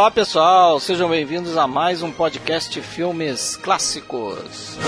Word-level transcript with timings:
Olá 0.00 0.10
pessoal, 0.10 0.80
sejam 0.80 1.10
bem-vindos 1.10 1.58
a 1.58 1.66
mais 1.66 2.02
um 2.02 2.10
podcast 2.10 2.80
Filmes 2.80 3.54
Clássicos. 3.56 4.78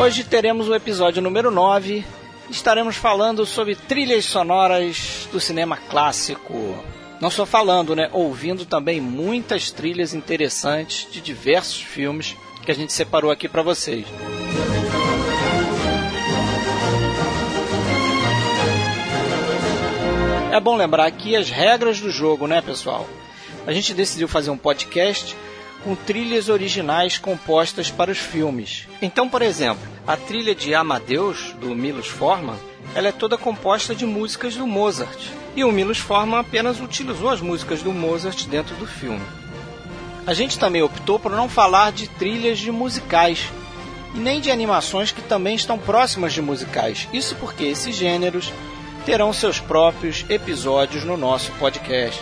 Hoje 0.00 0.24
teremos 0.24 0.70
o 0.70 0.74
episódio 0.74 1.20
número 1.20 1.50
9. 1.50 2.02
Estaremos 2.48 2.96
falando 2.96 3.44
sobre 3.44 3.76
trilhas 3.76 4.24
sonoras 4.24 5.28
do 5.30 5.38
cinema 5.38 5.76
clássico. 5.76 6.82
Não 7.20 7.28
só 7.28 7.44
falando, 7.44 7.94
né? 7.94 8.08
Ouvindo 8.10 8.64
também 8.64 9.02
muitas 9.02 9.70
trilhas 9.70 10.14
interessantes 10.14 11.06
de 11.12 11.20
diversos 11.20 11.82
filmes 11.82 12.34
que 12.64 12.70
a 12.70 12.74
gente 12.74 12.94
separou 12.94 13.30
aqui 13.30 13.50
para 13.50 13.60
vocês. 13.60 14.06
É 20.52 20.60
bom 20.60 20.76
lembrar 20.76 21.06
aqui 21.06 21.34
as 21.34 21.48
regras 21.48 21.98
do 21.98 22.10
jogo, 22.10 22.46
né, 22.46 22.60
pessoal? 22.60 23.08
A 23.66 23.72
gente 23.72 23.94
decidiu 23.94 24.28
fazer 24.28 24.50
um 24.50 24.56
podcast 24.58 25.34
com 25.82 25.94
trilhas 25.94 26.50
originais 26.50 27.16
compostas 27.16 27.90
para 27.90 28.10
os 28.10 28.18
filmes. 28.18 28.86
Então, 29.00 29.30
por 29.30 29.40
exemplo, 29.40 29.80
a 30.06 30.14
trilha 30.14 30.54
de 30.54 30.74
Amadeus, 30.74 31.54
do 31.58 31.74
Milos 31.74 32.06
Forman, 32.06 32.58
ela 32.94 33.08
é 33.08 33.12
toda 33.12 33.38
composta 33.38 33.94
de 33.94 34.04
músicas 34.04 34.54
do 34.54 34.66
Mozart. 34.66 35.18
E 35.56 35.64
o 35.64 35.72
Milos 35.72 35.96
Forman 35.96 36.40
apenas 36.40 36.82
utilizou 36.82 37.30
as 37.30 37.40
músicas 37.40 37.82
do 37.82 37.90
Mozart 37.90 38.44
dentro 38.44 38.74
do 38.74 38.86
filme. 38.86 39.24
A 40.26 40.34
gente 40.34 40.58
também 40.58 40.82
optou 40.82 41.18
por 41.18 41.32
não 41.32 41.48
falar 41.48 41.92
de 41.92 42.08
trilhas 42.08 42.58
de 42.58 42.70
musicais 42.70 43.48
e 44.14 44.18
nem 44.18 44.38
de 44.38 44.50
animações 44.50 45.12
que 45.12 45.22
também 45.22 45.54
estão 45.54 45.78
próximas 45.78 46.34
de 46.34 46.42
musicais. 46.42 47.08
Isso 47.10 47.36
porque 47.36 47.64
esses 47.64 47.96
gêneros 47.96 48.52
terão 49.04 49.32
seus 49.32 49.60
próprios 49.60 50.24
episódios 50.28 51.04
no 51.04 51.16
nosso 51.16 51.50
podcast. 51.52 52.20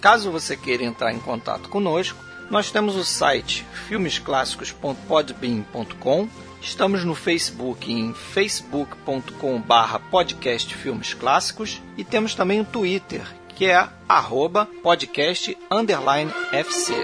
Caso 0.00 0.30
você 0.30 0.56
queira 0.56 0.84
entrar 0.84 1.12
em 1.12 1.18
contato 1.18 1.68
conosco, 1.68 2.22
nós 2.50 2.70
temos 2.70 2.94
o 2.96 3.04
site 3.04 3.66
filmesclassicos.podbean.com 3.88 6.28
Estamos 6.64 7.04
no 7.04 7.14
Facebook 7.14 7.92
em 7.92 8.14
facebook.com/barra 8.14 9.98
podcast 9.98 10.74
Filmes 10.74 11.12
Clássicos 11.12 11.82
e 11.96 12.02
temos 12.02 12.34
também 12.34 12.62
o 12.62 12.64
Twitter, 12.64 13.22
que 13.50 13.66
é 13.66 13.86
arroba 14.08 14.66
podcast 14.82 15.56
underline 15.70 16.32
FC. 16.52 16.94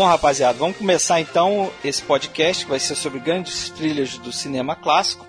Bom, 0.00 0.06
rapaziada, 0.06 0.56
vamos 0.56 0.78
começar 0.78 1.20
então 1.20 1.70
esse 1.84 2.02
podcast 2.02 2.64
que 2.64 2.70
vai 2.70 2.80
ser 2.80 2.94
sobre 2.94 3.20
grandes 3.20 3.68
trilhas 3.68 4.16
do 4.16 4.32
cinema 4.32 4.74
clássico. 4.74 5.26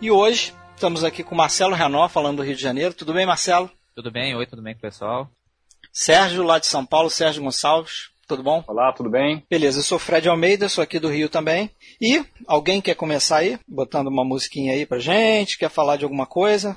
E 0.00 0.12
hoje 0.12 0.54
estamos 0.76 1.02
aqui 1.02 1.24
com 1.24 1.34
Marcelo 1.34 1.74
Renó, 1.74 2.08
falando 2.08 2.36
do 2.36 2.44
Rio 2.44 2.54
de 2.54 2.62
Janeiro. 2.62 2.94
Tudo 2.94 3.12
bem, 3.12 3.26
Marcelo? 3.26 3.68
Tudo 3.96 4.08
bem, 4.12 4.36
oi, 4.36 4.46
tudo 4.46 4.62
bem 4.62 4.74
com 4.74 4.78
o 4.78 4.82
pessoal? 4.82 5.28
Sérgio, 5.92 6.44
lá 6.44 6.60
de 6.60 6.68
São 6.68 6.86
Paulo, 6.86 7.10
Sérgio 7.10 7.42
Gonçalves. 7.42 8.10
Tudo 8.28 8.44
bom? 8.44 8.62
Olá, 8.68 8.92
tudo 8.92 9.10
bem? 9.10 9.44
Beleza, 9.50 9.80
eu 9.80 9.82
sou 9.82 9.98
Fred 9.98 10.28
Almeida, 10.28 10.68
sou 10.68 10.84
aqui 10.84 11.00
do 11.00 11.08
Rio 11.08 11.28
também. 11.28 11.68
E 12.00 12.24
alguém 12.46 12.80
quer 12.80 12.94
começar 12.94 13.38
aí, 13.38 13.58
botando 13.66 14.06
uma 14.06 14.24
musiquinha 14.24 14.72
aí 14.72 14.86
pra 14.86 15.00
gente? 15.00 15.58
Quer 15.58 15.68
falar 15.68 15.96
de 15.96 16.04
alguma 16.04 16.26
coisa? 16.26 16.76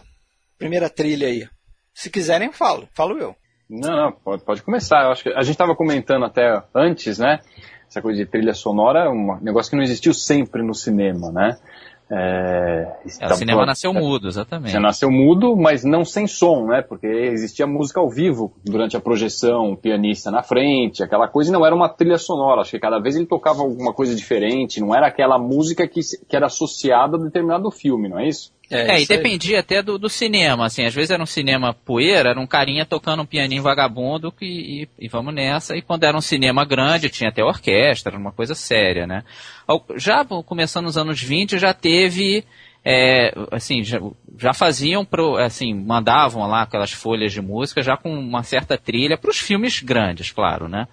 Primeira 0.57 0.89
trilha 0.89 1.27
aí. 1.27 1.47
Se 1.93 2.09
quiserem, 2.09 2.51
falo. 2.51 2.89
Falo 2.91 3.19
eu. 3.19 3.35
Não, 3.73 3.95
não, 3.95 4.11
pode, 4.11 4.43
pode 4.43 4.61
começar. 4.61 5.03
Eu 5.05 5.11
acho 5.11 5.23
que 5.23 5.29
a 5.29 5.41
gente 5.41 5.53
estava 5.53 5.75
comentando 5.75 6.25
até 6.25 6.61
antes, 6.75 7.17
né? 7.17 7.39
Essa 7.89 8.01
coisa 8.01 8.19
de 8.19 8.29
trilha 8.29 8.53
sonora 8.53 9.05
é 9.05 9.09
um 9.09 9.39
negócio 9.41 9.71
que 9.71 9.75
não 9.75 9.83
existiu 9.83 10.13
sempre 10.13 10.61
no 10.61 10.75
cinema, 10.75 11.31
né? 11.31 11.57
É, 12.11 12.95
é, 13.21 13.27
o 13.27 13.35
cinema 13.35 13.65
nasceu 13.65 13.91
mudo, 13.91 14.27
exatamente. 14.27 14.71
Já 14.71 14.79
nasceu 14.79 15.09
mudo, 15.09 15.55
mas 15.55 15.83
não 15.83 16.05
sem 16.05 16.27
som, 16.27 16.67
né? 16.67 16.83
Porque 16.83 17.07
existia 17.07 17.65
música 17.65 17.99
ao 17.99 18.09
vivo 18.09 18.53
durante 18.63 18.95
a 18.95 18.99
projeção, 18.99 19.71
o 19.71 19.77
pianista 19.77 20.29
na 20.29 20.43
frente, 20.43 21.01
aquela 21.01 21.27
coisa, 21.27 21.49
e 21.49 21.53
não 21.53 21.65
era 21.65 21.73
uma 21.73 21.89
trilha 21.89 22.19
sonora. 22.19 22.61
Acho 22.61 22.71
que 22.71 22.79
cada 22.79 22.99
vez 22.99 23.15
ele 23.15 23.25
tocava 23.25 23.61
alguma 23.61 23.93
coisa 23.93 24.13
diferente, 24.13 24.79
não 24.79 24.93
era 24.93 25.07
aquela 25.07 25.39
música 25.39 25.87
que, 25.87 26.01
que 26.27 26.35
era 26.35 26.45
associada 26.45 27.17
a 27.17 27.19
determinado 27.19 27.71
filme, 27.71 28.07
não 28.07 28.19
é 28.19 28.27
isso? 28.27 28.52
É, 28.69 28.95
é 28.95 29.01
e 29.01 29.05
dependia 29.05 29.59
até 29.59 29.81
do, 29.81 29.97
do, 29.97 30.09
cinema, 30.09 30.65
assim, 30.65 30.85
às 30.85 30.93
vezes 30.93 31.11
era 31.11 31.21
um 31.21 31.27
cinema 31.27 31.73
poeira, 31.73 32.29
era 32.29 32.39
um 32.39 32.47
carinha 32.47 32.85
tocando 32.85 33.21
um 33.21 33.25
pianinho 33.25 33.61
vagabundo 33.61 34.31
que, 34.31 34.45
e, 34.45 34.89
e, 34.97 35.07
vamos 35.07 35.33
nessa, 35.33 35.75
e 35.75 35.81
quando 35.81 36.05
era 36.05 36.17
um 36.17 36.21
cinema 36.21 36.63
grande 36.65 37.09
tinha 37.09 37.29
até 37.29 37.43
orquestra, 37.43 38.17
uma 38.17 38.31
coisa 38.31 38.55
séria, 38.55 39.05
né? 39.05 39.23
Já 39.97 40.25
começando 40.25 40.85
nos 40.85 40.97
anos 40.97 41.21
20 41.21 41.59
já 41.59 41.73
teve, 41.73 42.45
é, 42.85 43.33
assim, 43.51 43.83
já, 43.83 43.99
já, 44.37 44.53
faziam, 44.53 45.03
pro, 45.03 45.35
assim, 45.35 45.73
mandavam 45.73 46.47
lá 46.47 46.61
aquelas 46.61 46.91
folhas 46.91 47.33
de 47.33 47.41
música 47.41 47.81
já 47.81 47.97
com 47.97 48.13
uma 48.17 48.43
certa 48.43 48.77
trilha 48.77 49.17
para 49.17 49.29
os 49.29 49.37
filmes 49.37 49.81
grandes, 49.81 50.31
claro, 50.31 50.69
né? 50.69 50.87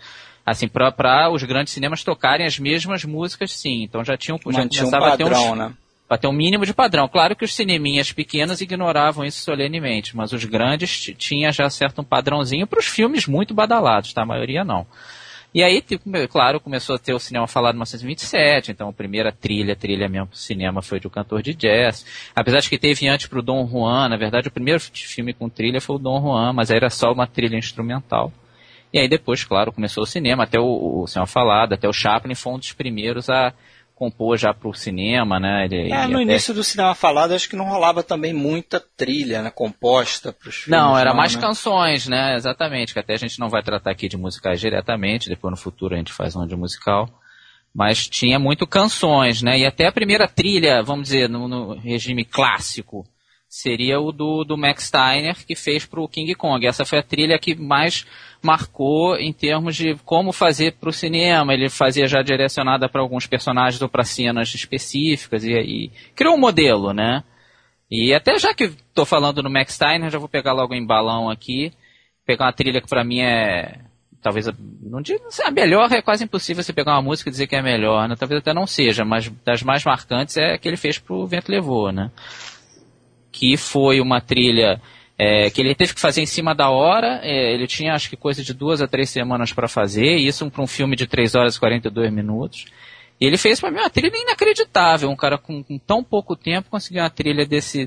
Assim, 0.44 0.66
para 0.66 1.30
os 1.30 1.44
grandes 1.44 1.72
cinemas 1.72 2.02
tocarem 2.02 2.44
as 2.44 2.58
mesmas 2.58 3.04
músicas, 3.04 3.52
sim. 3.52 3.84
Então 3.84 4.04
já 4.04 4.16
tinham, 4.16 4.38
já 4.38 4.66
começava 4.66 5.06
um 5.06 5.10
padrão, 5.10 5.12
a 5.12 5.16
ter 5.16 5.52
uns, 5.52 5.58
né? 5.58 5.72
Para 6.10 6.18
ter 6.18 6.26
um 6.26 6.32
mínimo 6.32 6.66
de 6.66 6.74
padrão. 6.74 7.06
Claro 7.06 7.36
que 7.36 7.44
os 7.44 7.54
cineminhas 7.54 8.10
pequenos 8.10 8.60
ignoravam 8.60 9.24
isso 9.24 9.42
solenemente, 9.42 10.16
mas 10.16 10.32
os 10.32 10.44
grandes 10.44 11.14
tinha 11.16 11.52
já 11.52 11.70
certo 11.70 12.00
um 12.00 12.04
padrãozinho 12.04 12.66
para 12.66 12.80
os 12.80 12.86
filmes 12.86 13.28
muito 13.28 13.54
badalados, 13.54 14.12
tá? 14.12 14.22
A 14.22 14.26
maioria 14.26 14.64
não. 14.64 14.84
E 15.54 15.62
aí, 15.62 15.80
tipo, 15.80 16.10
claro, 16.26 16.58
começou 16.58 16.96
a 16.96 16.98
ter 16.98 17.14
o 17.14 17.20
cinema 17.20 17.46
falado 17.46 17.74
em 17.74 17.78
1927, 17.78 18.72
então 18.72 18.88
a 18.88 18.92
primeira 18.92 19.30
trilha, 19.30 19.76
trilha 19.76 20.08
mesmo 20.08 20.26
pro 20.26 20.36
cinema 20.36 20.82
foi 20.82 20.98
de 20.98 21.06
um 21.06 21.10
cantor 21.10 21.42
de 21.42 21.54
jazz. 21.54 22.04
Apesar 22.34 22.58
de 22.58 22.68
que 22.68 22.76
teve 22.76 23.06
antes 23.06 23.28
pro 23.28 23.40
Dom 23.40 23.64
Juan, 23.68 24.08
na 24.08 24.16
verdade 24.16 24.48
o 24.48 24.50
primeiro 24.50 24.80
filme 24.80 25.32
com 25.32 25.48
trilha 25.48 25.80
foi 25.80 25.94
o 25.94 25.98
Dom 26.00 26.20
Juan, 26.20 26.52
mas 26.52 26.72
era 26.72 26.90
só 26.90 27.12
uma 27.12 27.28
trilha 27.28 27.56
instrumental. 27.56 28.32
E 28.92 28.98
aí 28.98 29.08
depois, 29.08 29.44
claro, 29.44 29.70
começou 29.70 30.02
o 30.02 30.06
cinema, 30.06 30.42
até 30.42 30.58
o, 30.58 31.02
o 31.02 31.06
cinema 31.06 31.28
falado, 31.28 31.72
até 31.72 31.88
o 31.88 31.92
Chaplin 31.92 32.34
foi 32.34 32.52
um 32.54 32.58
dos 32.58 32.72
primeiros 32.72 33.30
a 33.30 33.54
compor 34.00 34.38
já 34.38 34.54
para 34.54 34.66
o 34.66 34.72
cinema, 34.72 35.38
né? 35.38 35.66
Ele, 35.66 35.92
é, 35.92 36.06
no 36.06 36.14
até... 36.14 36.22
início 36.22 36.54
do 36.54 36.64
cinema 36.64 36.94
falado, 36.94 37.34
acho 37.34 37.46
que 37.46 37.54
não 37.54 37.66
rolava 37.66 38.02
também 38.02 38.32
muita 38.32 38.80
trilha, 38.80 39.42
né? 39.42 39.50
Composta 39.50 40.32
para 40.32 40.48
os 40.48 40.56
filmes. 40.56 40.80
Não, 40.80 40.96
era 40.96 41.10
não, 41.10 41.18
mais 41.18 41.34
né? 41.34 41.40
canções, 41.42 42.08
né? 42.08 42.34
Exatamente, 42.34 42.94
que 42.94 42.98
até 42.98 43.12
a 43.12 43.18
gente 43.18 43.38
não 43.38 43.50
vai 43.50 43.62
tratar 43.62 43.90
aqui 43.90 44.08
de 44.08 44.16
musicais 44.16 44.58
diretamente, 44.58 45.28
depois 45.28 45.50
no 45.50 45.56
futuro 45.58 45.94
a 45.94 45.98
gente 45.98 46.14
faz 46.14 46.34
um 46.34 46.46
de 46.46 46.56
musical. 46.56 47.10
Mas 47.74 48.08
tinha 48.08 48.38
muito 48.38 48.66
canções, 48.66 49.42
né? 49.42 49.58
E 49.58 49.66
até 49.66 49.86
a 49.86 49.92
primeira 49.92 50.26
trilha, 50.26 50.82
vamos 50.82 51.10
dizer, 51.10 51.28
no, 51.28 51.46
no 51.46 51.74
regime 51.74 52.24
clássico, 52.24 53.06
seria 53.50 54.00
o 54.00 54.12
do, 54.12 54.44
do 54.44 54.56
Max 54.56 54.84
Steiner, 54.84 55.44
que 55.44 55.56
fez 55.56 55.84
para 55.84 56.00
o 56.00 56.06
King 56.06 56.32
Kong. 56.36 56.64
Essa 56.64 56.84
foi 56.84 57.00
a 57.00 57.02
trilha 57.02 57.36
que 57.36 57.56
mais 57.56 58.06
marcou 58.40 59.16
em 59.16 59.32
termos 59.32 59.74
de 59.74 59.96
como 60.04 60.32
fazer 60.32 60.74
para 60.74 60.88
o 60.88 60.92
cinema. 60.92 61.52
Ele 61.52 61.68
fazia 61.68 62.06
já 62.06 62.22
direcionada 62.22 62.88
para 62.88 63.00
alguns 63.00 63.26
personagens 63.26 63.82
ou 63.82 63.88
para 63.88 64.04
cenas 64.04 64.54
específicas 64.54 65.44
e, 65.44 65.90
criou 66.14 66.36
um 66.36 66.40
modelo, 66.40 66.92
né? 66.92 67.24
E 67.90 68.14
até 68.14 68.38
já 68.38 68.54
que 68.54 68.64
estou 68.64 69.04
falando 69.04 69.42
no 69.42 69.50
Max 69.50 69.74
Steiner, 69.74 70.10
já 70.10 70.18
vou 70.18 70.28
pegar 70.28 70.52
logo 70.52 70.72
em 70.72 70.86
balão 70.86 71.28
aqui, 71.28 71.72
pegar 72.24 72.44
uma 72.44 72.52
trilha 72.52 72.80
que 72.80 72.88
para 72.88 73.02
mim 73.02 73.20
é 73.20 73.80
talvez 74.22 74.46
não 74.82 75.00
digo 75.00 75.24
a 75.42 75.50
melhor 75.50 75.90
é 75.90 76.02
quase 76.02 76.24
impossível 76.24 76.62
você 76.62 76.74
pegar 76.74 76.92
uma 76.92 77.02
música 77.02 77.30
e 77.30 77.32
dizer 77.32 77.46
que 77.48 77.56
é 77.56 77.62
melhor, 77.62 78.08
né? 78.08 78.14
Talvez 78.16 78.40
até 78.40 78.54
não 78.54 78.66
seja, 78.66 79.04
mas 79.04 79.28
das 79.44 79.62
mais 79.64 79.82
marcantes 79.82 80.36
é 80.36 80.52
a 80.52 80.58
que 80.58 80.68
ele 80.68 80.76
fez 80.76 80.98
pro 81.00 81.26
Vento 81.26 81.50
Levou, 81.50 81.90
né? 81.90 82.12
Que 83.32 83.56
foi 83.56 84.00
uma 84.00 84.20
trilha 84.20 84.80
é, 85.18 85.50
que 85.50 85.60
ele 85.60 85.74
teve 85.74 85.92
que 85.94 86.00
fazer 86.00 86.22
em 86.22 86.26
cima 86.26 86.54
da 86.54 86.70
hora. 86.70 87.20
É, 87.22 87.52
ele 87.52 87.66
tinha 87.66 87.94
acho 87.94 88.08
que 88.08 88.16
coisa 88.16 88.42
de 88.42 88.54
duas 88.54 88.80
a 88.80 88.88
três 88.88 89.10
semanas 89.10 89.52
para 89.52 89.68
fazer, 89.68 90.16
isso 90.16 90.50
para 90.50 90.62
um 90.62 90.66
filme 90.66 90.96
de 90.96 91.06
3 91.06 91.34
horas 91.34 91.56
e 91.56 91.60
42 91.60 92.10
minutos. 92.10 92.64
E 93.20 93.26
ele 93.26 93.36
fez 93.36 93.60
para 93.60 93.70
mim 93.70 93.80
uma 93.80 93.90
trilha 93.90 94.16
inacreditável. 94.16 95.10
Um 95.10 95.16
cara 95.16 95.36
com, 95.36 95.62
com, 95.62 95.78
tão 95.78 96.02
pouco 96.02 96.34
tempo 96.34 96.70
conseguiu 96.70 97.02
uma 97.02 97.10
trilha 97.10 97.44
desse, 97.44 97.86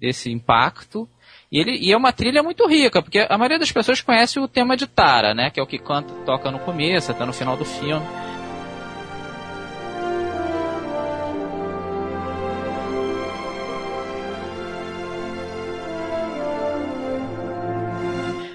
desse 0.00 0.32
impacto. 0.32 1.06
E, 1.52 1.58
ele, 1.58 1.76
e 1.76 1.92
é 1.92 1.96
uma 1.96 2.12
trilha 2.12 2.42
muito 2.42 2.66
rica, 2.66 3.02
porque 3.02 3.26
a 3.28 3.36
maioria 3.36 3.58
das 3.58 3.70
pessoas 3.70 4.00
conhece 4.00 4.40
o 4.40 4.48
tema 4.48 4.74
de 4.74 4.86
Tara, 4.86 5.34
né? 5.34 5.50
Que 5.50 5.60
é 5.60 5.62
o 5.62 5.66
que 5.66 5.78
canta, 5.78 6.14
toca 6.24 6.50
no 6.50 6.60
começo, 6.60 7.10
até 7.10 7.26
no 7.26 7.32
final 7.32 7.58
do 7.58 7.64
filme. 7.64 8.06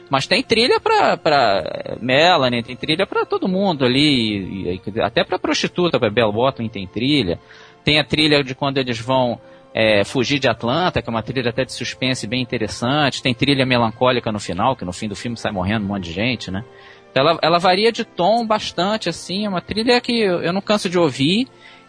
Mas 0.09 0.27
tem 0.27 0.43
trilha 0.43 0.79
pra, 0.79 1.17
pra 1.17 1.97
Melanie, 1.99 2.61
tem 2.61 2.75
trilha 2.75 3.07
pra 3.07 3.25
todo 3.25 3.47
mundo 3.47 3.83
ali, 3.83 4.79
até 5.03 5.23
pra 5.23 5.39
prostituta, 5.39 5.99
pra 5.99 6.09
Bell 6.09 6.31
Bottom 6.31 6.67
tem 6.67 6.85
trilha. 6.85 7.39
Tem 7.83 7.99
a 7.99 8.03
trilha 8.03 8.43
de 8.43 8.53
quando 8.53 8.77
eles 8.77 8.99
vão 8.99 9.39
é, 9.73 10.03
Fugir 10.03 10.39
de 10.39 10.47
Atlanta, 10.47 11.01
que 11.01 11.09
é 11.09 11.11
uma 11.11 11.21
trilha 11.21 11.49
até 11.49 11.65
de 11.65 11.73
suspense 11.73 12.25
bem 12.25 12.41
interessante. 12.41 13.21
Tem 13.21 13.33
trilha 13.33 13.65
melancólica 13.65 14.31
no 14.31 14.39
final, 14.39 14.75
que 14.75 14.85
no 14.85 14.93
fim 14.93 15.07
do 15.07 15.15
filme 15.15 15.35
sai 15.37 15.51
morrendo 15.51 15.85
um 15.85 15.89
monte 15.89 16.03
de 16.03 16.13
gente, 16.13 16.49
né? 16.49 16.63
Então 17.11 17.27
ela, 17.27 17.39
ela 17.41 17.59
varia 17.59 17.91
de 17.91 18.03
tom 18.03 18.45
bastante, 18.45 19.09
assim. 19.09 19.45
É 19.45 19.49
uma 19.49 19.61
trilha 19.61 19.99
que 20.01 20.19
eu 20.19 20.53
não 20.53 20.61
canso 20.61 20.89
de 20.89 20.99
ouvir. 20.99 21.47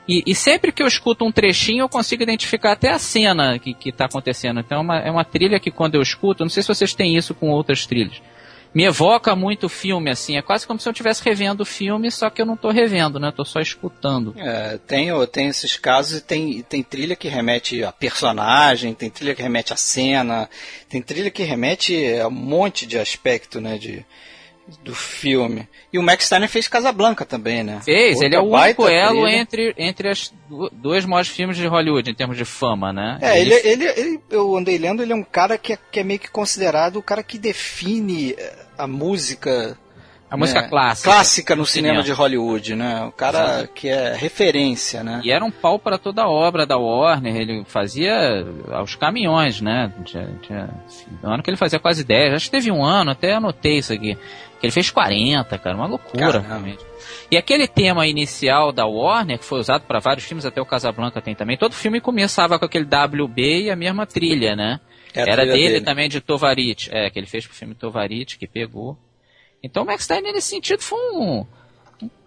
E, 0.09 0.23
e, 0.27 0.35
sempre 0.35 0.71
que 0.71 0.83
eu 0.83 0.87
escuto 0.87 1.25
um 1.25 1.33
trechinho, 1.33 1.83
eu 1.83 1.89
consigo 1.89 2.23
identificar 2.23 2.73
até 2.73 2.91
a 2.91 2.99
cena 2.99 3.59
que 3.59 3.77
está 3.85 4.05
acontecendo. 4.05 4.61
Então 4.61 4.79
é 4.79 4.81
uma, 4.81 4.99
é 4.99 5.11
uma 5.11 5.25
trilha 5.25 5.59
que 5.59 5.71
quando 5.71 5.97
eu 5.97 6.03
escuto, 6.03 6.45
não 6.45 6.51
sei 6.51 6.63
se 6.63 6.69
vocês 6.69 6.95
têm 6.95 7.17
isso 7.17 7.35
com 7.35 7.51
outras 7.51 7.87
trilhas, 7.87 8.23
me 8.77 8.85
evoca 8.85 9.35
muito 9.35 9.71
filme, 9.71 10.11
assim. 10.11 10.37
É 10.37 10.43
quase 10.43 10.67
como 10.67 10.79
se 10.79 10.87
eu 10.87 10.93
estivesse 10.93 11.25
revendo 11.25 11.63
o 11.63 11.67
filme, 11.67 12.11
só 12.11 12.29
que 12.29 12.43
eu 12.43 12.47
não 12.47 12.55
estou 12.55 12.71
revendo, 12.71 13.19
né? 13.19 13.33
Tô 13.35 13.43
só 13.45 13.59
escutando. 13.59 14.35
É, 14.37 14.79
tem, 14.87 15.09
tem 15.29 15.49
esses 15.49 15.77
casos 15.77 16.19
e 16.19 16.21
tem, 16.21 16.63
tem 16.63 16.83
trilha 16.83 17.17
que 17.17 17.27
remete 17.27 17.83
a 17.83 17.91
personagem, 17.91 18.93
tem 18.93 19.09
trilha 19.09 19.35
que 19.35 19.43
remete 19.43 19.73
a 19.73 19.77
cena, 19.77 20.49
tem 20.91 21.01
trilha 21.01 21.31
que 21.31 21.43
remete 21.43 22.19
a 22.21 22.29
um 22.29 22.31
monte 22.31 22.87
de 22.87 22.99
aspecto, 22.99 23.63
né? 23.63 23.79
De, 23.79 24.05
do 24.83 24.95
filme. 24.95 25.69
E 25.93 25.99
o 25.99 26.03
Max 26.03 26.25
Steiner 26.25 26.49
fez 26.49 26.67
Casablanca 26.67 27.25
também, 27.25 27.63
né? 27.63 27.81
Fez, 27.85 28.15
Outra 28.15 28.27
ele 28.27 28.35
é 28.35 28.41
o 28.41 28.53
único 28.53 28.89
elo 28.89 29.29
entre, 29.29 29.75
entre 29.77 30.09
as 30.09 30.33
dois 30.73 31.05
maiores 31.05 31.29
filmes 31.29 31.57
de 31.57 31.67
Hollywood 31.67 32.11
em 32.11 32.15
termos 32.15 32.37
de 32.37 32.45
fama, 32.45 32.93
né? 32.93 33.19
É, 33.21 33.41
ele, 33.41 33.55
ele, 33.55 33.85
ele, 33.85 34.21
eu 34.31 34.57
andei 34.57 34.77
lendo, 34.79 35.03
ele 35.03 35.13
é 35.13 35.17
um 35.17 35.23
cara 35.23 35.57
que 35.57 35.75
é, 35.75 35.79
que 35.91 36.01
é 36.01 36.05
meio 36.05 36.19
que 36.19 36.31
considerado 36.31 36.97
o 36.97 37.03
cara 37.03 37.23
que 37.23 37.39
define 37.39 38.33
eh, 38.33 38.57
a 38.77 38.87
música 38.87 39.79
a 40.29 40.37
música 40.37 40.63
né? 40.63 40.69
clássica. 40.69 41.11
Clássica 41.11 41.57
no 41.57 41.65
cinema, 41.65 41.95
cinema 41.95 42.05
de 42.05 42.13
Hollywood, 42.13 42.75
né? 42.75 43.05
O 43.05 43.13
cara 43.13 43.61
Sim. 43.61 43.69
que 43.75 43.89
é 43.89 44.15
referência, 44.15 45.05
né? 45.05 45.21
E 45.25 45.31
era 45.31 45.45
um 45.45 45.51
pau 45.51 45.79
para 45.79 45.99
toda 45.99 46.23
a 46.23 46.29
obra 46.29 46.67
da 46.67 46.77
Warner, 46.77 47.37
ele 47.37 47.65
fazia 47.65 48.45
aos 48.73 48.95
caminhões, 48.97 49.61
né? 49.61 49.93
Tinha, 50.05 50.29
tinha, 50.43 50.71
um 51.23 51.31
ano 51.31 51.43
que 51.43 51.51
ele 51.51 51.57
fazia 51.57 51.79
quase 51.79 52.05
10, 52.05 52.35
acho 52.35 52.45
que 52.47 52.51
teve 52.51 52.71
um 52.71 52.85
ano, 52.85 53.13
até 53.13 53.35
anotei 53.35 53.79
isso 53.79 53.93
aqui, 53.93 54.17
que 54.59 54.67
ele 54.67 54.73
fez 54.73 54.91
40, 54.91 55.59
cara, 55.59 55.77
uma 55.77 55.87
loucura, 55.87 56.41
realmente. 56.41 56.85
E 57.31 57.37
aquele 57.37 57.69
tema 57.69 58.07
inicial 58.07 58.73
da 58.73 58.87
Warner, 58.87 59.39
que 59.39 59.45
foi 59.45 59.61
usado 59.61 59.83
para 59.83 60.01
vários 60.01 60.25
filmes, 60.25 60.45
até 60.45 60.61
o 60.61 60.67
Casablanca 60.67 61.21
tem 61.21 61.35
também, 61.35 61.57
todo 61.57 61.75
filme 61.75 62.01
começava 62.01 62.59
com 62.59 62.65
aquele 62.65 62.85
WB 62.87 63.65
e 63.65 63.71
a 63.71 63.77
mesma 63.77 64.07
trilha, 64.07 64.57
né? 64.57 64.81
É 65.15 65.23
Era 65.23 65.43
trilha 65.43 65.53
dele, 65.53 65.69
dele, 65.69 65.85
também, 65.85 66.09
de 66.09 66.21
Tovarit. 66.21 66.91
É, 66.93 67.09
que 67.09 67.19
ele 67.19 67.27
fez 67.27 67.47
pro 67.47 67.57
filme 67.57 67.75
Tovarit, 67.75 68.37
que 68.37 68.47
pegou. 68.47 68.99
Então 69.67 69.83
o 69.83 69.87
Max 69.87 70.05
Steiner, 70.05 70.33
nesse 70.33 70.49
sentido, 70.49 70.81
foi 70.81 70.99
um, 70.99 71.47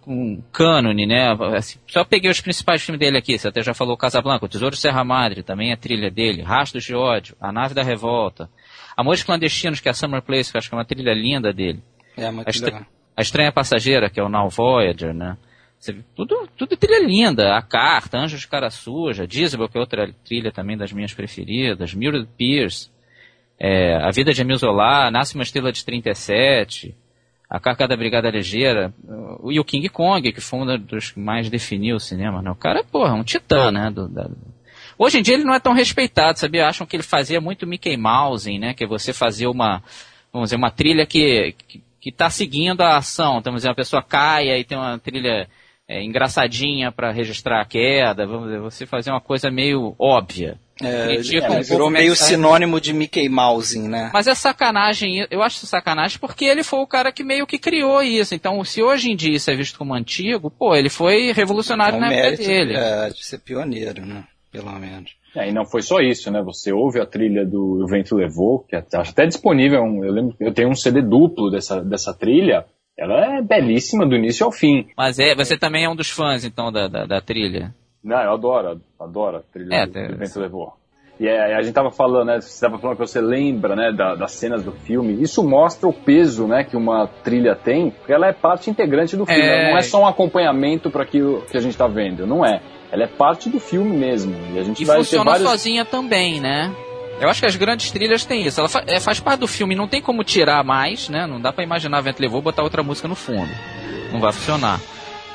um 0.06 0.44
cânone, 0.52 1.06
né? 1.06 1.36
Assim, 1.56 1.80
só 1.88 2.04
peguei 2.04 2.30
os 2.30 2.42
principais 2.42 2.82
filmes 2.82 3.00
dele 3.00 3.18
aqui. 3.18 3.38
Você 3.38 3.48
até 3.48 3.64
já 3.64 3.74
falou 3.74 3.98
Casablanca, 3.98 4.46
O 4.46 4.50
Tesouro 4.50 4.76
de 4.76 4.82
Serra 4.82 5.04
Madre, 5.04 5.44
também 5.44 5.72
a 5.72 5.78
trilha 5.78 6.12
dele, 6.12 6.42
Rastros 6.42 6.84
de 6.84 6.94
Ódio, 6.94 7.36
A 7.40 7.52
Nave 7.52 7.74
da 7.74 7.84
Revolta, 7.84 8.50
Amores 8.96 9.24
Clandestinos, 9.24 9.80
que 9.80 9.88
é 9.88 9.92
a 9.92 9.94
Summer 9.94 10.22
Place, 10.22 10.52
que 10.52 10.58
eu 10.58 10.60
acho 10.60 10.70
que 10.70 10.76
é 10.76 10.78
uma 10.78 10.86
trilha 10.86 11.14
linda 11.14 11.54
dele. 11.54 11.82
É, 12.18 12.30
muito 12.30 12.48
a, 12.48 12.50
estra 12.50 12.88
a 13.16 13.22
Estranha 13.22 13.52
Passageira, 13.52 14.10
que 14.10 14.20
é 14.20 14.24
o 14.24 14.30
Now 14.30 14.50
Voyager, 14.50 15.14
né? 15.14 15.38
tudo, 16.16 16.48
tudo 16.58 16.78
trilha 16.78 17.06
linda. 17.06 17.56
A 17.56 17.62
Carta, 17.62 18.18
Anjos 18.18 18.42
de 18.42 18.48
Cara 18.48 18.70
Suja, 18.70 19.28
Diesel, 19.28 19.68
que 19.70 19.78
é 19.78 19.82
outra 19.82 20.14
trilha 20.26 20.52
também 20.52 20.78
das 20.78 20.92
minhas 20.92 21.14
preferidas, 21.14 21.94
Mildred 21.94 22.28
Pierce, 22.38 22.90
é, 23.60 23.96
A 23.96 24.12
Vida 24.12 24.34
de 24.34 24.42
Emil 24.42 24.58
Zola, 24.58 25.12
Nasce 25.12 25.36
uma 25.36 25.44
Estrela 25.44 25.72
de 25.72 25.84
37, 25.84 26.96
a 27.50 27.60
Carca 27.60 27.88
da 27.88 27.98
Brigada 27.98 28.30
Ligeira 28.30 28.94
e 29.50 29.60
o 29.60 29.66
King 29.66 29.90
Kong, 29.90 30.32
que 30.32 30.40
foi 30.40 30.60
um 30.60 30.78
dos 30.78 31.12
que 31.12 31.20
mais 31.20 31.50
definiu 31.50 31.96
o 31.96 32.00
cinema, 32.00 32.42
né? 32.42 32.52
O 32.52 32.56
cara, 32.56 32.84
porra, 32.84 33.14
um 33.14 33.24
titã, 33.24 33.72
né? 33.72 33.90
Do, 33.90 34.08
da... 34.08 34.30
Hoje 34.98 35.18
em 35.18 35.22
dia 35.24 35.34
ele 35.34 35.46
não 35.46 35.54
é 35.54 35.60
tão 35.60 35.74
respeitado, 35.74 36.38
sabia? 36.38 36.68
Acham 36.68 36.86
que 36.86 36.96
ele 36.96 37.04
fazia 37.04 37.42
muito 37.42 37.66
Mickey 37.66 37.98
Mouse, 37.98 38.60
né? 38.60 38.76
Que 38.76 38.86
você 38.86 39.14
fazia 39.14 39.50
uma, 39.50 39.82
vamos 40.32 40.48
dizer, 40.48 40.58
uma 40.58 40.70
trilha 40.70 41.08
que, 41.08 41.56
que, 41.68 41.82
que 42.00 42.12
tá 42.12 42.30
seguindo 42.30 42.82
a 42.82 42.98
ação. 42.98 43.40
Então, 43.40 43.52
vamos 43.52 43.62
dizer, 43.62 43.70
uma 43.70 43.76
pessoa 43.76 44.04
cai 44.04 44.50
e 44.50 44.64
tem 44.64 44.78
uma 44.78 45.00
trilha 45.00 45.50
é, 45.88 46.04
engraçadinha 46.04 46.92
para 46.92 47.12
registrar 47.12 47.62
a 47.62 47.66
queda, 47.66 48.28
vamos 48.28 48.46
dizer, 48.46 48.60
você 48.60 48.86
fazer 48.86 49.10
uma 49.10 49.22
coisa 49.22 49.50
meio 49.50 49.96
óbvia. 49.98 50.60
É, 50.82 51.16
é, 51.16 51.62
virou 51.62 51.90
meio 51.90 52.16
sinônimo 52.16 52.80
de 52.80 52.94
Mickey 52.94 53.28
Mouse, 53.28 53.78
né? 53.78 54.12
Mas 54.14 54.28
é 54.28 54.36
sacanagem, 54.36 55.28
eu 55.30 55.42
acho 55.44 55.66
sacanagem 55.66 56.20
porque 56.20 56.46
ele 56.46 56.64
foi 56.64 56.80
o 56.80 56.88
cara 56.88 57.12
que 57.12 57.24
meio 57.24 57.46
que 57.46 57.58
criou 57.58 58.02
isso. 58.02 58.34
Então, 58.34 58.64
se 58.64 58.82
hoje 58.82 59.12
em 59.12 59.16
dia 59.16 59.36
isso 59.36 59.52
é 59.52 59.56
visto 59.56 59.78
como 59.78 59.94
antigo, 59.94 60.50
pô, 60.50 60.76
ele 60.76 60.90
foi 60.90 61.32
revolucionário 61.34 61.96
é 61.96 61.98
um 61.98 62.02
na 62.02 62.14
época 62.14 62.44
dele. 62.44 62.76
É, 62.76 63.10
de 63.10 63.26
ser 63.26 63.40
pioneiro, 63.40 64.06
né? 64.06 64.24
Pelo 64.52 64.72
menos. 64.80 65.12
É, 65.36 65.50
e 65.50 65.54
não 65.54 65.66
foi 65.66 65.82
só 65.82 66.00
isso, 66.00 66.32
né? 66.32 66.42
Você 66.42 66.72
ouve 66.72 67.00
a 67.00 67.06
trilha 67.06 67.46
do 67.46 67.84
O 67.84 67.88
Vento 67.88 68.16
Levou, 68.16 68.60
que 68.60 68.76
acho 68.76 69.12
até 69.12 69.26
disponível, 69.26 69.80
eu 70.04 70.12
lembro, 70.12 70.36
eu 70.40 70.54
tenho 70.54 70.70
um 70.70 70.76
CD 70.76 71.02
duplo 71.02 71.52
dessa, 71.52 71.82
dessa 71.84 72.14
trilha, 72.14 72.66
ela 72.98 73.38
é 73.38 73.42
belíssima 73.42 74.06
do 74.06 74.16
início 74.16 74.46
ao 74.46 74.52
fim. 74.52 74.88
Mas 74.98 75.20
é, 75.20 75.36
você 75.36 75.58
também 75.58 75.86
é 75.86 75.90
um 75.90 75.96
dos 75.96 76.10
fãs, 76.10 76.44
então, 76.44 76.72
da, 76.72 76.88
da, 76.88 77.06
da 77.06 77.22
trilha? 77.22 77.74
Não, 78.04 78.22
eu 78.22 78.34
adoro, 78.34 78.82
adoro 79.00 79.38
a 79.38 79.42
trilha 79.42 79.76
é, 79.76 79.86
do, 79.86 79.92
do 79.92 80.18
Vento 80.18 80.40
Levou. 80.40 80.74
E 81.20 81.28
é, 81.28 81.54
a 81.54 81.62
gente 81.62 81.74
tava 81.74 81.92
falando, 81.92 82.28
né? 82.28 82.40
Você 82.40 82.66
tava 82.66 82.80
falando 82.80 82.96
que 82.96 83.06
você 83.06 83.20
lembra, 83.20 83.76
né, 83.76 83.92
da, 83.92 84.16
das 84.16 84.32
cenas 84.32 84.64
do 84.64 84.72
filme. 84.72 85.22
Isso 85.22 85.44
mostra 85.44 85.88
o 85.90 85.92
peso, 85.92 86.48
né, 86.48 86.64
que 86.64 86.78
uma 86.78 87.08
trilha 87.08 87.56
tem, 87.56 87.92
porque 87.92 88.14
ela 88.14 88.28
é 88.28 88.32
parte 88.32 88.70
integrante 88.70 89.18
do 89.18 89.26
filme. 89.26 89.42
É... 89.42 89.72
Não 89.72 89.78
é 89.78 89.82
só 89.82 90.02
um 90.02 90.08
acompanhamento 90.08 90.90
para 90.90 91.04
aquilo 91.04 91.42
que 91.42 91.58
a 91.58 91.60
gente 91.60 91.78
tá 91.78 91.88
vendo, 91.88 92.26
não 92.26 92.46
é. 92.46 92.62
Ela 92.90 93.04
é 93.04 93.08
parte 93.08 93.50
do 93.50 93.60
filme 93.60 93.96
mesmo. 93.96 94.34
E 94.54 94.60
a 94.60 94.64
gente 94.64 94.82
e 94.82 94.86
vai 94.86 94.98
funciona 94.98 95.32
vários... 95.32 95.50
sozinha 95.50 95.84
também, 95.84 96.40
né? 96.40 96.74
Eu 97.20 97.28
acho 97.28 97.42
que 97.42 97.48
as 97.48 97.56
grandes 97.58 97.92
trilhas 97.92 98.24
têm 98.24 98.46
isso. 98.46 98.62
Ela 98.62 98.70
fa 98.70 98.82
é, 98.88 98.98
faz 99.02 99.20
parte 99.20 99.42
do 99.42 99.48
filme, 99.48 99.76
não 99.76 99.90
tem 99.90 100.02
como 100.02 100.24
tirar 100.24 100.64
mais, 100.64 101.10
né? 101.10 101.28
Não 101.28 101.40
dá 101.40 101.52
para 101.52 101.66
imaginar 101.66 102.00
Vento 102.00 102.22
Levou 102.22 102.42
botar 102.42 102.64
outra 102.64 102.82
música 102.82 103.10
no 103.10 103.16
fundo. 103.16 103.52
Não 104.14 104.22
vai 104.22 104.32
funcionar. 104.32 104.80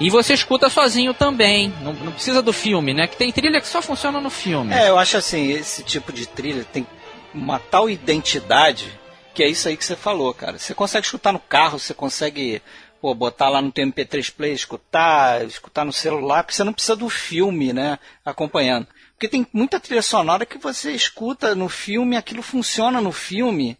E 0.00 0.10
você 0.10 0.34
escuta 0.34 0.68
sozinho 0.68 1.14
também. 1.14 1.72
Não, 1.82 1.92
não, 1.92 2.12
precisa 2.12 2.42
do 2.42 2.52
filme, 2.52 2.92
né? 2.92 3.06
Que 3.06 3.16
tem 3.16 3.30
trilha 3.30 3.60
que 3.60 3.68
só 3.68 3.80
funciona 3.80 4.20
no 4.20 4.30
filme. 4.30 4.74
É, 4.74 4.88
eu 4.88 4.98
acho 4.98 5.16
assim, 5.16 5.52
esse 5.52 5.82
tipo 5.84 6.12
de 6.12 6.26
trilha 6.26 6.64
tem 6.64 6.86
uma 7.32 7.58
tal 7.58 7.88
identidade 7.88 8.92
que 9.34 9.42
é 9.42 9.48
isso 9.48 9.68
aí 9.68 9.76
que 9.76 9.84
você 9.84 9.96
falou, 9.96 10.32
cara. 10.32 10.58
Você 10.58 10.72
consegue 10.74 11.04
escutar 11.04 11.32
no 11.32 11.40
carro, 11.40 11.78
você 11.78 11.92
consegue 11.92 12.62
pô, 13.00 13.12
botar 13.14 13.48
lá 13.48 13.60
no 13.60 13.72
MP3 13.72 14.32
Play, 14.32 14.52
escutar, 14.52 15.44
escutar 15.44 15.84
no 15.84 15.92
celular, 15.92 16.44
porque 16.44 16.54
você 16.54 16.64
não 16.64 16.72
precisa 16.72 16.94
do 16.94 17.08
filme, 17.08 17.72
né? 17.72 17.98
Acompanhando. 18.24 18.86
Porque 19.12 19.28
tem 19.28 19.46
muita 19.52 19.80
trilha 19.80 20.02
sonora 20.02 20.46
que 20.46 20.56
você 20.56 20.92
escuta 20.92 21.54
no 21.54 21.68
filme, 21.68 22.16
aquilo 22.16 22.42
funciona 22.42 23.00
no 23.00 23.12
filme. 23.12 23.76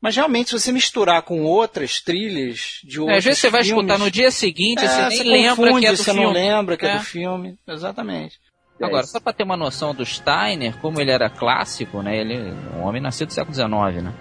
Mas 0.00 0.14
realmente, 0.14 0.50
se 0.50 0.58
você 0.58 0.70
misturar 0.70 1.22
com 1.22 1.42
outras 1.42 2.00
trilhas 2.00 2.80
de 2.84 3.00
outros. 3.00 3.16
É, 3.16 3.18
às 3.18 3.24
vezes 3.24 3.40
você 3.40 3.50
vai 3.50 3.62
escutar 3.62 3.98
no 3.98 4.10
dia 4.10 4.30
seguinte, 4.30 4.84
é, 4.84 4.88
você 4.88 5.08
nem 5.08 5.10
você 5.10 5.24
lembra 5.24 5.56
confunde, 5.56 5.80
que 5.80 5.86
é 5.86 5.90
do 5.90 5.96
você 5.96 6.04
filme. 6.04 6.22
não 6.22 6.32
lembra 6.32 6.76
que 6.76 6.86
é, 6.86 6.90
é 6.90 6.98
do 6.98 7.04
filme. 7.04 7.58
Exatamente. 7.66 8.38
Agora, 8.80 9.04
só 9.04 9.18
para 9.18 9.32
ter 9.32 9.42
uma 9.42 9.56
noção 9.56 9.92
do 9.92 10.06
Steiner, 10.06 10.76
como 10.80 11.00
ele 11.00 11.10
era 11.10 11.28
clássico, 11.28 12.00
né? 12.00 12.16
Ele 12.16 12.38
um 12.76 12.82
homem 12.82 13.02
nascido 13.02 13.28
do 13.28 13.32
século 13.34 13.52
XIX, 13.52 14.04
né? 14.04 14.14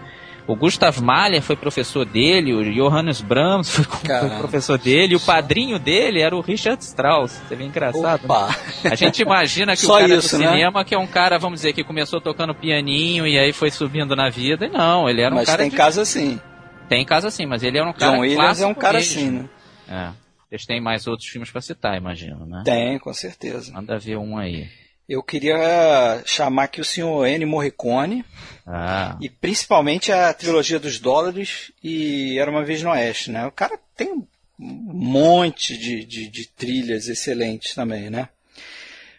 O 0.47 0.55
Gustav 0.55 0.97
Mahler 1.01 1.41
foi 1.41 1.57
professor 1.57 2.05
dele, 2.05 2.53
o 2.53 2.63
Johannes 2.73 3.19
Brahms 3.19 3.69
foi, 3.75 3.83
professor 4.39 4.77
dele, 4.77 5.13
e 5.13 5.15
o 5.17 5.19
padrinho 5.19 5.77
dele 5.77 6.21
era 6.21 6.33
o 6.33 6.39
Richard 6.39 6.81
Strauss. 6.81 7.33
Você 7.33 7.55
vê 7.55 7.65
engraçado. 7.65 8.25
Né? 8.25 8.91
A 8.91 8.95
gente 8.95 9.21
imagina 9.21 9.75
que 9.75 9.83
o 9.85 9.89
cara 9.89 10.07
isso, 10.07 10.37
do 10.37 10.41
né? 10.41 10.49
cinema, 10.49 10.85
que 10.85 10.95
é 10.95 10.97
um 10.97 11.05
cara, 11.05 11.37
vamos 11.37 11.59
dizer, 11.59 11.73
que 11.73 11.83
começou 11.83 12.21
tocando 12.21 12.55
pianinho 12.55 13.27
e 13.27 13.37
aí 13.37 13.51
foi 13.51 13.69
subindo 13.69 14.15
na 14.15 14.29
vida. 14.29 14.67
E 14.67 14.69
não, 14.69 15.09
ele 15.09 15.21
era 15.21 15.35
um 15.35 15.37
mas 15.37 15.47
cara. 15.47 15.57
Mas 15.57 15.65
tem 15.65 15.69
de... 15.69 15.75
casa 15.77 16.05
sim. 16.05 16.39
Tem 16.87 17.05
casa 17.05 17.29
sim, 17.29 17.45
mas 17.45 17.61
ele 17.61 17.77
era 17.77 17.89
um 17.89 17.91
cara. 17.91 18.13
John 18.13 18.21
Williams 18.21 18.61
é 18.61 18.65
um 18.65 18.73
cara 18.73 18.99
mesmo. 18.99 19.19
assim, 19.19 19.31
né? 19.31 19.49
É. 19.89 20.27
Eles 20.49 20.65
têm 20.65 20.79
mais 20.79 21.07
outros 21.07 21.27
filmes 21.27 21.51
para 21.51 21.59
citar, 21.59 21.97
imagino, 21.97 22.45
né? 22.45 22.61
Tem, 22.63 22.97
com 22.99 23.13
certeza. 23.13 23.73
Manda 23.73 23.99
ver 23.99 24.17
um 24.17 24.37
aí. 24.37 24.69
Eu 25.07 25.23
queria 25.23 26.21
chamar 26.25 26.65
aqui 26.65 26.81
o 26.81 26.85
senhor 26.85 27.25
Ennio 27.25 27.47
Morricone. 27.47 28.25
Ah. 28.65 29.17
E 29.21 29.29
principalmente 29.29 30.11
a 30.11 30.33
trilogia 30.33 30.79
dos 30.79 30.99
dólares 30.99 31.71
e 31.81 32.37
Era 32.37 32.51
Uma 32.51 32.65
Vez 32.65 32.83
no 32.83 32.89
Oeste, 32.89 33.31
né? 33.31 33.45
O 33.47 33.51
cara 33.51 33.79
tem 33.95 34.11
um 34.11 34.27
monte 34.59 35.77
de, 35.77 36.03
de, 36.03 36.27
de 36.27 36.47
trilhas 36.49 37.07
excelentes 37.07 37.73
também, 37.73 38.09
né? 38.09 38.27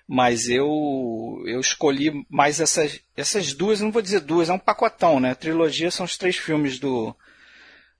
Mas 0.07 0.49
eu, 0.49 1.42
eu 1.47 1.61
escolhi 1.61 2.25
mais 2.28 2.61
essas, 2.61 3.00
essas 3.16 3.54
duas, 3.54 3.80
não 3.80 3.92
vou 3.92 4.02
dizer 4.02 4.21
duas, 4.21 4.50
é 4.50 4.52
um 4.52 4.59
pacotão, 4.59 5.18
né? 5.18 5.30
A 5.30 5.35
trilogia 5.35 5.90
são 5.90 6.04
os 6.04 6.18
três 6.18 6.37
filmes 6.37 6.78
do, 6.78 7.16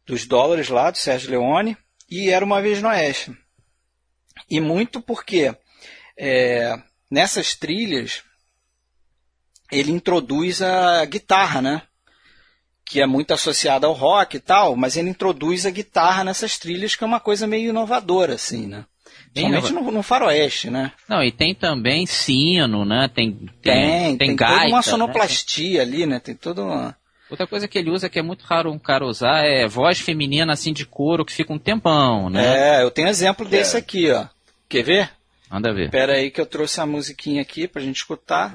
dos 0.07 0.27
dólares 0.27 0.69
lá, 0.69 0.91
do 0.91 0.99
Sérgio 0.99 1.31
Leone, 1.31 1.77
e 2.11 2.31
Era 2.31 2.45
Uma 2.45 2.61
Vez 2.61 2.83
no 2.83 2.89
Oeste. 2.89 3.37
E 4.51 4.61
muito 4.61 5.01
porque 5.01 5.55
é, 6.19 6.79
nessas 7.11 7.55
trilhas 7.55 8.23
ele 9.71 9.93
introduz 9.93 10.63
a 10.63 11.05
guitarra, 11.05 11.61
né? 11.61 11.83
Que 12.85 13.03
é 13.03 13.07
muito 13.07 13.33
associada 13.35 13.87
ao 13.87 13.93
rock 13.93 14.37
e 14.37 14.41
tal, 14.41 14.75
mas 14.75 14.97
ele 14.97 15.11
introduz 15.11 15.67
a 15.67 15.71
guitarra 15.71 16.25
nessas 16.25 16.57
trilhas, 16.59 16.97
que 16.97 17.05
é 17.05 17.07
uma 17.07 17.21
coisa 17.21 17.47
meio 17.47 17.69
inovadora, 17.69 18.35
assim, 18.35 18.67
né? 18.67 18.85
Principalmente 19.33 19.73
no, 19.73 19.91
no, 19.91 20.03
faroeste, 20.03 20.71
né? 20.71 20.93
Não, 21.07 21.23
e 21.23 21.31
tem 21.31 21.55
também 21.55 22.07
sino, 22.07 22.85
né? 22.85 23.11
Tem, 23.15 23.33
tem, 23.61 24.17
tem, 24.17 24.17
tem, 24.17 24.37
gaita, 24.37 24.55
toda 24.55 24.69
uma 24.69 24.77
né? 24.79 24.83
sonoplastia 24.83 25.79
né? 25.79 25.83
ali, 25.83 26.07
né? 26.07 26.19
Tem 26.19 26.35
toda 26.35 26.63
uma... 26.63 26.97
Outra 27.31 27.47
coisa 27.47 27.69
que 27.69 27.79
ele 27.79 27.91
usa 27.91 28.09
que 28.09 28.19
é 28.19 28.23
muito 28.23 28.43
raro 28.45 28.73
um 28.73 28.79
cara 28.79 29.05
usar 29.05 29.45
é 29.45 29.69
voz 29.69 30.01
feminina 30.01 30.51
assim 30.51 30.73
de 30.73 30.87
couro 30.87 31.27
que 31.27 31.33
fica 31.33 31.53
um 31.53 31.59
tempão, 31.59 32.31
né? 32.31 32.79
É, 32.79 32.83
eu 32.83 32.91
tenho 32.91 33.09
exemplo 33.09 33.47
desse 33.47 33.77
é. 33.77 33.79
aqui, 33.79 34.11
ó. 34.11 34.27
Quer 34.67 34.83
ver? 34.83 35.11
Manda 35.51 35.73
ver. 35.73 35.91
Pera 35.91 36.15
aí 36.15 36.31
que 36.31 36.41
eu 36.41 36.47
trouxe 36.47 36.81
a 36.81 36.87
musiquinha 36.87 37.43
aqui 37.43 37.67
pra 37.67 37.81
gente 37.81 37.97
escutar. 37.97 38.55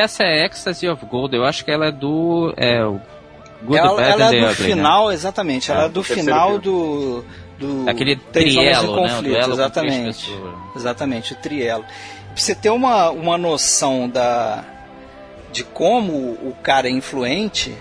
Essa 0.00 0.24
é 0.24 0.44
Ecstasy 0.44 0.88
of 0.88 1.04
Gold, 1.06 1.34
eu 1.34 1.44
acho 1.44 1.64
que 1.64 1.70
ela 1.70 1.86
é 1.86 1.92
do. 1.92 2.52
É, 2.56 2.84
o 2.84 3.00
Good, 3.62 3.78
ela, 3.78 3.96
Bad 3.96 4.10
ela 4.10 4.34
é 4.34 4.40
do 4.40 4.46
Ugly, 4.46 4.54
final, 4.54 5.08
né? 5.08 5.14
exatamente. 5.14 5.70
Ela 5.70 5.82
é, 5.82 5.86
é 5.86 5.88
do 5.88 6.02
final 6.02 6.58
do. 6.58 7.24
do 7.58 7.88
Aquele 7.88 8.16
trielo, 8.16 8.96
né? 8.96 9.08
conflito, 9.08 9.46
né? 9.46 9.52
exatamente. 9.52 10.38
Exatamente, 10.74 11.32
o 11.32 11.36
trielo. 11.36 11.84
Pra 11.84 12.36
você 12.36 12.54
ter 12.54 12.70
uma, 12.70 13.10
uma 13.10 13.36
noção 13.36 14.08
da, 14.08 14.64
de 15.52 15.64
como 15.64 16.12
o 16.12 16.56
cara 16.62 16.88
é 16.88 16.90
influente, 16.90 17.74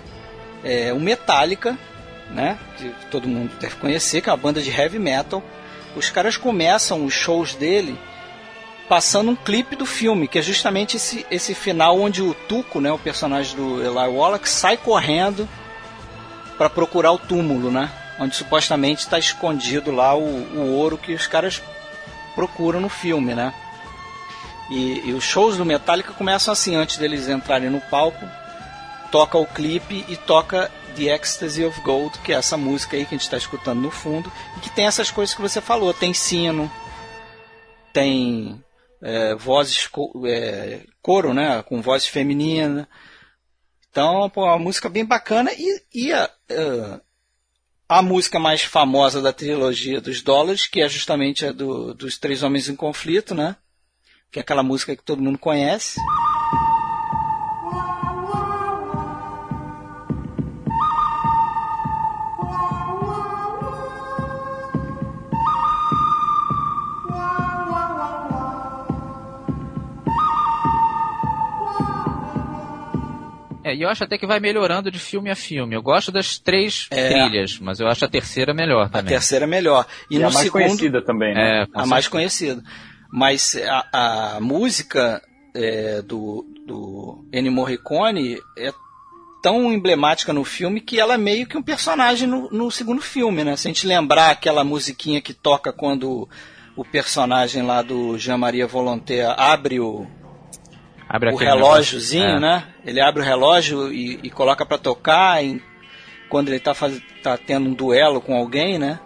é, 0.63 0.91
o 0.91 0.99
Metallica, 0.99 1.77
né? 2.31 2.57
Que 2.77 2.91
todo 3.09 3.27
mundo 3.27 3.51
deve 3.59 3.75
conhecer, 3.75 4.21
que 4.21 4.29
é 4.29 4.31
uma 4.31 4.37
banda 4.37 4.61
de 4.61 4.69
heavy 4.69 4.99
metal. 4.99 5.41
Os 5.95 6.09
caras 6.09 6.35
começam 6.35 7.05
os 7.05 7.13
shows 7.13 7.55
dele 7.55 7.97
passando 8.89 9.29
um 9.29 9.35
clipe 9.35 9.75
do 9.75 9.85
filme, 9.85 10.27
que 10.27 10.39
é 10.39 10.41
justamente 10.41 10.97
esse, 10.97 11.23
esse 11.29 11.53
final 11.53 11.99
onde 11.99 12.23
o 12.23 12.33
Tuco, 12.33 12.81
né, 12.81 12.91
o 12.91 12.97
personagem 12.97 13.55
do 13.55 13.79
Eli 13.79 13.93
Wallach, 13.93 14.49
sai 14.49 14.75
correndo 14.75 15.47
para 16.57 16.71
procurar 16.71 17.11
o 17.11 17.19
túmulo, 17.19 17.69
né? 17.69 17.89
Onde 18.19 18.35
supostamente 18.35 19.01
está 19.01 19.19
escondido 19.19 19.91
lá 19.91 20.15
o, 20.15 20.23
o, 20.23 20.75
ouro 20.75 20.97
que 20.97 21.13
os 21.13 21.27
caras 21.27 21.61
procuram 22.33 22.81
no 22.81 22.89
filme, 22.89 23.35
né? 23.35 23.53
E, 24.71 25.07
e, 25.07 25.13
os 25.13 25.23
shows 25.23 25.55
do 25.55 25.63
Metallica 25.63 26.11
começam 26.11 26.51
assim, 26.51 26.75
antes 26.75 26.97
deles 26.97 27.29
entrarem 27.29 27.69
no 27.69 27.79
palco, 27.79 28.27
toca 29.11 29.37
o 29.37 29.45
clipe 29.45 30.03
e 30.09 30.17
toca 30.17 30.69
The 30.95 31.15
Ecstasy 31.15 31.63
of 31.63 31.79
Gold, 31.81 32.17
que 32.19 32.33
é 32.33 32.35
essa 32.35 32.57
música 32.57 32.97
aí 32.97 33.05
que 33.05 33.15
a 33.15 33.17
gente 33.17 33.25
está 33.25 33.37
escutando 33.37 33.79
no 33.79 33.91
fundo, 33.91 34.31
e 34.57 34.59
que 34.59 34.69
tem 34.69 34.85
essas 34.85 35.11
coisas 35.11 35.33
que 35.33 35.41
você 35.41 35.61
falou, 35.61 35.93
tem 35.93 36.13
sino, 36.13 36.69
tem 37.93 38.61
é, 39.01 39.35
vozes 39.35 39.89
é, 40.25 40.81
coro, 41.01 41.33
né, 41.33 41.63
com 41.63 41.81
voz 41.81 42.05
feminina. 42.05 42.87
Então, 43.89 44.29
pô, 44.29 44.45
uma 44.45 44.59
música 44.59 44.87
bem 44.89 45.05
bacana 45.05 45.51
e, 45.53 45.81
e 45.93 46.13
a, 46.13 46.29
uh, 46.51 47.01
a 47.87 48.01
música 48.01 48.39
mais 48.39 48.61
famosa 48.61 49.21
da 49.21 49.33
trilogia 49.33 49.99
dos 49.99 50.21
dólares, 50.21 50.67
que 50.67 50.81
é 50.81 50.87
justamente 50.87 51.45
a 51.45 51.51
do, 51.51 51.93
dos 51.93 52.17
Três 52.17 52.43
Homens 52.43 52.69
em 52.69 52.75
Conflito, 52.75 53.33
né? 53.33 53.55
Que 54.31 54.37
é 54.37 54.41
aquela 54.41 54.61
música 54.61 54.95
que 54.95 55.03
todo 55.03 55.23
mundo 55.23 55.39
conhece. 55.39 55.99
É, 73.69 73.75
e 73.75 73.83
eu 73.83 73.89
acho 73.89 74.03
até 74.03 74.17
que 74.17 74.25
vai 74.25 74.39
melhorando 74.39 74.89
de 74.89 74.97
filme 74.97 75.29
a 75.29 75.35
filme. 75.35 75.75
Eu 75.75 75.81
gosto 75.81 76.11
das 76.11 76.39
três 76.39 76.87
é. 76.89 77.09
trilhas, 77.09 77.59
mas 77.59 77.79
eu 77.79 77.87
acho 77.87 78.03
a 78.03 78.07
terceira 78.07 78.53
melhor 78.53 78.89
também. 78.89 79.13
A 79.13 79.19
terceira 79.19 79.45
é 79.45 79.47
melhor. 79.47 79.85
E, 80.09 80.17
e 80.17 80.23
a 80.23 80.29
mais 80.29 80.37
segundo, 80.37 80.51
conhecida 80.63 81.01
também, 81.03 81.33
né? 81.33 81.61
É, 81.61 81.67
a 81.73 81.85
mais 81.85 82.07
conhecida. 82.07 82.63
Mas 83.11 83.55
a, 83.55 84.35
a 84.35 84.39
música 84.39 85.21
é, 85.53 86.01
do, 86.01 86.45
do 86.65 87.25
Ennio 87.31 87.51
Morricone 87.51 88.39
é 88.57 88.71
tão 89.41 89.71
emblemática 89.71 90.33
no 90.33 90.43
filme 90.43 90.81
que 90.81 90.99
ela 90.99 91.13
é 91.13 91.17
meio 91.17 91.47
que 91.47 91.57
um 91.57 91.63
personagem 91.63 92.27
no, 92.27 92.49
no 92.49 92.71
segundo 92.71 93.01
filme, 93.01 93.43
né? 93.43 93.55
Se 93.55 93.67
a 93.67 93.69
gente 93.69 93.87
lembrar 93.87 94.31
aquela 94.31 94.63
musiquinha 94.63 95.21
que 95.21 95.33
toca 95.33 95.71
quando 95.71 96.27
o 96.75 96.83
personagem 96.83 97.63
lá 97.63 97.81
do 97.81 98.17
Jean-Marie 98.17 98.63
Volonté 98.65 99.25
abre 99.25 99.79
o, 99.79 100.07
Abre 101.09 101.31
o 101.31 101.35
relógiozinho, 101.35 102.37
é. 102.37 102.39
né? 102.39 102.63
Ele 102.85 103.01
abre 103.01 103.23
o 103.23 103.25
relógio 103.25 103.91
e, 103.91 104.19
e 104.21 104.29
coloca 104.29 104.63
para 104.63 104.77
tocar 104.77 105.43
em, 105.43 105.59
quando 106.29 106.49
ele 106.49 106.59
tá, 106.59 106.75
faz, 106.75 107.01
tá 107.23 107.35
tendo 107.35 107.67
um 107.67 107.73
duelo 107.73 108.21
com 108.21 108.35
alguém, 108.35 108.77
né? 108.77 108.99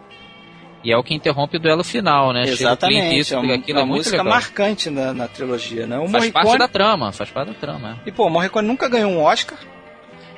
E 0.84 0.92
é 0.92 0.98
o 0.98 1.04
que 1.04 1.14
interrompe 1.14 1.56
o 1.56 1.60
duelo 1.62 1.82
final, 1.82 2.34
né? 2.34 2.44
Exatamente. 2.46 3.18
Isso, 3.18 3.34
é 3.34 3.38
uma, 3.38 3.56
aquilo 3.56 3.80
é 3.80 3.84
uma 3.84 3.94
é 3.94 3.98
música 3.98 4.18
legal. 4.18 4.34
marcante 4.34 4.90
na, 4.90 5.14
na, 5.14 5.30
trilogia, 5.30 5.88
né? 5.88 5.98
O 5.98 6.02
faz 6.02 6.12
Morricone... 6.12 6.34
parte 6.34 6.60
da 6.60 6.68
trama, 6.68 7.12
faz 7.14 7.32
parte 7.32 7.48
da 7.48 7.54
trama. 7.54 8.02
É. 8.06 8.10
E 8.10 8.12
pô, 8.12 8.28
o 8.28 8.30
Morricone 8.30 8.68
nunca 8.68 8.90
ganhou 8.90 9.10
um 9.10 9.24
Oscar. 9.24 9.58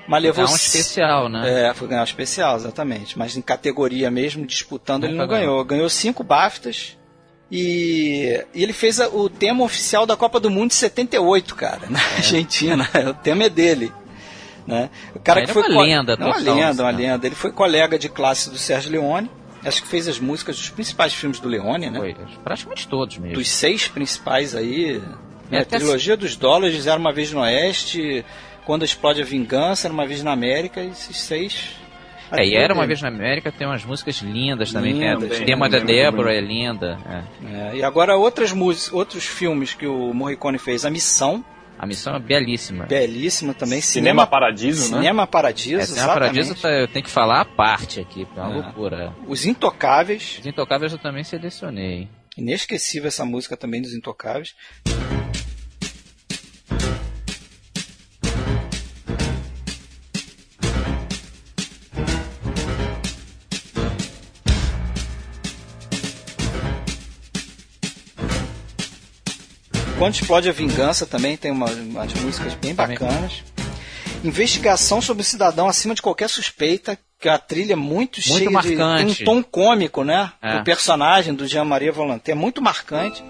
Mas 0.08 0.22
levou 0.22 0.46
um 0.46 0.56
especial, 0.56 1.28
né? 1.28 1.70
É, 1.70 1.74
foi 1.74 1.88
ganhar 1.88 2.02
um 2.02 2.06
especial, 2.06 2.58
exatamente. 2.58 3.18
Mas 3.18 3.36
em 3.36 3.42
categoria 3.42 4.12
mesmo, 4.12 4.46
disputando, 4.46 5.02
nunca 5.02 5.12
ele 5.12 5.18
não 5.18 5.28
ganhou. 5.28 5.54
ganhou. 5.54 5.66
Ganhou 5.66 5.90
cinco 5.90 6.24
BAFTAs 6.24 6.96
e, 7.52 8.44
e, 8.54 8.64
ele 8.64 8.74
fez 8.74 9.00
a, 9.00 9.08
o 9.08 9.30
tema 9.30 9.64
oficial 9.64 10.06
da 10.06 10.16
Copa 10.16 10.40
do 10.40 10.50
Mundo 10.50 10.70
de 10.70 10.76
78, 10.76 11.56
cara, 11.56 11.88
na 11.90 12.00
é. 12.00 12.16
Argentina. 12.18 12.90
o 13.10 13.14
tema 13.14 13.44
é 13.44 13.50
dele. 13.50 13.92
Né? 14.66 14.90
O 15.14 15.20
cara 15.20 15.46
que 15.46 15.54
foi 15.54 15.64
é 15.64 15.68
uma 15.68 15.84
lenda, 15.84 16.14
é 16.14 16.26
uma 16.26 16.38
lenda, 16.38 16.84
uma 16.84 16.92
né? 16.92 16.98
lenda. 16.98 17.28
Ele 17.28 17.36
foi 17.36 17.52
colega 17.52 18.00
de 18.00 18.10
classe 18.10 18.50
do 18.50 18.58
Sérgio 18.58 18.92
Leone. 18.92 19.30
Acho 19.64 19.82
que 19.82 19.88
fez 19.88 20.08
as 20.08 20.20
músicas 20.20 20.58
dos 20.58 20.70
principais 20.70 21.14
filmes 21.14 21.40
do 21.40 21.48
Leone, 21.48 21.90
né? 21.90 22.00
Foi, 22.00 22.16
praticamente 22.44 22.88
todos 22.88 23.18
mesmo. 23.18 23.36
Dos 23.36 23.50
seis 23.50 23.88
principais 23.88 24.56
aí. 24.56 25.02
Né? 25.50 25.60
A 25.60 25.66
trilogia 25.66 26.18
dos 26.18 26.36
dólares 26.36 26.86
era 26.88 27.00
uma 27.00 27.12
vez 27.12 27.32
no 27.32 27.42
Oeste, 27.42 28.24
quando 28.66 28.86
explode 28.86 29.22
a 29.22 29.26
vingança, 29.26 29.88
era 29.88 29.94
uma 29.94 30.06
vez 30.06 30.24
na 30.24 30.32
América, 30.32 30.84
esses 30.84 31.18
seis 31.18 31.76
é, 32.32 32.46
e 32.46 32.56
Era 32.56 32.74
Uma 32.74 32.88
Vez 32.88 33.02
na 33.02 33.08
América 33.08 33.52
tem 33.52 33.68
umas 33.68 33.84
músicas 33.86 34.18
lindas 34.18 34.72
também. 34.72 34.94
Lindas, 34.94 35.30
tem 35.30 35.44
o 35.44 35.46
tema 35.46 35.70
da 35.70 35.80
Débora 35.80 36.34
é 36.34 36.42
linda. 36.42 36.98
É. 37.08 37.72
É, 37.72 37.76
e 37.78 37.84
agora 37.84 38.16
outras 38.16 38.52
músicas, 38.52 38.94
outros 38.94 39.26
filmes 39.26 39.74
que 39.74 39.88
o 39.88 40.14
Morricone 40.14 40.58
fez. 40.58 40.86
A 40.86 40.90
Missão. 40.90 41.44
A 41.78 41.86
Missão 41.86 42.16
é 42.16 42.20
belíssima. 42.20 42.86
Belíssima 42.86 43.54
também. 43.54 43.82
Cinema, 43.82 44.24
Cinema 44.24 44.28
Paradiso, 44.28 44.84
Cinema 44.84 44.96
né? 44.96 45.02
Cinema 45.02 45.28
Paradiso, 45.28 45.82
é, 45.82 45.86
Cinema 45.86 46.14
Paradiso 46.14 46.56
tá, 46.56 46.70
eu 46.70 46.88
tenho 46.88 47.04
que 47.04 47.12
falar 47.12 47.42
a 47.42 47.46
parte 47.46 48.00
aqui, 48.00 48.26
é 48.36 48.40
uma 48.40 48.52
é. 48.52 48.62
loucura. 48.62 49.14
Os 49.28 49.46
Intocáveis. 49.46 50.38
Os 50.40 50.46
Intocáveis 50.46 50.94
eu 50.94 51.00
também 51.00 51.24
selecionei. 51.24 52.08
Inesquecível 52.38 53.08
essa 53.08 53.26
música 53.26 53.58
também 53.58 53.82
dos 53.82 53.94
Intocáveis. 53.94 54.56
Quando 70.06 70.14
Explode 70.14 70.50
a 70.50 70.52
Vingança 70.52 71.08
também 71.08 71.36
tem 71.36 71.50
uma, 71.50 71.66
umas 71.66 72.14
músicas 72.14 72.54
bem 72.54 72.76
bacanas. 72.76 73.44
Investigação 74.24 75.02
sobre 75.02 75.22
o 75.22 75.26
cidadão 75.26 75.68
acima 75.68 75.96
de 75.96 76.02
qualquer 76.04 76.30
suspeita, 76.30 76.96
que 77.20 77.28
é 77.28 77.32
a 77.32 77.40
trilha 77.40 77.74
é 77.74 77.76
muito, 77.76 78.18
muito 78.18 78.22
cheia 78.22 78.52
marcante. 78.52 79.16
de 79.16 79.24
um 79.24 79.26
tom 79.26 79.44
cômico, 79.44 80.04
né? 80.04 80.32
É. 80.44 80.58
O 80.58 80.64
personagem 80.64 81.34
do 81.34 81.48
Jean-Marie 81.48 81.90
Volonté 81.90 82.34
é 82.34 82.36
muito 82.36 82.62
marcante. 82.62 83.24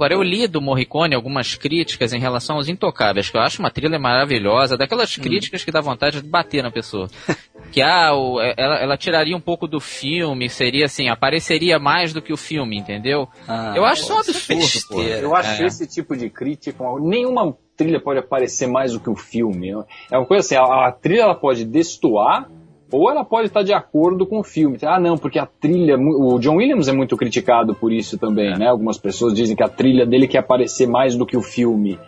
Agora, 0.00 0.14
eu 0.14 0.22
li 0.22 0.48
do 0.48 0.62
Morricone 0.62 1.14
algumas 1.14 1.54
críticas 1.54 2.14
em 2.14 2.18
relação 2.18 2.56
aos 2.56 2.70
Intocáveis, 2.70 3.28
que 3.28 3.36
eu 3.36 3.40
acho 3.42 3.60
uma 3.60 3.70
trilha 3.70 3.98
maravilhosa, 3.98 4.74
daquelas 4.74 5.14
hum. 5.18 5.20
críticas 5.20 5.62
que 5.62 5.70
dá 5.70 5.82
vontade 5.82 6.22
de 6.22 6.26
bater 6.26 6.62
na 6.62 6.70
pessoa. 6.70 7.10
que 7.70 7.82
ah, 7.82 8.14
o, 8.14 8.40
é, 8.40 8.54
ela, 8.56 8.76
ela, 8.76 8.96
tiraria 8.96 9.36
um 9.36 9.40
pouco 9.42 9.68
do 9.68 9.78
filme, 9.78 10.48
seria 10.48 10.86
assim, 10.86 11.10
apareceria 11.10 11.78
mais 11.78 12.14
do 12.14 12.22
que 12.22 12.32
o 12.32 12.36
filme, 12.38 12.78
entendeu? 12.78 13.28
Ah, 13.46 13.74
eu 13.76 13.84
acho 13.84 14.04
isso 14.04 14.14
um 14.14 14.16
é 14.16 14.20
absurdo, 14.20 14.88
pô. 14.88 15.02
Eu 15.02 15.36
acho 15.36 15.62
é. 15.62 15.66
esse 15.66 15.86
tipo 15.86 16.16
de 16.16 16.30
crítica, 16.30 16.82
nenhuma 16.98 17.54
trilha 17.76 18.00
pode 18.00 18.20
aparecer 18.20 18.68
mais 18.68 18.94
do 18.94 19.00
que 19.00 19.10
o 19.10 19.16
filme. 19.16 19.68
É 20.10 20.16
uma 20.16 20.24
coisa 20.24 20.40
assim, 20.40 20.54
a, 20.54 20.88
a 20.88 20.92
trilha 20.92 21.24
ela 21.24 21.34
pode 21.34 21.66
destoar 21.66 22.48
ou 22.92 23.10
ela 23.10 23.24
pode 23.24 23.48
estar 23.48 23.62
de 23.62 23.72
acordo 23.72 24.26
com 24.26 24.40
o 24.40 24.44
filme. 24.44 24.78
Ah, 24.82 24.98
não, 24.98 25.16
porque 25.16 25.38
a 25.38 25.46
trilha. 25.46 25.96
O 25.98 26.38
John 26.38 26.56
Williams 26.56 26.88
é 26.88 26.92
muito 26.92 27.16
criticado 27.16 27.74
por 27.74 27.92
isso 27.92 28.18
também, 28.18 28.56
né? 28.58 28.68
Algumas 28.68 28.98
pessoas 28.98 29.34
dizem 29.34 29.56
que 29.56 29.62
a 29.62 29.68
trilha 29.68 30.06
dele 30.06 30.26
quer 30.28 30.38
aparecer 30.38 30.86
mais 30.86 31.16
do 31.16 31.26
que 31.26 31.36
o 31.36 31.42
filme. 31.42 31.98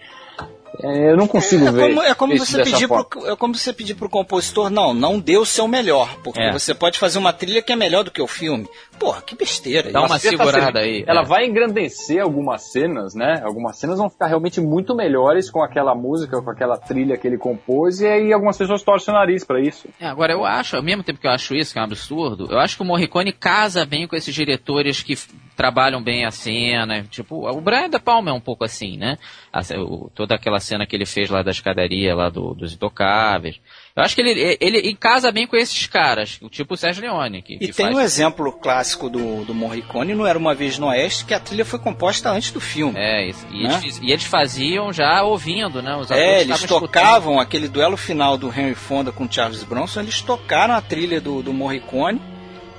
É, 0.80 1.10
eu 1.10 1.16
não 1.16 1.26
consigo 1.26 1.66
é, 1.66 1.70
ver. 1.70 1.88
Como, 1.88 2.02
é, 2.02 2.14
como 2.14 2.38
você 2.38 2.62
pedir 2.62 2.88
pro, 2.88 3.06
é 3.26 3.36
como 3.36 3.54
você 3.54 3.72
pedir 3.72 3.94
pro 3.94 4.08
compositor, 4.08 4.70
não, 4.70 4.94
não 4.94 5.18
dê 5.18 5.36
o 5.36 5.44
seu 5.44 5.68
melhor, 5.68 6.16
porque 6.22 6.40
é. 6.40 6.52
você 6.52 6.74
pode 6.74 6.98
fazer 6.98 7.18
uma 7.18 7.32
trilha 7.32 7.60
que 7.60 7.72
é 7.72 7.76
melhor 7.76 8.04
do 8.04 8.10
que 8.10 8.22
o 8.22 8.26
filme. 8.26 8.68
Porra, 8.98 9.20
que 9.20 9.34
besteira. 9.34 9.90
Dá 9.90 10.00
uma 10.00 10.18
segurada 10.18 10.80
aí. 10.80 11.04
Ela 11.06 11.22
é. 11.22 11.24
vai 11.24 11.46
engrandecer 11.46 12.22
algumas 12.22 12.70
cenas, 12.70 13.14
né? 13.14 13.42
Algumas 13.44 13.76
cenas 13.78 13.98
vão 13.98 14.08
ficar 14.08 14.28
realmente 14.28 14.60
muito 14.60 14.94
melhores 14.94 15.50
com 15.50 15.62
aquela 15.62 15.94
música, 15.94 16.40
com 16.40 16.50
aquela 16.50 16.76
trilha 16.76 17.16
que 17.16 17.26
ele 17.26 17.36
compôs, 17.36 18.00
e 18.00 18.06
aí 18.06 18.32
algumas 18.32 18.56
pessoas 18.56 18.82
torcem 18.82 19.12
o 19.12 19.16
nariz 19.16 19.44
para 19.44 19.60
isso. 19.60 19.88
É, 20.00 20.06
agora 20.06 20.32
eu 20.32 20.44
acho, 20.44 20.76
ao 20.76 20.82
mesmo 20.82 21.02
tempo 21.02 21.20
que 21.20 21.26
eu 21.26 21.32
acho 21.32 21.54
isso, 21.54 21.72
que 21.72 21.78
é 21.78 21.82
um 21.82 21.84
absurdo, 21.84 22.48
eu 22.50 22.58
acho 22.58 22.76
que 22.76 22.82
o 22.82 22.86
Morricone 22.86 23.32
casa 23.32 23.84
bem 23.84 24.06
com 24.06 24.16
esses 24.16 24.34
diretores 24.34 25.02
que 25.02 25.16
trabalham 25.62 26.02
bem 26.02 26.24
a 26.24 26.32
cena. 26.32 27.04
Tipo, 27.04 27.48
o 27.48 27.60
Brian 27.60 27.88
De 27.88 28.00
Palma 28.00 28.30
é 28.30 28.32
um 28.32 28.40
pouco 28.40 28.64
assim, 28.64 28.96
né? 28.96 29.16
A, 29.52 29.60
o, 29.78 30.10
toda 30.12 30.34
aquela 30.34 30.58
cena 30.58 30.84
que 30.84 30.96
ele 30.96 31.06
fez 31.06 31.30
lá 31.30 31.40
da 31.40 31.52
escadaria, 31.52 32.16
lá 32.16 32.28
do, 32.28 32.52
dos 32.52 32.72
intocáveis. 32.72 33.60
Eu 33.94 34.02
acho 34.02 34.16
que 34.16 34.22
ele, 34.22 34.58
ele 34.60 34.94
casa 34.96 35.30
bem 35.30 35.46
com 35.46 35.54
esses 35.54 35.86
caras, 35.86 36.40
tipo 36.50 36.74
o 36.74 36.76
Sérgio 36.76 37.02
Leone. 37.04 37.42
Que, 37.42 37.54
e 37.54 37.58
que 37.58 37.72
tem 37.72 37.86
faz... 37.86 37.96
um 37.96 38.00
exemplo 38.00 38.50
clássico 38.50 39.08
do, 39.08 39.44
do 39.44 39.54
Morricone, 39.54 40.16
não 40.16 40.26
Era 40.26 40.36
Uma 40.36 40.52
Vez 40.52 40.78
no 40.78 40.88
Oeste, 40.88 41.24
que 41.24 41.34
a 41.34 41.38
trilha 41.38 41.64
foi 41.64 41.78
composta 41.78 42.28
antes 42.28 42.50
do 42.50 42.60
filme. 42.60 42.98
É, 42.98 43.28
isso. 43.28 43.46
E, 43.52 43.62
né? 43.62 43.80
eles, 43.80 44.00
e 44.02 44.10
eles 44.10 44.24
faziam 44.24 44.92
já 44.92 45.22
ouvindo, 45.22 45.80
né? 45.80 45.94
Os 45.94 46.10
é, 46.10 46.40
eles 46.40 46.64
tocavam 46.64 47.38
aquele 47.38 47.68
duelo 47.68 47.96
final 47.96 48.36
do 48.36 48.48
Henry 48.48 48.74
Fonda 48.74 49.12
com 49.12 49.30
Charles 49.30 49.62
Bronson, 49.62 50.00
eles 50.00 50.20
tocaram 50.22 50.74
a 50.74 50.80
trilha 50.80 51.20
do, 51.20 51.40
do 51.40 51.52
Morricone 51.52 52.20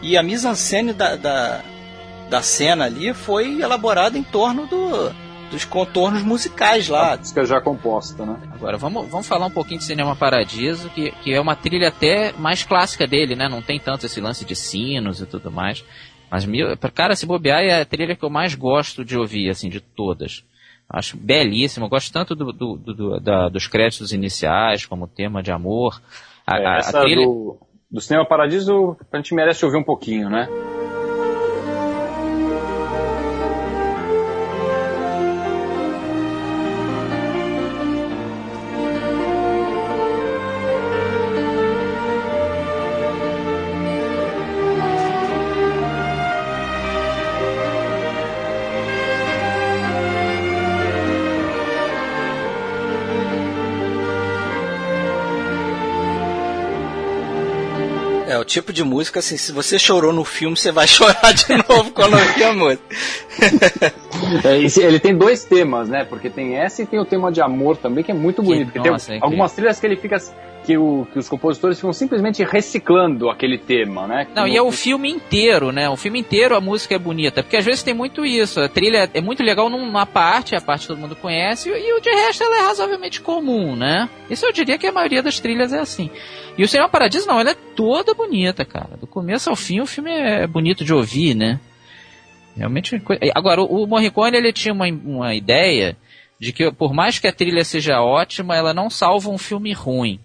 e 0.01 0.17
a 0.17 0.23
mise-en-scène 0.23 0.91
da, 0.91 1.15
da, 1.15 1.63
da 2.33 2.41
cena 2.41 2.85
ali 2.85 3.13
foi 3.13 3.61
elaborada 3.61 4.17
em 4.17 4.23
torno 4.23 4.65
do 4.65 5.11
dos 5.51 5.65
contornos 5.65 6.23
musicais 6.23 6.89
lá. 6.89 7.13
A 7.13 7.17
música 7.17 7.45
já 7.45 7.61
composta, 7.61 8.25
né? 8.25 8.41
Agora, 8.51 8.75
vamos, 8.75 9.07
vamos 9.07 9.27
falar 9.27 9.45
um 9.45 9.51
pouquinho 9.51 9.77
de 9.77 9.85
Cinema 9.85 10.15
Paradiso, 10.15 10.89
que, 10.89 11.11
que 11.11 11.31
é 11.31 11.39
uma 11.39 11.55
trilha 11.55 11.89
até 11.89 12.33
mais 12.33 12.63
clássica 12.63 13.05
dele, 13.05 13.35
né? 13.35 13.47
Não 13.47 13.61
tem 13.61 13.79
tanto 13.79 14.07
esse 14.07 14.19
lance 14.19 14.43
de 14.45 14.55
sinos 14.55 15.21
e 15.21 15.27
tudo 15.27 15.51
mais. 15.51 15.85
Mas, 16.31 16.47
cara, 16.95 17.15
se 17.15 17.27
bobear, 17.27 17.61
é 17.61 17.81
a 17.81 17.85
trilha 17.85 18.15
que 18.15 18.25
eu 18.25 18.31
mais 18.31 18.55
gosto 18.55 19.05
de 19.05 19.15
ouvir, 19.15 19.51
assim, 19.51 19.69
de 19.69 19.79
todas. 19.79 20.43
Acho 20.89 21.15
belíssima, 21.15 21.87
gosto 21.87 22.11
tanto 22.11 22.33
do, 22.33 22.51
do, 22.51 22.75
do, 22.77 23.19
da, 23.19 23.47
dos 23.47 23.67
créditos 23.67 24.11
iniciais, 24.11 24.87
como 24.87 25.07
tema 25.07 25.43
de 25.43 25.51
amor. 25.51 26.01
A, 26.47 26.57
é, 26.57 26.77
essa 26.79 26.97
a 26.97 27.03
trilha... 27.03 27.27
do, 27.27 27.59
do 27.91 28.01
Cinema 28.01 28.25
Paradiso, 28.27 28.97
a 29.11 29.17
gente 29.17 29.35
merece 29.35 29.63
ouvir 29.63 29.77
um 29.77 29.83
pouquinho, 29.83 30.31
né? 30.31 30.49
Tipo 58.53 58.71
de 58.71 58.83
música, 58.83 59.19
assim, 59.19 59.35
se 59.35 59.51
você 59.51 59.79
chorou 59.79 60.13
no 60.13 60.23
filme, 60.23 60.55
você 60.55 60.71
vai 60.71 60.85
chorar 60.87 61.33
de 61.33 61.57
novo 61.67 61.91
quando 61.91 62.13
ouvir 62.13 62.43
a 62.43 62.53
música. 62.53 62.83
é, 64.43 64.85
ele 64.85 64.99
tem 64.99 65.15
dois 65.15 65.43
temas, 65.43 65.89
né? 65.89 66.03
Porque 66.03 66.29
tem 66.29 66.55
essa 66.55 66.81
e 66.81 66.85
tem 66.85 66.99
o 66.99 67.05
tema 67.05 67.31
de 67.31 67.41
amor 67.41 67.77
também, 67.77 68.03
que 68.03 68.11
é 68.11 68.13
muito 68.13 68.41
bonito. 68.41 68.71
Que, 68.71 68.79
nossa, 68.79 69.07
tem 69.07 69.17
é 69.17 69.19
algumas 69.21 69.51
que... 69.51 69.57
trilhas 69.57 69.79
que 69.79 69.85
ele 69.85 69.95
fica. 69.95 70.17
Que, 70.63 70.77
o, 70.77 71.05
que 71.11 71.19
os 71.19 71.27
compositores 71.27 71.77
ficam 71.77 71.91
simplesmente 71.91 72.41
reciclando 72.41 73.29
aquele 73.29 73.57
tema, 73.57 74.07
né? 74.07 74.27
Não, 74.33 74.47
e 74.47 74.55
é 74.55 74.61
o 74.61 74.71
filme 74.71 75.11
inteiro, 75.11 75.73
né? 75.73 75.89
O 75.89 75.97
filme 75.97 76.21
inteiro 76.21 76.55
a 76.55 76.61
música 76.61 76.95
é 76.95 76.97
bonita. 76.97 77.43
Porque 77.43 77.57
às 77.57 77.65
vezes 77.65 77.83
tem 77.83 77.93
muito 77.93 78.25
isso. 78.25 78.61
A 78.61 78.69
trilha 78.69 79.09
é 79.13 79.19
muito 79.19 79.43
legal 79.43 79.69
numa 79.69 80.05
parte, 80.05 80.55
a 80.55 80.61
parte 80.61 80.87
todo 80.87 80.97
mundo 80.97 81.17
conhece, 81.17 81.67
e 81.67 81.93
o 81.93 81.99
de 81.99 82.09
resto 82.09 82.45
ela 82.45 82.59
é 82.59 82.61
razoavelmente 82.61 83.19
comum, 83.19 83.75
né? 83.75 84.07
Isso 84.29 84.45
eu 84.45 84.53
diria 84.53 84.77
que 84.77 84.87
a 84.87 84.91
maioria 84.93 85.21
das 85.21 85.37
trilhas 85.37 85.73
é 85.73 85.79
assim. 85.79 86.09
E 86.57 86.63
o 86.63 86.67
Cinema 86.67 86.87
Paradiso 86.87 87.27
não, 87.27 87.41
ela 87.41 87.51
é 87.51 87.57
toda 87.75 88.13
bonita, 88.13 88.63
cara. 88.63 88.95
Do 88.97 89.05
começo 89.05 89.49
ao 89.49 89.57
fim 89.57 89.81
o 89.81 89.85
filme 89.85 90.11
é 90.11 90.47
bonito 90.47 90.85
de 90.85 90.93
ouvir, 90.93 91.35
né? 91.35 91.59
Realmente. 92.55 93.01
Agora, 93.33 93.61
o 93.61 93.85
Morricone 93.87 94.37
ele 94.37 94.53
tinha 94.53 94.73
uma, 94.73 94.85
uma 94.87 95.33
ideia 95.33 95.97
de 96.39 96.51
que, 96.51 96.71
por 96.71 96.93
mais 96.93 97.19
que 97.19 97.27
a 97.27 97.33
trilha 97.33 97.63
seja 97.63 98.01
ótima, 98.01 98.55
ela 98.55 98.73
não 98.73 98.89
salva 98.89 99.29
um 99.29 99.37
filme 99.37 99.73
ruim. 99.73 100.19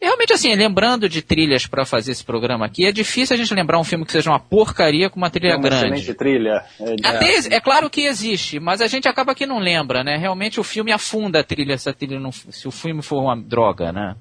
E 0.00 0.04
realmente, 0.04 0.32
assim, 0.32 0.52
lembrando 0.56 1.08
de 1.08 1.22
trilhas 1.22 1.64
para 1.64 1.84
fazer 1.84 2.10
esse 2.10 2.24
programa 2.24 2.66
aqui, 2.66 2.84
é 2.84 2.90
difícil 2.90 3.34
a 3.34 3.36
gente 3.36 3.54
lembrar 3.54 3.78
um 3.78 3.84
filme 3.84 4.04
que 4.04 4.10
seja 4.10 4.30
uma 4.30 4.40
porcaria 4.40 5.08
com 5.08 5.16
uma 5.16 5.30
trilha 5.30 5.52
é 5.52 5.56
uma 5.56 5.62
grande. 5.62 5.86
Excelente 5.86 6.14
trilha. 6.14 6.64
É, 6.80 6.96
Até, 7.04 7.54
é 7.54 7.60
claro 7.60 7.88
que 7.88 8.00
existe, 8.00 8.58
mas 8.58 8.80
a 8.80 8.88
gente 8.88 9.06
acaba 9.06 9.32
que 9.32 9.46
não 9.46 9.60
lembra, 9.60 10.02
né? 10.02 10.16
Realmente 10.16 10.58
o 10.58 10.64
filme 10.64 10.90
afunda 10.90 11.38
a 11.38 11.44
trilha, 11.44 11.78
se 11.78 11.88
a 11.88 11.92
trilha 11.92 12.18
não, 12.18 12.32
se 12.32 12.66
o 12.66 12.72
filme 12.72 13.00
for 13.00 13.22
uma 13.22 13.36
droga, 13.36 13.92
né? 13.92 14.16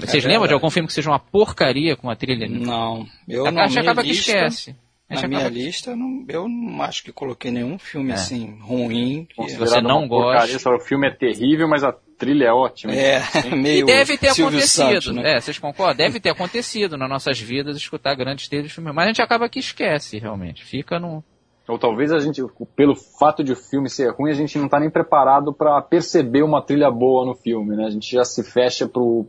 Vocês 0.00 0.22
é 0.22 0.28
lembram 0.28 0.46
de 0.46 0.52
algum 0.52 0.68
filme 0.68 0.86
que 0.86 0.92
seja 0.92 1.08
uma 1.08 1.18
porcaria 1.18 1.96
com 1.96 2.08
uma 2.08 2.14
trilha? 2.14 2.46
Não, 2.46 3.06
eu 3.26 3.46
a 3.46 3.50
não. 3.50 3.62
A 3.62 3.66
gente 3.68 3.78
acaba 3.78 4.02
lista, 4.02 4.32
que 4.32 4.38
esquece. 4.38 4.76
Na 5.10 5.26
minha 5.26 5.48
lista, 5.48 5.96
não, 5.96 6.24
eu 6.28 6.48
não 6.48 6.80
acho 6.82 7.02
que 7.02 7.10
coloquei 7.10 7.50
nenhum 7.50 7.78
filme 7.78 8.12
é. 8.12 8.14
assim 8.14 8.56
ruim. 8.60 9.26
Que 9.28 9.56
você 9.56 9.80
não 9.80 10.06
gosta. 10.06 10.46
Porcaria, 10.46 10.76
o 10.76 10.80
filme 10.80 11.08
é 11.08 11.10
terrível, 11.10 11.68
mas 11.68 11.82
a 11.82 11.92
trilha 12.16 12.44
é 12.44 12.52
ótima. 12.52 12.94
É, 12.94 13.20
meio. 13.50 13.80
E 13.80 13.86
deve 13.86 14.16
ter 14.16 14.32
Silvio 14.32 14.58
acontecido. 14.58 15.02
Santos, 15.02 15.14
né? 15.14 15.36
É, 15.36 15.40
vocês 15.40 15.58
concordam? 15.58 15.96
Deve 15.96 16.20
ter 16.20 16.30
acontecido 16.30 16.96
nas 16.96 17.08
nossas 17.08 17.40
vidas 17.40 17.76
escutar 17.76 18.14
grandes 18.14 18.46
trilhas 18.46 18.68
de 18.68 18.74
filme. 18.74 18.92
Mas 18.92 19.04
a 19.04 19.08
gente 19.08 19.22
acaba 19.22 19.48
que 19.48 19.58
esquece, 19.58 20.18
realmente. 20.18 20.64
Fica 20.64 21.00
no. 21.00 21.24
Ou 21.66 21.78
talvez 21.78 22.12
a 22.12 22.18
gente, 22.18 22.42
pelo 22.76 22.94
fato 22.94 23.42
de 23.42 23.52
o 23.52 23.56
filme 23.56 23.88
ser 23.88 24.12
ruim, 24.12 24.30
a 24.30 24.34
gente 24.34 24.58
não 24.58 24.66
está 24.66 24.78
nem 24.78 24.90
preparado 24.90 25.52
para 25.52 25.80
perceber 25.82 26.42
uma 26.42 26.62
trilha 26.62 26.90
boa 26.90 27.24
no 27.24 27.34
filme, 27.34 27.76
né? 27.76 27.86
A 27.86 27.90
gente 27.90 28.10
já 28.10 28.24
se 28.24 28.42
fecha 28.42 28.88
pro, 28.88 29.26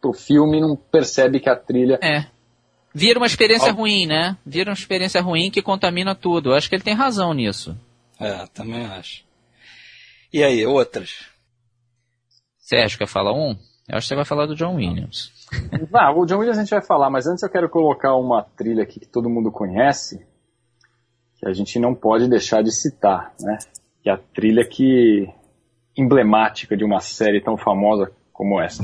pro 0.00 0.12
filme 0.12 0.58
e 0.58 0.60
não 0.60 0.76
percebe 0.76 1.40
que 1.40 1.48
a 1.48 1.56
trilha. 1.56 1.98
É. 2.02 2.26
Vira 2.94 3.18
uma 3.18 3.26
experiência 3.26 3.72
ruim, 3.72 4.06
né? 4.06 4.36
Vira 4.46 4.70
uma 4.70 4.74
experiência 4.74 5.20
ruim 5.20 5.50
que 5.50 5.60
contamina 5.60 6.14
tudo. 6.14 6.50
Eu 6.50 6.54
acho 6.54 6.68
que 6.68 6.76
ele 6.76 6.84
tem 6.84 6.94
razão 6.94 7.34
nisso. 7.34 7.76
É, 8.20 8.46
também 8.54 8.86
acho. 8.86 9.24
E 10.32 10.44
aí, 10.44 10.64
outras? 10.64 11.26
Sérgio, 12.58 12.98
quer 12.98 13.08
falar 13.08 13.32
um? 13.32 13.56
Eu 13.88 13.96
acho 13.96 14.06
que 14.06 14.08
você 14.08 14.14
vai 14.14 14.24
falar 14.24 14.46
do 14.46 14.54
John 14.54 14.76
Williams. 14.76 15.32
Ah, 15.94 16.10
o 16.10 16.26
John 16.26 16.38
Williams 16.38 16.58
a 16.58 16.62
gente 16.62 16.70
vai 16.70 16.84
falar, 16.84 17.08
mas 17.10 17.26
antes 17.26 17.42
eu 17.42 17.50
quero 17.50 17.68
colocar 17.68 18.16
uma 18.16 18.42
trilha 18.42 18.82
aqui 18.82 18.98
que 18.98 19.06
todo 19.06 19.30
mundo 19.30 19.52
conhece, 19.52 20.26
que 21.38 21.48
a 21.48 21.52
gente 21.52 21.78
não 21.78 21.94
pode 21.94 22.28
deixar 22.28 22.62
de 22.62 22.72
citar, 22.72 23.32
né? 23.40 23.58
Que 24.02 24.10
é 24.10 24.12
a 24.12 24.18
trilha 24.18 24.66
que 24.66 25.28
emblemática 25.96 26.76
de 26.76 26.84
uma 26.84 26.98
série 26.98 27.40
tão 27.40 27.56
famosa 27.56 28.10
como 28.32 28.60
esta. 28.60 28.82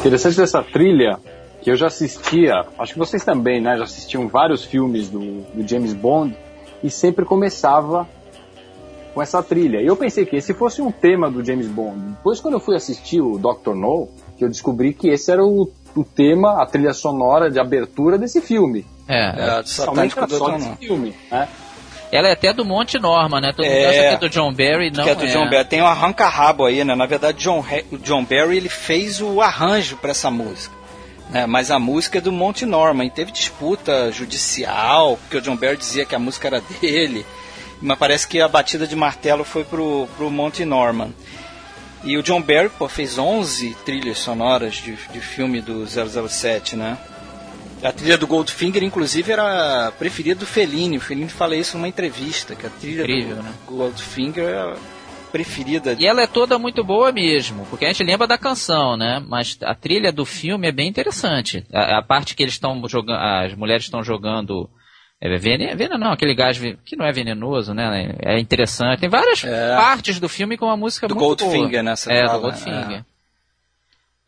Interessante 0.00 0.36
dessa 0.36 0.62
trilha 0.62 1.18
que 1.60 1.70
eu 1.70 1.76
já 1.76 1.88
assistia, 1.88 2.64
acho 2.78 2.94
que 2.94 2.98
vocês 2.98 3.22
também, 3.22 3.60
né? 3.60 3.76
Já 3.76 3.84
assistiam 3.84 4.26
vários 4.28 4.64
filmes 4.64 5.10
do, 5.10 5.42
do 5.52 5.68
James 5.68 5.92
Bond 5.92 6.34
e 6.82 6.90
sempre 6.90 7.24
começava 7.24 8.08
com 9.12 9.20
essa 9.20 9.42
trilha. 9.42 9.78
E 9.82 9.86
eu 9.86 9.96
pensei 9.96 10.24
que 10.24 10.36
esse 10.36 10.54
fosse 10.54 10.80
um 10.80 10.90
tema 10.90 11.30
do 11.30 11.44
James 11.44 11.68
Bond. 11.68 11.98
Depois, 12.16 12.40
quando 12.40 12.54
eu 12.54 12.60
fui 12.60 12.76
assistir 12.76 13.20
o 13.20 13.36
Doctor 13.36 13.74
No, 13.74 14.08
que 14.38 14.44
eu 14.44 14.48
descobri 14.48 14.94
que 14.94 15.08
esse 15.08 15.30
era 15.30 15.44
o, 15.44 15.70
o 15.94 16.02
tema, 16.02 16.62
a 16.62 16.66
trilha 16.66 16.94
sonora 16.94 17.50
de 17.50 17.60
abertura 17.60 18.16
desse 18.16 18.40
filme. 18.40 18.86
É, 19.06 19.58
é, 19.58 19.62
somente 19.64 20.14
só 20.14 20.50
desse 20.50 20.76
filme, 20.76 21.14
né? 21.30 21.46
Ela 22.12 22.28
é 22.28 22.32
até 22.32 22.52
do 22.52 22.64
Monte 22.64 22.98
Norma, 22.98 23.40
né? 23.40 23.52
Todo 23.52 23.66
mundo 23.66 23.86
acha 23.86 23.92
que 23.92 24.06
é 24.06 24.16
do 24.16 24.28
John 24.28 24.52
Barry, 24.52 24.90
não 24.90 25.04
que 25.04 25.10
é. 25.10 25.14
do 25.14 25.24
é. 25.24 25.28
John 25.28 25.48
Barry. 25.48 25.64
Tem 25.64 25.80
um 25.80 25.86
arranca-rabo 25.86 26.64
aí, 26.64 26.82
né? 26.84 26.94
Na 26.94 27.06
verdade, 27.06 27.38
John, 27.38 27.64
o 27.92 27.98
John 27.98 28.24
Barry 28.24 28.56
ele 28.56 28.68
fez 28.68 29.20
o 29.20 29.40
arranjo 29.40 29.96
para 29.96 30.10
essa 30.10 30.30
música. 30.30 30.74
Né? 31.30 31.46
Mas 31.46 31.70
a 31.70 31.78
música 31.78 32.18
é 32.18 32.20
do 32.20 32.32
Monte 32.32 32.66
Norman. 32.66 33.04
E 33.04 33.10
teve 33.10 33.30
disputa 33.30 34.10
judicial, 34.10 35.16
porque 35.16 35.36
o 35.36 35.40
John 35.40 35.56
Barry 35.56 35.76
dizia 35.76 36.04
que 36.04 36.14
a 36.14 36.18
música 36.18 36.48
era 36.48 36.60
dele. 36.80 37.24
Mas 37.80 37.98
parece 37.98 38.26
que 38.26 38.40
a 38.40 38.48
batida 38.48 38.86
de 38.86 38.96
martelo 38.96 39.44
foi 39.44 39.64
pro, 39.64 40.08
pro 40.16 40.30
Monte 40.30 40.64
Norman. 40.64 41.10
E 42.02 42.16
o 42.16 42.22
John 42.22 42.40
Barry, 42.40 42.70
pô, 42.70 42.88
fez 42.88 43.18
11 43.18 43.76
trilhas 43.84 44.18
sonoras 44.18 44.74
de, 44.74 44.96
de 44.96 45.20
filme 45.20 45.60
do 45.60 45.86
007, 45.86 46.74
né? 46.74 46.98
A 47.82 47.92
trilha 47.92 48.18
do 48.18 48.26
Goldfinger, 48.26 48.82
inclusive, 48.82 49.32
era 49.32 49.88
a 49.88 49.92
preferida 49.92 50.40
do 50.40 50.46
Fellini. 50.46 50.98
O 50.98 51.00
Fellini 51.00 51.28
fala 51.30 51.56
isso 51.56 51.76
numa 51.76 51.88
entrevista, 51.88 52.54
que 52.54 52.66
a 52.66 52.70
trilha 52.70 53.02
Incrível, 53.02 53.36
do 53.36 53.42
né? 53.42 53.52
Goldfinger 53.66 54.44
é 54.44 54.58
a 54.58 54.76
preferida. 55.32 55.96
E 55.98 56.06
ela 56.06 56.22
é 56.22 56.26
toda 56.26 56.58
muito 56.58 56.82
boa 56.84 57.10
mesmo, 57.12 57.64
porque 57.70 57.84
a 57.84 57.88
gente 57.88 58.02
lembra 58.04 58.26
da 58.26 58.36
canção, 58.36 58.96
né? 58.96 59.22
Mas 59.26 59.56
a 59.62 59.74
trilha 59.74 60.12
do 60.12 60.24
filme 60.26 60.68
é 60.68 60.72
bem 60.72 60.88
interessante. 60.88 61.64
A, 61.72 61.98
a 61.98 62.02
parte 62.02 62.34
que 62.34 62.42
eles 62.42 62.54
estão 62.54 62.82
jogando, 62.88 63.18
as 63.18 63.54
mulheres 63.54 63.84
estão 63.84 64.02
jogando 64.02 64.68
é, 65.20 65.36
veneno, 65.38 65.76
veneno 65.78 65.98
não, 65.98 66.12
aquele 66.12 66.34
gás 66.34 66.58
que 66.84 66.96
não 66.96 67.06
é 67.06 67.12
venenoso, 67.12 67.72
né? 67.72 68.14
É 68.24 68.38
interessante. 68.40 69.00
Tem 69.00 69.08
várias 69.08 69.44
É. 69.44 69.76
partes 69.76 70.18
do 70.20 70.28
filme 70.28 70.56
com 70.58 70.66
uma 70.66 70.76
música 70.76 71.06
Do 71.08 71.14
muito 71.14 71.44
Goldfinger, 71.44 71.70
boa. 71.70 71.82
né, 71.84 71.92
É, 72.08 72.26
fala, 72.26 72.32
do 72.38 72.40
Goldfinger. 72.42 73.04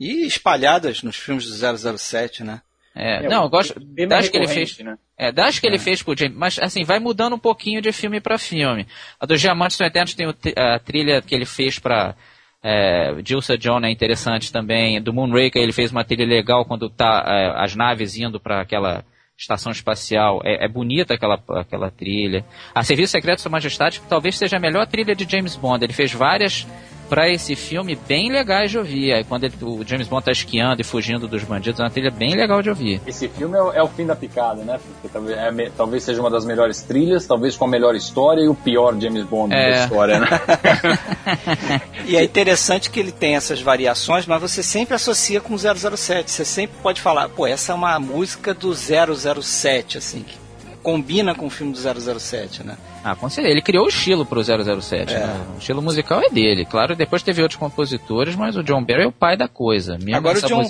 E 0.00 0.26
espalhadas 0.26 1.02
nos 1.02 1.16
filmes 1.16 1.46
do 1.46 1.98
007, 1.98 2.42
né? 2.44 2.60
É, 2.94 3.26
não, 3.28 3.44
eu 3.44 3.48
gosto 3.48 3.80
mais 4.08 4.28
que 4.28 4.36
ele 4.36 4.48
fez. 4.48 4.78
Né? 4.78 4.98
É, 5.16 5.32
das 5.32 5.58
que 5.58 5.66
ele 5.66 5.78
fez 5.78 6.02
pro 6.02 6.16
James, 6.16 6.36
mas 6.36 6.58
assim, 6.58 6.84
vai 6.84 6.98
mudando 6.98 7.34
um 7.34 7.38
pouquinho 7.38 7.80
de 7.80 7.90
filme 7.92 8.20
pra 8.20 8.38
filme. 8.38 8.86
A 9.18 9.24
dos 9.24 9.40
Diamantes 9.40 9.76
São 9.76 9.86
Eternos 9.86 10.14
tem 10.14 10.26
o 10.26 10.34
a 10.56 10.78
trilha 10.78 11.22
que 11.22 11.34
ele 11.34 11.46
fez 11.46 11.78
pra 11.78 12.14
é, 12.62 13.14
Dilsa 13.22 13.58
John 13.58 13.80
é 13.84 13.90
interessante 13.90 14.52
também. 14.52 15.00
Do 15.02 15.12
Moonraker 15.12 15.60
ele 15.60 15.72
fez 15.72 15.90
uma 15.90 16.04
trilha 16.04 16.26
legal 16.26 16.64
quando 16.64 16.88
tá 16.88 17.24
é, 17.26 17.64
as 17.64 17.74
naves 17.74 18.16
indo 18.16 18.38
pra 18.38 18.60
aquela 18.60 19.04
estação 19.36 19.72
espacial. 19.72 20.40
É, 20.44 20.64
é 20.64 20.68
bonita 20.68 21.14
aquela, 21.14 21.42
aquela 21.48 21.90
trilha. 21.90 22.44
A 22.74 22.82
Serviço 22.82 23.12
Secreto 23.12 23.36
de 23.36 23.42
Sua 23.42 23.50
Majestade 23.50 24.00
talvez 24.08 24.36
seja 24.36 24.58
a 24.58 24.60
melhor 24.60 24.86
trilha 24.86 25.14
de 25.14 25.28
James 25.28 25.56
Bond. 25.56 25.84
Ele 25.84 25.92
fez 25.92 26.12
várias 26.12 26.66
pra 27.12 27.28
esse 27.28 27.54
filme 27.54 27.94
bem 28.08 28.32
legais 28.32 28.70
de 28.70 28.78
ouvir. 28.78 29.12
Aí 29.12 29.22
quando 29.22 29.44
ele- 29.44 29.54
o 29.60 29.84
James 29.86 30.08
Bond 30.08 30.24
tá 30.24 30.32
esquiando 30.32 30.80
e 30.80 30.84
fugindo 30.84 31.28
dos 31.28 31.44
bandidos, 31.44 31.78
é 31.78 31.82
uma 31.82 31.90
trilha 31.90 32.10
bem 32.10 32.34
legal 32.34 32.62
de 32.62 32.70
ouvir. 32.70 33.02
Esse 33.06 33.28
filme 33.28 33.54
é 33.58 33.60
o, 33.62 33.70
é 33.70 33.82
o 33.82 33.88
fim 33.88 34.06
da 34.06 34.16
picada, 34.16 34.62
né? 34.64 34.80
Porque 34.82 35.08
talvez, 35.12 35.36
é 35.38 35.50
me- 35.52 35.68
talvez 35.68 36.02
seja 36.04 36.20
uma 36.22 36.30
das 36.30 36.46
melhores 36.46 36.80
trilhas, 36.80 37.26
talvez 37.26 37.54
com 37.54 37.66
a 37.66 37.68
melhor 37.68 37.94
história 37.94 38.40
e 38.40 38.48
o 38.48 38.54
pior 38.54 38.98
James 38.98 39.26
Bond 39.26 39.54
É. 39.54 39.70
da 39.72 39.84
história, 39.84 40.20
né? 40.20 40.26
E 42.06 42.16
é 42.16 42.24
interessante 42.24 42.88
que 42.90 42.98
ele 42.98 43.12
tem 43.12 43.36
essas 43.36 43.60
variações, 43.60 44.26
mas 44.26 44.40
você 44.40 44.62
sempre 44.62 44.94
associa 44.94 45.38
com 45.40 45.54
o 45.54 45.58
007. 45.58 46.30
Você 46.30 46.44
sempre 46.46 46.76
pode 46.82 47.00
falar, 47.00 47.28
pô, 47.28 47.46
essa 47.46 47.72
é 47.72 47.74
uma 47.74 47.98
música 48.00 48.52
do 48.54 48.74
007, 48.74 49.98
assim, 49.98 50.22
que 50.22 50.34
combina 50.82 51.34
com 51.34 51.46
o 51.46 51.50
filme 51.50 51.72
do 51.72 51.78
007, 52.20 52.62
né? 52.64 52.76
Ah, 53.04 53.14
com 53.16 53.28
certeza. 53.28 53.52
Ele 53.52 53.62
criou 53.62 53.86
o 53.86 53.88
estilo 53.88 54.26
pro 54.26 54.42
007. 54.42 55.14
É. 55.14 55.18
Né? 55.26 55.46
O 55.54 55.58
estilo 55.58 55.80
musical 55.80 56.20
é 56.22 56.28
dele. 56.28 56.64
Claro, 56.66 56.94
depois 56.96 57.22
teve 57.22 57.40
outros 57.42 57.58
compositores, 57.58 58.34
mas 58.36 58.56
o 58.56 58.62
John 58.62 58.84
Barry 58.84 59.04
é 59.04 59.06
o 59.06 59.12
pai 59.12 59.36
da 59.36 59.48
coisa. 59.48 59.96
Mesmo 59.98 60.16
Agora 60.16 60.34
o 60.34 60.38
essa 60.38 60.48
John- 60.48 60.68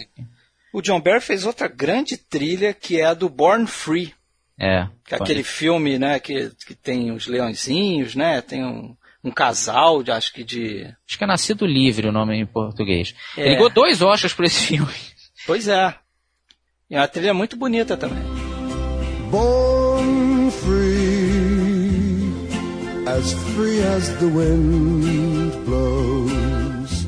O 0.73 0.81
John 0.83 1.01
Barry 1.01 1.21
fez 1.21 1.45
outra 1.47 1.67
grande 1.69 2.17
trilha 2.17 2.73
que 2.73 3.01
é 3.01 3.05
a 3.07 3.15
do 3.15 3.29
Born 3.29 3.67
Free, 3.67 4.15
É. 4.59 4.87
que 5.05 5.15
é 5.15 5.17
aquele 5.19 5.43
filme, 5.43 5.99
né, 5.99 6.19
que, 6.21 6.51
que 6.67 6.75
tem 6.75 7.11
os 7.11 7.27
leõezinhos, 7.27 8.15
né, 8.15 8.41
tem 8.41 8.65
um, 8.65 8.95
um 9.25 9.31
casal, 9.31 10.03
de, 10.03 10.11
acho 10.11 10.33
que 10.33 10.43
de... 10.45 10.85
Acho 11.09 11.19
que 11.19 11.25
é 11.25 11.27
Nascido 11.27 11.67
Livre 11.67 12.09
o 12.09 12.13
nome 12.13 12.37
em 12.37 12.47
português. 12.47 13.15
É. 13.37 13.43
Ele 13.47 13.55
ganhou 13.57 13.71
dois 13.71 14.01
Oscars 14.03 14.33
por 14.35 14.45
esse 14.45 14.61
filme. 14.69 14.93
Pois 15.47 15.69
é. 15.69 15.95
E 16.89 16.95
é 16.95 16.99
uma 17.01 17.09
trilha 17.09 17.33
muito 17.35 17.57
bonita 17.57 17.97
também. 17.97 18.23
born 19.31 19.82
as 23.13 23.35
free 23.55 23.83
as 23.83 24.09
the 24.21 24.27
wind 24.27 25.53
blows, 25.67 27.07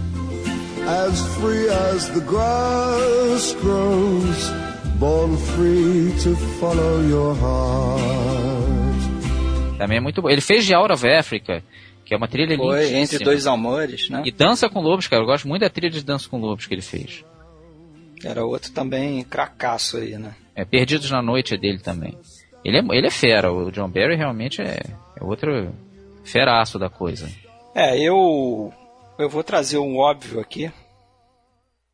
as 0.87 1.17
free 1.39 1.69
as 1.69 2.09
the 2.11 2.21
grass 2.21 3.55
grows, 3.63 4.51
born 4.99 5.35
free 5.55 6.13
to 6.23 6.37
follow 6.61 7.01
your 7.09 7.35
heart. 7.35 8.05
Também 9.79 9.97
é 9.97 10.01
muito 10.01 10.21
bom. 10.21 10.29
Ele 10.29 10.43
fez 10.43 10.67
de 10.67 10.75
Out 10.75 10.93
of 10.93 11.09
Africa, 11.09 11.63
que 12.05 12.13
é 12.13 12.17
uma 12.17 12.29
trilha 12.29 12.55
Foi. 12.57 12.95
Entre 12.95 13.19
Dois 13.25 13.47
Amores, 13.47 14.11
né? 14.11 14.23
E 14.27 14.31
Dança 14.31 14.69
com 14.69 14.81
Lobos, 14.81 15.09
cara. 15.09 15.23
Eu 15.23 15.27
gosto 15.27 15.49
muito 15.49 15.63
da 15.63 15.71
trilha 15.71 15.91
de 15.91 16.05
Dança 16.05 16.29
com 16.29 16.39
Lobos 16.39 16.67
que 16.67 16.75
ele 16.75 16.83
fez. 16.83 17.25
Era 18.23 18.45
outro 18.45 18.71
também 18.73 19.23
cracaço 19.25 19.97
aí, 19.97 20.19
né? 20.19 20.35
É, 20.55 20.67
Perdidos 20.67 21.11
na 21.11 21.23
Noite 21.23 21.55
é 21.55 21.57
dele 21.57 21.79
também. 21.79 22.17
Ele 22.63 22.79
é, 22.79 22.97
ele 22.97 23.07
é 23.07 23.11
fera. 23.11 23.51
O 23.51 23.71
John 23.71 23.89
Barry 23.89 24.17
realmente 24.17 24.61
é, 24.63 24.81
é 25.17 25.25
outro 25.25 25.75
feraço 26.25 26.79
da 26.79 26.89
coisa. 26.91 27.29
É, 27.75 27.99
eu 27.99 28.73
eu 29.19 29.29
vou 29.29 29.45
trazer 29.45 29.79
um 29.79 29.97
óbvio 29.99 30.41
aqui. 30.41 30.73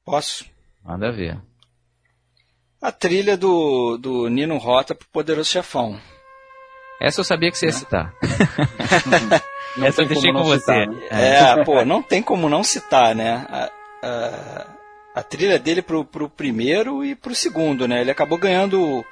Posso? 0.05 0.45
Manda 0.85 1.12
ver. 1.12 1.38
A 2.81 2.90
trilha 2.90 3.37
do, 3.37 3.99
do 3.99 4.29
Nino 4.29 4.57
Rota 4.57 4.95
pro 4.95 5.07
Poderoso 5.09 5.51
Chefão. 5.51 6.01
Essa 7.01 7.21
eu 7.21 7.25
sabia 7.25 7.51
que 7.51 7.59
você 7.59 7.66
ia 7.66 7.73
citar. 7.73 8.12
Não 9.77 9.87
Essa 9.87 10.03
eu 10.03 10.07
tem 10.09 10.14
deixei 10.14 10.33
como 10.33 10.45
com 10.45 10.51
não 10.51 10.59
você. 10.59 10.61
citar, 10.61 10.88
né? 10.88 11.01
É, 11.11 11.64
pô, 11.64 11.85
não 11.85 12.03
tem 12.03 12.21
como 12.21 12.49
não 12.49 12.64
citar, 12.64 13.14
né? 13.14 13.47
A, 13.49 13.71
a, 14.03 14.66
a 15.14 15.23
trilha 15.23 15.61
dele 15.61 15.81
pro, 15.81 16.05
pro 16.05 16.29
primeiro 16.29 17.05
e 17.05 17.14
pro 17.14 17.35
segundo, 17.37 17.87
né? 17.87 18.01
Ele 18.01 18.11
acabou 18.11 18.37
ganhando 18.37 19.05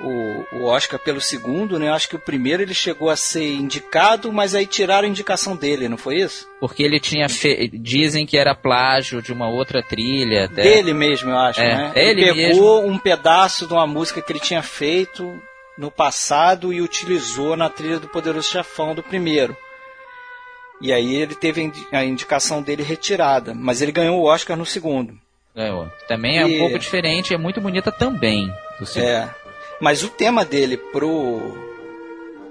o, 0.00 0.46
o, 0.56 0.64
Oscar 0.64 0.98
pelo 0.98 1.20
segundo, 1.20 1.78
né? 1.78 1.88
Eu 1.88 1.94
acho 1.94 2.08
que 2.08 2.16
o 2.16 2.20
primeiro 2.20 2.62
ele 2.62 2.72
chegou 2.74 3.10
a 3.10 3.16
ser 3.16 3.52
indicado, 3.54 4.32
mas 4.32 4.54
aí 4.54 4.66
tiraram 4.66 5.06
a 5.06 5.10
indicação 5.10 5.54
dele, 5.56 5.88
não 5.88 5.98
foi 5.98 6.16
isso? 6.16 6.48
Porque 6.58 6.82
ele 6.82 6.98
tinha. 6.98 7.28
Fe... 7.28 7.68
Dizem 7.72 8.24
que 8.26 8.36
era 8.38 8.54
plágio 8.54 9.20
de 9.22 9.32
uma 9.32 9.48
outra 9.48 9.82
trilha. 9.82 10.46
Até. 10.46 10.62
Dele 10.62 10.92
mesmo, 10.94 11.30
eu 11.30 11.38
acho, 11.38 11.60
É, 11.60 11.74
né? 11.76 11.92
ele 11.94 12.32
pegou 12.32 12.84
um 12.86 12.98
pedaço 12.98 13.66
de 13.66 13.72
uma 13.72 13.86
música 13.86 14.20
que 14.22 14.32
ele 14.32 14.40
tinha 14.40 14.62
feito 14.62 15.40
no 15.78 15.90
passado 15.90 16.72
e 16.72 16.80
utilizou 16.82 17.56
na 17.56 17.68
trilha 17.70 17.98
do 17.98 18.08
Poderoso 18.08 18.48
Chefão 18.50 18.94
do 18.94 19.02
primeiro. 19.02 19.56
E 20.80 20.92
aí 20.92 21.14
ele 21.14 21.34
teve 21.34 21.60
a 21.60 21.64
indi- 21.64 21.86
a 21.92 22.04
indicação 22.04 22.62
dele 22.62 22.82
retirada, 22.82 23.52
mas 23.54 23.82
ele 23.82 23.92
ganhou 23.92 24.18
o 24.20 24.24
Oscar 24.24 24.56
no 24.56 24.64
segundo. 24.64 25.14
Ganhou. 25.54 25.90
Também 26.08 26.38
é 26.38 26.48
E- 26.48 26.54
um 26.56 26.58
pouco 26.58 26.78
diferente, 26.78 27.34
é 27.34 27.38
muito 27.38 27.60
bonita 27.60 27.92
também. 27.92 28.50
do 28.78 28.86
segundo. 28.86 29.08
É. 29.10 29.28
Mas 29.80 30.02
o 30.02 30.08
tema 30.08 30.44
dele 30.44 30.76
pro 30.76 31.56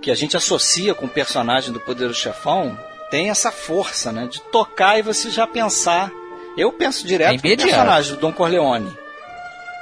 que 0.01 0.09
a 0.11 0.15
gente 0.15 0.35
associa 0.37 0.93
com 0.95 1.05
o 1.05 1.09
personagem 1.09 1.71
do 1.73 1.79
Poderoso 1.79 2.17
Chefão 2.19 2.77
tem 3.11 3.29
essa 3.29 3.51
força, 3.51 4.11
né, 4.11 4.27
de 4.27 4.41
tocar 4.41 4.97
e 4.97 5.01
você 5.01 5.29
já 5.29 5.45
pensar. 5.45 6.11
Eu 6.57 6.71
penso 6.73 7.05
É 7.05 7.07
direto 7.07 7.33
no 7.33 7.39
imediato. 7.39 7.69
personagem 7.69 8.13
do 8.15 8.19
Don 8.21 8.31
Corleone. 8.31 8.91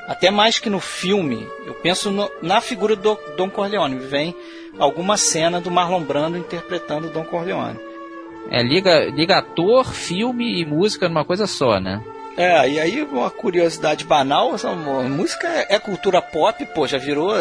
Até 0.08 0.32
mais 0.32 0.58
que 0.60 0.70
no 0.70 0.80
filme, 0.80 1.48
eu 1.66 1.74
penso 1.76 2.10
no- 2.10 2.32
na 2.42 2.62
figura 2.62 2.96
do 2.96 3.18
Don 3.36 3.50
Corleone. 3.50 4.00
Vem 4.00 4.36
alguma 4.80 5.18
cena 5.18 5.60
do 5.60 5.70
Marlon 5.72 6.02
Brando 6.02 6.38
interpretando 6.38 7.08
o 7.08 7.12
Don 7.12 7.24
Corleone. 7.26 7.80
É, 8.50 8.64
liga, 8.64 9.06
liga 9.06 9.38
ator, 9.40 9.94
filme 9.94 10.62
e 10.62 10.66
música 10.66 11.10
numa 11.10 11.26
coisa 11.26 11.46
só, 11.46 11.80
né? 11.80 12.02
É, 12.38 12.70
e 12.70 12.80
aí 12.80 13.02
uma 13.02 13.32
curiosidade 13.32 14.06
banal, 14.06 14.54
essa 14.54 14.72
música 14.76 15.48
é 15.48 15.76
é 15.76 15.80
cultura 15.80 16.22
pop, 16.22 16.64
pô, 16.68 16.86
já 16.86 17.00
virou, 17.00 17.34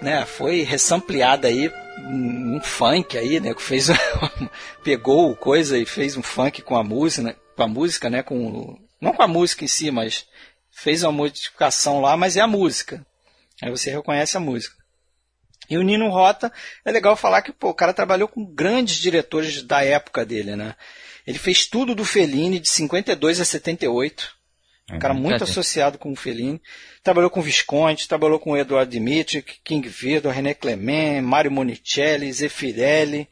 né, 0.00 0.24
foi 0.24 0.62
ressampleada 0.62 1.48
aí, 1.48 1.70
um 1.98 2.58
funk 2.62 3.18
aí, 3.18 3.40
né, 3.40 3.52
que 3.52 3.60
fez, 3.60 3.88
pegou 4.82 5.36
coisa 5.36 5.76
e 5.76 5.84
fez 5.84 6.16
um 6.16 6.22
funk 6.22 6.62
com 6.62 6.76
a 6.76 6.82
música, 6.82 7.22
né, 7.24 7.36
com 7.54 7.62
a 7.62 7.68
música, 7.68 8.08
né, 8.08 8.22
com, 8.22 8.78
não 8.98 9.12
com 9.12 9.22
a 9.22 9.28
música 9.28 9.66
em 9.66 9.68
si, 9.68 9.90
mas 9.90 10.26
fez 10.72 11.02
uma 11.02 11.12
modificação 11.12 12.00
lá, 12.00 12.16
mas 12.16 12.34
é 12.34 12.40
a 12.40 12.46
música. 12.46 13.04
Aí 13.62 13.70
você 13.70 13.90
reconhece 13.90 14.36
a 14.36 14.40
música. 14.40 14.76
E 15.68 15.76
o 15.76 15.82
Nino 15.82 16.08
Rota, 16.08 16.50
é 16.86 16.90
legal 16.90 17.16
falar 17.16 17.42
que 17.42 17.52
pô, 17.52 17.68
o 17.68 17.74
cara 17.74 17.92
trabalhou 17.92 18.26
com 18.26 18.46
grandes 18.46 18.96
diretores 18.96 19.62
da 19.62 19.84
época 19.84 20.24
dele, 20.24 20.56
né? 20.56 20.74
Ele 21.26 21.38
fez 21.38 21.66
tudo 21.66 21.94
do 21.94 22.06
Fellini 22.06 22.58
de 22.58 22.68
52 22.68 23.40
a 23.40 23.44
78. 23.44 24.37
Um 24.90 24.98
cara 24.98 25.12
muito 25.12 25.28
Brincadeira. 25.28 25.44
associado 25.44 25.98
com 25.98 26.12
o 26.12 26.16
Fellini. 26.16 26.60
Trabalhou 27.02 27.28
com 27.30 27.42
Visconti, 27.42 28.08
trabalhou 28.08 28.38
com 28.38 28.56
Eduardo 28.56 28.90
Dmitri, 28.90 29.42
King 29.62 29.86
Vidor, 29.88 30.32
René 30.32 30.54
Clement, 30.54 31.20
Mário 31.22 31.50
Monicelli, 31.50 32.32
Zeffirelli. 32.32 33.28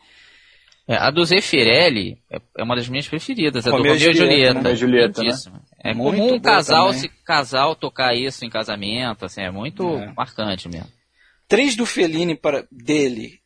É, 0.89 0.97
a 0.97 1.11
do 1.11 1.25
Zeffirelli 1.25 2.19
é 2.31 2.39
é 2.59 2.63
uma 2.63 2.77
das 2.77 2.89
minhas 2.89 3.09
preferidas, 3.09 3.67
a 3.67 3.71
do 3.71 3.77
Romeu 3.79 3.95
Romeu 3.95 4.11
e 4.11 4.15
Julieta, 4.15 4.61
né? 4.61 4.75
Julieta, 4.77 5.23
né? 5.23 5.35
É 5.83 5.95
Muito 5.95 6.17
comum 6.19 6.35
um 6.35 6.41
casal, 6.41 6.87
também. 6.89 7.01
se, 7.01 7.09
casal 7.25 7.75
tocar 7.75 8.15
isso 8.15 8.45
em 8.45 8.51
casamento, 8.51 9.25
assim, 9.25 9.41
é 9.43 9.51
muito 9.51 9.83
É. 9.97 10.13
marcante 10.17 10.69
mesmo. 10.69 10.89
Três 11.49 11.75
do 11.75 11.87
Fellini 11.87 12.35
para, 12.37 12.67
dele, 12.71 13.41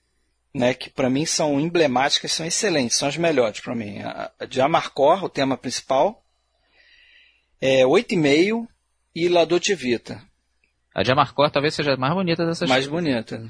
né, 0.54 0.74
que 0.74 0.90
para 0.90 1.08
mim 1.10 1.24
são 1.26 1.60
emblemáticas, 1.60 2.32
são 2.32 2.44
excelentes, 2.44 2.96
são 2.96 3.08
as 3.08 3.16
melhores 3.16 3.60
para 3.60 3.74
mim. 3.74 4.00
A, 4.00 4.30
a 4.40 4.44
de 4.46 4.60
Amarcor, 4.60 5.22
o 5.24 5.28
tema 5.28 5.56
principal, 5.56 6.19
é 7.60 7.86
Oito 7.86 8.14
e 8.14 8.16
Meio 8.16 8.66
e 9.14 9.28
La 9.28 9.44
Dolce 9.44 9.74
Vita, 9.74 10.22
A 10.94 11.02
de 11.02 11.12
Amarcor 11.12 11.50
talvez 11.50 11.74
seja 11.74 11.94
a 11.94 11.96
mais 11.96 12.14
bonita 12.14 12.46
dessas 12.46 12.68
mais 12.68 12.86
bonita. 12.86 13.42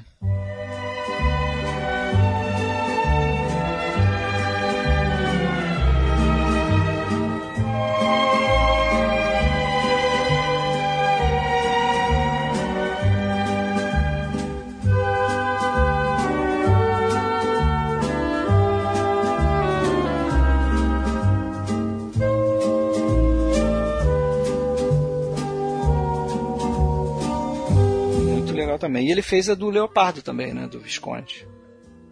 Também. 28.79 29.07
E 29.07 29.11
ele 29.11 29.21
fez 29.21 29.49
a 29.49 29.55
do 29.55 29.69
Leopardo 29.69 30.21
também, 30.21 30.53
né? 30.53 30.67
Do 30.67 30.79
Visconde. 30.79 31.47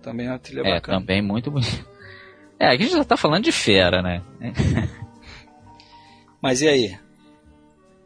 Também 0.02 0.28
é 0.28 0.32
uma 0.32 0.40
trilha 0.40 0.62
É, 0.62 0.76
bacana. 0.76 1.00
também 1.00 1.22
muito 1.22 1.52
bonito. 1.52 1.88
É, 2.60 2.68
aqui 2.68 2.84
a 2.84 2.86
gente 2.88 2.98
já 2.98 3.04
tá 3.04 3.16
falando 3.18 3.44
de 3.44 3.52
fera, 3.52 4.02
né? 4.02 4.22
Mas 6.42 6.62
e 6.62 6.68
aí? 6.68 6.98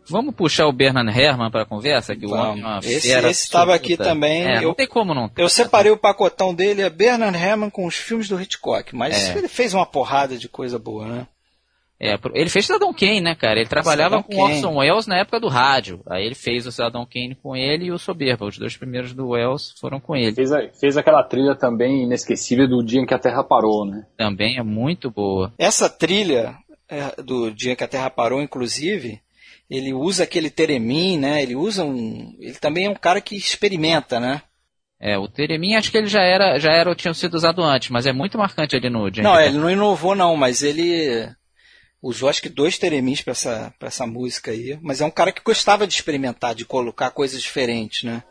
Vamos 0.10 0.36
puxar 0.36 0.68
o 0.68 0.72
Bernard 0.74 1.18
Herrmann 1.18 1.50
pra 1.50 1.66
conversa? 1.66 2.14
Que 2.16 2.26
o 2.26 2.32
homem 2.34 2.62
é 2.62 2.66
uma 2.66 2.80
Esse- 2.80 3.08
fera 3.08 3.30
esse 3.30 3.50
tava 3.50 3.74
absoluta. 3.76 4.04
aqui 4.04 4.10
também, 4.10 4.44
É, 4.46 4.58
eu- 4.58 4.64
não 4.64 4.74
tem 4.74 4.88
como 4.88 5.14
não. 5.14 5.32
Eu 5.38 5.48
separei 5.48 5.92
o 5.92 5.98
pacotão 5.98 6.54
dele, 6.54 6.82
é 6.82 6.90
Bernard 6.90 7.38
Herrmann 7.38 7.70
com 7.70 7.86
os 7.86 7.96
filmes 7.96 8.28
do 8.28 8.40
Hitchcock, 8.42 8.94
mas 8.94 9.30
É. 9.30 9.38
ele 9.38 9.48
fez 9.48 9.74
uma 9.74 9.86
porrada 9.86 10.38
de 10.38 10.50
coisa 10.50 10.78
boa, 10.78 11.08
né? 11.08 11.28
É, 12.06 12.20
ele 12.34 12.50
fez 12.50 12.66
Cidadão 12.66 12.94
Kane, 12.94 13.22
né, 13.22 13.34
cara? 13.34 13.60
Ele 13.60 13.70
trabalhava 13.70 14.18
Cidadão 14.18 14.24
com 14.24 14.44
Kane. 14.46 14.56
Orson 14.58 14.78
Welles 14.78 15.08
na 15.08 15.20
época 15.20 15.40
do 15.40 15.48
rádio. 15.48 16.02
Aí 16.10 16.26
ele 16.26 16.36
fez 16.36 16.68
o 16.68 16.72
Cidadão 16.72 17.06
Kane 17.06 17.34
com 17.42 17.56
ele 17.56 17.86
e 17.86 17.92
o 17.92 17.98
Soberba. 17.98 18.46
Os 18.46 18.58
dois 18.58 18.76
primeiros 18.76 19.14
do 19.14 19.30
Wells 19.30 19.74
foram 19.80 20.00
com 20.02 20.14
ele. 20.16 20.36
Fez, 20.36 20.52
a- 20.52 20.68
fez 20.80 20.98
aquela 20.98 21.24
trilha 21.24 21.56
também 21.56 22.04
inesquecível 22.04 22.68
do 22.68 22.84
dia 22.84 23.00
em 23.00 23.06
que 23.06 23.14
a 23.14 23.20
Terra 23.20 23.44
parou, 23.44 23.86
né? 23.86 24.06
Também 24.18 24.58
é 24.58 24.64
muito 24.64 25.10
boa. 25.10 25.54
Essa 25.58 25.90
trilha 25.90 26.56
é, 26.90 27.22
do 27.22 27.50
dia 27.50 27.76
que 27.76 27.84
a 27.84 27.88
Terra 27.88 28.10
parou, 28.10 28.42
inclusive, 28.42 29.22
ele 29.70 29.94
usa 29.94 30.24
aquele 30.26 30.50
Teremin, 30.50 31.18
né? 31.18 31.42
Ele 31.42 31.56
usa 31.56 31.86
um. 31.86 32.36
Ele 32.40 32.56
também 32.56 32.86
é 32.86 32.90
um 32.90 32.96
cara 32.96 33.22
que 33.22 33.36
experimenta, 33.38 34.20
né? 34.20 34.42
É, 35.00 35.18
o 35.18 35.28
Teremin 35.28 35.76
acho 35.76 35.90
que 35.92 35.98
ele 35.98 36.08
já 36.08 36.22
era, 36.22 36.58
já 36.60 36.72
era, 36.72 36.94
tinha 36.96 37.14
sido 37.14 37.34
usado 37.34 37.62
antes, 37.64 37.90
mas 37.90 38.06
é 38.06 38.14
muito 38.14 38.38
marcante 38.38 38.76
ali 38.76 38.90
no 38.90 39.06
Jane 39.14 39.22
Não, 39.24 39.34
Campion. 39.34 39.48
ele 39.50 39.58
não 39.58 39.70
inovou, 39.72 40.16
não, 40.16 40.36
mas 40.38 40.62
ele 40.64 41.28
usou 42.04 42.28
acho 42.28 42.42
que 42.42 42.50
dois 42.50 42.78
Teremins 42.78 43.22
pra 43.22 43.32
essa, 43.32 43.74
essa 43.80 44.06
música 44.06 44.52
aí. 44.52 44.78
Mas 44.82 45.00
é 45.00 45.06
um 45.06 45.12
cara 45.12 45.32
que 45.32 45.42
gostava 45.42 45.88
de 45.88 45.94
experimentar, 45.94 46.54
de 46.54 46.66
colocar 46.66 47.10
coisas 47.12 47.42
diferentes, 47.42 48.04
né? 48.04 48.22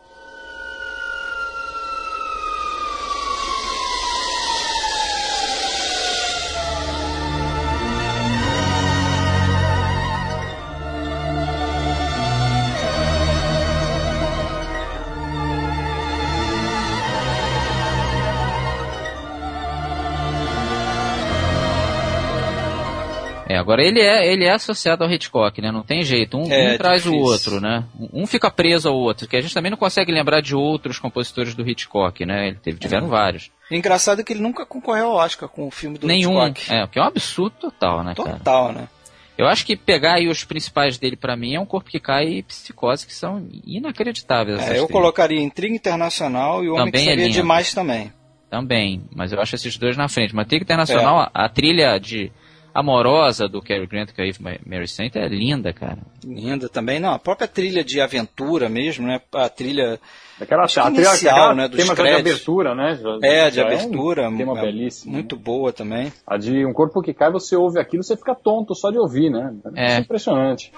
É, 23.53 23.57
agora 23.59 23.83
ele 23.83 24.01
é, 24.01 24.33
ele 24.33 24.45
é 24.45 24.53
associado 24.53 25.05
ao 25.05 25.11
Hitchcock, 25.11 25.61
né? 25.61 25.71
Não 25.71 25.83
tem 25.83 26.03
jeito. 26.03 26.39
Um, 26.39 26.51
É, 26.51 26.75
um 26.75 26.79
traz 26.79 27.05
o 27.05 27.11
difícil. 27.11 27.25
outro, 27.27 27.61
né? 27.61 27.85
Um 28.13 28.27
fica 28.27 28.51
preso 28.51 28.89
ao 28.89 28.97
outro, 28.97 29.29
que 29.29 29.37
a 29.37 29.41
gente 29.41 29.53
também 29.53 29.71
não 29.71 29.77
consegue 29.77 30.11
lembrar 30.11 30.41
de 30.41 30.55
outros 30.55 30.99
compositores 30.99 31.55
do 31.55 31.69
Hitchcock, 31.69 32.25
né? 32.25 32.49
Ele 32.49 32.57
teve, 32.63 32.79
tiveram 32.79 33.09
vários. 33.09 33.51
E 33.71 33.77
engraçado 33.77 34.21
é 34.21 34.25
que 34.25 34.33
ele 34.33 34.41
nunca 34.41 34.65
concorreu 34.65 35.09
ao 35.09 35.17
Oscar 35.17 35.49
com 35.49 35.67
o 35.67 35.71
filme 35.71 35.99
do 35.99 36.07
Nenhum. 36.07 36.47
Hitchcock. 36.47 36.73
É, 36.73 36.85
o 36.85 36.89
que 36.89 36.99
é 36.99 37.03
um 37.03 37.07
absurdo 37.07 37.55
total, 37.61 38.03
né? 38.03 38.15
Total, 38.15 38.73
né? 38.73 38.89
Eu 39.37 39.47
acho 39.47 39.67
que 39.67 39.77
pegar 39.77 40.15
aí 40.15 40.29
os 40.29 40.45
principais 40.45 40.97
dele 40.99 41.17
pra 41.17 41.37
mim 41.37 41.55
é 41.55 41.61
um 41.61 41.67
corpo 41.67 41.91
que 41.91 41.99
cai 42.01 42.29
e 42.29 42.43
psicose, 42.43 43.07
que 43.07 43.15
são 43.15 43.47
inacreditáveis. 43.67 44.63
É, 44.63 44.79
eu 44.79 44.89
colocaria 44.89 45.41
Intriga 45.41 45.75
Internacional 45.75 46.65
e 46.65 46.69
o 46.69 46.75
Homem 46.75 46.87
Também 46.87 47.05
que 47.05 47.09
é 47.09 47.13
Sabia 47.13 47.25
lindo. 47.27 47.35
Demais 47.35 47.75
também. 47.75 48.13
Também, 48.49 49.03
mas 49.15 49.33
eu 49.33 49.41
acho 49.41 49.55
esses 49.55 49.77
dois 49.79 49.97
na 49.97 50.09
frente. 50.09 50.35
Mas 50.35 50.47
Trick 50.47 50.63
Internacional, 50.63 51.21
a, 51.21 51.31
a 51.47 51.49
trilha 51.49 51.99
de 51.99 52.31
amorosa 52.75 53.49
do 53.49 53.61
Cary 53.61 53.87
Grant 53.87 54.11
com 54.15 54.23
a 54.23 54.27
Eve 54.27 54.39
Mary 54.67 54.89
Saint 54.89 55.15
é 55.17 55.27
linda, 55.29 55.73
cara. 55.73 55.99
Linda 56.25 56.69
também. 56.69 56.99
Não, 57.01 57.13
a 57.13 57.19
própria 57.19 57.47
trilha 57.49 57.85
de 57.85 58.01
aventura 58.01 58.69
mesmo, 58.69 59.07
né? 59.07 59.21
A 59.35 59.49
trilha 59.49 59.99
Aquela, 60.41 60.65
Acho 60.65 60.75
que 60.75 60.81
a 60.81 60.85
trilha, 60.91 61.09
inicial, 61.09 61.35
aquela 61.37 61.55
né, 61.55 61.69
dos 61.69 61.79
tema 61.81 61.95
de 61.95 62.09
abertura, 62.15 62.75
né? 62.75 62.99
Já- 63.01 63.19
é 63.23 63.51
de 63.51 63.57
já 63.57 63.63
abertura, 63.63 64.29
um 64.29 64.37
tema 64.37 64.59
é 64.59 64.63
belíssimo. 64.63 65.13
muito 65.13 65.37
boa 65.37 65.73
também. 65.73 66.13
A 66.27 66.37
de 66.37 66.67
um 66.67 66.73
corpo 66.73 67.01
que 67.01 67.15
cai, 67.15 67.31
você 67.31 67.55
ouve 67.55 67.79
aquilo, 67.79 68.03
você 68.03 68.17
fica 68.17 68.35
tonto 68.35 68.75
só 68.75 68.91
de 68.91 68.99
ouvir, 68.99 69.31
né? 69.31 69.55
É. 69.77 69.87
Isso 69.87 69.95
é 69.95 69.99
impressionante. 70.01 70.73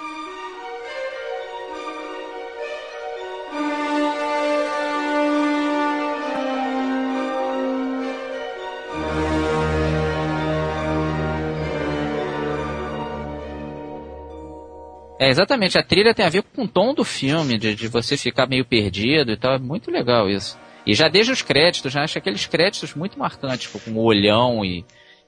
É, 15.24 15.28
exatamente. 15.30 15.78
A 15.78 15.82
trilha 15.82 16.12
tem 16.12 16.26
a 16.26 16.28
ver 16.28 16.42
com 16.42 16.64
o 16.64 16.68
tom 16.68 16.92
do 16.92 17.02
filme, 17.02 17.56
de, 17.56 17.74
de 17.74 17.88
você 17.88 18.14
ficar 18.14 18.46
meio 18.46 18.62
perdido 18.62 19.32
e 19.32 19.36
tal. 19.38 19.54
É 19.54 19.58
muito 19.58 19.90
legal 19.90 20.28
isso. 20.28 20.58
E 20.86 20.92
já 20.92 21.08
desde 21.08 21.32
os 21.32 21.40
créditos, 21.40 21.90
já 21.90 22.02
acho 22.02 22.18
aqueles 22.18 22.46
créditos 22.46 22.94
muito 22.94 23.18
marcantes, 23.18 23.62
tipo, 23.62 23.80
com 23.80 23.92
o 23.92 24.04
olhão 24.04 24.62
e, 24.62 24.84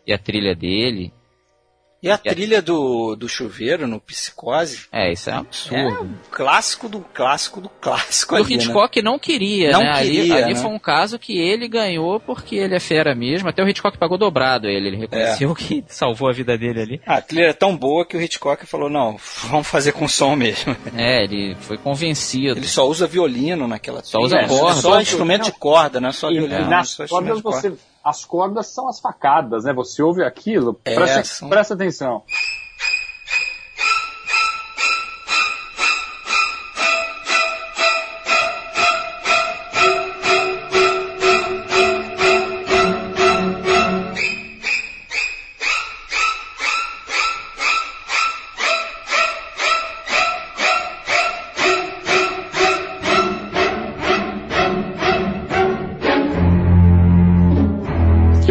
e 0.06 0.12
a 0.12 0.18
trilha 0.18 0.54
dele. 0.54 1.14
E 2.02 2.10
a 2.10 2.18
trilha 2.18 2.60
do, 2.62 3.16
do 3.16 3.28
chuveiro 3.28 3.86
no 3.86 3.98
Psicose 3.98 4.82
É, 4.92 5.12
isso 5.12 5.30
é 5.30 5.32
um 5.32 5.36
é 5.36 5.40
absurdo. 5.40 6.02
um 6.04 6.14
clássico 6.30 6.88
do 6.88 7.00
clássico 7.00 7.60
do 7.60 7.68
clássico 7.68 8.34
o 8.34 8.38
ali, 8.38 8.56
né? 8.56 8.62
Hitchcock 8.62 9.02
não 9.02 9.18
queria, 9.18 9.72
Não 9.72 9.80
né? 9.80 9.90
Ali- 9.90 10.10
queria, 10.10 10.44
ali 10.44 10.54
né? 10.54 10.60
foi 10.60 10.70
um 10.70 10.78
caso 10.78 11.18
que 11.18 11.36
ele 11.38 11.66
ganhou 11.66 12.20
porque 12.20 12.54
ele 12.56 12.74
é 12.74 12.80
fera 12.80 13.14
mesmo. 13.14 13.48
Até 13.48 13.62
o 13.62 13.68
Hitchcock 13.68 13.96
pagou 13.98 14.18
dobrado 14.18 14.68
a 14.68 14.70
ele. 14.70 14.88
Ele 14.88 14.96
reconheceu 14.98 15.52
que 15.56 15.82
salvou 15.88 16.28
a 16.28 16.32
vida 16.32 16.56
dele 16.56 16.80
ali. 16.80 17.00
A 17.06 17.20
trilha 17.20 17.46
é 17.46 17.52
tão 17.52 17.76
boa 17.76 18.04
que 18.06 18.16
o 18.16 18.20
Hitchcock 18.20 18.66
falou, 18.66 18.90
não, 18.90 19.16
vamos 19.44 19.66
fazer 19.66 19.92
com 19.92 20.06
som 20.06 20.36
mesmo. 20.36 20.76
É, 20.94 21.24
ele 21.24 21.56
foi 21.60 21.78
convencido. 21.78 22.58
Ele 22.58 22.68
só 22.68 22.86
usa 22.86 23.06
violino 23.06 23.66
naquela 23.66 24.02
Só 24.04 24.18
trilha. 24.18 24.26
usa 24.26 24.36
É, 24.38 24.46
corda. 24.46 24.80
Só 24.80 25.00
instrumento 25.00 25.44
de 25.44 25.52
corda, 25.52 26.00
não 26.00 26.10
é 26.10 26.12
só 26.12 26.30
E, 26.30 26.34
violino. 26.38 26.60
e 26.60 26.64
nas 26.68 26.90
só 26.90 27.04
instrumento 27.04 27.08
cordas 27.08 27.36
de 27.38 27.42
corda. 27.42 27.70
você. 27.70 27.95
As 28.08 28.24
cordas 28.24 28.68
são 28.68 28.88
as 28.88 29.00
facadas, 29.00 29.64
né? 29.64 29.72
Você 29.72 30.00
ouve 30.00 30.22
aquilo, 30.22 30.78
É, 30.84 30.94
presta, 30.94 31.24
são- 31.24 31.48
presta 31.48 31.74
atenção. 31.74 32.22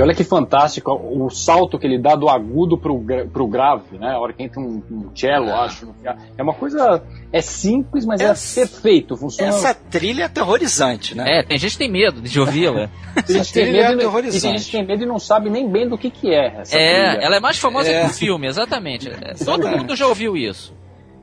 Olha 0.06 0.16
que 0.16 0.24
fantástico 0.24 0.92
o 0.92 1.30
salto 1.30 1.78
que 1.80 1.86
ele 1.88 1.98
dá 2.00 2.16
do 2.16 2.30
agudo 2.30 2.78
pro, 2.78 3.04
pro 3.34 3.48
grave, 3.48 3.98
né? 3.98 4.12
A 4.12 4.20
hora 4.20 4.32
que 4.34 4.44
entra 4.44 4.60
um, 4.60 4.82
um 4.90 5.16
cello, 5.16 5.52
acho. 5.54 5.94
É 6.38 6.42
uma 6.44 6.54
coisa. 6.54 7.04
É 7.34 7.42
simples, 7.42 8.06
mas 8.06 8.22
Essa- 8.22 8.62
é 8.62 8.66
perfeito. 8.66 9.18
Funciona. 9.18 9.50
Essa 9.50 9.74
trilha 9.74 10.24
é 10.24 10.26
aterrorizante, 10.26 11.16
né? 11.16 11.40
É, 11.40 11.44
tem 11.44 11.58
gente 11.58 11.72
que 11.74 11.78
tem 11.80 11.92
medo 11.92 12.22
de 12.22 12.40
ouvi-la. 12.40 12.90
Tem 13.26 13.38
gente 13.38 13.48
que 13.48 13.54
tem 13.54 13.64
é 13.64 13.72
medo 13.72 13.78
e- 13.78 13.82
e 13.82 13.88
tem 13.88 13.94
aterrorizante. 14.08 14.58
gente 14.58 14.66
que 14.66 14.72
tem 14.78 14.86
medo 14.86 15.04
e 15.04 15.06
não 15.06 15.18
sabe 15.20 15.50
nem 15.50 15.70
bem 15.70 15.88
do 15.88 15.98
que, 15.98 16.10
que 16.12 16.34
é. 16.34 16.62
Essa 16.62 16.78
É, 16.78 17.10
trilha. 17.12 17.26
ela 17.26 17.38
é 17.38 17.40
mais 17.40 17.58
famosa 17.58 17.90
É. 17.90 18.02
que 18.02 18.06
o 18.08 18.14
filme, 18.14 18.46
exatamente. 18.48 19.10
É, 19.10 19.34
todo 19.44 19.68
mundo 19.68 19.96
já 19.96 20.06
ouviu 20.08 20.36
isso. 20.38 20.74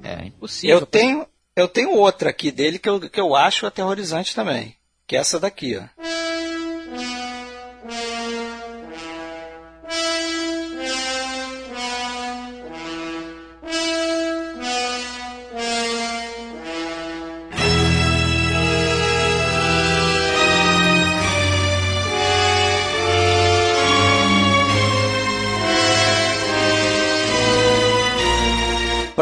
É 0.02 0.24
impossível. 0.26 0.78
Eu 0.78 0.86
tenho, 0.86 1.26
eu 1.54 1.68
tenho 1.68 1.94
outra 1.94 2.30
aqui 2.30 2.50
dele 2.50 2.78
que 2.78 2.88
eu, 2.88 2.98
que 2.98 3.20
eu 3.20 3.36
acho 3.36 3.66
aterrorizante 3.66 4.34
também. 4.34 4.74
Que 5.06 5.16
é 5.16 5.20
essa 5.20 5.38
daqui, 5.38 5.76
ó. 5.78 5.82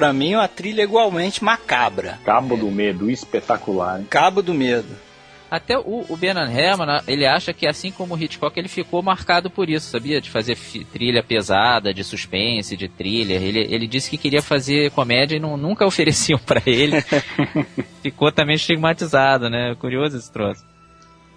Pra 0.00 0.14
mim, 0.14 0.32
é 0.32 0.38
uma 0.38 0.48
trilha 0.48 0.80
igualmente 0.80 1.44
macabra. 1.44 2.18
Cabo 2.24 2.56
do 2.56 2.70
Medo, 2.70 3.10
espetacular. 3.10 4.00
hein? 4.00 4.06
Cabo 4.08 4.40
do 4.40 4.54
Medo. 4.54 4.96
Até 5.50 5.76
o, 5.76 6.06
o 6.08 6.16
Bernard 6.16 6.56
Herrmann, 6.58 7.02
ele 7.06 7.26
acha 7.26 7.52
que 7.52 7.66
assim 7.66 7.90
como 7.90 8.14
o 8.14 8.18
Hitchcock, 8.18 8.58
ele 8.58 8.66
ficou 8.66 9.02
marcado 9.02 9.50
por 9.50 9.68
isso, 9.68 9.90
sabia? 9.90 10.18
De 10.18 10.30
fazer 10.30 10.56
trilha 10.90 11.22
pesada, 11.22 11.92
de 11.92 12.02
suspense, 12.02 12.78
de 12.78 12.88
thriller. 12.88 13.42
Ele, 13.42 13.66
ele 13.68 13.86
disse 13.86 14.08
que 14.08 14.16
queria 14.16 14.40
fazer 14.40 14.90
comédia 14.92 15.36
e 15.36 15.38
não, 15.38 15.58
nunca 15.58 15.84
ofereciam 15.84 16.38
pra 16.38 16.62
ele. 16.64 16.96
ficou 18.00 18.32
também 18.32 18.54
estigmatizado, 18.56 19.50
né? 19.50 19.74
Curioso 19.78 20.16
esse 20.16 20.32
troço. 20.32 20.64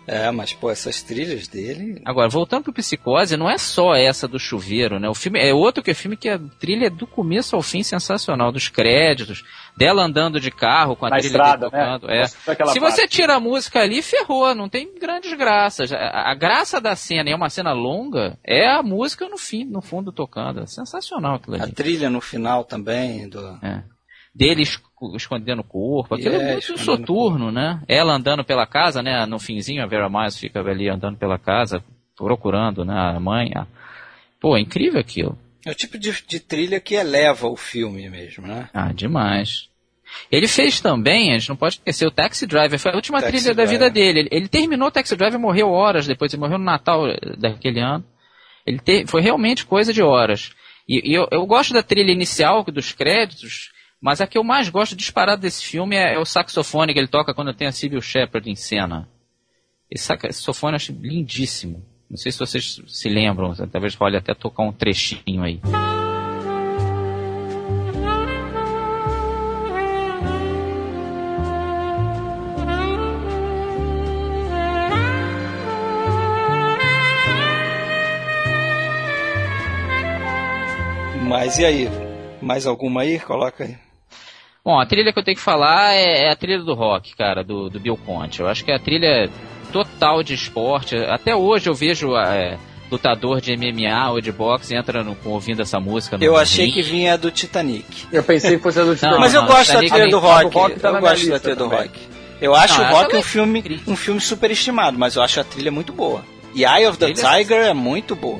É, 0.05 0.29
mas 0.31 0.53
pô, 0.53 0.69
essas 0.69 1.01
trilhas 1.01 1.47
dele. 1.47 2.01
Agora, 2.03 2.27
voltando 2.27 2.63
pro 2.63 2.73
Psicose, 2.73 3.37
não 3.37 3.49
é 3.49 3.57
só 3.57 3.95
essa 3.95 4.27
do 4.27 4.37
chuveiro, 4.37 4.99
né? 4.99 5.07
O 5.07 5.13
filme 5.13 5.39
é 5.39 5.53
outro 5.53 5.81
que 5.81 5.91
é 5.91 5.93
filme 5.93 6.17
que 6.17 6.27
a 6.27 6.37
trilha 6.59 6.87
é 6.87 6.89
do 6.89 7.07
começo 7.07 7.55
ao 7.55 7.61
fim 7.61 7.83
sensacional, 7.83 8.51
dos 8.51 8.67
créditos, 8.67 9.43
dela 9.77 10.03
andando 10.03 10.39
de 10.39 10.51
carro 10.51 10.95
com 10.95 11.05
a 11.05 11.09
Na 11.09 11.17
trilha 11.17 11.27
estrada, 11.31 11.69
dele 11.69 11.83
tocando. 11.83 12.07
né? 12.07 12.21
É. 12.21 12.25
Se 12.25 12.45
parte. 12.45 12.79
você 12.79 13.07
tira 13.07 13.35
a 13.35 13.39
música 13.39 13.79
ali, 13.79 14.01
ferrou, 14.01 14.53
não 14.53 14.67
tem 14.67 14.93
grandes 14.99 15.33
graças. 15.33 15.91
A, 15.93 16.31
a 16.31 16.35
graça 16.35 16.81
da 16.81 16.95
cena, 16.95 17.29
e 17.29 17.33
é 17.33 17.35
uma 17.35 17.49
cena 17.49 17.71
longa, 17.71 18.37
é 18.43 18.67
a 18.67 18.83
música 18.83 19.29
no 19.29 19.37
fim, 19.37 19.63
no 19.63 19.81
fundo 19.81 20.11
tocando. 20.11 20.61
É 20.61 20.67
sensacional 20.67 21.35
aquilo 21.35 21.55
A 21.55 21.63
ali. 21.63 21.71
trilha 21.71 22.09
no 22.09 22.19
final 22.19 22.65
também. 22.65 23.29
Do... 23.29 23.39
É. 23.63 23.83
Dele 24.35 24.63
esco- 24.63 25.15
escondendo 25.15 25.59
o 25.59 25.63
corpo, 25.63 26.15
aquilo 26.15 26.35
É, 26.35 26.49
é 26.49 26.51
muito 26.53 26.77
soturno, 26.79 27.51
né? 27.51 27.81
Ela 27.87 28.13
andando 28.13 28.43
pela 28.43 28.65
casa, 28.65 29.03
né? 29.03 29.25
No 29.27 29.37
finzinho, 29.39 29.83
a 29.83 29.85
Vera 29.85 30.09
Miles 30.09 30.37
fica 30.37 30.59
ali 30.59 30.89
andando 30.89 31.17
pela 31.17 31.37
casa, 31.37 31.83
procurando, 32.17 32.83
né? 32.83 32.93
A 32.97 33.19
mãe. 33.19 33.51
a- 33.55 33.67
Pô, 34.39 34.57
é 34.57 34.59
incrível 34.59 34.99
aquilo. 34.99 35.37
É 35.65 35.71
o 35.71 35.75
tipo 35.75 35.97
de, 35.97 36.11
de 36.27 36.39
trilha 36.39 36.79
que 36.79 36.95
eleva 36.95 37.47
o 37.47 37.55
filme 37.55 38.09
mesmo, 38.09 38.45
né? 38.47 38.69
Ah, 38.73 38.91
demais. 38.91 39.69
Ele 40.31 40.47
fez 40.47 40.81
também, 40.81 41.31
a 41.33 41.37
gente 41.37 41.49
não 41.49 41.55
pode 41.55 41.75
esquecer, 41.75 42.05
o 42.05 42.11
Taxi 42.11 42.45
Driver, 42.45 42.77
foi 42.77 42.91
a 42.91 42.95
última 42.95 43.19
Taxi 43.21 43.31
trilha 43.37 43.55
da 43.55 43.63
Driver. 43.63 43.69
vida 43.71 43.89
dele. 43.89 44.19
Ele, 44.19 44.29
ele 44.31 44.47
terminou 44.47 44.87
o 44.89 44.91
Taxi 44.91 45.15
Driver 45.15 45.39
e 45.39 45.41
morreu 45.41 45.69
horas 45.71 46.05
depois, 46.05 46.33
ele 46.33 46.41
morreu 46.41 46.57
no 46.57 46.65
Natal 46.65 47.03
daquele 47.37 47.79
ano. 47.79 48.03
Ele 48.65 48.79
te- 48.79 49.05
foi 49.07 49.21
realmente 49.21 49.65
coisa 49.65 49.93
de 49.93 50.01
horas. 50.03 50.51
E, 50.87 51.11
e 51.11 51.13
eu, 51.13 51.27
eu 51.31 51.45
gosto 51.45 51.73
da 51.73 51.81
trilha 51.81 52.11
inicial, 52.11 52.63
dos 52.65 52.91
créditos, 52.91 53.71
mas 54.03 54.19
a 54.19 54.27
que 54.27 54.37
eu 54.37 54.43
mais 54.43 54.67
gosto 54.67 54.97
disparado 54.97 55.41
desse 55.43 55.63
filme 55.63 55.95
é, 55.95 56.15
é 56.15 56.19
o 56.19 56.25
saxofone 56.25 56.91
que 56.93 56.99
ele 56.99 57.07
toca 57.07 57.33
quando 57.33 57.53
tem 57.53 57.69
a 57.69 57.71
Sybil 57.71 58.01
Shepard 58.01 58.49
em 58.51 58.55
cena. 58.55 59.07
Esse 59.89 60.03
sax- 60.03 60.25
esse 60.25 60.39
saxofone 60.39 60.73
eu 60.73 60.75
acho 60.75 60.91
lindíssimo. 60.91 61.85
Não 62.09 62.17
sei 62.17 62.29
se 62.33 62.37
vocês 62.37 62.81
se 62.85 63.07
lembram, 63.07 63.55
talvez 63.71 63.95
pode 63.95 64.17
até 64.17 64.33
tocar 64.33 64.63
um 64.63 64.73
trechinho 64.73 65.41
aí. 65.41 65.61
Mas 81.27 81.57
e 81.57 81.65
aí? 81.65 81.87
Mais 82.41 82.67
alguma 82.67 83.01
aí? 83.01 83.17
Coloca 83.17 83.63
aí. 83.63 83.77
Bom, 84.65 84.79
a 84.79 84.85
trilha 84.85 85.11
que 85.11 85.19
eu 85.19 85.23
tenho 85.23 85.35
que 85.35 85.43
falar 85.43 85.93
é, 85.93 86.25
é 86.25 86.31
a 86.31 86.35
trilha 86.35 86.59
do 86.59 86.73
rock, 86.73 87.13
cara, 87.17 87.43
do, 87.43 87.69
do 87.69 87.79
Bill 87.81 87.97
Conte. 87.97 88.39
Eu 88.39 88.47
acho 88.47 88.63
que 88.63 88.71
é 88.71 88.75
a 88.75 88.79
trilha 88.79 89.29
total 89.73 90.23
de 90.23 90.33
esporte. 90.33 90.95
Até 90.95 91.35
hoje 91.35 91.67
eu 91.69 91.73
vejo 91.73 92.15
é, 92.15 92.57
lutador 92.89 93.41
de 93.41 93.57
MMA 93.57 94.11
ou 94.11 94.21
de 94.21 94.31
boxe 94.31 94.73
entra 94.73 95.03
no, 95.03 95.17
ouvindo 95.25 95.61
essa 95.61 95.81
música. 95.81 96.17
no 96.17 96.23
Eu 96.23 96.37
achei 96.37 96.67
ringue. 96.67 96.81
que 96.81 96.89
vinha 96.89 97.17
do 97.17 97.29
Titanic. 97.29 98.05
Eu 98.09 98.23
pensei 98.23 98.55
que 98.55 98.63
fosse 98.63 98.79
a 98.79 98.83
do 98.85 98.95
Titanic. 98.95 99.19
Mas 99.19 99.33
eu 99.33 99.41
não, 99.41 99.47
gosto 99.49 99.73
da 99.73 99.79
Titanic 99.81 99.91
trilha 99.91 100.07
do 100.09 100.21
também- 100.21 100.31
rock. 100.43 100.45
o 100.45 100.59
rock 100.59 100.79
tá 100.79 100.89
eu 100.89 100.99
gosto 101.01 101.29
da 101.29 101.39
trilha 101.39 101.55
do 101.57 101.63
também. 101.69 101.79
rock. 101.79 101.99
Eu 102.39 102.55
acho 102.55 102.81
Não, 102.81 102.89
o 102.89 102.93
rock 102.95 103.15
é 103.15 103.19
um 103.19 103.23
filme, 103.23 103.81
um 103.87 103.95
filme 103.97 104.21
superestimado, 104.21 104.97
mas 104.97 105.15
eu 105.17 105.21
acho 105.23 105.41
a 105.41 105.43
trilha 105.43 105.71
muito 105.71 105.91
boa. 105.91 106.23
E 106.55 106.63
Eye 106.63 106.87
of 106.87 106.97
the 106.97 107.11
Tiger 107.11 107.65
é 107.65 107.73
muito 107.73 108.15
boa. 108.15 108.39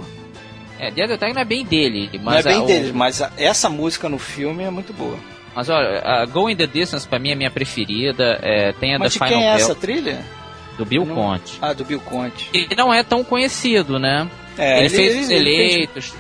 É, 0.79 0.89
The 0.89 1.03
Other 1.03 1.17
Time 1.17 1.33
não 1.33 1.41
é 1.41 1.45
bem 1.45 1.65
dele, 1.65 2.09
Não 2.13 2.23
mas 2.23 2.45
é 2.45 2.49
bem 2.49 2.59
a, 2.59 2.63
o- 2.63 2.65
deles, 2.67 2.91
mas 2.93 3.21
a- 3.21 3.31
essa 3.38 3.69
música 3.69 4.07
no 4.09 4.17
filme 4.19 4.63
é 4.63 4.69
muito 4.69 4.93
boa. 4.93 5.17
Mas 5.55 5.69
olha, 5.69 5.99
a 6.03 6.25
Go 6.25 6.49
in 6.49 6.55
the 6.55 6.65
Distance 6.67 7.07
pra 7.07 7.19
mim 7.19 7.31
é 7.31 7.35
minha 7.35 7.51
preferida. 7.51 8.39
É, 8.41 8.71
tem 8.73 8.95
a 8.95 8.99
Mas 8.99 9.13
de 9.13 9.19
da 9.19 9.25
Final 9.25 9.39
quem 9.39 9.47
é 9.49 9.55
Bell, 9.55 9.65
essa 9.65 9.75
trilha? 9.75 10.19
do 10.77 10.85
Bill 10.85 11.05
Não- 11.05 11.15
Conte. 11.15 11.57
Ah, 11.61 11.73
do 11.73 11.85
Bill 11.85 11.99
Conte. 11.99 12.49
Ele 12.53 12.75
não 12.75 12.91
é 12.93 13.03
tão 13.03 13.23
conhecido, 13.23 13.99
né? 13.99 14.27
É, 14.57 14.79
ele, 14.79 14.89
fez 14.89 15.23
os 15.23 15.29
ele 15.29 15.45
fez- 15.45 15.71
eleitos. 15.75 16.13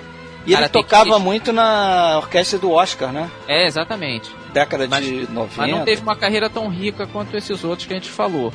E 0.45 0.53
ele 0.53 0.67
tocava 0.69 1.15
que- 1.15 1.21
muito 1.21 1.51
na 1.53 2.17
orquestra 2.17 2.59
do 2.59 2.69
Oscar, 2.71 3.11
né? 3.11 3.29
É, 3.47 3.65
exatamente. 3.65 4.29
Década 4.53 4.85
Mas- 4.87 5.05
de 5.05 5.27
90. 5.31 5.53
Mas 5.57 5.71
não 5.71 5.83
teve 5.85 6.01
uma 6.01 6.15
carreira 6.15 6.49
tão 6.49 6.67
rica 6.69 7.07
quanto 7.07 7.35
esses 7.35 7.63
outros 7.63 7.87
que 7.87 7.93
a 7.93 7.95
gente 7.95 8.09
falou. 8.09 8.53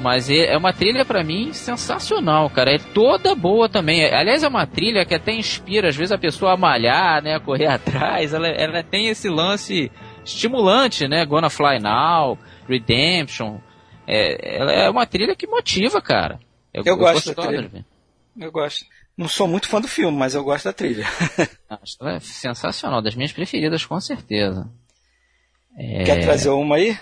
Mas 0.00 0.28
é 0.28 0.52
é 0.52 0.56
uma 0.58 0.72
trilha 0.72 1.04
pra 1.04 1.22
mim 1.24 1.52
sensacional, 1.52 2.50
cara. 2.50 2.74
É 2.74 2.78
toda 2.78 3.34
boa 3.34 3.68
também. 3.68 4.04
Aliás, 4.12 4.42
é 4.42 4.48
uma 4.48 4.66
trilha 4.66 5.04
que 5.06 5.14
até 5.14 5.32
inspira, 5.32 5.88
às 5.88 5.96
vezes, 5.96 6.12
a 6.12 6.18
pessoa 6.18 6.52
a 6.52 6.56
malhar, 6.56 7.22
né? 7.22 7.34
A 7.36 7.40
correr 7.40 7.66
atrás. 7.70 8.34
Ela, 8.34 8.48
ela 8.48 8.82
tem 8.82 9.06
esse 9.08 9.28
lance 9.28 9.90
estimulante, 10.26 11.06
né? 11.08 11.24
Gonna 11.24 11.48
Fly 11.48 11.78
Now, 11.80 12.38
Redemption. 12.68 13.58
É, 14.06 14.58
ela 14.58 14.72
é 14.72 14.90
uma 14.90 15.06
trilha 15.06 15.34
que 15.34 15.46
motiva, 15.46 16.00
cara. 16.00 16.38
Eu 16.72 16.96
gosto 16.96 17.28
da 17.28 17.34
toda, 17.34 17.48
trilha. 17.48 17.86
Eu 18.38 18.52
gosto. 18.52 18.84
Não 19.16 19.28
sou 19.28 19.48
muito 19.48 19.66
fã 19.66 19.80
do 19.80 19.88
filme, 19.88 20.16
mas 20.16 20.34
eu 20.34 20.44
gosto 20.44 20.66
da 20.66 20.72
trilha. 20.72 21.06
Ela 21.98 22.16
é 22.16 22.20
sensacional, 22.20 23.00
das 23.00 23.14
minhas 23.14 23.32
preferidas, 23.32 23.84
com 23.84 23.98
certeza. 23.98 24.68
É... 25.78 26.04
Quer 26.04 26.22
trazer 26.22 26.50
uma 26.50 26.76
aí? 26.76 26.98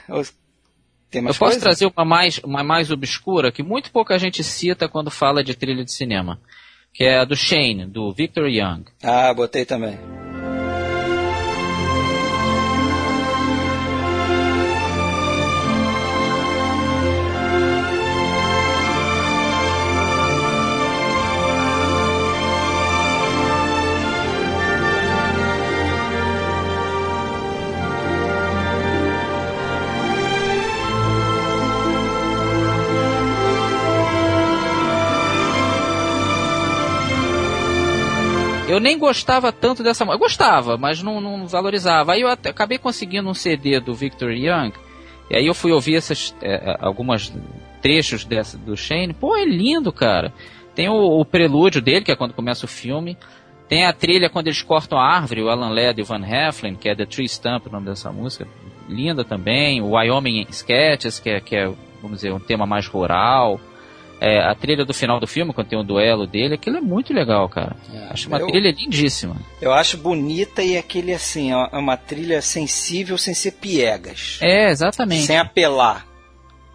Tem 1.11 1.21
mais 1.21 1.35
Eu 1.35 1.39
posso 1.41 1.53
coisa? 1.53 1.61
trazer 1.61 1.87
uma 1.87 2.05
mais, 2.05 2.39
uma 2.39 2.63
mais 2.63 2.91
obscura 2.93 3.51
que 3.51 3.65
muito 3.65 3.91
pouca 3.91 4.17
gente 4.17 4.45
cita 4.45 4.89
quando 4.89 5.11
fala 5.11 5.43
de 5.43 5.55
trilha 5.55 5.85
de 5.85 5.93
cinema, 5.93 6.41
que 6.93 7.03
é 7.03 7.19
a 7.19 7.25
do 7.25 7.37
Shane, 7.37 7.87
do 7.87 8.13
Victor 8.13 8.49
Young. 8.49 8.85
Ah, 9.03 9.35
botei 9.35 9.65
também. 9.65 9.99
Nem 38.85 38.99
gostava 38.99 39.51
tanto 39.51 39.83
dessa 39.83 40.05
música. 40.05 40.17
Eu 40.23 40.27
gostava, 40.29 40.77
mas 40.77 41.03
não, 41.03 41.19
não 41.19 41.47
valorizava. 41.47 42.13
Aí 42.13 42.21
eu 42.21 42.29
até- 42.29 42.51
acabei 42.51 42.77
conseguindo 42.77 43.31
um 43.31 43.33
CD 43.33 43.81
do 43.81 43.95
Victor 43.95 44.31
Young. 44.31 44.75
E 45.31 45.37
aí 45.37 45.47
eu 45.47 45.55
fui 45.55 45.73
ouvir 45.73 45.97
essas 45.97 46.37
é, 46.43 46.77
algumas 46.81 47.33
trechos 47.81 48.27
dessa, 48.27 48.59
do 48.59 48.77
Shane. 48.77 49.15
Pô, 49.15 49.35
é 49.35 49.47
lindo, 49.47 49.91
cara. 49.91 50.35
Tem 50.75 50.87
o, 50.87 51.19
o 51.19 51.25
prelúdio 51.25 51.81
dele, 51.81 52.05
que 52.05 52.13
é 52.13 52.17
quando 52.17 52.35
começa 52.35 52.67
o 52.67 52.69
filme. 52.69 53.17
Tem 53.67 53.87
a 53.87 53.93
trilha 53.95 54.29
quando 54.29 54.49
eles 54.49 54.61
cortam 54.61 54.99
a 54.99 55.07
árvore, 55.17 55.43
o 55.43 55.49
Alan 55.49 55.71
Ladd 55.71 55.99
e 55.99 56.03
o 56.03 56.05
Van 56.05 56.21
Heflin, 56.23 56.75
que 56.75 56.87
é 56.87 56.95
The 56.95 57.07
Tree 57.07 57.27
Stump, 57.27 57.67
o 57.67 57.71
nome 57.71 57.87
dessa 57.87 58.13
música. 58.13 58.47
Linda 58.87 59.25
também. 59.25 59.81
O 59.81 59.93
Wyoming 59.93 60.47
Sketches, 60.51 61.19
que 61.19 61.31
é, 61.31 61.41
que 61.41 61.57
é 61.57 61.73
vamos 62.03 62.19
dizer, 62.19 62.35
um 62.35 62.39
tema 62.39 62.67
mais 62.67 62.87
rural. 62.87 63.59
É, 64.27 64.41
a 64.43 64.55
trilha 64.55 64.87
do 64.87 64.95
final 64.95 65.21
do 65.21 65.27
filme, 65.27 65.53
quando 65.53 65.69
tem 65.69 65.79
o 65.79 65.83
duelo 65.83 66.27
dele, 66.27 66.55
aquilo 66.55 66.79
é 66.79 66.81
muito 66.81 67.13
legal, 67.13 67.47
cara. 67.49 67.77
É, 67.93 68.07
Acho 68.11 68.29
uma 68.29 68.39
eu- 68.39 68.47
trilha 68.47 68.71
lindíssima. 68.73 69.37
Eu 69.61 69.73
acho 69.73 69.99
bonita 69.99 70.63
e 70.63 70.79
aquele 70.79 71.13
assim, 71.13 71.53
ó, 71.53 71.69
é 71.71 71.77
uma 71.77 71.97
trilha 71.97 72.41
sensível 72.41 73.19
sem 73.19 73.35
ser 73.35 73.51
piegas. 73.53 74.39
É, 74.41 74.71
exatamente. 74.71 75.27
Sem 75.27 75.37
apelar. 75.37 76.07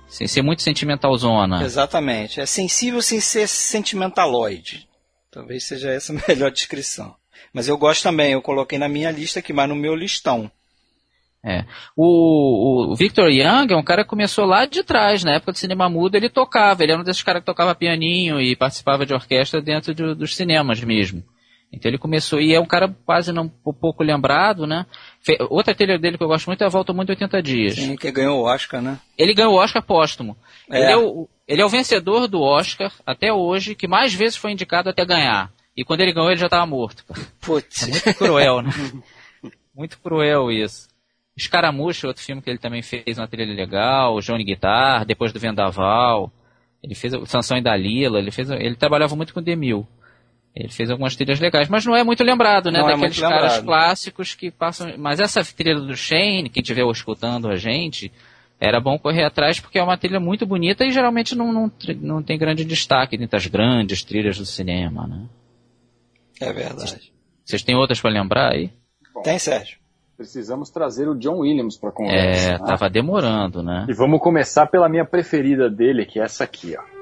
Sem 0.07 0.27
ser 0.27 0.41
muito 0.43 0.61
sentimentalzona. 0.61 1.63
Exatamente. 1.63 2.39
É 2.39 2.45
sensível 2.45 3.01
sem 3.01 3.19
ser 3.19 3.47
sentimentaloide. 3.47 4.87
Talvez 5.31 5.63
seja 5.65 5.89
essa 5.91 6.13
a 6.13 6.15
melhor 6.29 6.51
descrição. 6.51 7.15
Mas 7.53 7.67
eu 7.67 7.77
gosto 7.77 8.03
também, 8.03 8.33
eu 8.33 8.41
coloquei 8.41 8.77
na 8.77 8.87
minha 8.87 9.09
lista 9.11 9.39
aqui, 9.39 9.51
mas 9.53 9.67
no 9.67 9.75
meu 9.75 9.95
listão. 9.95 10.51
É. 11.45 11.63
O, 11.95 12.91
o 12.91 12.95
Victor 12.95 13.29
Young 13.31 13.71
é 13.71 13.75
um 13.77 13.83
cara 13.83 14.03
que 14.03 14.09
começou 14.09 14.45
lá 14.45 14.65
de 14.65 14.83
trás, 14.83 15.23
na 15.23 15.35
época 15.35 15.53
do 15.53 15.57
cinema 15.57 15.87
mudo, 15.89 16.15
ele 16.15 16.29
tocava, 16.29 16.83
ele 16.83 16.91
era 16.91 17.01
um 17.01 17.03
desses 17.03 17.23
caras 17.23 17.41
que 17.41 17.45
tocava 17.45 17.73
pianinho 17.73 18.41
e 18.41 18.55
participava 18.57 19.05
de 19.05 19.13
orquestra 19.13 19.61
dentro 19.61 19.93
de- 19.95 20.15
dos 20.15 20.35
cinemas 20.35 20.83
mesmo. 20.83 21.23
Então 21.71 21.89
ele 21.89 21.97
começou, 21.99 22.41
e 22.41 22.53
é 22.53 22.59
um 22.59 22.65
cara 22.65 22.93
quase 23.05 23.31
não 23.31 23.47
pouco 23.47 24.03
lembrado, 24.03 24.65
né? 24.65 24.85
Fe- 25.21 25.37
outra 25.51 25.73
trilha 25.75 25.97
dele 25.99 26.17
que 26.17 26.23
eu 26.23 26.27
gosto 26.27 26.47
muito 26.47 26.61
é 26.63 26.65
a 26.65 26.69
Volta 26.69 26.91
Muito 26.91 27.11
80 27.11 27.41
Dias. 27.43 27.75
Sim, 27.75 27.95
que 27.95 28.11
ganhou 28.11 28.39
o 28.39 28.43
Oscar, 28.43 28.81
né? 28.81 28.97
Ele 29.17 29.33
ganhou 29.35 29.53
o 29.53 29.57
Oscar 29.57 29.81
póstumo. 29.83 30.35
É. 30.69 30.81
Ele, 30.81 30.91
é 30.91 30.97
o, 30.97 31.29
ele 31.47 31.61
é 31.61 31.65
o 31.65 31.69
vencedor 31.69 32.27
do 32.27 32.41
Oscar, 32.41 32.91
até 33.05 33.31
hoje, 33.31 33.75
que 33.75 33.87
mais 33.87 34.13
vezes 34.13 34.35
foi 34.35 34.51
indicado 34.51 34.89
até 34.89 35.05
ganhar. 35.05 35.51
E 35.77 35.85
quando 35.85 36.01
ele 36.01 36.11
ganhou, 36.11 36.31
ele 36.31 36.39
já 36.39 36.47
estava 36.47 36.65
morto. 36.65 37.05
Putz. 37.39 37.83
É 37.83 37.87
muito 37.91 38.13
cruel, 38.15 38.61
né? 38.63 38.71
muito 39.73 39.99
cruel 39.99 40.51
isso. 40.51 40.88
Escaramucha, 41.39 42.07
outro 42.07 42.23
filme 42.23 42.41
que 42.41 42.49
ele 42.49 42.59
também 42.59 42.81
fez 42.81 43.17
uma 43.17 43.27
trilha 43.27 43.53
legal, 43.53 44.19
Johnny 44.19 44.43
Guitar, 44.43 45.05
depois 45.05 45.31
do 45.31 45.39
Vendaval. 45.39 46.31
Ele 46.83 46.95
fez 46.95 47.13
o 47.13 47.25
Sansão 47.25 47.57
e 47.57 47.61
Dalila, 47.61 48.19
ele 48.19 48.31
fez, 48.31 48.49
ele 48.49 48.75
trabalhava 48.75 49.15
muito 49.15 49.33
com 49.33 49.39
o 49.39 49.43
Demil. 49.43 49.87
Ele 50.55 50.69
fez 50.69 50.89
algumas 50.89 51.15
trilhas 51.15 51.39
legais, 51.39 51.69
mas 51.69 51.85
não 51.85 51.95
é 51.95 52.03
muito 52.03 52.23
lembrado, 52.23 52.71
né? 52.71 52.79
Não 52.79 52.89
é 52.89 52.91
Daqueles 52.93 53.17
muito 53.17 53.29
caras 53.29 53.57
lembrado. 53.57 53.65
clássicos 53.65 54.33
que 54.33 54.51
passam. 54.51 54.93
Mas 54.97 55.19
essa 55.19 55.43
trilha 55.43 55.79
do 55.79 55.95
Shane, 55.95 56.49
quem 56.49 56.61
estiver 56.61 56.85
escutando 56.89 57.49
a 57.49 57.55
gente, 57.55 58.11
era 58.59 58.79
bom 58.79 58.97
correr 58.97 59.23
atrás 59.23 59.59
porque 59.59 59.79
é 59.79 59.83
uma 59.83 59.97
trilha 59.97 60.19
muito 60.19 60.45
bonita 60.45 60.85
e 60.85 60.91
geralmente 60.91 61.35
não, 61.35 61.53
não, 61.53 61.71
não 62.01 62.23
tem 62.23 62.37
grande 62.37 62.65
destaque 62.65 63.17
dentro 63.17 63.37
das 63.37 63.47
grandes 63.47 64.03
trilhas 64.03 64.37
do 64.37 64.45
cinema, 64.45 65.07
né? 65.07 65.25
É 66.41 66.51
verdade. 66.51 67.11
Vocês 67.45 67.61
têm 67.63 67.75
outras 67.75 68.01
para 68.01 68.11
lembrar 68.11 68.53
aí? 68.53 68.69
Tem, 69.23 69.37
Sérgio. 69.39 69.77
Precisamos 70.19 70.69
trazer 70.69 71.07
o 71.07 71.15
John 71.15 71.37
Williams 71.37 71.77
para 71.77 71.93
conversa. 71.93 72.49
É, 72.49 72.59
né? 72.59 72.65
tava 72.65 72.89
demorando, 72.89 73.63
né? 73.63 73.85
E 73.87 73.93
vamos 73.93 74.19
começar 74.19 74.67
pela 74.67 74.89
minha 74.89 75.05
preferida 75.05 75.69
dele, 75.69 76.05
que 76.05 76.19
é 76.19 76.23
essa 76.23 76.43
aqui, 76.43 76.75
ó. 76.77 76.98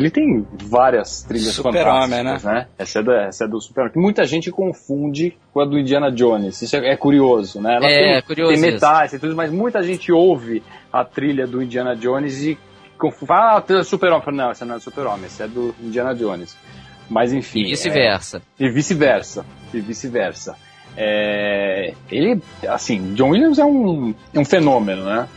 Ele 0.00 0.10
tem 0.10 0.46
várias 0.64 1.22
trilhas 1.22 1.52
Super 1.52 1.84
fantásticas, 1.84 2.42
né? 2.42 2.52
né? 2.54 2.66
Essa 2.78 3.00
é, 3.00 3.02
do, 3.02 3.12
essa 3.12 3.44
é 3.44 3.48
do 3.48 3.60
Super 3.60 3.92
Muita 3.96 4.24
gente 4.24 4.50
confunde 4.50 5.36
com 5.52 5.60
a 5.60 5.66
do 5.66 5.78
Indiana 5.78 6.10
Jones. 6.10 6.62
Isso 6.62 6.74
é, 6.74 6.92
é 6.92 6.96
curioso, 6.96 7.60
né? 7.60 7.76
Ela 7.76 7.86
é, 7.86 8.14
tem, 8.14 8.22
curioso 8.22 8.52
tem 8.52 8.72
metais 8.72 9.12
e 9.12 9.18
tudo, 9.18 9.36
mas 9.36 9.52
muita 9.52 9.82
gente 9.82 10.10
ouve 10.10 10.62
a 10.90 11.04
trilha 11.04 11.46
do 11.46 11.62
Indiana 11.62 11.94
Jones 11.94 12.42
e 12.42 12.58
confunde. 12.96 13.30
Ah, 13.30 13.58
a 13.58 13.60
trilha 13.60 13.84
Super-Homem. 13.84 14.24
Não, 14.32 14.50
essa 14.50 14.64
não 14.64 14.76
é 14.76 14.78
do 14.78 14.84
Super-Homem, 14.84 15.26
essa 15.26 15.44
é 15.44 15.48
do 15.48 15.74
Indiana 15.78 16.14
Jones. 16.14 16.56
Mas 17.10 17.34
enfim. 17.34 17.60
E 17.60 17.70
vice-versa. 17.70 18.40
É, 18.58 18.64
e 18.64 18.70
vice-versa. 18.70 19.44
E 19.74 19.80
vice-versa. 19.80 20.56
É, 20.96 21.92
ele, 22.10 22.40
assim, 22.66 23.12
John 23.12 23.30
Williams 23.30 23.58
é 23.58 23.64
um, 23.66 24.14
é 24.32 24.38
um 24.38 24.44
fenômeno, 24.46 25.04
né? 25.04 25.28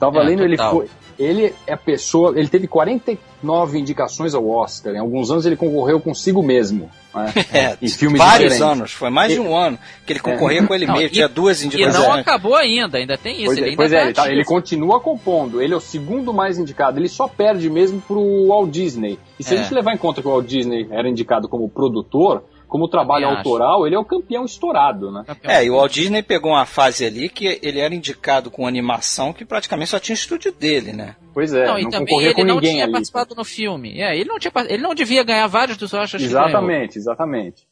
Tava 0.00 0.18
É, 0.18 0.24
lendo, 0.24 0.42
ele 0.42 0.56
total. 0.56 0.72
foi. 0.72 0.88
Ele 1.22 1.54
é 1.66 1.74
a 1.74 1.76
pessoa. 1.76 2.32
Ele 2.38 2.48
teve 2.48 2.66
49 2.66 3.78
indicações 3.78 4.34
ao 4.34 4.48
Oscar. 4.48 4.94
Em 4.94 4.98
alguns 4.98 5.30
anos 5.30 5.44
ele 5.46 5.54
concorreu 5.56 6.00
consigo 6.00 6.42
mesmo. 6.42 6.90
Né? 7.14 7.32
É, 7.52 7.76
em 7.82 7.88
filmes 7.88 8.18
vários 8.18 8.52
diferentes. 8.52 8.78
anos, 8.78 8.92
foi 8.92 9.10
mais 9.10 9.32
de 9.32 9.40
um 9.40 9.54
ano 9.56 9.76
que 10.06 10.12
ele 10.12 10.20
concorria 10.20 10.64
com 10.64 10.72
ele 10.74 10.86
Não, 10.86 10.94
mesmo, 10.94 11.08
e- 11.08 11.10
tinha 11.12 11.28
duas 11.28 11.60
E 11.62 11.66
indicações. 11.66 11.94
não 12.06 12.12
acabou 12.14 12.54
ainda, 12.54 12.98
ainda 12.98 13.18
tem 13.18 13.34
isso. 13.34 13.46
Pois, 13.46 13.58
ele 13.58 13.66
é, 13.66 13.70
ainda 13.70 13.76
pois 13.76 13.90
tá 13.90 13.98
é, 13.98 14.02
ele, 14.04 14.12
tá- 14.14 14.32
ele 14.32 14.44
continua 14.44 15.00
compondo. 15.00 15.60
Ele 15.60 15.74
é 15.74 15.76
o 15.76 15.80
segundo 15.80 16.32
mais 16.32 16.58
indicado. 16.58 16.98
Ele 16.98 17.08
só 17.08 17.26
perde 17.28 17.68
mesmo 17.68 18.00
pro 18.00 18.46
Walt 18.48 18.70
Disney. 18.70 19.18
E 19.38 19.42
se 19.44 19.54
É. 19.54 19.58
a 19.58 19.62
gente 19.62 19.74
levar 19.74 19.92
em 19.92 19.98
conta 19.98 20.22
que 20.22 20.28
o 20.28 20.30
Walt 20.30 20.46
Disney 20.46 20.86
era 20.90 21.08
indicado 21.08 21.48
como 21.48 21.68
produtor, 21.68 22.44
como 22.70 22.88
trabalho 22.88 23.26
Também 23.26 23.40
acho. 23.40 23.48
autoral, 23.48 23.86
ele 23.86 23.96
é 23.96 23.98
o 23.98 24.04
campeão 24.04 24.44
estourado, 24.44 25.10
né? 25.10 25.24
Campeão. 25.26 25.50
É, 25.52 25.64
e 25.64 25.70
o 25.70 25.74
Walt 25.76 25.92
Disney 25.92 26.22
pegou 26.22 26.52
uma 26.52 26.64
fase 26.64 27.04
ali 27.04 27.28
que 27.28 27.58
ele 27.62 27.80
era 27.80 27.94
indicado 27.94 28.50
com 28.50 28.66
animação 28.66 29.32
que 29.32 29.44
praticamente 29.44 29.90
só 29.90 29.98
tinha 29.98 30.14
estúdio 30.14 30.52
dele, 30.52 30.92
né? 30.92 31.16
Pois 31.34 31.52
é, 31.52 31.66
não, 31.66 31.72
não, 31.74 31.78
e 31.80 31.82
também 31.90 31.98
concorria 32.06 32.28
ele 32.28 32.34
com 32.34 32.44
não 32.44 32.54
ninguém 32.54 32.70
tinha 32.72 32.84
ali. 32.84 32.92
participado 32.92 33.34
no 33.34 33.44
filme. 33.44 34.00
É, 34.00 34.16
ele 34.16 34.28
não, 34.28 34.38
tinha, 34.38 34.52
ele 34.68 34.82
não 34.82 34.94
devia 34.94 35.22
ganhar 35.22 35.46
vários 35.48 35.76
dos 35.76 35.92
Oscars. 35.92 36.22
Exatamente, 36.22 36.96
exatamente. 36.96 37.66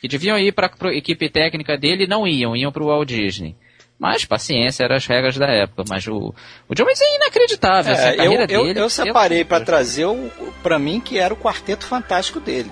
Que 0.00 0.06
deviam 0.08 0.38
ir 0.38 0.52
para 0.52 0.70
a 0.82 0.94
equipe 0.94 1.28
técnica 1.28 1.76
dele 1.76 2.04
e 2.04 2.06
não 2.08 2.26
iam, 2.26 2.56
iam 2.56 2.70
para 2.70 2.82
o 2.82 2.86
Walt 2.86 3.08
Disney. 3.08 3.56
Mas 3.98 4.24
paciência, 4.24 4.84
eram 4.84 4.96
as 4.96 5.06
regras 5.06 5.36
da 5.36 5.46
época. 5.46 5.84
Mas 5.88 6.06
o, 6.06 6.34
o 6.68 6.74
John 6.74 6.82
Williams 6.84 7.00
é 7.00 7.16
inacreditável. 7.16 7.92
assim, 7.92 8.02
a 8.02 8.08
É, 8.08 8.12
eu, 8.12 8.16
carreira 8.18 8.42
eu, 8.52 8.64
dele, 8.64 8.80
eu 8.80 8.90
separei 8.90 9.44
pra 9.44 9.56
amor 9.58 9.64
de 9.64 9.66
trazer 9.66 10.04
o, 10.04 10.30
para 10.62 10.78
mim 10.78 11.00
que 11.00 11.18
era 11.18 11.32
o 11.32 11.36
quarteto 11.36 11.86
fantástico 11.86 12.38
dele. 12.40 12.70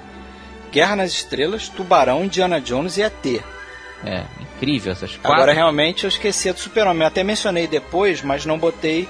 Guerra 0.73 0.97
nas 0.97 1.13
Estrelas, 1.13 1.69
Tubarão, 1.69 2.25
Indiana 2.25 2.61
Jones 2.61 2.97
e 2.97 3.03
ET. 3.03 3.27
É, 4.05 4.25
incrível 4.41 4.93
essas 4.93 5.13
quatro. 5.17 5.33
Agora 5.33 5.53
realmente 5.53 6.05
eu 6.05 6.09
esqueci 6.09 6.51
do 6.53 6.59
Super-Homem. 6.59 7.07
Até 7.07 7.23
mencionei 7.23 7.67
depois, 7.69 8.23
mas 8.23 8.45
não 8.45 8.59
botei. 8.59 9.09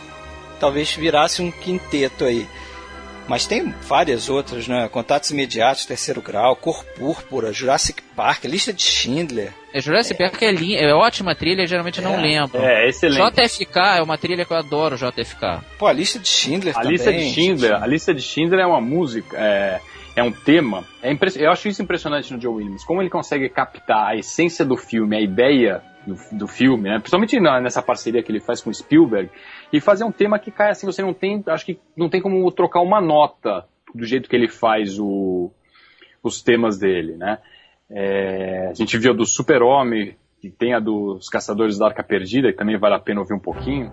Talvez 0.61 0.93
virasse 0.95 1.41
um 1.41 1.51
quinteto 1.51 2.25
aí. 2.25 2.47
Mas 3.29 3.47
tem 3.47 3.73
várias 3.83 4.29
outras, 4.29 4.67
né? 4.67 4.89
Contatos 4.91 5.31
Imediatos, 5.31 5.87
Terceiro 5.87 6.21
Grau, 6.21 6.57
Cor 6.57 6.85
Púrpura, 6.85 7.53
Jurassic 7.53 8.03
Park, 8.17 8.45
Lista 8.45 8.73
de 8.73 8.83
Schindler. 8.83 9.53
É, 9.73 9.81
Jurassic 9.81 10.19
Park 10.19 10.43
é, 10.43 10.51
lin- 10.51 10.75
é 10.75 10.93
ótima 10.93 11.33
trilha, 11.35 11.65
geralmente 11.67 11.99
eu 12.01 12.05
não 12.05 12.21
lembro. 12.21 12.61
É, 12.61 12.89
excelente. 12.89 13.23
JFK 13.41 13.79
é 13.99 14.03
uma 14.03 14.19
trilha 14.19 14.45
que 14.45 14.53
eu 14.53 14.57
adoro, 14.57 14.97
JFK. 14.97 15.61
Pô, 15.79 15.87
a 15.87 15.93
Lista 15.93 16.19
de 16.19 16.29
Schindler 16.29 16.75
A 16.77 16.81
também. 16.83 16.93
lista 16.93 17.13
de 17.13 17.31
Schindler, 17.33 17.83
a 17.83 17.87
lista 17.87 18.13
de 18.13 18.21
Schindler 18.21 18.61
é 18.61 18.67
uma 18.67 18.81
música, 18.81 19.37
é, 19.39 19.81
é 20.15 20.23
um 20.23 20.33
tema. 20.33 20.85
É 21.03 21.11
impress- 21.11 21.37
eu 21.37 21.51
acho 21.51 21.69
isso 21.69 21.83
impressionante 21.83 22.33
no 22.33 22.41
Joe 22.41 22.55
Williams, 22.55 22.85
como 22.85 23.01
ele 23.03 23.11
consegue 23.11 23.49
captar 23.49 24.09
a 24.09 24.17
essência 24.17 24.65
do 24.65 24.77
filme, 24.77 25.17
a 25.17 25.21
ideia 25.21 25.83
do, 26.07 26.17
do 26.37 26.49
filme, 26.49 26.89
né? 26.89 26.99
principalmente 26.99 27.39
na- 27.41 27.61
nessa 27.61 27.83
parceria 27.83 28.23
que 28.23 28.31
ele 28.31 28.41
faz 28.41 28.61
com 28.61 28.73
Spielberg, 28.73 29.31
e 29.73 29.81
fazer 29.81 30.05
um 30.05 30.13
tema 30.13 30.39
que 30.39 30.51
cai 30.51 30.71
assim, 30.71 30.87
você 30.87 31.01
não 31.03 31.15
tem, 31.15 31.43
acho 31.47 31.65
que 31.65 31.79
não 31.97 32.09
tem 32.09 32.21
como 32.21 32.51
trocar 32.51 32.81
uma 32.81 33.01
nota 33.01 33.65
do 33.95 34.05
jeito 34.05 34.29
que 34.29 34.37
ele 34.37 34.49
faz 34.49 34.99
o- 34.99 35.51
os 36.23 36.43
temas 36.43 36.79
dele, 36.79 37.17
né? 37.17 37.39
É, 37.91 38.69
a 38.71 38.75
gente 38.75 38.97
viu 38.99 39.13
do 39.15 39.27
Super-Homem, 39.27 40.17
que 40.41 40.51
tem 40.51 40.75
a 40.75 40.81
dos 40.81 41.29
Caçadores 41.29 41.79
da 41.79 41.87
Arca 41.87 42.03
Perdida, 42.03 42.51
que 42.51 42.59
também 42.59 42.77
vale 42.79 42.95
a 42.95 42.99
pena 42.99 43.21
ouvir 43.21 43.35
um 43.35 43.39
pouquinho. 43.39 43.93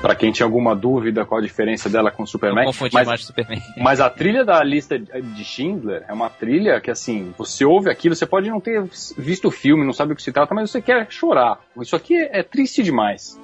Pra 0.00 0.14
quem 0.14 0.30
tinha 0.30 0.46
alguma 0.46 0.74
dúvida 0.76 1.24
qual 1.24 1.40
a 1.40 1.42
diferença 1.42 1.88
dela 1.88 2.10
com 2.10 2.26
Superman, 2.26 2.66
mas, 2.92 3.24
Superman. 3.24 3.62
mas 3.78 4.00
a 4.00 4.10
trilha 4.10 4.44
da 4.44 4.62
lista 4.62 4.98
de 4.98 5.44
Schindler 5.44 6.04
é 6.06 6.12
uma 6.12 6.28
trilha 6.28 6.80
que, 6.80 6.90
assim, 6.90 7.34
você 7.36 7.64
ouve 7.64 7.90
aquilo, 7.90 8.14
você 8.14 8.26
pode 8.26 8.48
não 8.48 8.60
ter 8.60 8.82
visto 9.16 9.48
o 9.48 9.50
filme, 9.50 9.84
não 9.84 9.92
sabe 9.92 10.12
o 10.12 10.16
que 10.16 10.22
se 10.22 10.32
trata, 10.32 10.54
mas 10.54 10.70
você 10.70 10.80
quer 10.80 11.06
chorar. 11.10 11.58
Isso 11.80 11.96
aqui 11.96 12.14
é 12.16 12.42
triste 12.42 12.82
demais. 12.82 13.40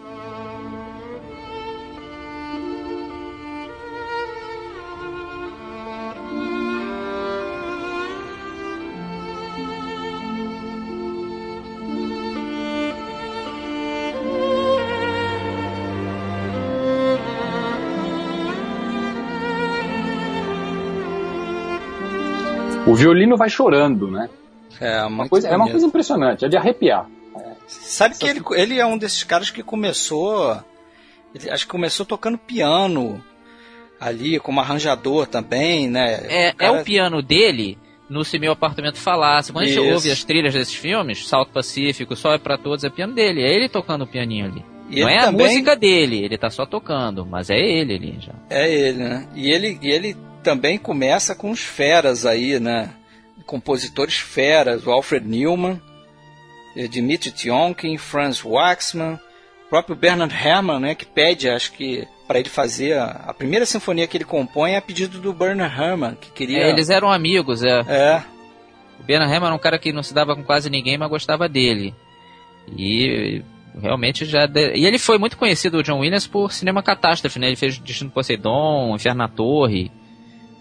Violino 23.03 23.37
vai 23.37 23.49
chorando, 23.49 24.11
né? 24.11 24.29
É, 24.81 25.01
Uma 25.03 25.11
muito 25.11 25.31
coisa, 25.31 25.49
é 25.49 25.57
uma 25.57 25.69
coisa 25.69 25.87
impressionante, 25.87 26.45
é 26.45 26.49
de 26.49 26.57
arrepiar. 26.57 27.07
Sabe 27.67 28.17
que 28.19 28.27
ele, 28.27 28.41
ele 28.55 28.79
é 28.79 28.87
um 28.87 28.99
desses 28.99 29.23
caras 29.25 29.51
que 29.51 29.63
começou. 29.63 30.59
ele- 31.35 31.51
acho 31.51 31.65
que 31.65 31.71
começou 31.71 32.05
tocando 32.05 32.37
piano 32.37 33.23
ali, 34.01 34.39
como 34.39 34.61
arranjador 34.61 35.27
também, 35.27 35.89
né? 35.89 36.21
É, 36.29 36.49
é 36.49 36.53
Cara- 36.53 36.81
o 36.81 36.85
piano 36.85 37.23
dele 37.23 37.79
no 38.11 38.25
Se 38.25 38.39
Meu 38.39 38.53
Apartamento 38.53 38.99
Falasse. 38.99 39.53
Quando 39.53 39.65
a 39.65 39.69
gente 39.69 39.79
Isso. 39.81 39.93
ouve 39.95 40.11
as 40.11 40.25
trilhas 40.25 40.53
desses 40.53 40.75
filmes, 40.75 41.27
Salto 41.27 41.51
Pacífico, 41.53 42.15
Sol 42.17 42.35
é 42.35 42.39
pra 42.39 42.59
Todos, 42.59 42.85
é 42.85 42.91
piano 42.91 43.15
dele. 43.15 43.41
É 43.43 43.55
ele 43.55 43.69
tocando 43.69 44.03
o 44.03 44.07
pianinho 44.07 44.47
ali. 44.47 44.65
E 44.91 45.01
Não 45.01 45.09
é 45.09 45.21
também- 45.21 45.47
a 45.47 45.49
música 45.49 45.75
dele, 45.77 46.23
ele 46.25 46.37
tá 46.37 46.51
só 46.51 46.67
tocando, 46.67 47.25
mas 47.25 47.49
é 47.49 47.57
ele 47.59 47.95
ali 47.95 48.17
já. 48.21 48.35
É 48.51 48.71
ele, 48.71 48.99
né? 48.99 49.27
E 49.35 49.51
ele, 49.51 49.79
e 49.81 49.91
ele 49.91 50.17
também 50.43 50.79
começa 50.79 51.35
com 51.35 51.51
os 51.51 51.61
feras 51.61 52.27
aí, 52.27 52.59
né? 52.61 52.91
Compositores 53.47 54.17
feras, 54.17 54.87
o 54.87 54.91
Alfred 54.91 55.27
Newman, 55.27 55.81
eh, 56.77 56.87
Dmitri 56.89 57.31
Tionkin, 57.31 57.97
Franz 57.99 58.45
Waxman, 58.45 59.19
o 59.67 59.69
próprio 59.69 59.97
Bernard 59.97 60.35
Herrmann, 60.35 60.81
né? 60.81 60.95
Que 60.95 61.05
pede, 61.07 61.49
acho 61.49 61.73
que, 61.73 62.07
para 62.27 62.39
ele 62.39 62.49
fazer 62.49 62.97
a, 62.99 63.07
a 63.29 63.35
primeira 63.35 63.67
sinfonia 63.67 64.07
que 64.07 64.17
ele 64.17 64.25
compõe 64.25 64.73
é 64.73 64.77
a 64.77 64.83
pedido 64.83 65.19
do 65.19 65.33
Bernard 65.33 65.75
Herrmann, 65.75 66.15
que 66.21 66.31
queria... 66.31 66.59
É, 66.65 66.71
eles 66.71 66.89
eram 66.91 67.11
amigos, 67.11 67.63
é. 67.63 67.81
É, 67.89 68.23
O 69.01 69.03
Bernard 69.05 69.33
Herrmann 69.33 69.49
era 69.49 69.57
um 69.57 69.59
cara 69.63 69.79
que 69.79 69.93
não 69.93 70.03
se 70.03 70.15
dava 70.15 70.37
com 70.37 70.45
quase 70.45 70.71
ninguém, 70.71 70.97
mas 70.99 71.09
gostava 71.11 71.49
dele. 71.49 71.95
E 72.77 73.43
realmente 73.81 74.25
já. 74.25 74.47
de- 74.47 74.75
E 74.77 74.87
ele 74.87 74.99
foi 74.99 75.19
muito 75.19 75.37
conhecido, 75.37 75.79
o 75.79 75.83
John 75.83 75.99
Williams, 76.01 76.27
por 76.27 76.53
cinema 76.53 76.83
catástrofe, 76.83 77.39
né? 77.39 77.49
Ele 77.49 77.57
fez 77.57 77.79
Destino 77.79 78.11
Poseidon, 78.11 78.95
Inferno 78.95 79.19
na 79.19 79.29
Torre, 79.29 79.91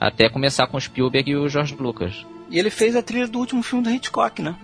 até 0.01 0.27
começar 0.29 0.65
com 0.67 0.77
o 0.77 0.81
Spielberg 0.81 1.31
e 1.31 1.35
o 1.37 1.47
George 1.47 1.75
Lucas. 1.79 2.25
e 2.49 2.57
ele 2.59 2.69
fez 2.69 2.95
a 2.95 3.01
trilha 3.03 3.27
do 3.27 3.39
último 3.39 3.61
filme 3.63 3.83
do 3.83 3.89
Hitchcock, 3.91 4.41
né? 4.41 4.55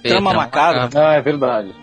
Fez 0.00 0.14
Trama 0.14 0.30
Trama 0.30 0.44
Macabra. 0.44 0.88
Ah, 0.94 1.14
é 1.14 1.20
verdade. 1.20 1.74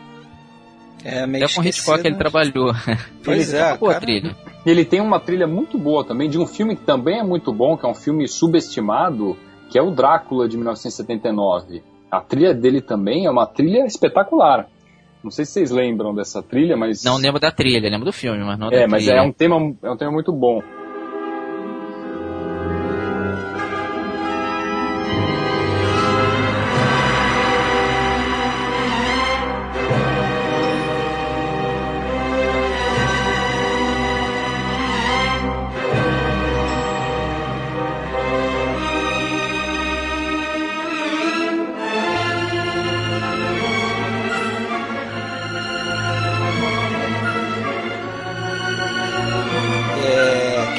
É 1.03 1.25
meio 1.25 1.43
Até 1.45 1.53
com 1.55 1.61
o 1.61 1.65
Hitchcock 1.65 1.99
esquecido, 1.99 2.05
ele 2.07 2.13
né? 2.15 2.19
trabalhou. 2.19 2.73
Pois 3.23 3.53
Ele 3.53 3.61
é, 3.61 3.77
boa 3.77 3.93
cara. 3.93 4.05
trilha. 4.05 4.35
E 4.65 4.69
ele 4.69 4.85
tem 4.85 5.01
uma 5.01 5.19
trilha 5.19 5.47
muito 5.47 5.77
boa 5.77 6.03
também, 6.05 6.29
de 6.29 6.37
um 6.39 6.45
filme 6.45 6.75
que 6.75 6.83
também 6.83 7.19
é 7.19 7.23
muito 7.23 7.51
bom, 7.51 7.75
que 7.75 7.85
é 7.85 7.89
um 7.89 7.93
filme 7.95 8.27
subestimado, 8.27 9.35
que 9.69 9.77
é 9.77 9.81
o 9.81 9.91
Drácula 9.91 10.47
de 10.47 10.55
1979. 10.57 11.81
A 12.11 12.21
trilha 12.21 12.53
dele 12.53 12.81
também 12.81 13.25
é 13.25 13.31
uma 13.31 13.45
trilha 13.47 13.85
espetacular. 13.85 14.67
Não 15.23 15.31
sei 15.31 15.45
se 15.45 15.53
vocês 15.53 15.71
lembram 15.71 16.13
dessa 16.13 16.41
trilha, 16.43 16.75
mas. 16.77 17.03
Não 17.03 17.17
lembro 17.17 17.39
da 17.39 17.51
trilha, 17.51 17.89
lembro 17.89 18.05
do 18.05 18.13
filme, 18.13 18.43
mas 18.43 18.57
não 18.59 18.67
É, 18.69 18.81
da 18.81 18.87
mas 18.87 19.03
trilha. 19.03 19.17
é 19.19 19.21
um 19.21 19.31
tema, 19.31 19.55
é 19.83 19.89
um 19.91 19.97
tema 19.97 20.11
muito 20.11 20.31
bom. 20.33 20.61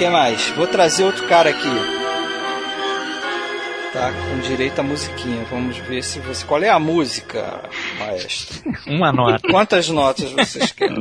Que 0.03 0.09
mais? 0.09 0.49
Vou 0.51 0.67
trazer 0.67 1.05
outro 1.05 1.29
cara 1.29 1.51
aqui. 1.51 1.69
Tá 3.93 4.11
com 4.11 4.41
direito 4.41 4.81
à 4.81 4.83
musiquinha. 4.83 5.45
Vamos 5.45 5.79
ver 5.79 6.03
se 6.03 6.19
você. 6.19 6.45
Qual 6.45 6.61
é 6.61 6.69
a 6.69 6.79
música, 6.81 7.71
maestro? 8.01 8.65
Uma 8.89 9.13
nota. 9.13 9.47
Quantas 9.49 9.89
notas 9.89 10.33
vocês 10.33 10.73
querem? 10.73 11.01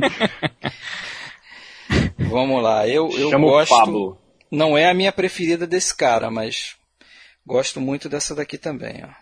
Vamos 2.19 2.61
lá. 2.61 2.87
Eu, 2.87 3.09
eu 3.17 3.39
gosto. 3.39 3.75
Pablo. 3.75 4.19
Não 4.51 4.77
é 4.77 4.87
a 4.87 4.93
minha 4.93 5.11
preferida 5.11 5.65
desse 5.65 5.95
cara, 5.95 6.29
mas 6.29 6.75
gosto 7.43 7.81
muito 7.81 8.07
dessa 8.07 8.35
daqui 8.35 8.55
também, 8.55 9.03
ó. 9.03 9.20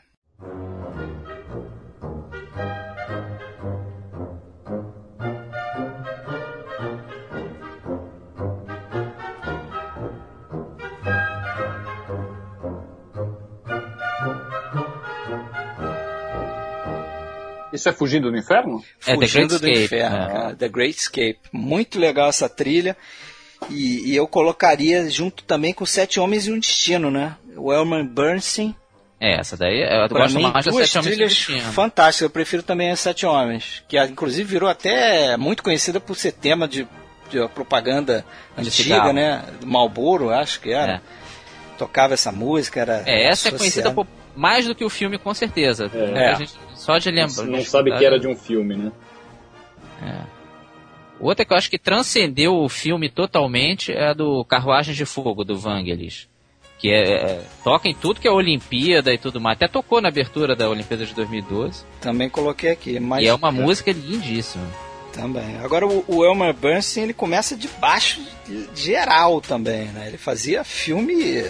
Isso 17.72 17.88
é 17.88 17.94
Fugindo 17.94 18.32
do 18.32 18.38
Inferno? 18.38 18.84
É, 19.06 19.16
The 19.16 19.28
Fugindo 19.28 19.60
Great 19.60 19.62
do 19.62 19.70
Escape, 19.70 19.84
Inferno, 19.86 20.16
é. 20.16 20.28
cara. 20.28 20.56
The 20.56 20.70
Great 20.70 20.98
Escape. 20.98 21.40
Muito 21.52 22.00
legal 22.00 22.30
essa 22.30 22.50
trilha. 22.50 22.98
E, 23.70 24.12
e 24.12 24.16
eu 24.16 24.28
colocaria 24.28 25.10
junto 25.10 25.44
também 25.44 25.74
com 25.74 25.86
Sete 25.86 26.20
Homens 26.20 26.48
e 26.48 26.52
um 26.52 26.60
Destino, 26.60 27.12
né? 27.12 27.36
O 27.56 27.74
Elmer 27.74 28.04
Bernstein. 28.06 28.76
É, 29.20 29.38
essa 29.38 29.58
daí 29.58 29.82
eu 29.82 30.08
Pra 30.08 30.22
gosto 30.22 30.38
mim, 30.38 30.44
mais 30.44 30.66
duas 30.66 30.90
Sete 30.90 30.98
Homens 30.98 31.16
trilhas 31.46 31.64
fantásticas. 31.74 32.22
Eu 32.22 32.30
prefiro 32.30 32.64
também 32.64 32.90
as 32.90 33.00
Sete 33.02 33.26
Homens. 33.26 33.84
Que 33.88 33.98
ah, 33.98 34.06
inclusive 34.06 34.50
virou 34.50 34.70
até 34.70 35.36
muito 35.36 35.62
conhecida 35.62 36.00
por 36.00 36.16
ser 36.16 36.32
tema 36.32 36.68
de, 36.68 36.88
de 37.30 37.46
propaganda 37.50 38.26
De 38.56 38.62
antiga, 38.62 38.72
cigarro. 38.72 39.14
né? 39.14 39.44
Do 39.60 39.68
Marlboro, 39.68 40.30
acho 40.30 40.62
que 40.62 40.72
era. 40.72 40.94
É. 40.94 41.02
Tocava 41.78 42.14
essa 42.14 42.32
música, 42.32 42.80
era. 42.80 43.04
É, 43.06 43.28
essa 43.28 43.50
é 43.50 43.52
associada. 43.52 43.58
conhecida 43.58 43.92
por 43.92 44.08
mais 44.36 44.66
do 44.66 44.74
que 44.74 44.86
o 44.86 44.90
filme, 44.90 45.18
com 45.18 45.34
certeza. 45.34 45.92
É. 45.94 46.30
A 46.30 46.34
gente 46.36 46.54
só 46.90 46.98
de 46.98 47.12
lembrar. 47.12 47.46
Não 47.46 47.64
sabe 47.64 47.96
que 47.96 48.04
era 48.04 48.20
de 48.20 48.28
um 48.28 48.36
filme, 48.36 48.76
né? 48.76 48.92
Outra 51.20 51.46
que 51.46 51.54
eu 51.54 51.58
acho 51.58 51.70
que 51.70 51.78
transcendeu 51.78 52.56
o 52.56 52.70
filme 52.70 53.10
totalmente 53.10 53.92
é 53.92 54.08
a 54.08 54.14
do 54.14 54.44
Carruagens 54.46 54.96
de 54.96 55.06
Fogo, 55.06 55.44
do 55.44 55.58
Vangelis. 55.58 56.28
Que 56.80 56.90
é, 56.90 57.12
é- 57.12 57.42
toca 57.62 57.90
em 57.90 57.94
tudo 57.94 58.22
que 58.22 58.28
é 58.28 58.32
Olimpíada 58.32 59.14
e 59.14 59.18
tudo 59.18 59.40
mais. 59.40 59.58
Até 59.58 59.68
tocou 59.68 60.02
na 60.02 60.08
abertura 60.08 60.56
da 60.56 60.70
Olimpíada 60.70 61.06
de 61.06 61.14
2012. 61.14 61.84
Também 62.00 62.30
coloquei 62.30 62.72
aqui. 62.72 63.00
Mas 63.00 63.24
E 63.24 63.28
é 63.28 63.34
uma 63.34 63.52
música 63.52 63.92
lindíssima. 63.92 64.66
Também. 65.12 65.58
Agora 65.58 65.86
o, 65.86 66.06
o 66.08 66.24
Elmer 66.24 66.54
Bernstein 66.54 67.04
ele 67.04 67.14
começa 67.14 67.56
de 67.58 67.68
baixo 67.68 68.22
geral 68.74 69.42
também, 69.42 69.88
né? 69.88 70.08
Ele 70.08 70.18
fazia 70.18 70.64
filme, 70.64 71.44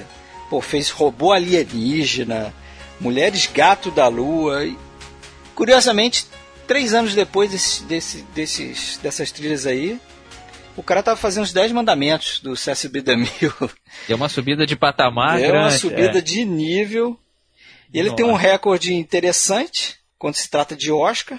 pô, 0.49 0.59
fez 0.61 0.89
robô 0.89 1.31
alienígena, 1.31 2.51
Mulheres 2.99 3.45
Gato 3.53 3.91
da 3.91 4.07
Lua. 4.07 4.65
E, 4.65 4.75
curiosamente, 5.59 6.25
três 6.65 6.93
anos 6.93 7.13
depois 7.13 7.51
desse, 7.51 7.83
desse, 7.83 8.21
desses, 8.33 8.97
dessas 9.03 9.29
trilhas 9.29 9.65
aí, 9.65 9.99
o 10.77 10.81
cara 10.81 11.03
tava 11.03 11.17
fazendo 11.17 11.43
os 11.43 11.51
Dez 11.51 11.69
Mandamentos 11.73 12.39
do 12.39 12.53
CSB 12.53 13.01
da 13.01 13.17
Mil. 13.17 13.53
Deu 14.07 14.15
uma 14.15 14.29
subida 14.29 14.65
de 14.65 14.77
patamar 14.77 15.37
é 15.37 15.47
grande. 15.47 15.65
uma 15.65 15.71
subida 15.71 16.19
é. 16.19 16.21
de 16.21 16.45
nível. 16.45 17.19
E 17.93 17.99
ele 17.99 18.15
tem 18.15 18.25
um 18.25 18.35
recorde 18.35 18.93
interessante 18.93 19.97
quando 20.17 20.35
se 20.35 20.49
trata 20.49 20.77
de 20.77 20.93
Oscar, 20.93 21.37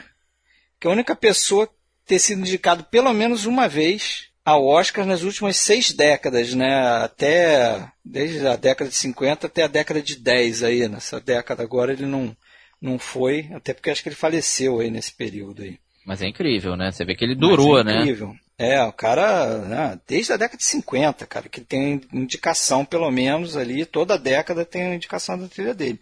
que 0.79 0.87
é 0.87 0.91
a 0.91 0.93
única 0.93 1.17
pessoa 1.17 1.67
ter 2.05 2.19
sido 2.19 2.43
indicado 2.43 2.85
pelo 2.85 3.13
menos 3.15 3.47
uma 3.47 3.69
vez 3.69 4.27
ao 4.45 4.67
Oscar 4.67 5.07
nas 5.07 5.23
últimas 5.23 5.57
seis 5.57 5.93
décadas, 5.93 6.53
né? 6.53 7.03
Até 7.03 7.91
desde 8.05 8.47
a 8.47 8.57
década 8.57 8.91
de 8.91 8.97
50 8.97 9.47
até 9.47 9.63
a 9.63 9.69
década 9.69 10.03
de 10.03 10.17
10 10.17 10.63
aí, 10.63 10.89
nessa 10.89 11.19
década 11.19 11.63
agora 11.63 11.93
ele 11.93 12.05
não 12.05 12.37
não 12.81 12.99
foi, 12.99 13.49
até 13.55 13.73
porque 13.75 13.91
acho 13.91 14.03
que 14.03 14.09
ele 14.09 14.17
faleceu 14.17 14.81
aí 14.81 14.91
nesse 14.91 15.13
período 15.13 15.63
aí. 15.63 15.79
Mas 16.07 16.23
é 16.23 16.27
incrível, 16.27 16.77
né? 16.77 16.91
Você 16.91 17.05
vê 17.05 17.15
que 17.15 17.25
ele 17.25 17.35
durou, 17.35 17.75
Mas 17.75 17.81
é 17.81 17.85
né? 17.85 18.01
incrível. 18.01 18.35
É, 18.59 18.83
o 18.85 18.93
cara, 18.93 19.59
né, 19.59 19.99
desde 20.07 20.35
a 20.35 20.37
década 20.37 20.59
de 20.59 20.65
50, 20.67 21.25
cara, 21.27 21.49
que 21.49 21.63
tem 21.63 21.99
indicação, 22.13 22.85
pelo 22.85 23.11
menos 23.11 23.57
ali, 23.57 23.87
toda 23.87 24.19
década 24.19 24.67
tem 24.67 24.95
indicação 24.95 25.39
da 25.39 25.49
trilha 25.49 25.73
dele. 25.73 25.99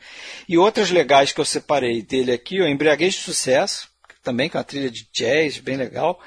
E 0.49 0.59
outras 0.59 0.91
legais 0.91 1.31
que 1.31 1.41
eu 1.41 1.45
separei 1.45 2.03
dele 2.03 2.33
aqui, 2.33 2.61
o 2.61 2.67
Embriaguez 2.67 3.15
de 3.15 3.21
Sucesso, 3.21 3.89
também 4.25 4.49
com 4.49 4.59
a 4.59 4.65
trilha 4.65 4.91
de 4.91 5.07
jazz, 5.13 5.59
bem 5.59 5.77
legal. 5.77 6.21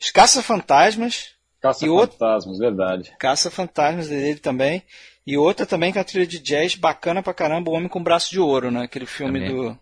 Os 0.00 0.10
Caça-Fantasmas, 0.10 1.30
Caça 1.60 1.84
E 1.84 1.88
outro- 1.88 2.16
Fantasmas, 2.18 2.58
verdade. 2.58 3.12
Caça-Fantasmas 3.18 4.08
dele 4.08 4.38
também. 4.38 4.82
E 5.26 5.36
outra 5.36 5.66
também 5.66 5.92
com 5.92 5.98
a 5.98 6.04
trilha 6.04 6.26
de 6.26 6.38
jazz, 6.38 6.74
bacana 6.74 7.22
pra 7.22 7.34
caramba, 7.34 7.70
O 7.70 7.74
Homem 7.74 7.88
com 7.88 8.02
Braço 8.02 8.30
de 8.30 8.40
Ouro, 8.40 8.70
né? 8.70 8.82
Aquele 8.84 9.06
filme 9.06 9.38
Também. 9.40 9.54
do... 9.54 9.78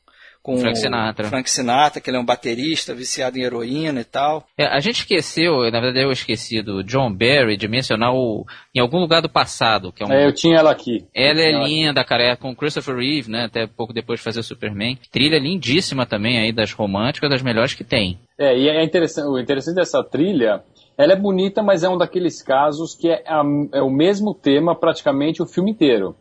Com 0.46 0.58
Frank 0.58 0.78
o 0.78 0.80
Sinatra. 0.80 1.28
Frank 1.28 1.50
Sinatra, 1.50 2.00
que 2.00 2.08
ele 2.08 2.16
é 2.16 2.20
um 2.20 2.24
baterista 2.24 2.94
viciado 2.94 3.36
em 3.38 3.42
heroína 3.42 4.00
e 4.00 4.04
tal. 4.04 4.46
É, 4.56 4.66
a 4.66 4.78
gente 4.80 5.00
esqueceu, 5.00 5.62
na 5.70 5.80
verdade 5.80 6.00
eu 6.04 6.12
esqueci 6.12 6.62
do 6.62 6.84
John 6.84 7.12
Barry 7.12 7.56
de 7.56 7.66
mencionar 7.66 8.14
o 8.14 8.44
Em 8.74 8.78
Algum 8.80 8.98
Lugar 9.00 9.20
do 9.20 9.28
Passado, 9.28 9.90
que 9.92 10.02
é 10.02 10.06
um 10.06 10.12
É, 10.12 10.24
eu 10.26 10.32
tinha 10.32 10.58
ela 10.58 10.70
aqui. 10.70 11.04
Ela 11.14 11.40
é 11.40 11.50
linda, 11.64 12.04
cara, 12.04 12.22
é 12.22 12.36
com 12.36 12.54
Christopher 12.54 12.96
Reeve, 12.96 13.30
né? 13.30 13.44
Até 13.46 13.66
pouco 13.66 13.92
depois 13.92 14.20
de 14.20 14.24
fazer 14.24 14.40
o 14.40 14.44
Superman. 14.44 14.98
Trilha 15.10 15.38
lindíssima 15.38 16.06
também 16.06 16.38
aí 16.38 16.52
das 16.52 16.72
românticas, 16.72 17.28
das 17.28 17.42
melhores 17.42 17.74
que 17.74 17.82
tem. 17.82 18.18
É, 18.38 18.56
e 18.56 18.68
é 18.68 18.84
interessante, 18.84 19.26
o 19.26 19.38
interessante 19.38 19.74
dessa 19.76 20.04
trilha, 20.04 20.62
ela 20.96 21.12
é 21.12 21.16
bonita, 21.16 21.62
mas 21.62 21.82
é 21.82 21.88
um 21.88 21.98
daqueles 21.98 22.42
casos 22.42 22.94
que 22.94 23.08
é, 23.08 23.22
a- 23.26 23.42
é 23.74 23.82
o 23.82 23.90
mesmo 23.90 24.32
tema 24.34 24.74
praticamente 24.78 25.42
o 25.42 25.46
filme 25.46 25.70
inteiro. 25.72 26.14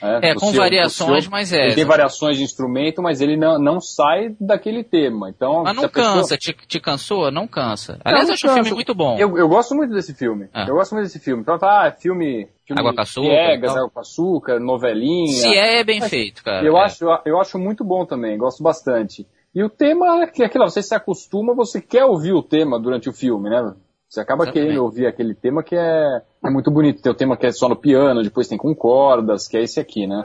É, 0.00 0.32
O 0.32 0.36
com 0.36 0.50
seu- 0.50 0.60
variações, 0.60 1.18
o 1.18 1.22
seu- 1.22 1.30
mas 1.30 1.52
é. 1.52 1.66
Ele 1.66 1.74
tem 1.74 1.84
variações 1.84 2.36
de 2.36 2.42
instrumento, 2.44 3.02
mas 3.02 3.20
ele 3.20 3.36
não, 3.36 3.58
não 3.58 3.80
sai 3.80 4.34
daquele 4.40 4.82
tema. 4.84 5.30
Então, 5.30 5.62
Mas 5.62 5.76
não 5.76 5.84
a 5.84 5.88
pessoa- 5.88 6.14
cansa, 6.14 6.36
te, 6.36 6.52
te 6.66 6.80
cansou? 6.80 7.30
Não 7.30 7.46
cansa. 7.46 7.98
Aliás, 8.04 8.28
eu 8.28 8.34
acho 8.34 8.46
um 8.46 8.50
filme 8.50 8.64
cansa. 8.64 8.74
muito 8.74 8.94
bom. 8.94 9.16
Eu, 9.18 9.36
eu 9.38 9.48
gosto 9.48 9.74
muito 9.74 9.92
desse 9.92 10.14
filme. 10.14 10.48
Ah. 10.52 10.66
Eu 10.68 10.74
gosto 10.74 10.92
muito 10.94 11.04
desse 11.06 11.18
filme. 11.18 11.42
Então 11.42 11.58
tá, 11.58 11.86
é 11.86 11.90
filme, 11.92 12.48
filme 12.66 12.80
Água 12.80 12.94
com 12.94 13.00
açúcar 13.00 13.28
piegas, 13.28 13.70
e 13.70 13.74
tal. 13.74 13.76
água 13.84 13.90
com 13.90 14.00
açúcar, 14.00 14.60
novelinha. 14.60 15.32
Se 15.32 15.48
é, 15.48 15.80
é 15.80 15.84
bem 15.84 16.00
feito, 16.00 16.42
cara. 16.42 16.66
Eu, 16.66 16.76
É. 16.76 16.84
acho, 16.84 17.04
eu 17.24 17.40
acho 17.40 17.58
muito 17.58 17.84
bom 17.84 18.04
também, 18.04 18.36
gosto 18.38 18.62
bastante. 18.62 19.26
E 19.54 19.62
o 19.62 19.68
tema 19.68 20.22
é 20.22 20.26
que 20.26 20.42
aquilo, 20.42 20.68
você 20.68 20.82
se 20.82 20.94
acostuma, 20.94 21.54
você 21.54 21.80
quer 21.80 22.04
ouvir 22.06 22.32
o 22.32 22.42
tema 22.42 22.80
durante 22.80 23.08
o 23.08 23.12
filme, 23.12 23.50
né? 23.50 23.74
Você 24.12 24.20
acaba 24.20 24.44
querendo 24.52 24.84
ouvir 24.84 25.06
aquele 25.06 25.34
tema 25.34 25.62
que 25.62 25.74
é, 25.74 26.22
é 26.44 26.50
muito 26.50 26.70
bonito. 26.70 27.00
Tem 27.00 27.10
o 27.10 27.14
tema 27.14 27.34
que 27.34 27.46
é 27.46 27.50
só 27.50 27.66
no 27.66 27.74
piano, 27.74 28.22
depois 28.22 28.46
tem 28.46 28.58
com 28.58 28.74
cordas, 28.74 29.48
que 29.48 29.56
é 29.56 29.62
esse 29.62 29.80
aqui, 29.80 30.06
né? 30.06 30.22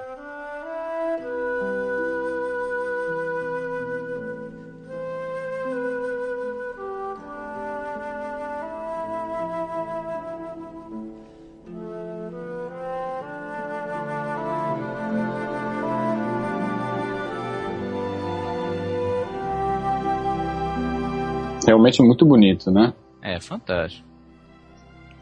Realmente 21.66 22.02
muito 22.02 22.26
bonito, 22.26 22.70
né? 22.70 22.94
É, 23.28 23.40
fantástico. 23.42 24.08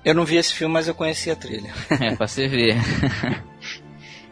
Eu 0.04 0.14
não 0.14 0.24
vi 0.24 0.36
esse 0.38 0.54
filme, 0.54 0.72
mas 0.72 0.88
eu 0.88 0.94
conheci 0.94 1.32
a 1.32 1.36
trilha. 1.36 1.74
É, 2.00 2.16
pra 2.16 2.28
você 2.28 2.48
ver. 2.48 2.76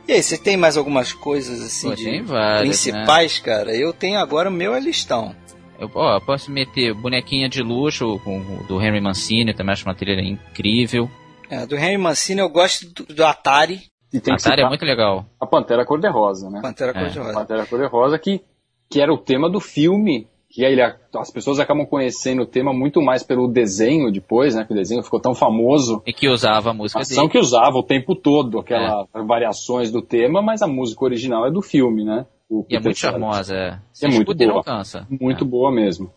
E 0.07 0.11
aí, 0.11 0.21
você 0.21 0.37
tem 0.37 0.55
mais 0.55 0.77
algumas 0.77 1.13
coisas 1.13 1.61
assim 1.61 1.89
Pô, 1.89 1.95
de 1.95 2.03
tem 2.03 2.21
várias, 2.21 2.61
principais, 2.61 3.39
cara? 3.39 3.75
Eu 3.75 3.91
tenho 3.93 4.19
agora 4.19 4.49
o 4.49 4.53
meu 4.53 4.75
é 4.75 4.79
listão. 4.79 5.35
Eu, 5.79 5.89
ó, 5.95 6.17
eu 6.17 6.21
posso 6.21 6.51
meter 6.51 6.93
Bonequinha 6.93 7.49
de 7.49 7.63
Luxo 7.63 8.19
com, 8.23 8.39
o 8.39 8.63
do 8.67 8.79
Henry 8.81 9.01
Mancini, 9.01 9.53
também 9.53 9.73
acho 9.73 9.85
uma 9.85 9.95
trilha 9.95 10.21
incrível. 10.21 11.09
É, 11.49 11.65
do 11.65 11.75
Henry 11.75 11.97
Mancini 11.97 12.41
eu 12.41 12.49
gosto 12.49 12.85
do, 12.93 13.05
do 13.13 13.25
Atari, 13.25 13.81
E 14.13 14.19
tem 14.19 14.33
Atari 14.33 14.61
é 14.61 14.67
muito 14.67 14.85
legal. 14.85 15.25
a 15.39 15.45
Pantera 15.47 15.85
Cor-de-Rosa, 15.85 16.49
né? 16.49 16.59
Pantera 16.61 16.91
É, 16.91 16.97
A 16.97 17.01
Cor-de-Rosa. 17.01 17.33
Pantera 17.33 17.65
Cor-de-Rosa 17.65 18.19
que 18.19 18.41
que 18.89 19.01
era 19.01 19.11
o 19.11 19.17
tema 19.17 19.49
do 19.49 19.59
filme, 19.59 20.27
que 20.53 20.63
aí 20.63 20.73
ele, 20.73 20.83
as 20.83 21.31
pessoas 21.31 21.59
acabam 21.59 21.83
conhecendo 21.83 22.43
o 22.43 22.45
tema 22.45 22.71
muito 22.71 23.01
mais 23.01 23.23
pelo 23.23 23.47
desenho 23.47 24.11
depois, 24.11 24.53
né? 24.53 24.63
Que 24.63 24.71
o 24.71 24.75
desenho 24.75 25.01
ficou 25.01 25.19
tão 25.19 25.33
famoso. 25.33 26.03
E 26.05 26.13
que 26.13 26.29
usava 26.29 26.69
a 26.69 26.73
música 26.75 26.99
ação 27.01 27.23
dele. 27.23 27.31
que 27.31 27.39
usava 27.39 27.75
o 27.75 27.81
tempo 27.81 28.15
todo, 28.15 28.59
aquelas 28.59 29.07
variações 29.25 29.91
do 29.91 29.99
tema, 29.99 30.43
mas 30.43 30.61
a 30.61 30.67
música 30.67 31.03
original 31.03 31.47
é 31.47 31.51
do 31.51 31.63
filme, 31.63 32.05
né? 32.05 32.27
O 32.47 32.63
E 32.69 32.75
é 32.75 32.79
muito 32.79 32.99
charmosa, 32.99 33.55
é. 33.55 33.79
É 34.03 34.07
muito 34.07 34.35
boa. 34.35 34.63
cansa. 34.63 35.07
Muito 35.09 35.43
É. 35.43 35.47
boa 35.47 35.71
mesmo. 35.71 36.11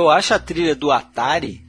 Eu 0.00 0.10
acho 0.10 0.32
a 0.34 0.38
trilha 0.38 0.74
do 0.74 0.90
Atari, 0.90 1.64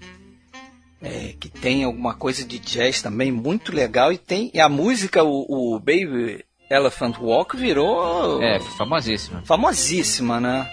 é, 1.02 1.34
que 1.40 1.50
tem 1.50 1.84
alguma 1.84 2.14
coisa 2.14 2.46
de 2.46 2.60
jazz 2.60 3.02
também, 3.02 3.32
muito 3.32 3.74
legal. 3.76 4.12
E 4.14 4.18
tem 4.18 4.50
e 4.54 4.60
a 4.60 4.70
música, 4.70 5.24
o, 5.24 5.76
o 5.76 5.80
Baby 5.80 6.44
Elephant 6.70 7.18
Walk, 7.20 7.58
virou 7.58 8.42
É, 8.42 8.60
famosíssima. 8.78 9.42
famosíssima, 9.44 10.40
né? 10.40 10.70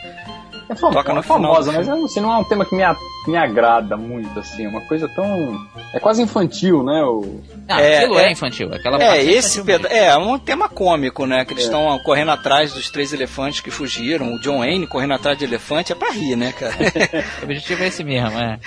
É 0.70 0.74
Toca 0.74 1.12
no 1.14 1.20
é 1.20 1.22
famosa, 1.22 1.72
mas 1.72 1.88
eu, 1.88 2.04
assim, 2.04 2.20
não 2.20 2.30
é 2.32 2.36
um 2.36 2.44
tema 2.44 2.64
que 2.64 2.74
me, 2.76 2.82
a- 2.82 2.94
me 3.26 3.36
agrada 3.38 3.96
muito, 3.96 4.38
assim, 4.38 4.66
é 4.66 4.68
uma 4.68 4.82
coisa 4.82 5.08
tão. 5.08 5.58
É 5.94 5.98
quase 5.98 6.20
infantil, 6.22 6.82
né? 6.82 7.02
O... 7.04 7.40
Ah, 7.66 7.80
É, 7.80 7.98
aquilo 8.00 8.18
é, 8.18 8.24
é- 8.26 8.32
infantil. 8.32 8.72
Aquela 8.74 8.96
É, 9.02 9.06
parte 9.08 9.30
esse 9.30 9.62
peda 9.62 9.88
é 9.88 10.14
um 10.18 10.38
tema 10.38 10.68
cômico, 10.68 11.24
né? 11.24 11.44
Que 11.46 11.54
eles 11.54 11.64
É. 11.64 11.66
estão 11.66 11.98
correndo 12.00 12.32
atrás 12.32 12.72
dos 12.74 12.90
três 12.90 13.12
elefantes 13.14 13.60
que 13.60 13.70
fugiram. 13.70 14.34
O 14.34 14.40
John 14.40 14.58
Wayne 14.58 14.86
correndo 14.86 15.14
atrás 15.14 15.38
de 15.38 15.44
elefante 15.44 15.90
é 15.90 15.94
pra 15.94 16.10
rir, 16.10 16.36
né, 16.36 16.52
cara? 16.52 16.74
O 17.40 17.44
objetivo 17.44 17.82
é 17.82 17.86
esse 17.86 18.04
mesmo, 18.04 18.38
é. 18.38 18.58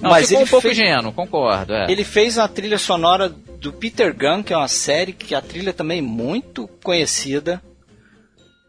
Não, 0.00 0.10
Mas 0.10 0.28
ficou 0.28 0.40
ele 0.40 0.46
um 0.46 0.50
pouco 0.50 0.62
fez- 0.68 0.78
ingênuo, 0.78 1.12
concordo. 1.12 1.74
É. 1.74 1.86
Ele 1.92 2.02
fez 2.02 2.38
a 2.38 2.48
trilha 2.48 2.78
sonora 2.78 3.28
do 3.28 3.72
Peter 3.72 4.16
Gunn, 4.16 4.42
que 4.42 4.52
é 4.52 4.56
uma 4.56 4.68
série 4.68 5.12
que 5.12 5.34
a 5.34 5.40
trilha 5.42 5.72
também 5.72 5.98
é 5.98 6.02
muito 6.02 6.66
conhecida. 6.82 7.62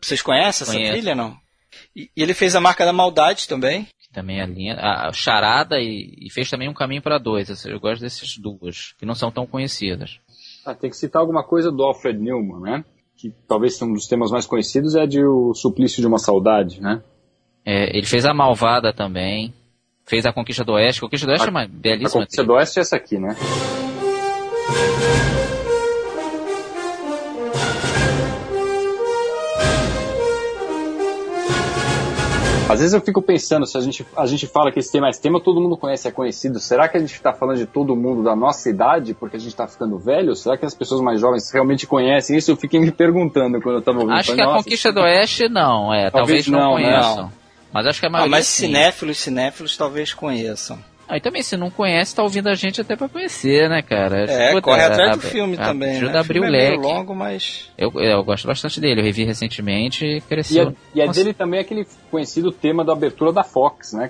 Vocês 0.02 0.22
conhecem 0.22 0.64
essa 0.66 0.66
Conheço. 0.74 0.92
trilha, 0.92 1.16
não? 1.16 1.42
E, 1.96 2.10
e 2.16 2.22
ele 2.24 2.34
fez 2.34 2.56
a 2.56 2.62
Marca 2.62 2.86
da 2.86 2.94
Maldade 2.94 3.48
também. 3.48 3.86
que 4.00 4.12
também 4.14 4.40
é 4.42 4.46
linha. 4.46 4.76
A 4.76 5.10
a 5.10 5.14
Charada 5.14 5.80
e, 5.80 6.14
e 6.22 6.30
fez 6.32 6.50
também 6.50 6.68
um 6.70 6.74
caminho 6.74 7.02
para 7.02 7.18
dois. 7.18 7.66
Eu 7.66 7.80
gosto 7.80 8.02
dessas 8.02 8.38
duas, 8.38 8.94
que 9.00 9.06
não 9.06 9.16
são 9.16 9.32
tão 9.32 9.46
conhecidas. 9.46 10.20
Ah, 10.66 10.74
tem 10.74 10.90
que 10.90 10.98
citar 10.98 11.20
alguma 11.22 11.44
coisa 11.44 11.72
do 11.72 11.84
Alfred 11.84 12.18
Newman, 12.20 12.62
né? 12.62 12.86
Que 13.18 13.34
talvez 13.48 13.74
seja 13.74 13.86
um 13.86 13.94
dos 13.94 14.08
temas 14.08 14.32
mais 14.32 14.46
conhecidos 14.46 14.96
é 14.96 15.06
de 15.06 15.24
O 15.24 15.54
Suplício 15.54 16.02
de 16.02 16.08
uma 16.08 16.18
Saudade, 16.20 16.82
né? 16.82 17.02
É, 17.66 17.96
ele 17.96 18.06
fez 18.08 18.26
a 18.26 18.34
Malvada 18.34 18.92
também. 18.94 19.54
Fez 20.06 20.26
a 20.26 20.34
Conquista 20.34 20.64
do 20.66 20.74
Oeste. 20.74 21.00
Conquista 21.00 21.26
do 21.28 21.32
Oeste 21.32 21.46
A- 21.46 21.48
é 21.48 21.52
uma 21.52 21.64
A 21.64 21.68
belíssima 21.68 22.22
Conquista 22.22 22.42
trilha. 22.42 22.48
do 22.48 22.54
Oeste 22.54 22.80
é 22.80 22.82
essa 22.82 22.96
aqui, 22.98 23.18
né? 23.20 23.36
Às 32.74 32.80
vezes 32.80 32.94
eu 32.94 33.02
fico 33.02 33.22
pensando, 33.22 33.66
se 33.66 33.78
a 33.78 33.82
gente, 33.82 34.06
a 34.18 34.26
gente 34.26 34.48
fala 34.48 34.72
que 34.72 34.80
esse 34.80 34.92
tema, 34.92 35.10
esse 35.10 35.22
tema 35.22 35.40
todo 35.40 35.62
mundo 35.62 35.78
conhece, 35.78 36.08
é 36.08 36.12
conhecido, 36.12 36.60
será 36.60 36.88
que 36.88 36.98
a 36.98 37.00
gente 37.00 37.14
está 37.14 37.32
falando 37.34 37.58
de 37.58 37.66
todo 37.66 37.96
mundo 37.96 38.24
da 38.24 38.36
nossa 38.36 38.70
idade 38.70 39.14
porque 39.14 39.38
a 39.38 39.40
gente 39.40 39.50
está 39.52 39.68
ficando 39.68 39.98
velho? 40.00 40.36
Será 40.36 40.58
que 40.58 40.66
as 40.66 40.74
pessoas 40.74 41.00
mais 41.02 41.22
jovens 41.22 41.52
realmente 41.52 41.86
conhecem 41.86 42.36
isso? 42.38 42.52
Eu 42.52 42.58
fiquei 42.58 42.80
me 42.80 42.92
perguntando 42.92 43.62
quando 43.62 43.76
eu 43.76 43.80
estava 43.80 44.00
ouvindo. 44.00 44.14
Acho 44.16 44.32
que 44.32 44.38
Falei, 44.38 44.44
a 44.46 44.48
"Nossa, 44.48 44.64
Conquista 44.64 44.92
do 44.92 45.02
Oeste 45.02 45.48
não, 45.50 45.94
é. 45.94 46.10
Talvez, 46.10 46.46
Talvez 46.46 46.48
não, 46.48 46.60
não, 46.60 46.72
conheçam. 46.74 47.32
Mas 47.72 47.88
acho 47.88 48.00
que 48.00 48.06
a 48.06 48.10
Ah, 48.10 48.12
maioria 48.12 48.32
mas 48.32 48.48
sim. 48.48 48.68
cinéfilos, 48.68 49.18
cinéfilos 49.18 49.78
talvez 49.78 50.14
conheçam. 50.14 50.78
E 51.12 51.20
também, 51.20 51.44
se 51.44 51.56
não 51.58 51.70
conhece, 51.70 52.16
tá 52.16 52.24
ouvindo 52.24 52.48
a 52.50 52.56
gente 52.56 52.80
até 52.82 52.96
pra 52.96 53.08
conhecer, 53.10 53.70
né, 53.70 53.82
cara? 53.82 54.26
É, 54.32 54.60
corre 54.62 54.82
atrás 54.84 55.12
a- 55.12 55.16
do 55.16 55.22
filme 55.22 55.56
a- 55.60 55.66
também. 55.66 55.98
Ajuda 55.98 56.12
né? 56.14 56.18
a 56.18 56.22
O 56.22 56.24
abrir 56.24 56.40
o 56.40 56.44
filme 56.44 56.58
é 56.58 56.62
meio 56.70 56.82
leque. 56.82 56.94
longo, 56.94 57.14
mas. 57.16 57.70
Eu, 57.78 57.92
eu 57.96 58.24
gosto 58.24 58.48
bastante 58.48 58.80
dele, 58.80 59.02
eu 59.02 59.06
revi 59.06 59.24
recentemente 59.24 60.06
e 60.06 60.18
E 60.18 60.22
cresceu. 60.22 60.70
é, 60.70 60.74
e 60.96 61.02
é 61.02 61.06
Nossa. 61.06 61.20
dele 61.20 61.34
também 61.34 61.60
aquele 61.60 61.86
conhecido 62.10 62.52
tema 62.52 62.84
da 62.86 62.94
abertura 62.94 63.32
da 63.32 63.44
Fox, 63.44 63.94
né? 63.94 64.10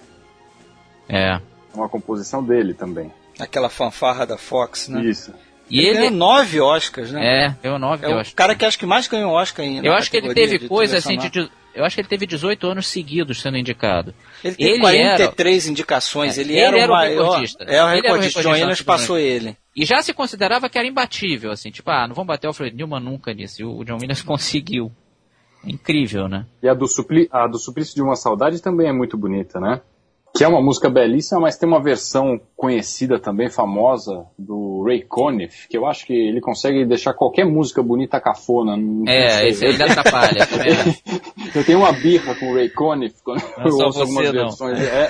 É. 1.09 1.33
É 1.33 1.41
uma 1.75 1.89
composição 1.89 2.43
dele 2.43 2.73
também. 2.73 3.11
Aquela 3.39 3.69
fanfarra 3.69 4.25
da 4.25 4.37
Fox, 4.37 4.87
né? 4.87 5.03
Isso. 5.03 5.33
E 5.69 5.79
ele, 5.79 5.87
ele. 5.89 5.97
ganhou 5.97 6.11
nove 6.11 6.61
Oscars, 6.61 7.11
né? 7.11 7.45
É, 7.47 7.55
deu 7.63 7.79
nove, 7.79 8.05
É 8.05 8.11
eu 8.11 8.15
o 8.17 8.19
acho. 8.19 8.35
cara 8.35 8.53
que 8.53 8.63
acho 8.63 8.77
que 8.77 8.85
mais 8.85 9.07
ganhou 9.07 9.31
Oscar 9.31 9.65
ainda. 9.65 9.87
Eu 9.87 9.93
acho 9.93 10.11
que 10.11 10.17
ele 10.17 10.33
teve 10.33 10.67
coisa 10.67 10.97
assim 10.97 11.17
de. 11.17 11.49
Eu 11.75 11.83
acho 11.83 11.95
que 11.95 12.01
ele 12.01 12.07
teve 12.07 12.25
18 12.27 12.67
anos 12.67 12.87
seguidos 12.87 13.41
sendo 13.41 13.57
indicado. 13.57 14.13
Ele 14.43 14.55
teve 14.55 14.71
ele 14.71 14.79
43 14.79 15.67
indicações. 15.67 16.37
É, 16.37 16.41
Ele, 16.41 16.53
ele 16.53 16.59
era, 16.59 16.77
era 16.79 16.91
o 16.91 16.95
maior. 16.95 17.23
recordista. 17.23 17.63
É 17.63 17.67
o 17.67 17.69
Ele 17.69 17.77
era 17.77 17.89
o 17.89 17.91
recordista. 17.93 18.41
John 18.41 18.49
recordista 18.49 18.51
Williams 18.51 18.81
passou 18.81 19.17
ele. 19.17 19.57
E 19.75 19.85
já 19.85 20.01
se 20.01 20.13
considerava 20.13 20.69
que 20.69 20.77
era 20.77 20.87
imbatível, 20.87 21.51
assim, 21.51 21.71
tipo, 21.71 21.89
ah, 21.89 22.07
não 22.07 22.13
vamos 22.13 22.27
bater 22.27 22.45
o 22.45 22.49
Alfred 22.49 22.75
Newman 22.75 22.99
nunca 22.99 23.33
nisso. 23.33 23.61
E 23.61 23.65
o 23.65 23.83
John 23.83 23.95
Williams 23.95 24.21
conseguiu. 24.23 24.91
É 25.65 25.71
incrível, 25.71 26.27
né? 26.27 26.45
E 26.61 26.67
a 26.67 26.73
do, 26.73 26.87
Supli, 26.87 27.27
a 27.31 27.47
do 27.47 27.57
Suplício 27.57 27.95
de 27.95 28.01
uma 28.01 28.15
Saudade 28.15 28.61
também 28.61 28.87
é 28.87 28.93
muito 28.93 29.17
bonita, 29.17 29.59
né? 29.59 29.81
Que 30.35 30.43
é 30.43 30.47
uma 30.47 30.61
música 30.61 30.89
belíssima, 30.89 31.41
mas 31.41 31.57
tem 31.57 31.69
uma 31.69 31.81
versão 31.81 32.41
conhecida 32.57 33.19
também, 33.19 33.51
famosa, 33.51 34.25
do 34.37 34.83
Ray 34.83 35.03
Conniff, 35.03 35.67
que 35.67 35.77
eu 35.77 35.85
acho 35.85 36.07
que 36.07 36.13
ele 36.13 36.41
consegue 36.41 36.83
deixar 36.85 37.13
qualquer 37.13 37.45
música 37.45 37.83
bonita 37.83 38.19
cafona. 38.19 38.75
não 38.75 39.07
É, 39.07 39.47
esse 39.47 39.63
ele 39.63 39.83
atrapalha. 39.83 40.47
também, 40.47 40.71
né? 40.71 40.95
Eu 41.53 41.63
tenho 41.63 41.79
uma 41.79 41.91
birra 41.91 42.33
com 42.33 42.51
o 42.51 42.55
Ray 42.55 42.69
Conniff 42.69 43.15
quando 43.23 43.43
Não 43.57 43.63
é 43.63 43.69
eu 43.69 43.77
ouço 43.77 44.01
algumas 44.01 44.25
não. 44.25 44.31
versões. 44.31 44.79
É. 44.79 45.09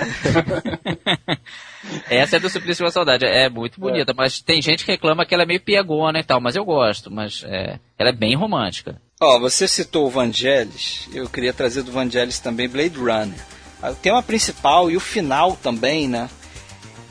Essa 2.22 2.36
é 2.36 2.40
do 2.40 2.50
Suplício 2.50 2.84
uma 2.84 2.90
Saudade. 2.90 3.24
É 3.24 3.48
muito 3.48 3.80
bonita, 3.80 4.12
mas 4.14 4.40
tem 4.40 4.60
gente 4.60 4.84
que 4.84 4.92
reclama 4.92 5.24
que 5.24 5.34
ela 5.34 5.44
é 5.44 5.46
meio 5.46 5.60
piegona 5.60 6.20
e 6.20 6.24
tal, 6.24 6.40
mas 6.40 6.54
eu 6.56 6.64
gosto. 6.64 7.10
Mas 7.10 7.42
é, 7.46 7.78
ela 7.98 8.10
é 8.10 8.14
bem 8.14 8.36
romântica. 8.36 9.00
Ó, 9.22 9.38
você 9.38 9.66
citou 9.66 10.06
o 10.06 10.10
Vangelis. 10.10 11.08
Eu 11.14 11.28
queria 11.28 11.52
trazer 11.52 11.82
do 11.82 11.92
Vangelis 11.92 12.38
também 12.38 12.68
Blade 12.68 12.98
Runner. 12.98 13.53
O 13.90 13.94
tema 13.94 14.22
principal 14.22 14.90
e 14.90 14.96
o 14.96 15.00
final 15.00 15.56
também, 15.62 16.08
né? 16.08 16.28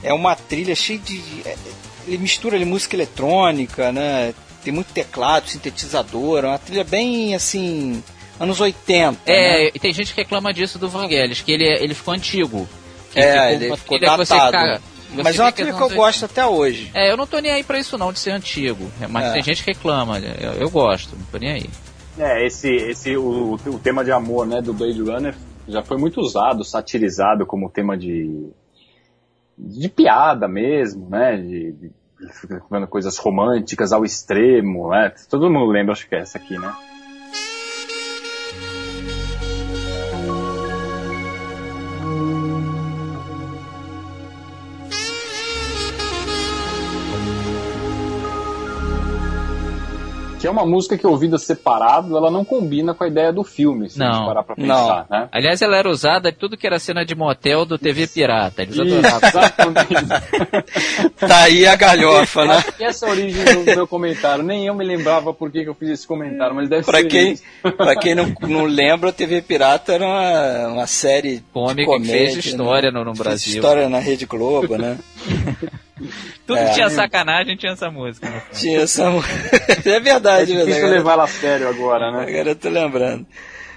É 0.02 0.14
uma 0.14 0.36
trilha 0.36 0.76
cheia 0.76 1.00
de. 1.00 1.22
é, 1.46 1.56
Ele 2.08 2.18
mistura 2.18 2.56
ali 2.56 2.66
música 2.66 2.96
eletrônica, 2.96 3.92
né? 3.92 4.34
Tem 4.64 4.74
muito 4.74 4.94
teclado, 4.94 5.50
sintetizador. 5.50 6.44
É 6.44 6.48
uma 6.48 6.58
trilha 6.60 6.84
bem 6.84 7.36
assim. 7.36 8.04
anos 8.40 8.60
80. 8.60 9.20
É, 9.26 9.66
né? 9.66 9.72
e 9.74 9.80
tem 9.80 9.94
gente 9.94 10.14
que 10.14 10.22
reclama 10.22 10.54
disso 10.54 10.80
do 10.80 10.90
Vangelis, 10.90 11.42
que 11.42 11.52
ele, 11.52 11.66
ele 11.66 11.94
ficou 11.94 12.14
antigo. 12.14 12.68
Que 13.12 13.20
É, 13.20 13.54
ele 13.54 13.76
ficou 13.78 14.00
que 14.00 14.06
você 14.06 14.34
datado. 14.36 14.82
você 15.14 15.24
Mas 15.24 15.40
é 15.40 15.44
uma 15.44 15.52
trilha 15.52 15.74
que 15.74 15.82
eu 15.82 15.90
gosto 15.90 16.26
até 16.26 16.46
hoje. 16.46 16.90
É, 16.94 17.12
eu 17.12 17.18
não 17.18 17.28
tô 17.28 17.40
nem 17.40 17.52
aí 17.52 17.64
pra 17.64 17.80
isso 17.80 17.98
não, 17.98 18.12
de 18.12 18.20
ser 18.20 18.32
antigo. 18.32 18.92
Mas 19.10 19.26
É. 19.26 19.34
tem 19.34 19.44
gente 19.44 19.64
que 19.64 19.72
reclama, 19.72 20.20
eu, 20.20 20.54
eu 20.54 20.70
gosto, 20.70 21.16
não 21.16 21.26
tô 21.26 21.38
nem 21.38 21.52
aí. 21.52 21.70
É, 22.18 22.46
esse, 22.46 22.70
esse 22.70 23.16
o, 23.16 23.60
o 23.66 23.80
tema 23.80 24.04
de 24.04 24.12
amor, 24.12 24.46
né, 24.46 24.62
do 24.62 24.74
Blade 24.74 25.02
Runner 25.02 25.36
já 25.68 25.82
foi 25.82 25.98
muito 25.98 26.20
usado, 26.20 26.64
satirizado 26.64 27.46
como 27.46 27.70
tema 27.70 27.98
de 27.98 28.50
de 29.58 29.88
piada 29.88 30.48
mesmo, 30.48 31.08
né, 31.10 31.38
de, 31.38 31.72
de 31.74 31.92
ficando 32.32 32.88
coisas 32.88 33.18
românticas 33.18 33.92
ao 33.92 34.04
extremo, 34.04 34.90
né? 34.90 35.14
Todo 35.30 35.50
mundo 35.50 35.72
lembra, 35.72 35.92
acho 35.94 36.08
que 36.08 36.16
é 36.16 36.20
essa 36.20 36.38
aqui, 36.38 36.58
né? 36.58 36.74
Que 50.44 50.48
é 50.48 50.52
uma 50.52 50.66
música 50.66 50.98
que 50.98 51.08
ouvida 51.08 51.38
separado, 51.38 52.18
ela 52.18 52.30
não 52.30 52.44
combina 52.44 52.94
com 52.94 53.06
a 53.06 53.08
ideia 53.08 53.32
do 53.32 53.46
filme, 53.46 53.90
se 53.90 54.04
a 54.04 54.06
Não. 54.08 54.14
gente 54.16 54.26
parar 54.26 54.44
pra 54.44 54.56
Não. 54.58 54.66
pensar, 54.78 55.06
né? 55.10 55.30
Aliás, 55.32 55.62
ela 55.62 55.78
era 55.78 55.90
usada 55.90 56.28
em 56.28 56.34
tudo 56.34 56.58
que 56.58 56.68
era 56.68 56.78
cena 56.80 57.06
de 57.06 57.16
motel 57.16 57.64
do 57.64 57.78
TV 57.78 58.08
Pirata. 58.08 58.62
Eles 58.62 58.76
Isso, 58.76 58.82
adoravam. 58.84 59.74
Tá 61.18 61.44
aí 61.44 61.66
a 61.66 61.78
galhofa, 61.78 62.44
né? 62.46 62.56
Acho 62.58 62.72
que 62.74 62.84
essa 62.84 63.06
é 63.06 63.10
a 63.10 63.12
origem 63.14 63.46
do 63.64 63.64
meu 63.64 63.88
comentário. 63.88 64.44
Nem 64.44 64.66
eu 64.68 64.76
me 64.76 64.84
lembrava 64.84 65.34
por 65.34 65.50
que, 65.50 65.64
que 65.64 65.70
eu 65.70 65.76
fiz 65.76 65.88
esse 65.92 66.06
comentário, 66.06 66.54
mas 66.54 66.68
deve 66.68 66.84
Pra 66.84 67.00
ser 67.00 67.08
quem, 67.08 67.32
isso. 67.32 67.44
pra 67.78 67.96
quem 67.96 68.14
não, 68.14 68.36
não 68.42 68.66
lembra, 68.66 69.12
a 69.12 69.14
TV 69.14 69.42
Pirata 69.42 69.94
era 69.94 70.06
uma, 70.06 70.68
uma 70.74 70.88
série 70.88 71.38
de 71.38 71.44
Cômica 71.54 71.76
que 71.84 71.86
comédia, 71.86 72.18
fez 72.34 72.46
história 72.46 72.92
né? 72.92 73.00
no, 73.00 73.06
no 73.06 73.16
Fez 73.16 73.26
Brasil. 73.28 73.54
história 73.56 73.88
na 73.88 74.00
Rede 74.00 74.26
Globo, 74.26 74.78
né? 74.78 74.98
Tudo 76.48 76.58
É. 76.60 76.68
que 76.68 76.74
tinha 76.76 76.90
sacanagem 76.90 77.56
tinha 77.56 77.74
essa 77.74 77.90
música. 77.92 78.30
né? 78.30 78.42
Tinha 78.54 78.82
essa... 78.82 79.04
é 79.86 80.00
verdade, 80.00 80.52
É 80.54 80.56
verdade. 80.56 80.66
difícil 80.66 80.90
levar 80.90 81.14
ela 81.14 81.24
a 81.26 81.28
sério 81.28 81.68
agora, 81.70 82.12
né? 82.12 82.24
Agora 82.24 82.50
eu 82.50 82.56
tô 82.56 82.70
lembrando. 82.70 83.26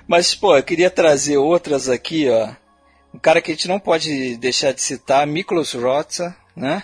Mas, 0.09 0.35
pô, 0.35 0.57
eu 0.57 0.63
queria 0.63 0.89
trazer 0.91 1.37
outras 1.37 1.89
aqui, 1.89 2.29
ó. 2.31 2.49
Um 3.15 3.19
cara 3.19 3.41
que 3.41 3.51
a 3.51 3.55
gente 3.55 3.69
não 3.69 3.79
pode 3.79 4.37
deixar 4.37 4.73
de 4.73 4.81
citar, 4.81 5.27
Miklos 5.27 5.73
Rotza, 5.75 6.35
né? 6.57 6.83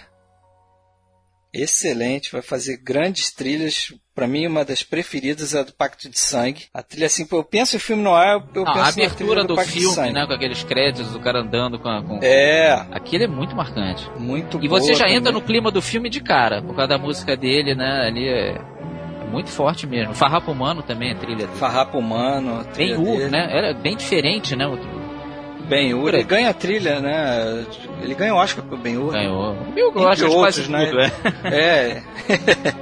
Excelente, 1.54 2.32
vai 2.32 2.40
fazer 2.42 2.78
grandes 2.82 3.30
trilhas. 3.30 3.92
Pra 4.14 4.26
mim, 4.26 4.46
uma 4.46 4.64
das 4.64 4.82
preferidas 4.82 5.54
é 5.54 5.60
a 5.60 5.62
do 5.62 5.72
Pacto 5.72 6.08
de 6.08 6.18
Sangue. 6.18 6.64
A 6.72 6.82
trilha, 6.82 7.06
assim, 7.06 7.26
eu 7.30 7.44
penso 7.44 7.76
em 7.76 7.78
filme 7.78 8.02
no 8.02 8.14
ar, 8.14 8.42
eu 8.54 8.64
Não, 8.64 8.72
penso 8.72 8.78
a 8.78 8.88
abertura 8.88 9.16
trilha 9.40 9.44
do, 9.44 9.54
Pacto 9.54 9.70
filme, 9.70 10.12
né, 10.12 10.26
com 10.26 10.32
aqueles 10.32 10.62
créditos, 10.64 11.14
o 11.14 11.20
cara 11.20 11.40
andando 11.40 11.78
com, 11.78 11.88
a, 11.88 12.02
com... 12.02 12.18
É, 12.22 12.72
Aquilo 12.90 13.24
é 13.24 13.26
muito 13.26 13.54
marcante. 13.56 14.10
muito 14.18 14.62
E 14.62 14.68
você 14.68 14.94
já 14.94 15.08
entra 15.08 15.24
também. 15.32 15.40
no 15.40 15.42
clima 15.46 15.70
do 15.70 15.80
filme 15.80 16.10
de 16.10 16.20
cara, 16.20 16.60
por 16.62 16.74
causa 16.74 16.88
da 16.88 16.98
música 16.98 17.36
dele, 17.36 17.74
né? 17.74 18.06
Ali 18.06 18.28
é, 18.28 18.50
é 18.52 19.30
muito 19.30 19.48
forte 19.50 19.86
mesmo. 19.86 20.14
Farrapo 20.14 20.52
Humano 20.52 20.82
também 20.82 21.10
é 21.12 21.14
trilha 21.14 21.46
dele. 21.46 21.58
Farrapo 21.58 21.98
Humano, 21.98 22.60
a 22.60 22.62
Bem 22.64 22.72
trilha 22.72 22.98
U, 23.00 23.04
dele. 23.16 23.30
né? 23.30 23.48
Era 23.50 23.72
bem 23.74 23.96
diferente, 23.96 24.54
né? 24.54 24.66
Ben 25.72 25.94
Hur, 25.94 26.14
ele 26.14 26.22
ganha 26.24 26.50
a 26.50 26.54
trilha, 26.54 27.00
né? 27.00 27.64
Ele 28.02 28.14
ganha 28.14 28.34
o 28.34 28.36
Oscar 28.36 28.62
pro 28.64 28.76
Ben 28.76 28.98
Hur. 28.98 29.12
Ganhou. 29.12 29.56
Entre 29.68 29.90
gosto 29.90 30.16
de 30.16 30.24
outros, 30.26 30.68
né? 30.68 30.86
tudo, 30.86 31.00
é. 31.00 31.12
É. 31.44 32.02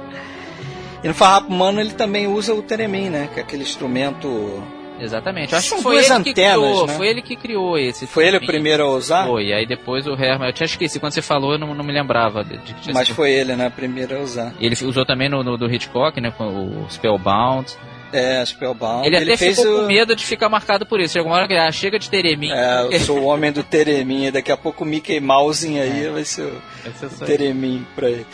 e 1.03 1.07
no 1.07 1.13
Farrapo 1.13 1.51
Humano 1.53 1.79
ele 1.79 1.91
também 1.91 2.27
usa 2.27 2.53
o 2.53 2.61
teremin, 2.61 3.09
né? 3.09 3.29
Que 3.33 3.39
é 3.39 3.43
aquele 3.43 3.63
instrumento... 3.63 4.61
Exatamente. 4.99 5.55
Acho 5.55 5.69
São 5.69 5.77
que 5.79 5.83
foi 5.83 5.95
ele 5.95 6.05
que 6.05 6.11
antenas, 6.11 6.33
criou, 6.35 6.87
né? 6.87 6.93
foi 6.93 7.07
ele 7.07 7.21
que 7.23 7.35
criou 7.35 7.75
esse. 7.75 8.05
Foi 8.05 8.27
ele 8.27 8.37
o 8.37 8.45
primeiro 8.45 8.83
a 8.83 8.89
usar? 8.91 9.25
Foi, 9.25 9.51
aí 9.51 9.65
depois 9.65 10.05
o 10.05 10.11
Herman, 10.11 10.49
eu 10.49 10.53
tinha 10.53 10.65
esquecido, 10.65 11.01
quando 11.01 11.13
você 11.13 11.23
falou 11.23 11.53
eu 11.53 11.57
não, 11.57 11.73
não 11.73 11.83
me 11.83 11.91
lembrava 11.91 12.43
de, 12.43 12.55
de 12.57 12.75
que 12.75 12.93
Mas 12.93 13.07
sido- 13.07 13.15
foi 13.15 13.31
ele, 13.31 13.55
né? 13.55 13.69
O 13.69 13.71
primeiro 13.71 14.17
a 14.17 14.19
usar. 14.19 14.53
Ele 14.59 14.75
usou 14.85 15.03
também 15.03 15.27
no, 15.27 15.43
no 15.43 15.57
do 15.57 15.65
Hitchcock, 15.65 16.21
né, 16.21 16.29
com 16.29 16.45
o 16.45 16.85
Spellbound. 16.87 17.75
É, 18.13 18.45
Spellbound. 18.45 19.05
Ele, 19.07 19.17
até 19.17 19.37
fez 19.37 19.57
ficou 19.57 19.77
o... 19.77 19.81
com 19.81 19.87
medo 19.87 20.15
de 20.15 20.25
ficar 20.25 20.49
marcado 20.49 20.85
por 20.85 20.99
isso. 20.99 21.13
Chega 21.13 21.25
uma 21.25 21.35
hora 21.35 21.47
que 21.47 21.53
ele, 21.53 21.61
ah, 21.61 21.71
chega 21.71 21.97
de 21.99 22.09
Teremin. 22.09 22.51
É, 22.51 22.87
eu 22.91 22.99
sou 22.99 23.19
o 23.19 23.25
homem 23.25 23.51
do 23.51 23.63
Teremin. 23.63 24.25
e 24.25 24.31
Daqui 24.31 24.51
a 24.51 24.57
pouco 24.57 24.83
o 24.83 24.87
Mickey 24.87 25.19
Mouse 25.19 25.67
aí 25.79 26.05
É. 26.05 26.09
vai 26.09 26.23
ser 26.25 26.43
o 26.43 26.61
é 26.85 27.09
só- 27.09 27.25
Teremin 27.25 27.85
pra 27.95 28.09
ele. 28.09 28.25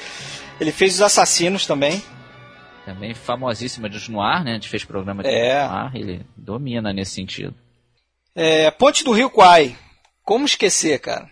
Ele 0.59 0.71
fez 0.71 0.95
os 0.95 1.01
assassinos 1.01 1.65
também. 1.65 2.01
Também 2.86 3.13
famosíssima 3.13 3.89
de 3.89 4.09
Noir, 4.09 4.43
né? 4.43 4.51
A 4.51 4.53
gente 4.55 4.69
fez 4.69 4.84
programa 4.86 5.21
de 5.21 5.30
É. 5.30 5.67
Noir, 5.67 5.91
ele 5.95 6.21
domina 6.36 6.91
nesse 6.93 7.11
sentido. 7.11 7.53
É, 8.36 8.71
Ponte 8.71 9.03
do 9.03 9.11
Rio 9.11 9.30
Kwai. 9.30 9.75
Como 10.23 10.45
esquecer, 10.45 10.99
cara? 10.99 11.30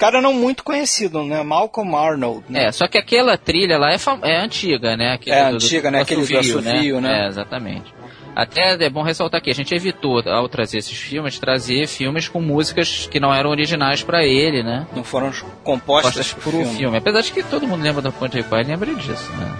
Cara 0.00 0.22
não 0.22 0.32
muito 0.32 0.64
conhecido, 0.64 1.22
né? 1.22 1.42
Malcolm 1.42 1.94
Arnold, 1.94 2.42
né? 2.48 2.64
É, 2.64 2.72
só 2.72 2.88
que 2.88 2.96
aquela 2.96 3.36
trilha 3.36 3.76
lá 3.76 3.92
é, 3.92 3.96
é 4.22 4.40
antiga, 4.42 4.96
né? 4.96 5.12
Aquele 5.12 5.36
É 5.36 5.42
antiga, 5.42 5.90
né? 5.90 6.00
Aquele 6.00 6.26
do 6.26 6.38
assovio, 6.38 7.02
né? 7.02 7.24
É, 7.24 7.28
exatamente. 7.28 7.92
Até 8.34 8.82
é 8.82 8.88
bom 8.88 9.02
ressaltar 9.02 9.38
aqui, 9.38 9.50
a 9.50 9.54
gente 9.54 9.74
evitou, 9.74 10.22
ao 10.26 10.48
trazer 10.48 10.78
esses 10.78 10.96
filmes, 10.96 11.38
trazer 11.38 11.86
filmes 11.86 12.28
com 12.28 12.40
músicas 12.40 13.06
que 13.10 13.20
não 13.20 13.34
eram 13.34 13.50
originais 13.50 14.02
pra 14.02 14.24
ele, 14.24 14.62
né? 14.62 14.86
Não 14.96 15.04
foram 15.04 15.30
compostas 15.62 16.14
Postas 16.14 16.32
pro 16.32 16.42
pro 16.44 16.60
filme. 16.62 16.76
filme. 16.78 16.96
Apesar 16.96 17.20
de 17.20 17.32
que 17.32 17.42
todo 17.42 17.68
mundo 17.68 17.82
lembra 17.82 18.00
da 18.00 18.10
Ponte 18.10 18.40
Rio 18.40 18.46
lembra 18.50 18.94
disso, 18.94 19.30
né? 19.32 19.52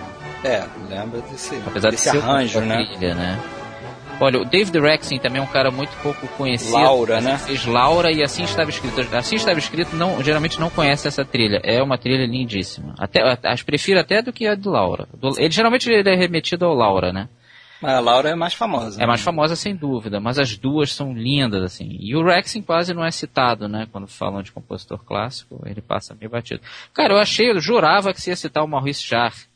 É, 0.42 0.64
lembra 0.88 1.20
desse, 1.20 1.54
Apesar 1.66 1.90
desse 1.90 2.04
de 2.04 2.10
ser 2.12 2.24
arranjo, 2.24 2.60
né? 2.62 2.86
trilha, 2.86 3.14
né? 3.14 3.38
Olha, 4.20 4.38
o 4.40 4.44
David 4.44 4.78
Rexin 4.78 5.18
também 5.18 5.40
é 5.40 5.42
um 5.42 5.46
cara 5.46 5.70
muito 5.70 5.90
pouco 6.02 6.28
conhecido. 6.36 6.72
Laura, 6.76 7.16
Assim, 7.18 7.26
né? 7.26 7.38
Fez 7.38 7.64
Laura 7.64 8.12
e 8.12 8.22
assim 8.22 8.44
estava 8.44 8.68
escrito. 8.68 9.00
Assim 9.16 9.36
estava 9.36 9.58
escrito, 9.58 9.96
não, 9.96 10.22
geralmente 10.22 10.60
não 10.60 10.68
conhece 10.68 11.08
essa 11.08 11.24
trilha. 11.24 11.60
É 11.64 11.82
uma 11.82 11.96
trilha 11.96 12.26
lindíssima. 12.26 12.94
Até, 12.98 13.22
as 13.44 13.62
prefiro 13.62 13.98
até 13.98 14.20
do 14.20 14.32
que 14.32 14.46
a 14.46 14.54
do 14.54 14.70
Laura. 14.70 15.08
Do- 15.14 15.38
ele 15.40 15.50
geralmente 15.50 15.90
ele 15.90 16.08
é 16.08 16.14
remetido 16.14 16.66
ao 16.66 16.74
Laura, 16.74 17.12
né? 17.12 17.28
Mas 17.80 17.92
a 17.94 18.00
Laura 18.00 18.28
é 18.28 18.34
mais 18.34 18.52
famosa. 18.52 19.02
É 19.02 19.06
mais 19.06 19.22
famosa 19.22 19.56
sem 19.56 19.74
dúvida, 19.74 20.20
mas 20.20 20.38
as 20.38 20.54
duas 20.54 20.92
são 20.92 21.14
lindas, 21.14 21.62
assim. 21.62 21.96
E 21.98 22.14
o 22.14 22.22
Rexin 22.22 22.60
quase 22.60 22.92
não 22.92 23.02
é 23.02 23.10
citado, 23.10 23.68
né? 23.68 23.86
Quando 23.90 24.06
falam 24.06 24.42
de 24.42 24.52
compositor 24.52 25.02
clássico, 25.02 25.62
ele 25.64 25.80
passa 25.80 26.14
meio 26.14 26.30
batido. 26.30 26.60
Cara, 26.92 27.14
eu 27.14 27.18
achei, 27.18 27.50
eu 27.50 27.58
jurava 27.58 28.12
que 28.12 28.20
você 28.20 28.28
ia 28.30 28.36
citar 28.36 28.62
o 28.62 28.68
Maurice 28.68 29.02
Jarre. 29.08 29.48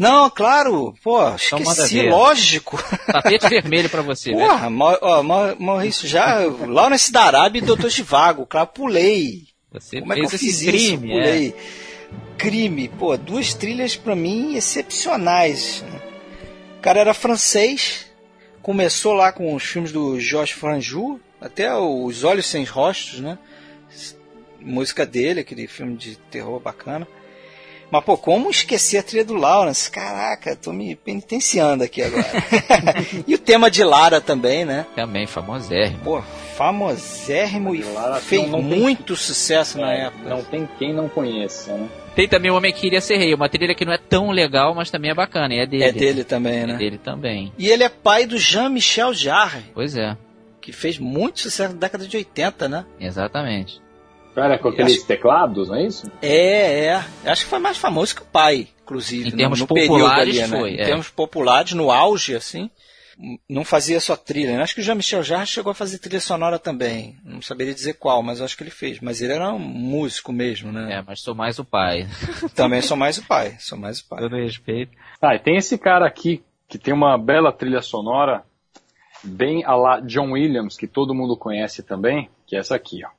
Não, 0.00 0.30
claro, 0.30 0.94
pô, 1.04 1.18
manda 1.20 1.36
esqueci, 1.36 2.08
lógico. 2.08 2.82
Tapete 3.06 3.48
vermelho 3.50 3.90
pra 3.90 4.00
você, 4.00 4.32
né? 4.32 4.46
Porra, 4.48 4.66
ó, 5.02 5.22
Mau- 5.22 5.56
Maurício, 5.58 6.08
já, 6.08 6.38
Lawrence 6.66 7.12
da 7.12 7.24
Arábia 7.24 7.58
e 7.58 7.62
Doutor 7.62 7.90
Givago, 7.90 8.46
claro, 8.46 8.68
pulei. 8.68 9.42
Você 9.70 10.00
Como 10.00 10.14
é 10.14 10.16
que 10.16 10.24
eu 10.24 10.30
fiz 10.30 10.42
esse 10.42 10.50
isso? 10.74 10.96
crime, 10.96 11.12
é. 11.12 11.14
Pulei. 11.20 11.54
Crime, 12.38 12.88
pô, 12.88 13.14
duas 13.18 13.52
trilhas 13.52 13.94
pra 13.94 14.16
mim 14.16 14.54
excepcionais. 14.56 15.84
O 16.78 16.80
cara 16.80 17.00
era 17.00 17.12
francês, 17.12 18.06
começou 18.62 19.12
lá 19.12 19.30
com 19.32 19.54
os 19.54 19.62
filmes 19.62 19.92
do 19.92 20.18
Georges 20.18 20.56
Franju, 20.56 21.20
até 21.38 21.76
Os 21.76 22.24
Olhos 22.24 22.46
Sem 22.46 22.64
Rostos, 22.64 23.20
né? 23.20 23.38
Música 24.58 25.04
dele, 25.04 25.40
aquele 25.40 25.66
filme 25.66 25.94
de 25.94 26.16
terror 26.16 26.58
bacana. 26.58 27.06
Mas, 27.90 28.04
pô, 28.04 28.16
como 28.16 28.50
esquecer 28.50 28.98
a 28.98 29.02
trilha 29.02 29.24
do 29.24 29.34
Lawrence? 29.34 29.90
Caraca, 29.90 30.54
tô 30.54 30.72
me 30.72 30.94
penitenciando 30.94 31.82
aqui 31.82 32.02
agora. 32.02 32.24
e 33.26 33.34
o 33.34 33.38
tema 33.38 33.70
de 33.70 33.82
Lara 33.82 34.20
também, 34.20 34.64
né? 34.64 34.86
Também 34.94 35.26
famosérrimo. 35.26 35.98
Pô, 36.04 36.22
famosérrimo 36.56 37.74
e 37.74 37.82
Lara 37.82 38.16
fez 38.20 38.48
não 38.48 38.60
tem- 38.62 38.78
muito 38.80 39.16
sucesso 39.16 39.78
na 39.78 39.92
É, 39.92 40.00
época. 40.06 40.28
Não 40.30 40.42
tem 40.44 40.68
quem 40.78 40.92
não 40.94 41.08
conheça, 41.08 41.72
né? 41.76 41.88
Tem 42.14 42.28
também 42.28 42.50
o 42.50 42.56
Homem 42.56 42.72
que 42.72 42.80
Queria 42.80 43.00
Ser 43.00 43.16
Rei, 43.16 43.32
uma 43.34 43.48
trilha 43.48 43.74
que 43.74 43.84
não 43.84 43.92
é 43.92 43.98
tão 43.98 44.30
legal, 44.30 44.74
mas 44.74 44.90
também 44.90 45.10
é 45.10 45.14
bacana, 45.14 45.54
e 45.54 45.58
é 45.60 45.66
dele. 45.66 45.84
É 45.84 45.92
dele 45.92 46.24
também, 46.24 46.58
É 46.58 46.66
né? 46.66 46.76
dele 46.76 46.98
também. 46.98 47.52
E 47.58 47.68
ele 47.68 47.82
é 47.84 47.88
pai 47.88 48.26
do 48.26 48.36
Jean-Michel 48.36 49.14
Jarre, 49.14 49.62
Pois 49.74 49.96
é, 49.96 50.16
que 50.60 50.72
fez 50.72 50.98
muito 50.98 51.40
sucesso 51.40 51.72
na 51.74 51.78
década 51.80 52.06
de 52.06 52.16
80, 52.16 52.68
né? 52.68 52.84
exatamente. 53.00 53.80
Cara, 54.34 54.58
com 54.58 54.68
aqueles 54.68 54.96
acho- 54.98 55.06
teclados, 55.06 55.68
não 55.68 55.76
é 55.76 55.84
isso? 55.86 56.10
É, 56.22 56.84
é. 56.86 57.04
Acho 57.26 57.44
que 57.44 57.50
foi 57.50 57.58
mais 57.58 57.76
famoso 57.76 58.14
que 58.14 58.22
o 58.22 58.26
pai, 58.26 58.68
inclusive. 58.82 59.28
Em 59.28 59.32
no- 59.32 59.36
termos 59.36 59.60
no 59.60 59.66
período 59.66 59.88
populares, 59.98 60.38
ali, 60.40 60.50
né? 60.50 60.58
foi, 60.58 60.70
Em 60.74 60.80
é. 60.80 60.84
termos 60.84 61.08
populares, 61.08 61.72
no 61.72 61.90
auge, 61.90 62.34
assim, 62.36 62.70
não 63.48 63.64
fazia 63.64 64.00
só 64.00 64.16
trilha. 64.16 64.56
né? 64.56 64.62
Acho 64.62 64.74
que 64.74 64.80
o 64.80 64.84
Jean-Michel 64.84 65.22
Jarre 65.22 65.46
chegou 65.46 65.72
a 65.72 65.74
fazer 65.74 65.98
trilha 65.98 66.20
sonora 66.20 66.58
também. 66.58 67.16
Não 67.24 67.42
saberia 67.42 67.74
dizer 67.74 67.94
qual, 67.94 68.22
mas 68.22 68.38
eu 68.38 68.44
acho 68.46 68.56
que 68.56 68.62
ele 68.62 68.70
fez. 68.70 68.98
Mas 69.00 69.20
ele 69.20 69.32
era 69.34 69.52
um 69.52 69.58
músico 69.58 70.32
mesmo, 70.32 70.72
né? 70.72 70.94
É, 70.98 71.02
mas 71.06 71.20
sou 71.20 71.34
mais 71.34 71.58
o 71.58 71.64
pai. 71.64 72.06
Também 72.54 72.80
sou 72.80 72.96
mais 72.96 73.18
o 73.18 73.26
pai. 73.26 73.56
Sou 73.58 73.76
mais 73.76 74.00
o 74.00 74.08
pai. 74.08 74.20
Todo 74.20 74.36
respeito. 74.36 74.92
Ah, 75.20 75.34
e 75.34 75.38
tem 75.38 75.56
esse 75.56 75.76
cara 75.76 76.06
aqui 76.06 76.42
que 76.68 76.78
tem 76.78 76.94
uma 76.94 77.18
bela 77.18 77.52
trilha 77.52 77.82
sonora, 77.82 78.42
bem 79.22 79.64
a 79.66 79.74
la 79.74 80.00
John 80.00 80.30
Williams, 80.32 80.76
que 80.76 80.86
todo 80.86 81.14
mundo 81.14 81.36
conhece 81.36 81.82
também, 81.82 82.30
que 82.46 82.56
é 82.56 82.60
essa 82.60 82.74
aqui, 82.76 83.00
ó. 83.04 83.10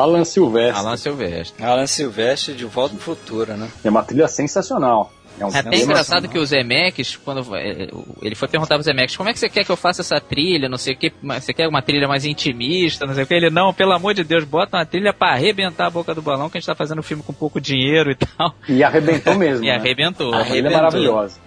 Alan 0.00 0.24
Silvestre. 0.24 0.78
Alan 0.78 0.96
Silvestre. 0.96 1.64
Alan 1.64 1.86
Silvestre 1.86 2.54
de 2.54 2.64
Volta 2.64 2.94
pro 2.94 3.02
Futuro, 3.04 3.56
né? 3.56 3.68
É 3.84 3.90
uma 3.90 4.02
trilha 4.02 4.28
sensacional. 4.28 5.12
É, 5.38 5.46
um, 5.46 5.48
É 5.48 5.58
até 5.60 5.76
engraçado 5.78 6.28
que 6.28 6.38
o 6.38 6.44
Zemeckis, 6.44 7.16
quando 7.16 7.56
é, 7.56 7.88
ele 8.20 8.34
foi 8.34 8.48
perguntar 8.48 8.74
pro 8.74 8.82
Zemeckis, 8.84 9.16
como 9.16 9.28
é 9.28 9.32
que 9.32 9.38
você 9.38 9.48
quer 9.48 9.64
que 9.64 9.70
eu 9.70 9.76
faça 9.76 10.02
essa 10.02 10.20
trilha, 10.20 10.68
não 10.68 10.76
sei 10.76 10.94
o 10.94 10.96
que, 10.98 11.12
você 11.22 11.54
quer 11.54 11.66
uma 11.68 11.80
trilha 11.80 12.06
mais 12.06 12.24
intimista, 12.24 13.06
não 13.06 13.14
sei 13.14 13.24
o 13.24 13.26
que, 13.26 13.32
ele, 13.34 13.48
não, 13.48 13.72
pelo 13.72 13.92
amor 13.92 14.12
de 14.12 14.22
Deus, 14.24 14.44
bota 14.44 14.76
uma 14.76 14.84
trilha 14.84 15.14
pra 15.14 15.28
arrebentar 15.32 15.86
a 15.86 15.90
boca 15.90 16.14
do 16.14 16.20
balão, 16.20 16.50
que 16.50 16.58
a 16.58 16.60
gente 16.60 16.66
tá 16.66 16.74
fazendo 16.74 16.98
um 16.98 17.02
filme 17.02 17.22
com 17.22 17.32
pouco 17.32 17.60
dinheiro 17.60 18.10
e 18.10 18.14
tal. 18.16 18.54
E 18.68 18.82
arrebentou 18.84 19.34
mesmo. 19.36 19.64
E 19.64 19.68
né? 19.68 19.76
arrebentou. 19.76 20.34
A 20.34 20.44
trilha 20.44 20.68
é 20.68 20.74
Arrebentou. 20.74 20.76
maravilhosa. 20.82 21.38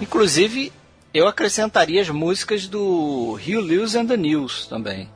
Inclusive, 0.00 0.72
eu 1.12 1.26
acrescentaria 1.28 2.00
as 2.00 2.08
músicas 2.08 2.66
do 2.66 3.34
Hugh 3.34 3.60
Lewis 3.60 3.94
and 3.94 4.06
the 4.06 4.16
News 4.16 4.66
também. 4.66 5.08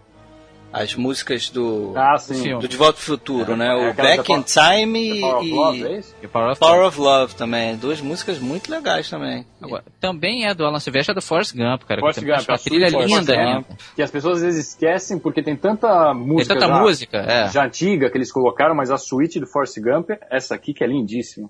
As 0.79 0.95
músicas 0.95 1.49
do, 1.49 1.95
Ah, 1.97 2.19
sim. 2.19 2.43
Filme. 2.43 2.61
do 2.61 2.69
De 2.69 2.77
Volta 2.77 2.93
pro 2.95 3.03
Futuro, 3.03 3.55
É, 3.55 3.57
né? 3.57 3.67
é 3.69 3.91
o 3.91 3.95
Back 3.95 4.31
in 4.31 4.43
Time 4.43 5.21
Power 5.23 5.43
e, 5.45 5.51
Love, 5.53 5.83
é 5.87 6.01
e 6.23 6.29
Power 6.29 6.51
of 6.53 6.61
Power 6.61 6.87
of 6.87 7.01
Love 7.01 7.35
também. 7.35 7.77
Duas 7.77 8.01
músicas 8.03 8.39
muito 8.39 8.71
legais 8.71 9.09
também. 9.09 9.47
Agora, 9.63 9.83
também 9.99 10.47
é 10.47 10.53
do 10.55 10.67
Alan 10.67 10.79
Silvestre, 10.79 11.13
é 11.13 11.15
do 11.15 11.23
Forrest 11.23 11.55
Gump, 11.57 11.83
cara. 11.85 12.01
Forrest 12.01 12.21
Gump, 12.21 12.49
uma 12.49 12.55
a 12.57 12.59
trilha 12.59 12.91
Forrest 12.91 13.15
linda, 13.15 13.35
Gump. 13.37 13.71
né? 13.71 13.77
Que 13.95 14.03
as 14.03 14.11
pessoas 14.11 14.37
às 14.37 14.43
vezes 14.45 14.69
esquecem 14.69 15.19
porque 15.19 15.43
tem 15.43 15.57
tanta 15.57 16.13
Tem 16.13 16.15
música, 16.15 16.55
tanta 16.55 16.67
já, 16.67 16.79
música, 16.81 17.17
é. 17.19 17.49
já 17.49 17.65
antiga 17.65 18.11
que 18.11 18.19
eles 18.19 18.31
colocaram, 18.31 18.75
mas 18.75 18.91
a 18.91 18.99
suíte 18.99 19.41
do 19.41 19.47
Forrest 19.47 19.79
Gump, 19.81 20.11
essa 20.31 20.55
aqui 20.55 20.75
que 20.75 20.85
é 20.85 20.87
lindíssima. 20.87 21.49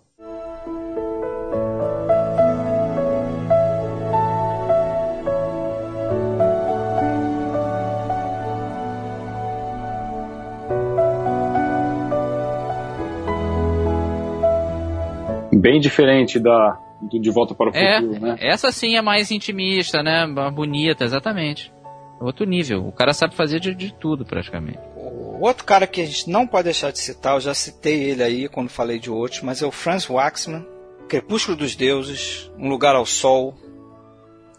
Bem 15.67 15.81
diferente 15.81 16.39
da 16.39 16.79
do 17.03 17.21
De 17.21 17.29
Volta 17.31 17.55
para 17.57 17.71
o 17.71 17.77
É, 17.77 18.01
Futuro, 18.01 18.21
né? 18.21 18.37
essa 18.41 18.71
sim 18.71 18.97
é 18.97 19.03
mais 19.03 19.33
intimista, 19.33 20.01
né? 20.01 20.25
Mais 20.25 20.55
Bonita, 20.55 21.03
exatamente. 21.05 21.73
Outro 22.21 22.47
nível. 22.47 22.87
O 22.87 22.93
cara 22.93 23.13
sabe 23.13 23.35
fazer 23.35 23.59
de, 23.59 23.75
de 23.75 23.93
tudo, 23.93 24.25
praticamente. 24.25 24.79
O 24.95 25.39
O 25.41 25.45
outro 25.45 25.65
cara 25.65 25.87
que 25.87 26.01
a 26.01 26.07
gente 26.07 26.31
não 26.31 26.47
pode 26.47 26.65
deixar 26.65 26.93
de 26.93 26.99
citar, 27.01 27.35
eu 27.35 27.41
já 27.41 27.53
citei 27.53 28.05
ele 28.05 28.23
aí 28.23 28.49
quando 28.49 28.69
falei 28.71 28.99
de 29.01 29.11
outros, 29.11 29.43
mas 29.43 29.61
é 29.61 29.67
o 29.67 29.73
Franz 29.73 30.09
Waxman, 30.09 30.65
Crepúsculo 31.09 31.57
dos 31.57 31.75
Deuses, 31.75 32.51
Um 32.57 32.69
Lugar 32.69 32.95
ao 32.95 33.05
Sol. 33.05 33.55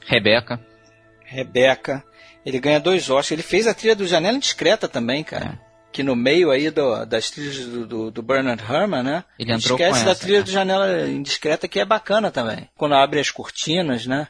Rebeca. 0.05 0.59
Rebeca. 1.25 2.03
Ele 2.45 2.59
ganha 2.59 2.79
dois 2.79 3.09
Oscars. 3.09 3.31
Ele 3.31 3.41
fez 3.43 3.65
a 3.65 3.73
trilha 3.73 3.95
do 3.95 4.05
Janela 4.05 4.37
Indiscreta 4.37 4.87
também, 4.89 5.23
cara. 5.23 5.57
É. 5.63 5.66
Que 5.97 6.03
no 6.03 6.15
meio 6.15 6.51
aí 6.51 6.69
do, 6.69 7.03
das 7.07 7.31
trilhas 7.31 7.65
do, 7.65 7.87
do, 7.87 8.11
do, 8.11 8.21
Bernard 8.21 8.61
Herrmann, 8.61 9.01
né? 9.01 9.23
Ele 9.39 9.51
entrou 9.51 9.75
Esquece 9.75 10.01
com 10.01 10.05
da 10.05 10.11
essa, 10.11 10.21
trilha 10.21 10.37
né? 10.37 10.43
do 10.43 10.51
Janela 10.51 11.07
Indiscreta, 11.09 11.67
que 11.67 11.79
é 11.79 11.85
bacana 11.85 12.29
também. 12.29 12.69
Quando 12.75 12.93
abre 12.93 13.19
as 13.19 13.31
cortinas, 13.31 14.05
né? 14.05 14.27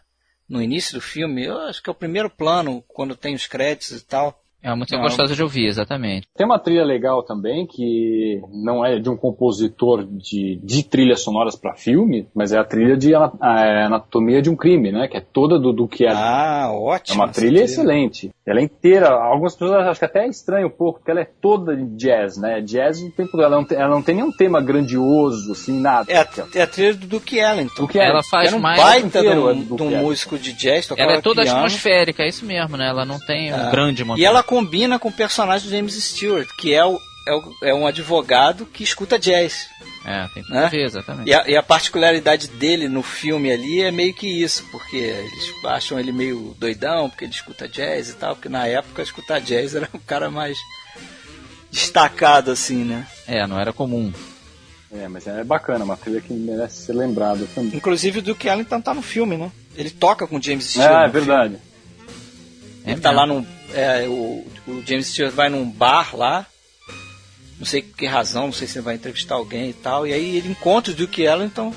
No 0.48 0.62
início 0.62 0.94
do 0.94 1.02
filme, 1.02 1.44
eu 1.44 1.58
acho 1.58 1.84
que 1.84 1.90
é 1.90 1.92
o 1.92 1.94
primeiro 1.94 2.30
plano, 2.30 2.82
quando 2.88 3.18
tem 3.18 3.36
os 3.36 3.48
créditos 3.48 4.00
e 4.00 4.06
tal. 4.06 4.42
É 4.62 4.70
uma 4.70 4.78
música 4.78 4.98
Não. 4.98 5.04
gostosa 5.04 5.36
de 5.36 5.44
ouvir, 5.44 5.68
exatamente. 5.68 6.28
Tem 6.36 6.46
uma 6.46 6.58
trilha 6.60 6.84
legal 6.84 7.24
também, 7.24 7.66
que 7.68 8.42
não 8.52 8.84
é 8.84 8.98
de 9.00 9.10
um 9.10 9.16
compositor 9.16 10.04
de, 10.04 10.60
de 10.64 10.84
trilhas 10.84 11.22
sonoras 11.24 11.56
para 11.56 11.76
filme, 11.76 12.28
mas 12.36 12.52
é 12.52 12.58
a 12.58 12.64
trilha 12.64 12.98
de 12.98 13.14
Ana- 13.14 13.32
a 13.40 13.86
Anatomia 13.86 14.42
de 14.42 14.50
um 14.50 14.56
Crime, 14.56 14.92
né? 14.92 15.08
Que 15.08 15.18
é 15.18 15.22
toda 15.22 15.60
do 15.60 15.72
Ellington. 15.74 16.18
Ah, 16.18 16.70
É 16.72 16.76
ótimo. 16.76 17.22
uma 17.24 17.30
trilha 17.32 17.62
excelente. 17.64 18.32
Ela 18.46 18.60
é 18.60 18.64
inteira. 18.64 19.10
Algumas 19.10 19.54
pessoas 19.56 19.82
acham 19.82 19.94
que 20.00 20.06
até 20.06 20.26
é 20.26 20.28
estranho 20.30 20.68
um 20.68 20.72
pouco, 20.72 21.00
porque 21.00 21.12
ela 21.12 21.22
é 21.22 21.28
toda 21.42 21.76
de 21.76 21.86
jazz, 21.96 22.38
né? 22.38 22.60
Jazz 22.62 23.00
o 23.02 23.12
tempo 23.12 23.32
todo. 23.32 23.44
Ela 23.44 23.56
não 23.58 23.64
tem, 23.64 23.78
ela 23.78 23.90
não 23.94 24.02
tem 24.02 24.16
nenhum 24.16 24.32
tema 24.32 24.60
grandioso, 24.62 25.52
assim, 25.52 25.80
nada. 25.80 26.12
É 26.12 26.18
a, 26.18 26.28
é 26.56 26.62
a 26.64 26.68
trilha 26.68 26.94
do 26.96 27.06
Duke 27.08 27.38
Ellington. 27.38 27.84
Duke 27.84 28.00
Ela 28.00 28.22
faz 28.24 28.48
Era 28.48 28.56
um 28.58 28.60
mais. 28.60 28.82
baita 28.82 29.22
de 29.22 29.28
é 29.28 29.36
um, 29.38 29.44
do 29.46 29.54
de 29.54 29.60
um 29.60 29.64
Duke 29.66 29.84
Ellington. 29.84 30.04
músico 30.04 30.38
de 30.40 30.54
jazz, 30.54 30.90
Ela 30.98 31.14
é 31.14 31.22
toda 31.22 31.44
piano. 31.44 31.58
atmosférica, 31.60 32.24
é 32.24 32.28
isso 32.28 32.46
mesmo, 32.46 32.76
né? 32.78 32.88
Ela 32.90 33.06
não 33.06 33.20
tem 33.20 33.54
um 33.54 33.70
grande 33.72 34.02
E 34.02 34.06
montão. 34.06 34.26
ela 34.26 34.44
combina 34.48 34.98
com 34.98 35.10
o 35.10 35.14
personagem 35.14 35.68
do 35.70 35.76
James 35.76 35.94
Stewart, 35.94 36.48
que 36.58 36.74
é, 36.74 36.84
o, 36.84 37.00
é, 37.28 37.34
o- 37.36 37.56
é 37.64 37.74
um 37.74 37.86
advogado 37.86 38.66
que 38.66 38.84
escuta 38.84 39.20
jazz. 39.20 39.68
É, 40.06 40.26
tem 40.34 40.42
tudo 40.42 40.56
né? 40.56 40.70
ver, 40.70 40.86
exatamente. 40.86 41.30
E 41.30 41.34
a, 41.34 41.48
e 41.50 41.56
a 41.58 41.62
particularidade 41.62 42.48
dele 42.48 42.88
no 42.88 43.04
filme 43.04 43.52
ali 43.52 43.82
é 43.82 43.92
meio 43.92 44.14
que 44.14 44.26
isso, 44.42 44.64
porque 44.72 44.96
eles 44.96 45.52
acham 45.66 46.00
ele 46.00 46.12
meio 46.14 46.56
doidão, 46.58 47.10
porque 47.10 47.26
ele 47.26 47.34
escuta 47.34 47.68
jazz 47.68 48.10
e 48.10 48.14
tal, 48.14 48.34
porque 48.36 48.48
na 48.50 48.66
época 48.66 49.04
escutar 49.04 49.40
jazz 49.42 49.76
era 49.76 49.90
o 49.94 50.00
cara 50.00 50.32
mais 50.32 50.58
destacado, 51.72 52.52
assim, 52.52 52.84
né? 52.84 53.06
É, 53.28 53.46
não 53.46 53.60
era 53.60 53.74
comum. 53.74 54.12
É, 54.90 55.08
mas 55.10 55.28
é 55.28 55.44
bacana, 55.44 55.84
uma 55.84 55.98
trilha 55.98 56.22
que 56.22 56.32
merece 56.32 56.86
ser 56.86 56.94
lembrada 56.94 57.46
também. 57.54 57.76
Inclusive 57.76 58.20
o 58.20 58.22
Duke 58.22 58.48
Ellington 58.48 58.80
tá 58.80 58.94
no 58.94 59.02
filme, 59.02 59.36
né? 59.36 59.52
Ele 59.76 59.90
toca 59.90 60.26
com 60.26 60.38
o 60.38 60.42
James 60.42 60.66
Stewart. 60.70 60.90
Ah, 60.90 61.04
é 61.04 61.08
no 61.08 61.12
filme. 61.12 61.28
verdade. 61.28 61.58
É 62.86 62.92
Ele 62.92 63.02
tá 63.02 63.10
mesmo. 63.10 63.20
lá 63.22 63.28
num. 63.28 63.46
É, 63.74 64.08
o, 64.08 64.46
o 64.68 64.84
James 64.86 65.08
Stewart 65.08 65.34
vai 65.34 65.50
num 65.50 65.70
bar 65.70 66.16
lá. 66.16 66.46
Não 67.60 67.66
sei 67.66 67.82
que 67.82 68.06
razão, 68.06 68.46
não 68.46 68.54
sei 68.54 68.68
se 68.68 68.78
ele 68.78 68.86
vai 68.86 68.96
entrevistar 68.96 69.36
alguém 69.36 69.70
e 69.70 69.74
tal. 69.74 70.06
E 70.06 70.14
aí 70.14 70.38
ele 70.38 70.50
encontra 70.50 70.92
o 70.94 70.96
Duke 70.96 71.24
Ellington. 71.24 71.74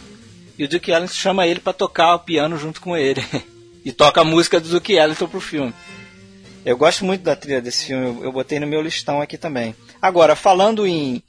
E 0.58 0.64
o 0.64 0.68
Duke 0.68 0.90
Ellington 0.90 1.14
chama 1.14 1.46
ele 1.46 1.60
pra 1.60 1.72
tocar 1.72 2.14
o 2.14 2.20
piano 2.20 2.58
junto 2.58 2.80
com 2.80 2.96
ele. 2.96 3.24
e 3.84 3.92
toca 3.92 4.20
a 4.20 4.24
música 4.24 4.60
do 4.60 4.68
Duke 4.68 4.92
Ellington 4.92 5.28
pro 5.28 5.40
filme. 5.40 5.72
Eu 6.64 6.76
gosto 6.76 7.04
muito 7.04 7.22
da 7.22 7.34
trilha 7.34 7.62
desse 7.62 7.86
filme, 7.86 8.06
eu, 8.06 8.24
eu 8.24 8.32
botei 8.32 8.60
no 8.60 8.66
meu 8.66 8.82
listão 8.82 9.22
aqui 9.22 9.38
também. 9.38 9.74
Agora, 10.00 10.36
falando 10.36 10.86
em. 10.86 11.22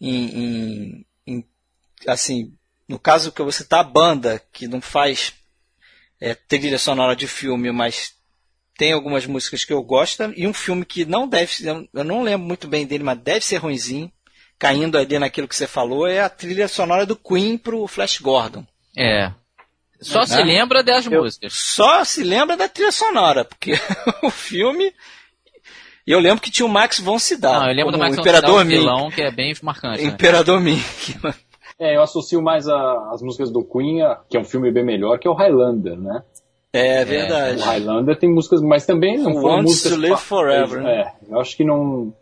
em, 0.00 0.24
em- 0.38 1.06
em- 1.26 1.44
assim, 2.06 2.52
no 2.88 2.98
caso 2.98 3.32
que 3.32 3.42
vou 3.42 3.50
citar 3.50 3.80
a 3.80 3.84
banda, 3.84 4.40
que 4.52 4.68
não 4.68 4.80
faz 4.80 5.34
é, 6.20 6.34
trilha 6.34 6.78
sonora 6.78 7.16
de 7.16 7.26
filme, 7.26 7.72
mas 7.72 8.14
tem 8.76 8.92
algumas 8.92 9.26
músicas 9.26 9.64
que 9.64 9.72
eu 9.72 9.82
gosto 9.82 10.22
e 10.36 10.46
um 10.46 10.52
filme 10.54 10.84
que 10.84 11.04
não 11.04 11.28
deve 11.28 11.52
ser, 11.54 11.88
eu 11.92 12.04
não 12.04 12.22
lembro 12.22 12.46
muito 12.46 12.66
bem 12.68 12.86
dele, 12.86 13.04
mas 13.04 13.18
deve 13.18 13.44
ser 13.44 13.56
ruinzinho, 13.58 14.10
caindo 14.58 14.96
ali 14.98 15.18
naquilo 15.18 15.46
que 15.48 15.54
você 15.56 15.66
falou, 15.66 16.06
é 16.06 16.20
a 16.20 16.28
trilha 16.28 16.66
sonora 16.68 17.04
do 17.06 17.16
Queen 17.16 17.56
pro 17.58 17.86
Flash 17.86 18.18
Gordon. 18.18 18.64
É. 18.96 19.30
Só 20.00 20.20
Né? 20.20 20.26
se 20.26 20.42
lembra 20.42 20.82
das 20.82 21.06
Eu- 21.06 21.22
músicas. 21.22 21.52
Só 21.54 22.04
se 22.04 22.22
lembra 22.22 22.56
da 22.56 22.68
trilha 22.68 22.92
sonora, 22.92 23.44
porque 23.44 23.72
o 24.22 24.30
filme 24.30 24.92
e 26.06 26.12
eu 26.12 26.20
lembro 26.20 26.42
que 26.42 26.50
tinha 26.50 26.66
o 26.66 26.68
Max 26.68 26.98
von 27.00 27.18
Sydow, 27.18 27.52
Não, 27.60 27.68
eu 27.68 27.74
lembro 27.74 27.92
do 27.92 27.98
Max 27.98 28.16
o 28.16 28.20
Imperador 28.20 28.60
um 28.60 28.64
Mink. 28.64 28.78
vilão 28.78 29.10
que 29.10 29.22
é 29.22 29.30
bem 29.30 29.54
marcante. 29.62 30.02
né? 30.02 30.08
Imperador 30.08 30.60
Mink. 30.60 30.82
É, 31.76 31.96
eu 31.96 32.02
associo 32.02 32.40
mais 32.40 32.68
a- 32.68 33.10
as 33.12 33.20
músicas 33.20 33.50
do 33.50 33.64
Queen, 33.64 34.00
a- 34.00 34.20
que 34.30 34.36
é 34.36 34.40
um 34.40 34.44
filme 34.44 34.70
bem 34.70 34.84
melhor, 34.84 35.18
que 35.18 35.26
é 35.26 35.30
o 35.30 35.34
Highlander, 35.34 35.98
né? 35.98 36.22
É 36.76 37.04
verdade. 37.04 37.60
O 37.62 37.64
Highlander 37.64 38.18
tem 38.18 38.28
músicas, 38.28 38.60
mas 38.60 38.84
também 38.84 39.16
não 39.16 39.32
foram 39.34 39.56
Wants 39.58 39.64
músicas... 39.70 39.92
to 39.92 40.00
Live 40.00 40.20
Forever? 40.20 40.86
É, 40.86 41.12
eu 41.28 41.40
acho 41.40 41.56
que 41.56 41.64
não... 41.64 42.12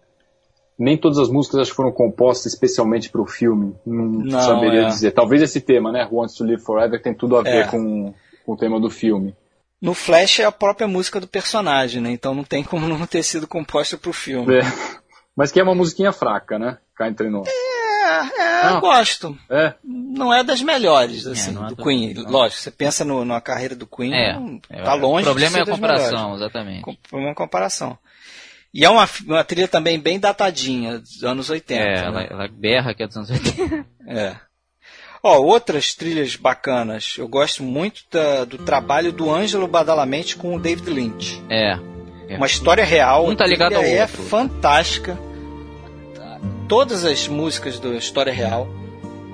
Nem 0.79 0.97
todas 0.97 1.19
as 1.19 1.29
músicas 1.29 1.61
acho 1.61 1.71
que 1.71 1.77
foram 1.77 1.93
compostas 1.93 2.53
especialmente 2.53 3.09
para 3.09 3.23
o 3.23 3.27
filme. 3.27 3.75
Não, 3.87 4.05
Não, 4.05 4.41
saberia 4.41 4.83
é. 4.83 4.87
dizer. 4.87 5.13
Talvez 5.13 5.41
esse 5.43 5.61
tema, 5.61 5.93
né? 5.93 6.09
Wants 6.11 6.35
to 6.35 6.45
Live 6.45 6.63
Forever 6.63 7.01
tem 7.01 7.15
tudo 7.15 7.37
a 7.37 7.43
ver 7.43 7.65
É. 7.65 7.67
com, 7.69 8.13
com 8.45 8.53
o 8.53 8.57
tema 8.57 8.81
do 8.81 8.91
filme. 8.91 9.35
No 9.81 9.95
Flash 9.95 10.41
é 10.41 10.45
a 10.45 10.53
própria 10.53 10.87
música 10.89 11.19
do 11.21 11.27
personagem, 11.27 12.01
né? 12.01 12.11
Então 12.11 12.35
não 12.35 12.45
tem 12.45 12.63
como 12.65 12.87
não 12.89 13.07
ter 13.07 13.23
sido 13.23 13.47
composta 13.47 13.97
pro 13.97 14.13
filme. 14.13 14.57
É. 14.57 14.61
Mas 15.37 15.51
que 15.51 15.61
é 15.61 15.63
uma 15.63 15.75
musiquinha 15.75 16.13
fraca, 16.13 16.59
né? 16.59 16.79
Cá 16.97 17.09
entre 17.09 17.31
nós. 17.31 17.49
É, 17.49 17.72
é, 18.03 18.67
eu 18.67 18.71
Não. 18.75 18.81
gosto. 18.81 19.39
É. 19.51 19.75
não 19.85 20.33
é 20.35 20.43
das 20.43 20.61
melhores, 20.63 21.27
assim, 21.27 21.53
não 21.53 21.67
é 21.67 21.69
do 21.71 21.77
Queen. 21.77 22.15
não. 22.15 22.31
Lógico, 22.31 22.61
você 22.61 22.71
pensa 22.71 23.05
no, 23.05 23.25
na 23.25 23.41
carreira 23.41 23.75
do 23.75 23.87
Queen, 23.87 24.13
É. 24.15 24.35
não- 24.35 24.61
é, 24.71 24.83
tá 24.83 24.95
longe 24.95 25.23
O 25.23 25.31
problema 25.31 25.59
é 25.59 25.63
a 25.63 25.67
comparação, 25.67 26.11
melhores. 26.19 26.41
exatamente. 26.43 26.83
O 26.91 26.97
problema 27.09 27.31
é 27.31 27.33
a 27.33 27.37
comparação. 27.37 27.99
E 28.75 28.85
é 28.85 28.89
uma, 28.91 29.09
uma 29.27 29.45
trilha 29.45 29.69
também 29.69 29.99
bem 30.01 30.19
datadinha, 30.19 30.99
dos 30.99 31.23
anos 31.25 31.51
80. 31.51 31.83
É, 31.83 31.95
né? 31.95 32.07
ela, 32.07 32.23
ela 32.23 32.49
berra 32.49 32.95
que 32.95 33.03
é 33.03 33.07
dos 33.07 33.17
anos 33.17 33.31
80. 33.31 33.85
É. 34.09 34.37
Ó, 35.23 35.39
outras 35.39 35.95
trilhas 35.95 36.35
bacanas. 36.35 37.15
Eu 37.17 37.29
gosto 37.29 37.63
muito 37.63 38.03
da- 38.11 38.45
do 38.45 38.59
trabalho 38.59 39.13
do 39.13 39.31
Ângelo 39.33 39.69
Badalamente 39.69 40.35
com 40.37 40.57
o 40.57 40.59
David 40.61 40.91
Lynch. 40.91 41.41
É. 41.49 41.79
É. 42.29 42.37
Uma 42.37 42.47
história 42.47 42.85
real. 42.85 43.29
Um 43.29 43.37
tá 43.37 43.47
ligado 43.47 43.75
ao 43.77 43.83
é 43.85 44.01
outro. 44.03 44.23
fantástica. 44.25 45.17
Todas 46.73 47.05
as 47.05 47.29
músicas 47.29 47.79
da 47.79 47.91
história 47.91 48.33
real. 48.33 48.67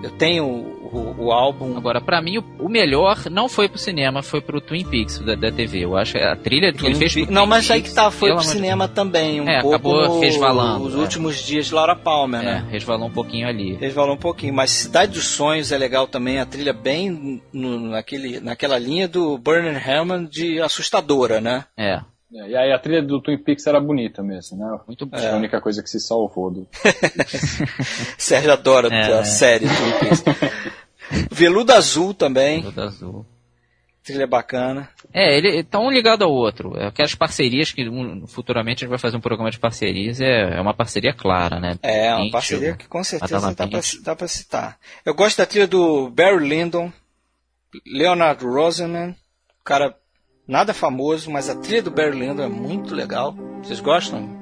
Eu 0.03 0.11
tenho 0.11 0.45
o, 0.45 0.89
o- 0.93 1.27
o 1.27 1.33
álbum. 1.33 1.77
Agora, 1.77 2.01
pra 2.01 2.21
mim, 2.21 2.39
o, 2.39 2.45
o 2.59 2.69
melhor 2.69 3.17
não 3.31 3.49
foi 3.49 3.69
pro 3.69 3.79
cinema, 3.79 4.25
foi 4.25 4.41
pro 4.41 4.61
Twin 4.61 4.85
Peaks 4.85 5.21
da, 5.21 5.37
da 5.37 5.53
TV. 5.53 5.85
Eu 5.85 5.97
acho 5.97 6.15
que 6.15 6.19
a 6.19 6.35
trilha 6.35 6.73
que 6.73 6.85
ele 6.85 6.97
fez 6.97 7.13
pro 7.13 7.27
Não, 7.27 7.43
Twin 7.43 7.49
mas 7.51 7.71
aí 7.71 7.81
que 7.81 7.95
tá, 7.95 8.11
foi 8.11 8.31
pro 8.31 8.39
amor 8.41 8.43
de 8.45 8.49
cinema 8.57 8.89
também, 8.89 9.41
um 9.41 9.49
É, 9.49 9.61
pouco 9.61 9.77
acabou 9.77 10.09
no- 10.09 10.21
resvalando, 10.21 10.85
Os 10.87 10.95
é. 10.95 10.99
últimos 10.99 11.37
dias 11.37 11.67
de 11.67 11.75
Laura 11.75 11.95
Palmer, 11.95 12.41
É, 12.41 12.45
né? 12.45 12.67
resvalou 12.73 13.07
um 13.07 13.13
pouquinho 13.13 13.47
ali. 13.47 13.75
Resvalou 13.75 14.15
um 14.17 14.19
pouquinho, 14.19 14.53
mas 14.55 14.71
Cidade 14.73 15.13
dos 15.13 15.29
Sonhos 15.29 15.71
é 15.71 15.79
legal 15.79 16.09
também, 16.09 16.41
a 16.41 16.47
trilha 16.47 16.73
bem 16.73 17.41
no- 17.53 17.79
naquele, 17.91 18.41
naquela 18.41 18.79
linha 18.79 19.07
do 19.07 19.39
Bernard 19.39 19.79
Herrmann 19.89 20.25
de 20.27 20.61
assustadora, 20.61 21.41
né? 21.41 21.65
É, 21.77 22.01
É, 22.35 22.49
E 22.51 22.57
aí 22.57 22.73
a 22.73 22.79
trilha 22.79 23.03
do 23.03 23.21
Twin 23.23 23.39
Peaks 23.39 23.67
era 23.67 23.81
bonita 23.81 24.23
mesmo, 24.23 24.59
né? 24.59 24.79
muito. 24.87 25.09
É 25.13 25.31
a 25.31 25.37
única 25.37 25.61
coisa 25.61 25.83
que 25.83 25.89
se 25.89 25.99
salvou 26.01 26.51
do... 26.51 26.69
Sérgio 28.19 28.53
adora 28.53 28.89
É. 28.95 29.19
a 29.19 29.25
série 29.25 29.67
Twin 29.67 29.99
Peaks. 30.01 30.25
Veludo 31.31 31.73
Azul 31.73 32.13
também, 32.13 32.63
Todo 32.63 32.83
azul. 32.83 33.27
trilha 34.05 34.27
bacana. 34.27 34.91
É, 35.13 35.37
ele 35.39 35.63
tá 35.65 35.79
um 35.81 35.91
ligado 35.91 36.23
ao 36.23 36.31
outro. 36.31 36.77
É, 36.79 36.87
Aquelas 36.89 37.15
parcerias 37.15 37.73
que 37.73 37.89
um, 37.89 38.27
futuramente 38.27 38.79
a 38.79 38.87
gente 38.87 38.91
vai 38.91 38.99
fazer 38.99 39.17
um 39.17 39.21
programa 39.21 39.51
de 39.51 39.59
parcerias, 39.59 40.21
é, 40.21 40.57
é 40.57 40.61
uma 40.61 40.75
parceria 40.75 41.15
clara, 41.15 41.59
né? 41.59 41.79
É, 41.83 42.15
uma 42.15 42.31
parceria 42.31 42.73
o- 42.73 42.77
que 42.77 42.87
com 42.87 43.03
certeza 43.03 43.55
dá 43.55 43.67
pra, 43.67 43.81
dá 44.03 44.17
pra 44.17 44.29
citar. 44.29 44.79
Eu 45.05 45.15
gosto 45.15 45.39
da 45.39 45.47
trilha 45.47 45.67
do 45.67 46.11
Barry 46.11 46.47
Lyndon, 46.47 46.93
Leonard 47.87 48.45
Rosenman, 48.45 49.17
cara 49.65 49.95
nada 50.49 50.73
famoso, 50.75 51.31
mas 51.31 51.49
a 51.49 51.55
trilha 51.55 51.83
do 51.83 51.91
Barry 51.91 52.19
Lyndon 52.19 52.43
é 52.45 52.49
muito 52.49 52.95
legal. 52.95 53.35
Vocês 53.63 53.79
gostam? 53.81 54.37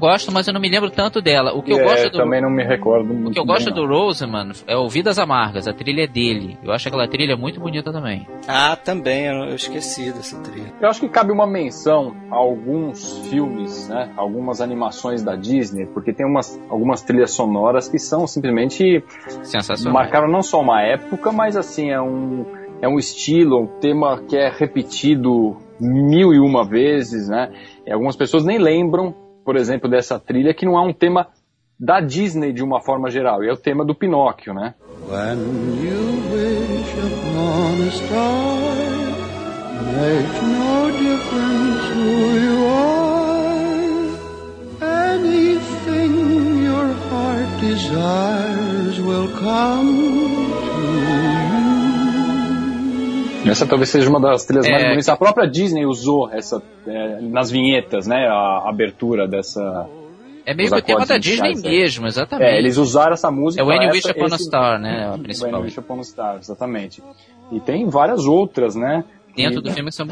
Gosto, 0.00 0.32
mas 0.32 0.48
eu 0.48 0.54
não 0.54 0.60
me 0.62 0.68
lembro 0.70 0.90
tanto 0.90 1.20
dela. 1.20 1.52
O 1.52 1.62
que 1.62 1.70
eu 1.70 1.78
É, 1.78 1.84
gosto 1.84 2.10
do, 2.10 2.16
também 2.16 2.40
não 2.40 2.48
me 2.48 2.64
recordo 2.64 3.12
muito 3.12 3.28
o 3.28 3.32
que 3.32 3.38
eu 3.38 3.44
gosto 3.44 3.66
não. 3.68 3.74
do 3.76 3.86
Roseman 3.86 4.52
é 4.66 4.74
o 4.74 4.88
Vidas 4.88 5.18
Amargas, 5.18 5.68
a 5.68 5.74
trilha 5.74 6.04
é 6.04 6.06
dele. 6.06 6.58
Eu 6.64 6.72
acho 6.72 6.88
aquela 6.88 7.06
trilha 7.06 7.36
muito 7.36 7.60
bonita 7.60 7.92
também. 7.92 8.26
Ah, 8.48 8.74
também, 8.76 9.26
eu 9.26 9.44
eu 9.44 9.54
esqueci 9.54 10.10
dessa 10.10 10.38
trilha. 10.40 10.72
Eu 10.80 10.88
acho 10.88 11.00
que 11.00 11.08
cabe 11.10 11.30
uma 11.32 11.46
menção 11.46 12.16
a 12.30 12.36
alguns 12.36 13.18
filmes, 13.28 13.88
né? 13.90 14.10
Algumas 14.16 14.62
animações 14.62 15.22
da 15.22 15.36
Disney, 15.36 15.84
porque 15.84 16.14
tem 16.14 16.24
umas, 16.26 16.58
algumas 16.70 17.02
trilhas 17.02 17.32
sonoras 17.32 17.88
que 17.88 17.98
são 17.98 18.26
simplesmente 18.26 19.04
Sensacional. 19.42 19.92
marcaram 19.92 20.28
não 20.28 20.42
só 20.42 20.62
uma 20.62 20.80
época, 20.82 21.30
mas 21.30 21.58
assim 21.58 21.90
é 21.90 22.00
um 22.00 22.46
é 22.80 22.88
um 22.88 22.98
estilo, 22.98 23.62
um 23.62 23.66
tema 23.80 24.22
que 24.28 24.36
é 24.36 24.48
repetido 24.48 25.56
mil 25.80 26.32
e 26.32 26.38
uma 26.38 26.64
vezes, 26.64 27.28
né? 27.28 27.52
E 27.86 27.92
algumas 27.92 28.16
pessoas 28.16 28.44
nem 28.44 28.58
lembram, 28.58 29.14
por 29.44 29.56
exemplo, 29.56 29.88
dessa 29.88 30.18
trilha 30.18 30.54
que 30.54 30.66
não 30.66 30.78
é 30.78 30.82
um 30.82 30.92
tema 30.92 31.28
da 31.78 32.00
Disney 32.00 32.52
de 32.52 32.62
uma 32.62 32.80
forma 32.80 33.10
geral, 33.10 33.44
e 33.44 33.48
é 33.48 33.52
o 33.52 33.56
tema 33.56 33.84
do 33.84 33.94
Pinóquio, 33.94 34.52
né? 34.52 34.74
When 35.08 35.38
you 35.82 36.18
wish 36.32 36.88
Essa 53.46 53.66
talvez 53.66 53.88
seja 53.88 54.08
uma 54.10 54.20
das 54.20 54.44
trilhas 54.44 54.66
É, 54.66 54.70
mais 54.70 54.82
bonitas. 54.84 55.08
A 55.08 55.16
própria 55.16 55.46
Disney 55.48 55.86
usou 55.86 56.30
essa 56.30 56.62
é, 56.86 57.20
nas 57.20 57.50
vinhetas, 57.50 58.06
né? 58.06 58.26
A 58.28 58.68
abertura 58.68 59.26
dessa. 59.26 59.86
É 60.44 60.54
meio 60.54 60.70
que 60.70 60.76
o 60.76 60.82
tema 60.82 61.04
da 61.06 61.18
Disney 61.18 61.54
né? 61.54 61.60
mesmo, 61.70 62.06
exatamente. 62.06 62.48
É, 62.48 62.58
eles 62.58 62.76
usaram 62.78 63.12
essa 63.12 63.30
música. 63.30 63.62
É 63.62 63.66
When 63.66 63.82
You 63.82 63.88
essa- 63.90 64.08
Wish 64.08 64.10
Upon 64.10 64.34
a 64.34 64.38
Star, 64.38 64.80
né? 64.80 65.10
A 65.14 65.18
principal. 65.18 65.50
You 65.60 65.64
Wish 65.64 65.78
Upon 65.80 66.00
a 66.00 66.04
Star, 66.04 66.38
exatamente. 66.38 67.02
E 67.52 67.60
tem 67.60 67.86
várias 67.86 68.24
outras, 68.26 68.74
né? 68.74 69.04
Dentro 69.36 69.62
que, 69.62 69.68
do 69.68 69.74
filme 69.74 69.90
que 69.90 69.94
são 69.96 70.06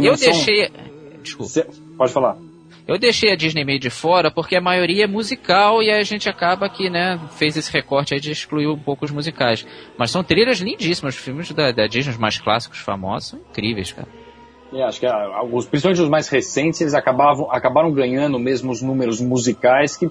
não 0.00 0.08
Eu 0.08 0.16
são- 0.16 0.32
deixei. 0.32 0.70
Desculpa. 1.22 1.50
Cê- 1.50 1.66
Pode 1.98 2.12
falar. 2.12 2.36
Eu 2.86 2.98
deixei 2.98 3.32
a 3.32 3.36
Disney 3.36 3.64
meio 3.64 3.80
de 3.80 3.90
fora 3.90 4.30
porque 4.30 4.54
a 4.54 4.60
maioria 4.60 5.04
é 5.04 5.08
musical 5.08 5.82
e 5.82 5.90
a 5.90 6.02
gente 6.04 6.28
acaba 6.28 6.68
que, 6.68 6.88
né, 6.88 7.18
fez 7.36 7.56
esse 7.56 7.72
recorte 7.72 8.14
aí 8.14 8.20
de 8.20 8.30
excluir 8.30 8.68
um 8.68 8.78
pouco 8.78 9.04
os 9.04 9.10
musicais. 9.10 9.66
Mas 9.98 10.12
são 10.12 10.22
trilhas 10.22 10.60
lindíssimas. 10.60 11.16
Os 11.16 11.20
filmes 11.20 11.50
da, 11.50 11.72
da 11.72 11.86
Disney, 11.88 12.12
os 12.12 12.18
mais 12.18 12.38
clássicos, 12.38 12.78
famosos, 12.78 13.30
são 13.30 13.40
incríveis, 13.40 13.92
cara. 13.92 14.08
É, 14.72 14.82
acho 14.82 15.00
que 15.00 15.06
ah, 15.06 15.42
os, 15.50 15.66
principalmente 15.66 16.00
os 16.00 16.08
mais 16.08 16.28
recentes, 16.28 16.80
eles 16.80 16.94
acabavam, 16.94 17.50
acabaram 17.50 17.90
ganhando 17.92 18.38
mesmo 18.38 18.70
os 18.70 18.82
números 18.82 19.20
musicais 19.20 19.96
que, 19.96 20.08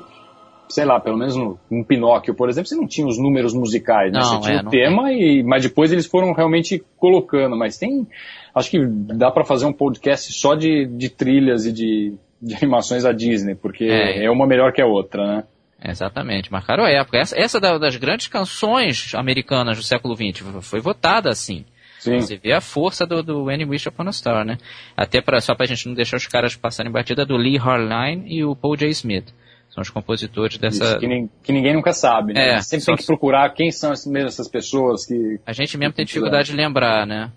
sei 0.67 0.85
lá, 0.85 0.99
pelo 0.99 1.17
menos 1.17 1.35
no, 1.35 1.59
no 1.69 1.85
Pinóquio, 1.85 2.33
por 2.33 2.49
exemplo, 2.49 2.67
você 2.67 2.75
não 2.75 2.87
tinha 2.87 3.07
os 3.07 3.17
números 3.17 3.53
musicais, 3.53 4.11
né? 4.11 4.19
Não, 4.19 4.25
Você 4.25 4.39
tinha 4.41 4.59
é, 4.59 4.61
o 4.61 4.69
tema, 4.69 5.11
e, 5.13 5.43
mas 5.43 5.63
depois 5.63 5.91
eles 5.91 6.05
foram 6.05 6.33
realmente 6.33 6.83
colocando. 6.97 7.55
Mas 7.55 7.77
tem, 7.77 8.07
acho 8.53 8.69
que 8.69 8.85
dá 8.85 9.31
pra 9.31 9.45
fazer 9.45 9.65
um 9.65 9.73
podcast 9.73 10.33
só 10.33 10.55
de, 10.55 10.85
de 10.85 11.09
trilhas 11.09 11.65
e 11.65 11.71
de, 11.71 12.13
de 12.41 12.55
animações 12.55 13.03
da 13.03 13.11
Disney, 13.11 13.55
porque 13.55 13.85
É. 13.85 14.25
é. 14.25 14.29
uma 14.31 14.45
melhor 14.47 14.71
que 14.73 14.81
a 14.81 14.85
outra, 14.85 15.25
né? 15.37 15.43
Exatamente, 15.83 16.51
marcaram 16.51 16.83
a 16.83 16.89
época. 16.89 17.17
Essa, 17.17 17.37
essa 17.39 17.59
da- 17.59 17.77
das 17.77 17.95
grandes 17.97 18.27
canções 18.27 19.13
americanas 19.13 19.77
do 19.77 19.83
século 19.83 20.15
XX 20.15 20.41
foi 20.61 20.79
votada 20.79 21.29
assim. 21.29 21.65
Sim. 21.99 22.19
Você 22.19 22.37
vê 22.37 22.53
a 22.53 22.61
força 22.61 23.05
do, 23.05 23.21
do 23.23 23.49
Any 23.49 23.65
Wish 23.65 23.87
Upon 23.89 24.07
a 24.07 24.11
Star, 24.11 24.45
né? 24.45 24.57
Até 24.95 25.21
pra, 25.21 25.41
só 25.41 25.55
pra 25.55 25.65
gente 25.65 25.87
não 25.87 25.95
deixar 25.95 26.17
os 26.17 26.27
caras 26.27 26.55
passarem 26.55 26.91
batida 26.91 27.25
do 27.25 27.35
Lee 27.35 27.57
Harline 27.57 28.23
e 28.27 28.43
o 28.43 28.55
Paul 28.55 28.75
J. 28.77 28.89
Smith. 28.89 29.33
São 29.69 29.81
os 29.81 29.89
compositores 29.89 30.57
dessa. 30.57 30.83
Isso, 30.85 30.99
que, 30.99 31.29
que 31.43 31.51
ninguém 31.51 31.73
nunca 31.73 31.91
sabe, 31.93 32.33
né? 32.33 32.53
É, 32.55 32.61
Sempre 32.61 32.85
tem 32.85 32.95
que 32.95 33.05
procurar 33.05 33.49
quem 33.49 33.71
são 33.71 33.91
essas, 33.91 34.05
mesmo 34.05 34.27
essas 34.29 34.47
pessoas 34.47 35.05
que. 35.05 35.39
A 35.45 35.51
gente 35.51 35.77
mesmo 35.77 35.93
tem 35.93 36.05
dificuldade 36.05 36.49
de 36.51 36.55
lembrar, 36.55 37.05
né? 37.07 37.31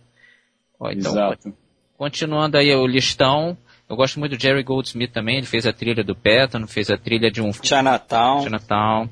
Ó, 0.79 0.91
então, 0.91 1.11
Exato. 1.13 1.53
continuando 1.97 2.57
aí 2.59 2.73
o 2.75 2.87
listão, 2.87 3.57
eu 3.89 3.97
gosto 3.97 4.19
muito 4.21 4.37
do 4.37 4.41
Jerry 4.43 4.63
Goldsmith 4.63 5.13
também, 5.13 5.37
ele 5.39 5.47
fez 5.47 5.67
a 5.67 5.73
trilha 5.73 6.05
do 6.05 6.15
Patton, 6.15 6.67
fez 6.67 6.91
a 6.91 6.97
trilha 6.99 7.31
de 7.31 7.41
um 7.41 7.53
Chinatown. 7.53 8.43
Chinatown. 8.43 9.09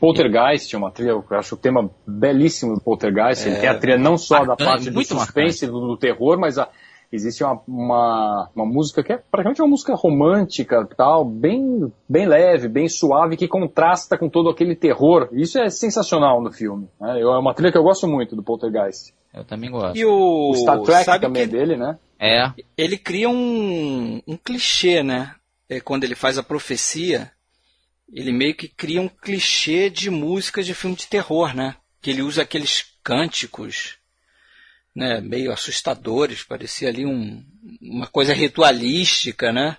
Poltergeist, 0.00 0.74
é 0.74 0.78
uma 0.78 0.90
trilha, 0.90 1.10
eu 1.10 1.24
acho 1.30 1.54
o 1.54 1.58
tema 1.58 1.90
belíssimo 2.06 2.74
do 2.74 2.80
Poltergeist. 2.80 3.46
Ele 3.48 3.56
tem 3.56 3.68
a 3.68 3.78
trilha 3.78 3.98
não 3.98 4.16
só 4.16 4.44
da 4.44 4.56
parte 4.56 4.90
do 4.90 5.02
suspense, 5.04 5.66
do, 5.66 5.80
do 5.88 5.96
terror, 5.96 6.38
mas 6.38 6.58
a- 6.58 6.68
existe 7.10 7.42
uma, 7.42 7.60
uma, 7.66 8.50
uma 8.54 8.66
música 8.66 9.02
que 9.02 9.12
é 9.12 9.16
praticamente 9.16 9.62
uma 9.62 9.68
música 9.68 9.94
romântica, 9.94 10.86
tal, 10.96 11.24
bem, 11.24 11.90
bem 12.08 12.26
leve, 12.26 12.68
bem 12.68 12.88
suave, 12.88 13.36
que 13.36 13.48
contrasta 13.48 14.16
com 14.18 14.28
todo 14.28 14.50
aquele 14.50 14.76
terror. 14.76 15.28
Isso 15.32 15.58
é 15.58 15.68
sensacional 15.70 16.42
no 16.42 16.52
filme. 16.52 16.86
né? 17.00 17.14
Eu- 17.20 17.32
É 17.32 17.38
uma 17.38 17.54
trilha 17.54 17.72
que 17.72 17.78
eu 17.78 17.82
gosto 17.82 18.06
muito 18.06 18.36
do 18.36 18.42
Poltergeist. 18.42 19.14
Eu 19.34 19.44
também 19.44 19.70
gosto. 19.70 19.96
E 19.96 20.04
o, 20.04 20.50
O 20.50 20.54
Star 20.54 20.80
Trek 20.82 21.04
sabe 21.04 21.22
também 21.26 21.42
é 21.42 21.46
que 21.46 21.52
dele, 21.52 21.76
né? 21.76 21.98
É, 22.18 22.52
ele 22.76 22.98
cria 22.98 23.28
um, 23.28 24.20
um 24.26 24.36
clichê, 24.36 25.02
né? 25.02 25.34
É, 25.68 25.80
quando 25.80 26.04
ele 26.04 26.14
faz 26.14 26.36
a 26.36 26.42
profecia, 26.42 27.30
ele 28.12 28.32
meio 28.32 28.54
que 28.54 28.68
cria 28.68 29.00
um 29.00 29.08
clichê 29.08 29.88
de 29.88 30.10
música 30.10 30.62
de 30.62 30.74
filme 30.74 30.96
de 30.96 31.06
terror, 31.06 31.54
né? 31.54 31.76
Que 32.00 32.10
ele 32.10 32.22
usa 32.22 32.42
aqueles 32.42 32.86
cânticos, 33.04 33.96
né? 34.94 35.20
Meio 35.20 35.52
assustadores, 35.52 36.42
parecia 36.42 36.88
ali 36.88 37.06
um, 37.06 37.44
uma 37.80 38.06
coisa 38.06 38.32
ritualística, 38.32 39.52
né? 39.52 39.76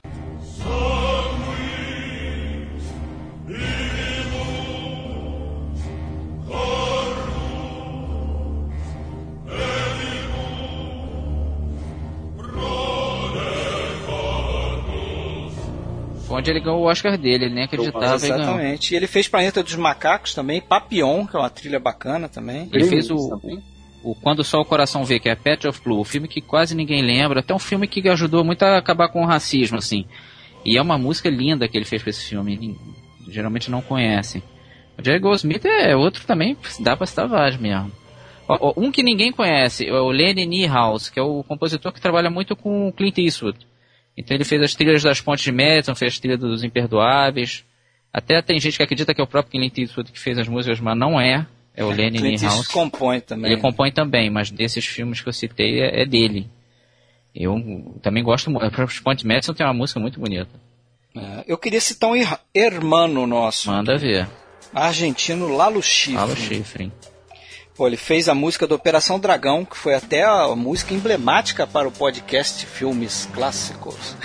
Onde 16.39 16.49
ele 16.49 16.59
ganhou 16.59 16.81
o 16.81 16.85
Oscar 16.85 17.17
dele, 17.17 17.45
ele 17.45 17.53
nem 17.53 17.65
acreditava 17.65 18.15
e 18.15 18.19
ganhou. 18.19 18.41
Exatamente. 18.41 18.93
E 18.93 18.97
ele 18.97 19.07
fez 19.07 19.27
Planeta 19.27 19.61
dos 19.61 19.75
Macacos 19.75 20.33
também, 20.33 20.59
Papillon, 20.59 21.25
que 21.25 21.35
é 21.35 21.39
uma 21.39 21.49
trilha 21.49 21.79
bacana 21.79 22.27
também. 22.27 22.69
Ele 22.73 22.85
fez 22.85 23.11
o, 23.11 23.29
também. 23.29 23.61
o 24.03 24.15
Quando 24.15 24.43
Só 24.43 24.59
o 24.61 24.65
Coração 24.65 25.05
Vê, 25.05 25.19
que 25.19 25.29
é 25.29 25.35
Patch 25.35 25.65
of 25.65 25.81
Blue, 25.83 26.01
um 26.01 26.03
filme 26.03 26.27
que 26.27 26.41
quase 26.41 26.73
ninguém 26.75 27.01
lembra, 27.01 27.41
até 27.41 27.53
um 27.53 27.59
filme 27.59 27.87
que 27.87 28.07
ajudou 28.09 28.43
muito 28.43 28.63
a 28.63 28.77
acabar 28.77 29.09
com 29.09 29.21
o 29.21 29.27
racismo, 29.27 29.77
assim. 29.77 30.05
E 30.65 30.77
é 30.77 30.81
uma 30.81 30.97
música 30.97 31.29
linda 31.29 31.67
que 31.67 31.77
ele 31.77 31.85
fez 31.85 32.01
pra 32.01 32.09
esse 32.09 32.25
filme, 32.25 32.75
geralmente 33.27 33.69
não 33.69 33.81
conhecem. 33.81 34.41
O 34.97 35.05
Jerry 35.05 35.19
Goldsmith 35.19 35.65
é 35.65 35.95
outro 35.95 36.25
também, 36.25 36.57
dá 36.79 36.97
pra 36.97 37.05
citar 37.05 37.27
vários 37.27 37.59
mesmo. 37.59 37.91
Um 38.75 38.91
que 38.91 39.03
ninguém 39.03 39.31
conhece 39.31 39.85
é 39.85 39.93
o 39.93 40.09
Lenny 40.09 40.45
Niehaus, 40.45 41.07
que 41.07 41.19
é 41.19 41.21
o 41.21 41.43
compositor 41.43 41.93
que 41.93 42.01
trabalha 42.01 42.31
muito 42.31 42.55
com 42.55 42.87
o 42.87 42.91
Clint 42.91 43.19
Eastwood. 43.19 43.68
Então 44.20 44.36
ele 44.36 44.43
fez 44.43 44.61
as 44.61 44.76
trilhas 44.76 45.01
das 45.01 45.22
Pontes 45.22 45.45
de 45.45 45.51
Madison, 45.53 45.95
fez 45.95 46.11
as 46.13 46.20
trilhas 46.20 46.39
dos 46.39 46.61
Imperdoáveis. 46.63 47.63
Até 48.11 48.41
tem 48.41 48.59
gente 48.59 48.76
que 48.76 48.84
acredita 48.84 49.13
que 49.13 49.22
é 49.22 49.24
o 49.24 49.28
próprio 49.28 49.51
Clint 49.51 49.78
Eastwood 49.78 50.11
que 50.11 50.20
fez 50.20 50.38
as 50.38 50.47
músicas, 50.47 50.80
mas 50.82 50.97
não 50.97 51.20
é. 51.22 51.47
É 51.74 51.86
o 51.86 51.89
Lenny 51.89 52.17
Clint 52.17 52.41
Niehaus. 52.41 52.57
Eastwood 52.57 52.67
compõe 52.74 53.22
também. 53.22 53.51
Ele 53.53 53.61
compõe 53.61 53.91
também, 53.93 54.30
mas 54.30 54.51
desses 54.51 54.86
filmes 54.86 55.22
que 55.22 55.30
eu 55.30 55.34
citei 55.34 55.80
é, 55.80 56.01
é 56.01 56.05
dele. 56.05 56.49
Eu 57.34 57.95
também 58.01 58.22
gosto 58.22 58.51
muito. 58.51 58.65
O 58.67 59.03
Ponte 59.03 59.26
Madison 59.26 59.53
tem 59.53 59.65
uma 59.65 59.74
música 59.74 59.99
muito 60.01 60.20
bonita. 60.20 60.49
É, 61.15 61.45
eu 61.47 61.57
queria 61.57 61.80
citar 61.80 62.09
um 62.09 62.15
ir- 62.15 62.38
hermano 62.53 63.26
nosso, 63.26 63.70
Manda 63.72 63.97
ver. 63.97 64.28
argentino 64.74 65.47
Lalo 65.55 65.82
Schifrin. 65.82 66.15
Fala 66.17 66.34
o 66.34 66.36
chifre. 66.36 66.91
Pô, 67.80 67.88
ele 67.88 67.95
fez 67.95 68.27
a 68.27 68.36
música 68.36 68.67
do 68.67 68.75
Operação 68.75 69.17
Dragão, 69.17 69.63
que 69.63 69.77
foi 69.77 69.95
até 69.95 70.25
a 70.25 70.53
música 70.53 70.93
emblemática 70.93 71.65
para 71.65 71.88
o 71.88 71.91
podcast 71.93 72.65
Filmes 72.65 73.25
Clássicos. 73.34 74.17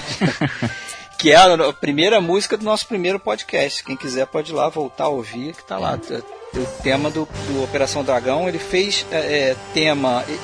que 1.17 1.31
é 1.31 1.37
a, 1.37 1.73
primeira 1.73 2.21
música 2.21 2.57
do 2.57 2.65
nosso 2.65 2.85
primeiro 2.89 3.21
podcast. 3.21 3.85
Quem 3.85 3.97
quiser 3.97 4.27
pode 4.27 4.51
ir 4.51 4.57
lá 4.57 4.69
voltar 4.69 5.05
a 5.05 5.09
ouvir, 5.09 5.55
que 5.55 5.65
tá 5.65 5.79
lá. 5.79 5.97
O 5.97 6.83
tema 6.83 7.09
do, 7.13 7.29
do 7.47 7.63
Operação 7.63 8.03
Dragão, 8.03 8.49
ele 8.49 8.59
fez 8.59 9.07
é, 9.13 9.19
é, 9.19 9.57
tema 9.73 10.25
é, 10.29 10.37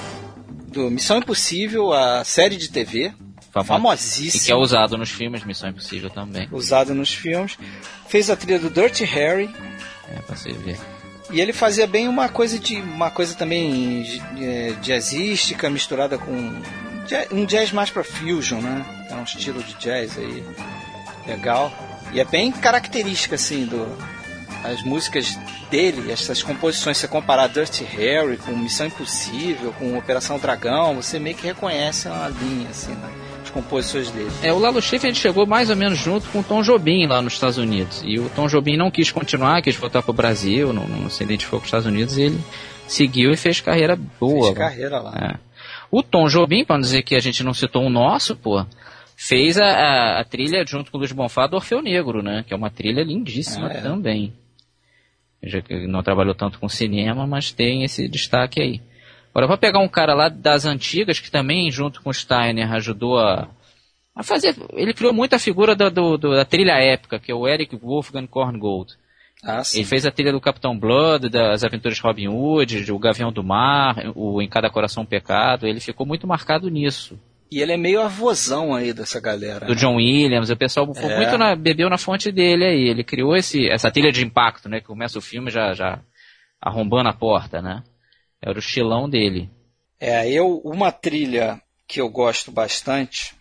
do 0.68 0.88
Missão 0.88 1.18
Impossível, 1.18 1.92
a 1.92 2.22
série 2.22 2.56
de 2.56 2.70
TV, 2.70 3.12
Famo- 3.50 3.66
famosíssima. 3.66 4.40
E 4.40 4.46
que 4.46 4.52
é 4.52 4.54
usado 4.54 4.96
nos 4.96 5.11
filmes 5.11 5.42
Missão 5.42 5.68
Impossível 5.68 6.11
também. 6.11 6.48
usada 6.52 6.94
nos 6.94 7.12
filmes. 7.12 7.58
Fez 8.06 8.30
a 8.30 8.36
trilha 8.36 8.61
do 8.61 8.70
Dirty 8.70 9.02
Harry. 9.02 9.52
É, 10.08 10.20
pra 10.20 10.36
você 10.36 10.52
ver. 10.52 10.78
E 11.32 11.40
ele 11.40 11.52
fazia 11.52 11.86
bem 11.86 12.08
uma 12.08 12.28
coisa 12.28 12.58
de 12.58 12.76
uma 12.76 13.10
coisa 13.10 13.34
também 13.34 14.20
é, 14.40 14.72
jazzística 14.82 15.70
misturada 15.70 16.18
com 16.18 16.32
um 17.32 17.44
jazz 17.44 17.72
mais 17.72 17.90
para 17.90 18.04
fusion, 18.04 18.60
né? 18.60 18.84
É 19.10 19.14
um 19.14 19.22
estilo 19.22 19.62
de 19.62 19.74
jazz 19.74 20.18
aí 20.18 20.44
legal. 21.26 21.72
E 22.12 22.20
é 22.20 22.24
bem 22.24 22.50
característica 22.50 23.36
assim 23.36 23.64
do 23.64 23.96
as 24.62 24.82
músicas 24.82 25.38
dele, 25.70 26.12
essas 26.12 26.42
composições, 26.42 26.98
se 26.98 27.08
comparar 27.08 27.48
Dirty 27.48 27.82
Harry 27.84 28.36
com 28.36 28.52
Missão 28.52 28.86
Impossível, 28.86 29.72
com 29.72 29.96
Operação 29.96 30.38
Dragão, 30.38 30.96
você 30.96 31.18
meio 31.18 31.34
que 31.34 31.46
reconhece 31.46 32.08
uma 32.08 32.28
linha 32.28 32.68
assim, 32.68 32.92
né? 32.92 33.10
As 33.51 33.55
composições 33.55 34.11
dele. 34.12 34.30
É, 34.42 34.53
o 34.53 34.59
Lalo 34.59 34.80
Schifrin 34.80 35.09
ele 35.09 35.16
chegou 35.16 35.44
mais 35.44 35.70
ou 35.70 35.76
menos 35.76 35.98
junto 35.98 36.28
com 36.28 36.38
o 36.40 36.44
Tom 36.44 36.62
Jobim 36.62 37.07
lá 37.07 37.20
nos 37.20 37.32
Estados 37.32 37.59
Unidos. 37.59 38.01
E 38.05 38.18
o 38.18 38.28
Tom 38.30 38.46
Jobim 38.46 38.76
não 38.76 38.90
quis 38.90 39.11
continuar, 39.11 39.61
quis 39.61 39.74
voltar 39.74 40.03
pro 40.03 40.12
Brasil, 40.12 40.72
não, 40.72 40.86
não 40.86 41.11
se 41.11 41.24
identificou 41.24 41.59
com 41.59 41.64
os 41.64 41.68
Estados 41.68 41.86
Unidos, 41.86 42.16
e 42.16 42.22
ele 42.22 42.40
seguiu 42.86 43.32
e 43.32 43.36
fez 43.36 43.61
carreira 43.61 43.96
boa. 43.96 44.46
Fez 44.46 44.59
carreira 44.59 45.01
lá. 45.01 45.34
É. 45.34 45.38
O 45.90 46.03
Tom 46.03 46.28
Jobim, 46.28 46.64
para 46.64 46.76
não 46.76 46.82
dizer 46.82 47.03
que 47.03 47.16
a 47.16 47.20
gente 47.20 47.42
não 47.42 47.53
citou 47.53 47.84
o 47.84 47.90
nosso, 47.90 48.36
pô, 48.36 48.64
fez 49.16 49.59
a, 49.59 49.64
a, 49.66 50.20
a 50.20 50.24
trilha 50.24 50.64
junto 50.64 50.90
com 50.90 50.96
o 50.96 51.01
Luiz 51.01 51.12
Bonfá 51.12 51.46
do 51.48 51.57
Orfeu 51.57 51.82
Negro, 51.82 52.22
né? 52.22 52.44
Que 52.46 52.55
é 52.55 52.57
uma 52.57 52.70
trilha 52.70 53.03
lindíssima 53.03 53.66
Ah, 53.68 53.72
é. 53.72 53.80
também. 53.80 54.32
Já 55.42 55.61
que 55.61 55.86
não 55.88 56.03
trabalhou 56.03 56.34
tanto 56.34 56.59
com 56.61 56.68
cinema, 56.68 57.26
mas 57.26 57.51
tem 57.51 57.82
esse 57.82 58.07
destaque 58.09 58.62
aí. 58.62 58.80
Agora, 59.30 59.46
vou 59.46 59.58
pegar 59.58 59.78
um 59.78 59.88
cara 59.88 60.14
lá 60.14 60.28
das 60.28 60.64
antigas, 60.64 61.20
que 61.20 61.30
também, 61.30 61.70
junto 61.70 62.02
com 62.02 62.10
o 62.10 62.14
Steiner, 62.14 62.72
ajudou 62.74 63.18
a, 63.18 63.48
a 64.14 64.22
fazer... 64.22 64.56
Ele 64.72 64.92
criou 64.92 65.12
muito 65.12 65.34
a 65.34 65.38
figura 65.38 65.74
da, 65.74 65.88
do- 65.88 66.18
da 66.18 66.44
trilha 66.44 66.72
épica, 66.72 67.18
que 67.18 67.30
é 67.30 67.34
o 67.34 67.46
Eric 67.46 67.76
Wolfgang 67.76 68.26
Korngold. 68.26 68.94
Ah, 69.42 69.64
sim. 69.64 69.78
Ele 69.78 69.86
fez 69.86 70.04
a 70.04 70.10
trilha 70.10 70.32
do 70.32 70.40
Capitão 70.40 70.78
Blood, 70.78 71.28
das 71.28 71.64
Aventuras 71.64 71.96
de 71.96 72.02
Robin 72.02 72.28
Hood, 72.28 72.92
o 72.92 72.98
Gavião 72.98 73.32
do 73.32 73.42
Mar, 73.42 73.96
o 74.14 74.42
Em 74.42 74.48
Cada 74.48 74.68
Coração 74.68 75.02
um 75.02 75.06
Pecado. 75.06 75.66
Ele 75.66 75.80
ficou 75.80 76.06
muito 76.06 76.26
marcado 76.26 76.68
nisso. 76.68 77.18
E 77.50 77.60
ele 77.60 77.72
é 77.72 77.76
meio 77.76 78.00
avozão 78.00 78.74
aí 78.74 78.92
dessa 78.92 79.20
galera. 79.20 79.66
Do 79.66 79.72
né? 79.72 79.78
John 79.78 79.96
Williams, 79.96 80.50
o 80.50 80.56
pessoal 80.56 80.92
é. 80.94 81.16
muito 81.16 81.38
na, 81.38 81.56
bebeu 81.56 81.88
na 81.88 81.98
fonte 81.98 82.30
dele 82.30 82.64
aí. 82.64 82.88
Ele 82.88 83.02
criou 83.02 83.34
esse, 83.34 83.68
essa 83.68 83.90
trilha 83.90 84.12
de 84.12 84.24
impacto, 84.24 84.68
né? 84.68 84.80
Que 84.80 84.86
começa 84.86 85.18
o 85.18 85.22
filme 85.22 85.50
já, 85.50 85.72
já 85.72 86.00
arrombando 86.60 87.08
a 87.08 87.14
porta, 87.14 87.60
né? 87.62 87.82
Era 88.43 88.57
o 88.57 88.59
estilão 88.59 89.09
dele. 89.09 89.51
É, 89.99 90.30
eu, 90.30 90.59
uma 90.64 90.91
trilha 90.91 91.61
que 91.86 92.01
eu 92.01 92.09
gosto 92.09 92.51
bastante, 92.51 93.34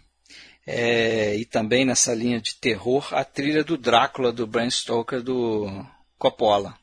é, 0.67 1.35
e 1.35 1.45
também 1.45 1.85
nessa 1.85 2.13
linha 2.13 2.41
de 2.41 2.55
terror, 2.55 3.07
a 3.13 3.23
trilha 3.23 3.63
do 3.63 3.77
Drácula, 3.77 4.31
do 4.31 4.45
Bram 4.45 4.69
Stoker, 4.69 5.21
do 5.21 5.85
Coppola. 6.17 6.75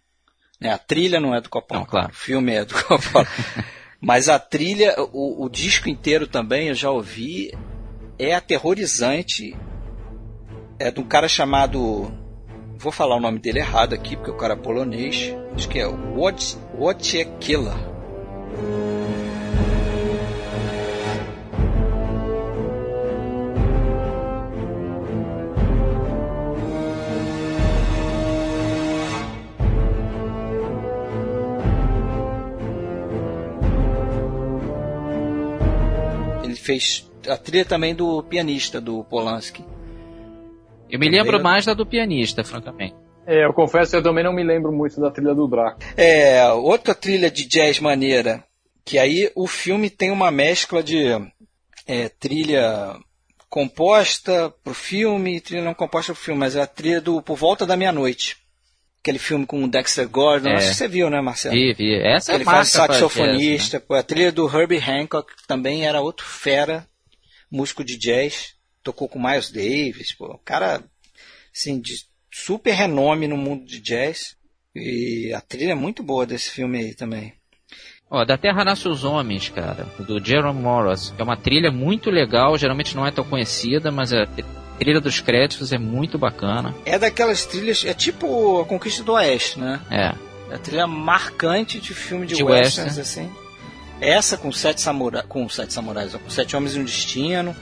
É, 0.60 0.70
a 0.70 0.78
trilha 0.78 1.20
não 1.20 1.34
é 1.34 1.40
do 1.40 1.50
Coppola, 1.50 1.80
não, 1.80 1.86
claro. 1.86 2.10
o 2.10 2.14
filme 2.14 2.54
é 2.54 2.64
do 2.64 2.74
Coppola. 2.84 3.26
Mas 4.00 4.28
a 4.28 4.38
trilha, 4.38 4.94
o, 5.12 5.44
o 5.44 5.48
disco 5.48 5.88
inteiro 5.88 6.26
também, 6.26 6.68
eu 6.68 6.74
já 6.74 6.90
ouvi, 6.90 7.52
é 8.18 8.34
aterrorizante. 8.34 9.56
É 10.78 10.90
de 10.90 11.00
um 11.00 11.04
cara 11.04 11.28
chamado. 11.28 12.12
Vou 12.78 12.92
falar 12.92 13.16
o 13.16 13.20
nome 13.20 13.38
dele 13.38 13.60
errado 13.60 13.94
aqui, 13.94 14.16
porque 14.16 14.30
o 14.30 14.36
cara 14.36 14.54
é 14.54 14.56
polonês. 14.56 15.34
Acho 15.54 15.68
que 15.68 15.78
é 15.78 15.86
Wojciech 15.86 17.30
fez 36.66 37.08
a 37.28 37.36
trilha 37.36 37.64
também 37.64 37.94
do 37.94 38.22
pianista, 38.24 38.80
do 38.80 39.04
Polanski. 39.04 39.64
Eu 40.90 40.98
me 40.98 41.08
lembro 41.08 41.40
mais 41.42 41.64
da 41.64 41.74
do 41.74 41.86
pianista, 41.86 42.42
francamente. 42.42 43.05
É, 43.26 43.44
eu 43.44 43.52
confesso 43.52 43.90
que 43.90 43.96
eu 43.96 44.02
também 44.02 44.22
não 44.22 44.32
me 44.32 44.44
lembro 44.44 44.72
muito 44.72 45.00
da 45.00 45.10
trilha 45.10 45.34
do 45.34 45.48
Draco. 45.48 45.80
É, 45.96 46.48
outra 46.52 46.94
trilha 46.94 47.30
de 47.30 47.44
jazz 47.44 47.80
maneira, 47.80 48.44
que 48.84 48.98
aí 48.98 49.30
o 49.34 49.48
filme 49.48 49.90
tem 49.90 50.12
uma 50.12 50.30
mescla 50.30 50.82
de 50.82 51.08
é, 51.86 52.08
trilha 52.08 52.96
composta 53.48 54.52
pro 54.62 54.72
filme 54.72 55.36
e 55.36 55.40
trilha 55.40 55.64
não 55.64 55.74
composta 55.74 56.12
pro 56.12 56.22
filme, 56.22 56.38
mas 56.38 56.54
é 56.54 56.62
a 56.62 56.66
trilha 56.66 57.00
do 57.00 57.20
Por 57.20 57.36
Volta 57.36 57.66
da 57.66 57.76
Meia-Noite. 57.76 58.36
Aquele 59.00 59.18
filme 59.18 59.46
com 59.46 59.62
o 59.62 59.68
Dexter 59.68 60.08
Gordon, 60.08 60.50
é. 60.50 60.54
acho 60.56 60.68
que 60.68 60.74
você 60.74 60.88
viu, 60.88 61.08
né, 61.08 61.20
Marcelo? 61.20 61.54
Vi, 61.54 61.72
vi. 61.74 61.94
Essa 61.94 62.34
Ele 62.34 62.42
é 62.42 62.44
faz 62.44 62.68
saxofonista. 62.68 63.78
Jazz, 63.78 63.88
né? 63.88 63.98
A 63.98 64.02
trilha 64.02 64.32
do 64.32 64.48
Herbie 64.48 64.78
Hancock 64.78 65.32
também 65.46 65.86
era 65.86 66.00
outro 66.00 66.26
fera, 66.26 66.86
músico 67.50 67.84
de 67.84 67.96
jazz. 67.96 68.54
Tocou 68.82 69.08
com 69.08 69.20
Miles 69.20 69.50
Davis, 69.50 70.12
pô. 70.12 70.26
O 70.26 70.38
cara, 70.38 70.82
assim, 71.52 71.80
de 71.80 72.04
super 72.44 72.74
renome 72.74 73.26
no 73.26 73.36
mundo 73.36 73.64
de 73.64 73.80
jazz. 73.80 74.36
E 74.74 75.32
a 75.34 75.40
trilha 75.40 75.72
é 75.72 75.74
muito 75.74 76.02
boa 76.02 76.26
desse 76.26 76.50
filme 76.50 76.78
aí 76.78 76.94
também. 76.94 77.32
Ó, 78.10 78.24
da 78.24 78.36
Terra 78.36 78.64
Nasce 78.64 78.86
os 78.88 79.04
Homens, 79.04 79.48
cara, 79.48 79.86
do 79.98 80.22
Jerome 80.22 80.60
Morris. 80.60 81.14
É 81.18 81.22
uma 81.22 81.36
trilha 81.36 81.72
muito 81.72 82.10
legal, 82.10 82.56
geralmente 82.58 82.94
não 82.94 83.06
é 83.06 83.10
tão 83.10 83.24
conhecida, 83.24 83.90
mas 83.90 84.12
é 84.12 84.26
trilha 84.78 85.00
dos 85.00 85.18
créditos 85.20 85.72
é 85.72 85.78
muito 85.78 86.18
bacana. 86.18 86.74
É 86.84 86.98
daquelas 86.98 87.46
trilhas, 87.46 87.84
é 87.84 87.94
tipo 87.94 88.60
a 88.60 88.66
Conquista 88.66 89.02
do 89.02 89.12
Oeste, 89.14 89.58
né? 89.58 89.80
É. 89.90 90.52
É 90.52 90.54
a 90.54 90.58
trilha 90.58 90.86
marcante 90.86 91.80
de 91.80 91.94
filme 91.94 92.26
de, 92.26 92.36
de 92.36 92.44
westerns, 92.44 92.98
assim. 92.98 93.32
Essa 94.00 94.36
com 94.36 94.52
sete 94.52 94.82
samurais, 94.82 95.26
com 95.26 95.48
sete 95.48 95.72
samurais, 95.72 96.14
com 96.14 96.30
sete 96.30 96.54
homens 96.54 96.76
e 96.76 96.80
um 96.80 96.84
destino. 96.84 97.56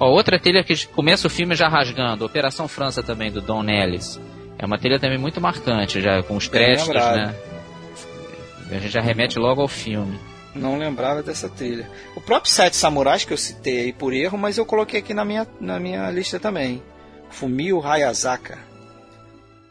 Ó, 0.00 0.08
outra 0.08 0.38
trilha 0.38 0.62
que 0.62 0.86
começa 0.88 1.26
o 1.26 1.30
filme 1.30 1.54
já 1.54 1.68
rasgando, 1.68 2.24
Operação 2.24 2.68
França 2.68 3.02
também 3.02 3.32
do 3.32 3.40
Don 3.40 3.64
Ellis. 3.68 4.20
É 4.58 4.66
uma 4.66 4.78
trilha 4.78 4.98
também 4.98 5.18
muito 5.18 5.40
marcante, 5.40 6.00
já 6.00 6.22
com 6.22 6.36
os 6.36 6.48
créditos, 6.48 6.94
né? 6.94 7.34
A 8.70 8.74
gente 8.74 8.88
já 8.88 9.00
remete 9.00 9.38
logo 9.38 9.62
ao 9.62 9.68
filme. 9.68 10.18
Não 10.54 10.76
lembrava 10.76 11.22
dessa 11.22 11.48
trilha. 11.48 11.88
O 12.14 12.20
próprio 12.20 12.52
Sete 12.52 12.76
Samurais 12.76 13.24
que 13.24 13.32
eu 13.32 13.36
citei 13.38 13.80
aí 13.80 13.92
por 13.92 14.12
erro, 14.12 14.36
mas 14.36 14.58
eu 14.58 14.66
coloquei 14.66 15.00
aqui 15.00 15.14
na 15.14 15.24
minha, 15.24 15.46
na 15.60 15.78
minha 15.78 16.10
lista 16.10 16.38
também. 16.38 16.82
Fumio 17.30 17.84
Hayazaka. 17.84 18.58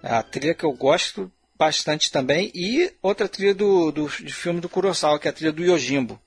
É 0.02 0.14
a 0.14 0.24
trilha 0.24 0.54
que 0.54 0.64
eu 0.64 0.72
gosto 0.72 1.32
bastante 1.58 2.12
também. 2.12 2.52
E 2.56 2.92
outra 3.02 3.28
trilha 3.28 3.54
do, 3.54 3.92
do, 3.92 4.08
de 4.08 4.34
filme 4.34 4.62
do 4.62 4.70
Kurosawa, 4.70 5.20
que 5.20 5.28
é 5.28 5.32
a 5.32 5.34
trilha 5.34 5.52
do 5.52 5.64
Yojimbo. 5.64 6.20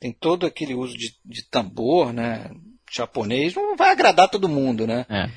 Tem 0.00 0.12
todo 0.12 0.46
aquele 0.46 0.74
uso 0.74 0.96
de, 0.96 1.14
de 1.24 1.48
tambor, 1.48 2.12
né? 2.12 2.50
Japonês. 2.96 3.54
Não 3.54 3.76
vai 3.76 3.90
agradar 3.90 4.28
todo 4.28 4.48
mundo, 4.48 4.86
né? 4.86 5.06
É. 5.08 5.28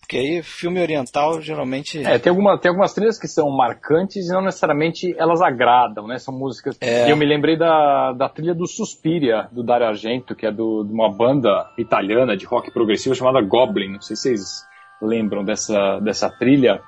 Porque 0.00 0.18
aí 0.18 0.42
filme 0.42 0.80
oriental 0.80 1.40
geralmente. 1.42 1.98
É, 2.06 2.16
tem, 2.16 2.30
alguma, 2.30 2.56
tem 2.56 2.68
algumas 2.68 2.94
trilhas 2.94 3.18
que 3.18 3.26
são 3.26 3.50
marcantes 3.50 4.28
e 4.28 4.32
não 4.32 4.40
necessariamente 4.40 5.12
elas 5.18 5.42
agradam, 5.42 6.06
né? 6.06 6.16
São 6.18 6.32
músicas. 6.32 6.78
É. 6.80 7.10
Eu 7.10 7.16
me 7.16 7.26
lembrei 7.26 7.58
da, 7.58 8.12
da 8.12 8.28
trilha 8.28 8.54
do 8.54 8.68
Suspiria, 8.68 9.48
do 9.50 9.64
Dario 9.64 9.88
Argento, 9.88 10.36
que 10.36 10.46
é 10.46 10.52
do, 10.52 10.84
de 10.84 10.92
uma 10.92 11.12
banda 11.12 11.68
italiana 11.76 12.36
de 12.36 12.46
rock 12.46 12.70
progressivo 12.70 13.16
chamada 13.16 13.40
Goblin. 13.40 13.94
Não 13.94 14.00
sei 14.00 14.14
se 14.14 14.22
vocês 14.22 14.66
lembram 15.02 15.44
dessa, 15.44 15.98
dessa 15.98 16.30
trilha, 16.30 16.80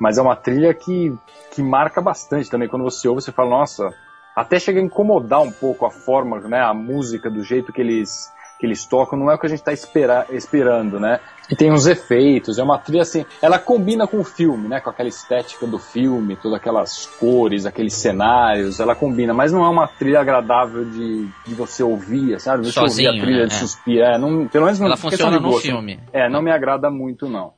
mas 0.00 0.18
é 0.18 0.22
uma 0.22 0.34
trilha 0.34 0.74
que, 0.74 1.12
que 1.54 1.62
marca 1.62 2.02
bastante 2.02 2.50
também. 2.50 2.68
Quando 2.68 2.82
você 2.82 3.06
ouve, 3.06 3.22
você 3.22 3.30
fala, 3.30 3.50
nossa, 3.50 3.94
até 4.34 4.58
chega 4.58 4.80
a 4.80 4.82
incomodar 4.82 5.42
um 5.42 5.52
pouco 5.52 5.86
a 5.86 5.90
forma, 5.90 6.40
né? 6.40 6.60
A 6.60 6.74
música, 6.74 7.30
do 7.30 7.44
jeito 7.44 7.72
que 7.72 7.80
eles 7.80 8.33
que 8.64 8.66
eles 8.66 8.86
tocam 8.86 9.18
não 9.18 9.30
é 9.30 9.34
o 9.34 9.38
que 9.38 9.44
a 9.44 9.48
gente 9.48 9.58
está 9.58 9.72
esperando, 9.72 10.98
né? 10.98 11.20
E 11.50 11.54
tem 11.54 11.70
uns 11.70 11.86
efeitos, 11.86 12.58
é 12.58 12.62
uma 12.62 12.78
trilha 12.78 13.02
assim, 13.02 13.26
ela 13.42 13.58
combina 13.58 14.06
com 14.06 14.18
o 14.18 14.24
filme, 14.24 14.66
né? 14.66 14.80
Com 14.80 14.88
aquela 14.88 15.08
estética 15.08 15.66
do 15.66 15.78
filme, 15.78 16.36
todas 16.36 16.56
aquelas 16.56 17.04
cores, 17.20 17.66
aqueles 17.66 17.92
cenários, 17.92 18.80
ela 18.80 18.94
combina, 18.94 19.34
mas 19.34 19.52
não 19.52 19.62
é 19.62 19.68
uma 19.68 19.86
trilha 19.86 20.20
agradável 20.20 20.86
de, 20.86 21.28
de 21.46 21.54
você 21.54 21.82
ouvir, 21.82 22.40
sabe? 22.40 22.64
Você 22.64 22.72
Sozinho, 22.72 23.10
ouvir 23.10 23.20
a 23.20 23.22
trilha 23.22 23.42
né? 23.42 23.46
de 23.48 23.54
suspiro, 23.54 24.02
é, 24.02 24.16
não, 24.16 24.48
pelo 24.48 24.64
menos 24.64 24.80
não 24.80 24.86
Ela 24.86 24.96
funciona 24.96 25.38
no 25.38 25.58
filme. 25.58 26.00
É, 26.10 26.26
não 26.30 26.40
me 26.40 26.50
agrada 26.50 26.90
muito 26.90 27.28
não. 27.28 27.52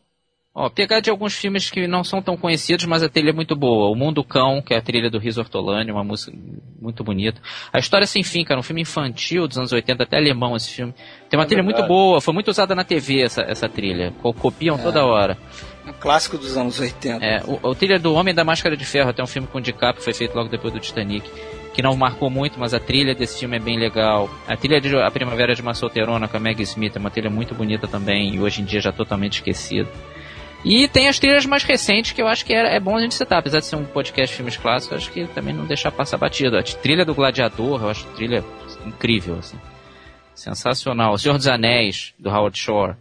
Ó, 0.59 0.71
pegar 0.71 1.01
de 1.01 1.11
alguns 1.11 1.35
filmes 1.35 1.69
que 1.69 1.87
não 1.87 2.03
são 2.03 2.23
tão 2.23 2.35
conhecidos, 2.35 2.87
mas 2.87 3.03
a 3.03 3.11
trilha 3.11 3.29
é 3.29 3.33
muito 3.35 3.55
boa. 3.55 3.91
O 3.91 3.95
Mundo 3.95 4.25
Cão, 4.25 4.63
que 4.63 4.73
é 4.73 4.79
a 4.79 4.81
trilha 4.81 5.11
do 5.11 5.19
Riz 5.19 5.37
Ortolani, 5.37 5.93
uma 5.93 6.03
música 6.03 6.35
muito 6.81 7.05
bonita. 7.05 7.43
A 7.71 7.79
História 7.79 8.07
Sem 8.07 8.23
Fim, 8.23 8.43
cara, 8.43 8.59
um 8.59 8.63
filme 8.63 8.81
infantil 8.81 9.47
dos 9.47 9.59
anos 9.59 9.71
80, 9.71 10.03
até 10.03 10.17
alemão 10.17 10.57
esse 10.57 10.71
filme. 10.71 10.95
Tem 11.29 11.39
uma 11.39 11.45
é 11.45 11.47
trilha 11.47 11.63
verdade. 11.63 11.83
muito 11.83 11.87
boa, 11.87 12.23
foi 12.23 12.33
muito 12.33 12.49
usada 12.49 12.75
na 12.75 12.85
TV 12.85 13.21
essa, 13.21 13.43
essa 13.43 13.69
trilha. 13.69 14.15
Copiam 14.23 14.77
é. 14.77 14.83
toda 14.83 15.05
hora. 15.05 15.37
Um 15.87 15.93
clássico 15.93 16.39
dos 16.39 16.57
anos 16.57 16.81
80. 16.81 17.23
É, 17.23 17.43
o, 17.45 17.61
o 17.63 17.75
trilha 17.75 17.99
do 17.99 18.15
Homem 18.15 18.35
da 18.35 18.43
Máscara 18.43 18.79
de 18.79 18.85
Ferro, 18.87 19.11
até 19.11 19.23
um 19.23 19.27
filme 19.27 19.47
com 19.47 19.59
o 19.59 19.61
DiCaprio, 19.61 20.03
foi 20.03 20.15
feito 20.15 20.35
logo 20.35 20.49
depois 20.49 20.73
do 20.73 20.81
Titanic 20.81 21.31
que 21.75 21.83
não 21.83 21.95
marcou 21.95 22.31
muito, 22.31 22.59
mas 22.59 22.73
a 22.73 22.81
trilha 22.81 23.15
desse 23.15 23.39
filme 23.41 23.59
é 23.59 23.61
bem 23.61 23.79
legal. 23.79 24.31
A 24.49 24.57
trilha 24.57 24.81
de 24.81 24.97
A 24.97 25.11
Primavera 25.11 25.55
de 25.55 25.61
uma 25.61 25.75
Solteirona 25.75 26.27
com 26.27 26.35
a 26.39 26.41
Maggie 26.41 26.63
Smith 26.63 26.97
é 26.97 26.99
uma 26.99 27.11
trilha 27.11 27.29
muito 27.29 27.55
bonita 27.55 27.87
também 27.87 28.35
e 28.35 28.41
hoje 28.41 28.63
em 28.63 28.65
dia 28.65 28.81
já 28.81 28.91
totalmente 28.91 29.35
esquecida. 29.35 29.87
E 30.69 30.89
tem 30.89 31.07
as 31.07 31.21
trilhas 31.21 31.47
mais 31.47 31.63
recentes 31.63 32.11
que 32.11 32.21
eu 32.21 32.27
acho 32.27 32.45
que 32.45 32.53
é, 32.53 32.75
é 32.75 32.81
bom 32.81 32.97
a 32.97 33.01
gente 33.01 33.15
citar, 33.15 33.39
apesar 33.39 33.61
de 33.61 33.67
ser 33.67 33.77
um 33.77 33.85
podcast 33.85 34.33
de 34.33 34.37
filmes 34.37 34.57
clássicos, 34.57 34.97
acho 34.97 35.13
que 35.13 35.25
também 35.29 35.55
não 35.55 35.65
deixar 35.65 35.93
passar 35.93 36.19
batido. 36.19 36.59
A 36.59 36.63
trilha 36.65 37.05
do 37.05 37.15
Gladiador, 37.15 37.85
eu 37.85 37.89
acho 37.89 38.05
trilha 38.17 38.45
incrível, 38.85 39.37
assim. 39.39 39.57
Sensacional. 40.35 41.13
O 41.13 41.19
Senhor 41.19 41.37
dos 41.37 41.47
Anéis, 41.47 42.13
do 42.19 42.31
Howard 42.31 42.59
Shore. 42.59 42.97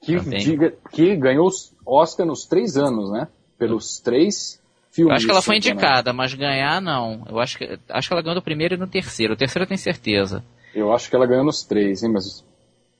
Que, 0.00 0.18
diga, 0.18 0.72
que 0.92 1.14
ganhou 1.14 1.50
Oscar 1.84 2.24
nos 2.24 2.46
três 2.46 2.78
anos, 2.78 3.12
né? 3.12 3.28
Pelos 3.58 4.00
três 4.00 4.58
filmes. 4.90 5.10
Eu 5.10 5.16
acho 5.16 5.26
que 5.26 5.30
ela 5.30 5.42
foi 5.42 5.58
indicada, 5.58 6.14
mas 6.14 6.32
ganhar 6.32 6.80
não. 6.80 7.26
Eu 7.28 7.38
acho 7.38 7.58
que, 7.58 7.78
acho 7.90 8.08
que 8.08 8.14
ela 8.14 8.22
ganhou 8.22 8.36
no 8.36 8.42
primeiro 8.42 8.76
e 8.76 8.78
no 8.78 8.86
terceiro. 8.86 9.34
O 9.34 9.36
terceiro 9.36 9.64
eu 9.64 9.68
tenho 9.68 9.78
certeza. 9.78 10.42
Eu 10.74 10.90
acho 10.90 11.10
que 11.10 11.16
ela 11.16 11.26
ganhou 11.26 11.44
nos 11.44 11.62
três, 11.64 12.02
hein? 12.02 12.12
Mas 12.14 12.42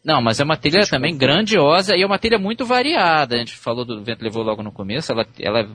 não, 0.04 0.22
mas 0.22 0.40
é 0.40 0.44
uma 0.44 0.56
trilha 0.56 0.86
também 0.86 1.16
grandiosa 1.16 1.94
e 1.94 2.02
é 2.02 2.06
uma 2.06 2.18
trilha 2.18 2.38
muito 2.38 2.64
variada. 2.64 3.36
A 3.36 3.38
gente 3.38 3.54
falou 3.54 3.84
do 3.84 4.02
Vento 4.02 4.22
Levou 4.22 4.42
logo 4.42 4.62
no 4.62 4.72
começo. 4.72 5.12
Ela, 5.12 5.26
ela 5.38 5.68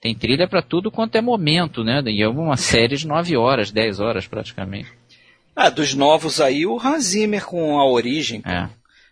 tem 0.00 0.14
trilha 0.14 0.46
para 0.46 0.62
tudo 0.62 0.90
quanto 0.90 1.16
é 1.16 1.20
momento, 1.20 1.82
né? 1.82 2.00
E 2.06 2.22
é 2.22 2.28
uma 2.28 2.56
série 2.56 2.96
de 2.96 3.06
9 3.06 3.36
horas, 3.36 3.72
10 3.72 3.98
horas 3.98 4.26
praticamente. 4.26 4.92
Ah, 5.54 5.70
dos 5.70 5.94
novos 5.94 6.40
aí, 6.40 6.66
o 6.66 6.78
Hans 6.78 7.04
Zimmer 7.04 7.44
com 7.44 7.78
a 7.78 7.90
origem. 7.90 8.42
É. 8.44 8.68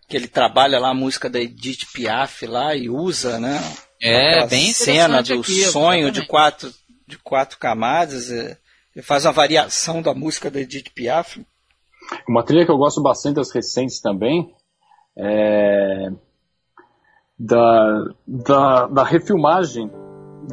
Que 0.06 0.16
ele 0.16 0.28
trabalha 0.28 0.78
lá 0.78 0.90
a 0.90 0.94
música 0.94 1.31
da 1.31 1.40
Edith 1.40 1.86
Piaf 1.93 2.47
lá 2.47 2.76
e 2.76 2.90
usa, 2.90 3.40
né? 3.40 3.59
É, 4.01 4.47
bem 4.47 4.72
cena 4.72 5.22
do 5.22 5.40
aqui, 5.40 5.64
sonho 5.64 6.12
de 6.12 6.26
quatro, 6.26 6.70
de 7.09 7.16
quatro 7.18 7.59
camadas. 7.59 8.31
É, 8.31 8.59
ele 8.94 9.02
faz 9.02 9.24
uma 9.24 9.32
variação 9.32 10.02
da 10.02 10.14
música 10.14 10.51
da 10.51 10.60
Edith 10.60 10.90
Piaf. 10.94 11.40
Uma 12.28 12.43
trilha 12.43 12.64
que 12.64 12.70
eu 12.70 12.78
gosto 12.78 13.02
bastante 13.02 13.36
das 13.36 13.51
recentes 13.51 14.01
também 14.01 14.55
é 15.16 16.10
da, 17.39 18.05
da, 18.26 18.86
da 18.86 19.05
refilmagem 19.05 19.90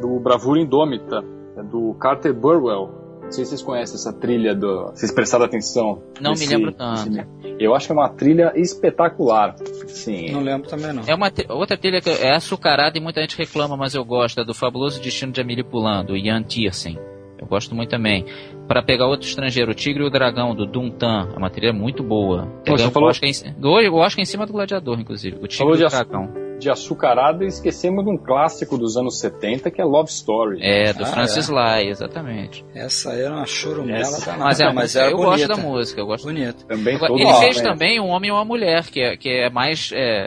do 0.00 0.18
Bravura 0.20 0.60
Indômita, 0.60 1.24
é 1.56 1.62
do 1.62 1.94
Carter 1.94 2.34
Burwell. 2.34 3.00
Não 3.22 3.30
sei 3.30 3.44
se 3.44 3.50
vocês 3.50 3.62
conhecem 3.62 3.94
essa 3.94 4.12
trilha 4.12 4.54
do. 4.54 4.86
Vocês 4.88 5.10
prestaram 5.10 5.46
atenção? 5.46 6.02
Não 6.20 6.32
me 6.32 6.44
lembro 6.44 6.72
tanto. 6.72 7.26
Eu 7.58 7.74
acho 7.74 7.86
que 7.86 7.92
é 7.92 7.94
uma 7.94 8.08
trilha 8.10 8.52
espetacular. 8.56 9.54
Sim. 9.86 10.32
Não 10.32 10.42
lembro 10.42 10.68
também 10.68 10.92
não. 10.92 11.02
É 11.06 11.14
uma 11.14 11.32
outra 11.48 11.78
trilha 11.78 12.00
que 12.00 12.10
é 12.10 12.34
açucarada 12.34 12.98
e 12.98 13.00
muita 13.00 13.20
gente 13.22 13.38
reclama, 13.38 13.76
mas 13.76 13.94
eu 13.94 14.04
gosto, 14.04 14.40
é 14.40 14.44
do 14.44 14.52
Fabuloso 14.52 15.00
Destino 15.00 15.32
de 15.32 15.40
Amelie 15.40 15.64
Poulain, 15.64 16.04
do 16.04 16.16
Ian 16.16 16.42
Tiersen. 16.42 16.98
Eu 17.42 17.48
gosto 17.48 17.74
muito 17.74 17.90
também. 17.90 18.24
Para 18.68 18.82
pegar 18.82 19.06
outro 19.06 19.26
estrangeiro, 19.26 19.72
O 19.72 19.74
Tigre 19.74 20.04
e 20.04 20.06
o 20.06 20.10
Dragão, 20.10 20.54
do 20.54 20.64
Duntan. 20.64 21.28
É 21.34 21.36
uma 21.36 21.50
trilha 21.50 21.72
muito 21.72 22.02
boa. 22.02 22.46
Poxa, 22.64 22.90
falou... 22.90 23.08
o, 23.08 23.10
Oscar 23.10 23.28
em, 23.28 23.88
o 23.88 23.96
Oscar 23.96 24.22
em 24.22 24.24
cima 24.24 24.46
do 24.46 24.52
Gladiador, 24.52 25.00
inclusive. 25.00 25.36
O 25.36 25.48
Tigre 25.48 25.58
falou 25.58 25.76
e 25.76 25.84
o 25.84 25.88
Dragão. 25.88 26.32
De 26.60 26.70
açucarada 26.70 27.42
e 27.42 27.48
esquecemos 27.48 28.04
de 28.04 28.10
um 28.12 28.16
clássico 28.16 28.78
dos 28.78 28.96
anos 28.96 29.18
70 29.18 29.68
que 29.72 29.80
é 29.80 29.84
Love 29.84 30.08
Story. 30.10 30.60
É, 30.62 30.92
do 30.92 31.02
ah, 31.02 31.06
Francis 31.06 31.50
é. 31.50 31.52
Lai, 31.52 31.88
exatamente. 31.88 32.64
Essa 32.72 33.12
era 33.12 33.34
uma 33.34 33.46
chorumela 33.46 34.16
Mas, 34.38 34.60
é, 34.60 34.70
mas 34.72 34.94
era 34.94 35.10
eu 35.10 35.16
bonita. 35.16 35.48
gosto 35.48 35.48
da 35.48 35.56
música, 35.56 36.00
eu 36.00 36.06
gosto. 36.06 36.24
Bonito. 36.24 36.64
Também 36.64 36.94
Ele 36.94 37.34
fez 37.40 37.60
também 37.60 38.00
Um 38.00 38.06
Homem 38.06 38.28
e 38.28 38.32
uma 38.32 38.44
Mulher, 38.44 38.84
que 38.84 39.00
é, 39.00 39.16
que 39.16 39.28
é 39.28 39.50
mais, 39.50 39.90
é, 39.92 40.26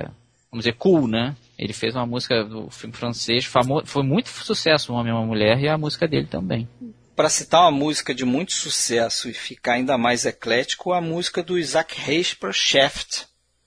vamos 0.52 0.66
dizer, 0.66 0.74
cool, 0.74 1.08
né? 1.08 1.34
Ele 1.58 1.72
fez 1.72 1.96
uma 1.96 2.06
música 2.06 2.44
do 2.44 2.70
filme 2.70 2.94
francês, 2.94 3.46
famoso, 3.46 3.86
foi 3.86 4.04
muito 4.04 4.28
sucesso 4.28 4.92
Um 4.92 4.98
Homem 4.98 5.14
e 5.14 5.16
uma 5.16 5.26
Mulher, 5.26 5.58
e 5.58 5.70
a 5.70 5.78
música 5.78 6.06
dele 6.06 6.28
também 6.28 6.68
para 7.16 7.30
citar 7.30 7.62
uma 7.62 7.72
música 7.72 8.14
de 8.14 8.26
muito 8.26 8.52
sucesso 8.54 9.30
e 9.30 9.34
ficar 9.34 9.74
ainda 9.74 9.98
mais 9.98 10.26
eclético, 10.26 10.92
a 10.92 11.00
música 11.00 11.42
do 11.42 11.58
Isaac 11.58 11.96
Hayes 12.00 12.34
para 12.34 12.52
Shaft. 12.52 13.24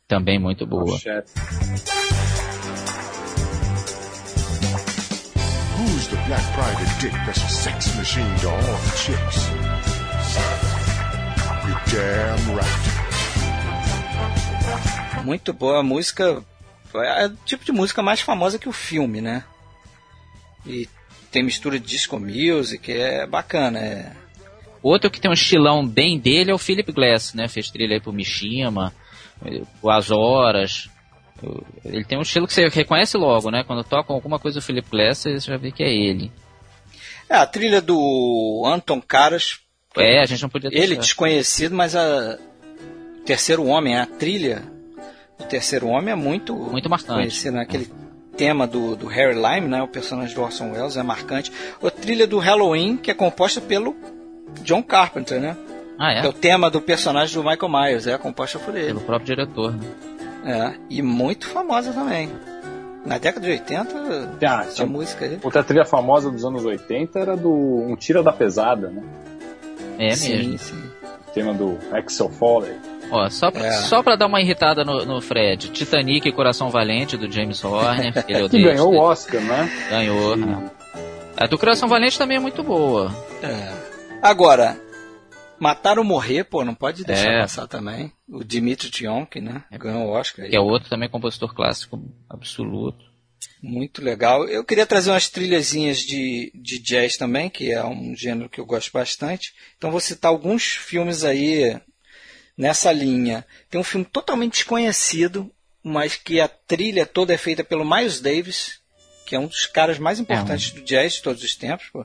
Também 0.06 0.38
muito 0.38 0.66
boa. 0.66 0.84
Who's 0.84 1.00
the 6.08 6.16
black 6.26 6.44
private 6.52 7.00
dick 7.00 7.14
that's 7.24 7.42
a 7.42 7.48
sex 7.48 7.94
machine 7.96 8.38
to 8.40 8.50
all 8.50 8.60
the 8.60 8.96
chicks? 8.96 9.48
You 11.66 11.74
damn 11.90 12.54
right. 12.54 12.98
Muito 15.24 15.52
boa 15.52 15.80
a 15.80 15.82
música. 15.82 16.44
É 16.94 17.26
o 17.26 17.36
tipo 17.44 17.64
de 17.64 17.72
música 17.72 18.02
mais 18.02 18.20
famosa 18.20 18.58
que 18.58 18.68
o 18.68 18.72
filme, 18.72 19.20
né? 19.20 19.44
E 20.66 20.88
tem 21.30 21.42
mistura 21.42 21.78
de 21.78 21.86
disco 21.86 22.18
music, 22.18 22.90
é 22.92 23.26
bacana. 23.26 23.78
É... 23.78 24.12
Outro 24.82 25.10
que 25.10 25.20
tem 25.20 25.30
um 25.30 25.34
estilão 25.34 25.86
bem 25.86 26.18
dele 26.18 26.50
é 26.50 26.54
o 26.54 26.58
Philip 26.58 26.90
Glass, 26.92 27.34
né? 27.34 27.48
Fez 27.48 27.70
trilha 27.70 27.94
aí 27.94 28.00
pro 28.00 28.12
Mishima, 28.12 28.94
o 29.82 29.90
As 29.90 30.10
Horas. 30.10 30.88
Ele 31.84 32.04
tem 32.04 32.18
um 32.18 32.22
estilo 32.22 32.46
que 32.46 32.52
você 32.52 32.68
reconhece 32.68 33.16
logo, 33.16 33.50
né? 33.50 33.62
Quando 33.64 33.84
toca 33.84 34.12
alguma 34.12 34.38
coisa 34.38 34.60
do 34.60 34.64
Philip 34.64 34.88
Glass, 34.90 35.18
você 35.18 35.38
já 35.38 35.56
vê 35.56 35.70
que 35.70 35.82
é 35.82 35.92
ele. 35.92 36.32
É, 37.28 37.36
a 37.36 37.46
trilha 37.46 37.80
do 37.80 38.62
Anton 38.66 39.00
Caras. 39.00 39.60
É, 39.96 40.20
a 40.20 40.26
gente 40.26 40.42
não 40.42 40.48
podia 40.48 40.70
Ele 40.72 40.96
desconhecido, 40.96 41.74
mas 41.74 41.94
a 41.96 42.38
Terceiro 43.26 43.66
Homem, 43.66 43.96
a 43.96 44.06
trilha 44.06 44.62
do 45.38 45.44
Terceiro 45.44 45.88
Homem 45.88 46.12
é 46.12 46.16
muito, 46.16 46.54
muito 46.54 46.88
marcante. 46.88 47.14
Conhecido, 47.14 47.56
né? 47.56 47.62
Aquele 47.62 47.90
tema 48.38 48.66
do, 48.66 48.94
do 48.94 49.06
Harry 49.08 49.34
Lime, 49.34 49.66
né, 49.66 49.82
o 49.82 49.88
personagem 49.88 50.34
do 50.34 50.40
Orson 50.40 50.70
Welles, 50.70 50.96
é 50.96 51.02
marcante. 51.02 51.52
A 51.82 51.90
trilha 51.90 52.26
do 52.26 52.38
Halloween, 52.38 52.96
que 52.96 53.10
é 53.10 53.14
composta 53.14 53.60
pelo 53.60 53.96
John 54.62 54.82
Carpenter, 54.82 55.40
né? 55.40 55.56
Ah, 55.98 56.12
é? 56.12 56.24
é 56.24 56.28
o 56.28 56.32
tema 56.32 56.70
do 56.70 56.80
personagem 56.80 57.34
do 57.34 57.42
Michael 57.42 57.68
Myers, 57.68 58.06
é 58.06 58.16
composta 58.16 58.58
por 58.60 58.76
ele. 58.76 58.86
Pelo 58.86 59.00
próprio 59.00 59.26
diretor, 59.26 59.72
né? 59.72 59.84
É, 60.44 60.74
e 60.88 61.02
muito 61.02 61.48
famosa 61.48 61.92
também. 61.92 62.30
Na 63.04 63.18
década 63.18 63.44
de 63.44 63.52
80, 63.52 64.38
ah, 64.46 64.66
tinha 64.72 64.86
música 64.86 65.24
aí. 65.24 65.38
Outra 65.42 65.64
trilha 65.64 65.84
famosa 65.84 66.30
dos 66.30 66.44
anos 66.44 66.64
80 66.64 67.18
era 67.18 67.36
do 67.36 67.52
Um 67.52 67.96
Tira 67.96 68.22
da 68.22 68.32
Pesada, 68.32 68.88
né? 68.88 69.02
É 69.98 70.14
sim, 70.14 70.36
mesmo. 70.36 70.58
Sim. 70.58 70.90
O 71.26 71.30
tema 71.32 71.52
do 71.52 71.76
Axel 71.90 72.28
Foley. 72.28 72.76
Ó, 73.10 73.28
só 73.30 73.50
pra, 73.50 73.66
é. 73.66 73.72
só 73.72 74.02
pra 74.02 74.16
dar 74.16 74.26
uma 74.26 74.40
irritada 74.40 74.84
no, 74.84 75.04
no, 75.04 75.20
Fred, 75.20 75.70
Titanic 75.70 76.28
e 76.28 76.32
Coração 76.32 76.70
Valente, 76.70 77.16
do 77.16 77.30
James 77.30 77.64
Horner. 77.64 78.12
Ele 78.28 78.48
que 78.50 78.62
ganhou 78.62 78.92
o 78.92 78.98
Oscar, 78.98 79.40
né? 79.40 79.70
Ganhou. 79.90 80.36
Né? 80.36 80.70
A 81.36 81.46
do 81.46 81.58
Coração 81.58 81.88
Valente 81.88 82.18
também 82.18 82.36
é 82.36 82.40
muito 82.40 82.62
boa. 82.62 83.14
É. 83.42 83.72
Agora, 84.20 84.78
Matar 85.58 85.98
ou 85.98 86.04
Morrer, 86.04 86.44
pô, 86.44 86.64
não 86.64 86.74
pode 86.74 87.04
deixar 87.04 87.32
é. 87.32 87.40
passar 87.40 87.66
também. 87.66 88.12
O 88.28 88.44
Dimitri 88.44 88.90
Tionk, 88.90 89.40
né? 89.40 89.64
Ganhou 89.72 90.06
o 90.06 90.10
Oscar. 90.10 90.48
Que 90.48 90.56
é 90.56 90.60
outro 90.60 90.88
também 90.88 91.08
compositor 91.08 91.54
clássico 91.54 92.00
absoluto. 92.28 93.08
Muito 93.62 94.02
legal. 94.02 94.46
Eu 94.46 94.64
queria 94.64 94.86
trazer 94.86 95.10
umas 95.10 95.28
trilhazinhas 95.28 95.98
de, 95.98 96.52
de 96.54 96.78
jazz 96.80 97.16
também, 97.16 97.50
que 97.50 97.72
é 97.72 97.84
um 97.84 98.14
gênero 98.14 98.48
que 98.48 98.60
eu 98.60 98.66
gosto 98.66 98.92
bastante. 98.92 99.52
Então 99.76 99.90
vou 99.90 100.00
citar 100.00 100.30
alguns 100.30 100.64
filmes 100.64 101.24
aí 101.24 101.80
nessa 102.58 102.90
linha. 102.90 103.46
Tem 103.70 103.80
um 103.80 103.84
filme 103.84 104.04
totalmente 104.04 104.54
desconhecido, 104.54 105.50
mas 105.82 106.16
que 106.16 106.40
a 106.40 106.48
trilha 106.48 107.06
toda 107.06 107.32
é 107.32 107.38
feita 107.38 107.62
pelo 107.62 107.88
Miles 107.88 108.20
Davis, 108.20 108.80
que 109.24 109.36
é 109.36 109.38
um 109.38 109.46
dos 109.46 109.66
caras 109.66 109.98
mais 109.98 110.18
importantes 110.18 110.72
é 110.72 110.74
do 110.74 110.84
jazz 110.84 111.14
de 111.14 111.22
todos 111.22 111.42
os 111.44 111.54
tempos, 111.54 111.88
pô. 111.90 112.04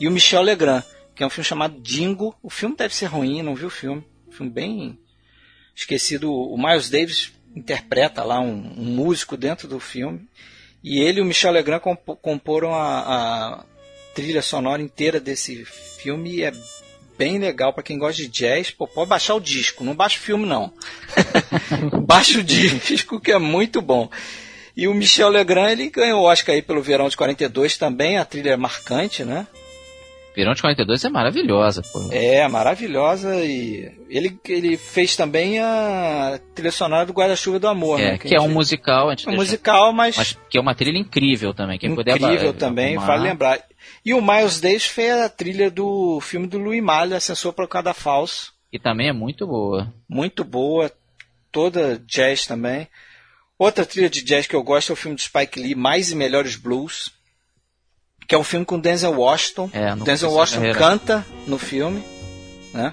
e 0.00 0.08
o 0.08 0.10
Michel 0.10 0.42
Legrand, 0.42 0.82
que 1.14 1.22
é 1.22 1.26
um 1.26 1.30
filme 1.30 1.46
chamado 1.46 1.80
Dingo. 1.80 2.34
O 2.42 2.50
filme 2.50 2.74
deve 2.74 2.94
ser 2.94 3.06
ruim, 3.06 3.42
não 3.42 3.54
vi 3.54 3.64
o 3.64 3.70
filme. 3.70 4.04
Um 4.26 4.32
filme 4.32 4.50
bem 4.50 4.98
esquecido. 5.74 6.32
O 6.32 6.56
Miles 6.56 6.90
Davis 6.90 7.32
interpreta 7.54 8.24
lá 8.24 8.40
um, 8.40 8.74
um 8.76 8.84
músico 8.84 9.36
dentro 9.36 9.68
do 9.68 9.78
filme. 9.78 10.26
E 10.82 11.00
ele 11.00 11.20
e 11.20 11.22
o 11.22 11.24
Michel 11.24 11.52
Legrand 11.52 11.80
comp 11.80 12.08
comporam 12.20 12.74
a, 12.74 12.98
a, 13.60 13.64
trilha 14.14 14.42
sonora 14.42 14.82
inteira 14.82 15.20
desse 15.20 15.64
filme 15.64 16.36
e 16.36 16.42
é 16.42 16.52
bem 17.16 17.38
legal 17.38 17.72
para 17.72 17.82
quem 17.82 17.98
gosta 17.98 18.22
de 18.22 18.28
jazz. 18.28 18.70
Pô, 18.70 18.86
pode 18.86 19.08
baixar 19.08 19.34
o 19.34 19.40
disco, 19.40 19.84
não 19.84 19.94
baixa 19.94 20.18
o 20.18 20.22
filme 20.22 20.46
não. 20.46 20.72
baixa 22.06 22.38
o 22.38 22.42
disco 22.42 23.20
que 23.20 23.32
é 23.32 23.38
muito 23.38 23.80
bom. 23.80 24.10
E 24.76 24.88
o 24.88 24.94
Michel 24.94 25.28
Legrand, 25.28 25.72
ele 25.72 25.90
ganhou 25.90 26.22
o 26.22 26.24
Oscar 26.24 26.54
aí 26.54 26.62
pelo 26.62 26.82
Verão 26.82 27.08
de 27.08 27.16
42 27.16 27.76
também, 27.76 28.16
a 28.16 28.24
trilha 28.24 28.50
é 28.50 28.56
marcante, 28.56 29.24
né? 29.24 29.46
Verão 30.34 30.54
de 30.54 30.62
42 30.62 31.04
é 31.04 31.10
maravilhosa, 31.10 31.82
pô. 31.92 32.08
É, 32.10 32.48
maravilhosa 32.48 33.44
e 33.44 33.92
ele, 34.08 34.38
ele 34.48 34.78
fez 34.78 35.14
também 35.14 35.58
a 35.58 36.40
trilha 36.54 36.72
sonora 36.72 37.04
do 37.04 37.12
Guarda-Chuva 37.12 37.58
do 37.58 37.68
Amor, 37.68 38.00
é, 38.00 38.12
né? 38.12 38.18
Que, 38.18 38.28
que 38.28 38.34
é 38.34 38.40
um 38.40 38.48
musical, 38.48 39.08
a 39.08 39.10
gente 39.10 39.28
é 39.28 39.30
um 39.30 39.34
musical, 39.34 39.92
mas... 39.92 40.16
mas... 40.16 40.38
que 40.48 40.56
é 40.56 40.60
uma 40.60 40.74
trilha 40.74 40.96
incrível 40.96 41.52
também, 41.52 41.78
quem 41.78 41.90
incrível 41.90 42.14
puder 42.14 42.28
Incrível 42.30 42.54
também, 42.54 42.96
vale 42.96 43.24
lembrar. 43.24 43.60
E 44.04 44.12
o 44.12 44.20
Miles 44.20 44.60
Davis 44.60 44.86
fez 44.86 45.12
a 45.16 45.28
trilha 45.28 45.70
do 45.70 46.20
filme 46.20 46.46
do 46.46 46.58
Louis 46.58 46.82
Malle, 46.82 47.14
Ascensor 47.14 47.52
para 47.52 47.64
o 47.64 47.68
Cadafalso. 47.68 48.52
E 48.72 48.78
também 48.78 49.08
é 49.08 49.12
muito 49.12 49.46
boa. 49.46 49.92
Muito 50.08 50.42
boa, 50.42 50.90
toda 51.52 52.02
jazz 52.06 52.46
também. 52.46 52.88
Outra 53.58 53.86
trilha 53.86 54.10
de 54.10 54.22
jazz 54.22 54.46
que 54.46 54.56
eu 54.56 54.62
gosto 54.62 54.90
é 54.90 54.92
o 54.94 54.96
filme 54.96 55.16
do 55.16 55.22
Spike 55.22 55.60
Lee, 55.60 55.74
Mais 55.74 56.10
e 56.10 56.16
Melhores 56.16 56.56
Blues, 56.56 57.12
que 58.26 58.34
é 58.34 58.38
um 58.38 58.42
filme 58.42 58.66
com 58.66 58.80
Denzel 58.80 59.12
Washington. 59.12 59.70
É, 59.72 59.94
Denzel 59.94 60.32
Washington 60.32 60.72
canta 60.72 61.24
no 61.46 61.58
filme, 61.58 62.02
né? 62.72 62.92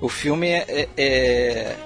O 0.00 0.08
filme 0.08 0.48
é, 0.48 0.64
é, 0.68 0.88
é 0.96 1.76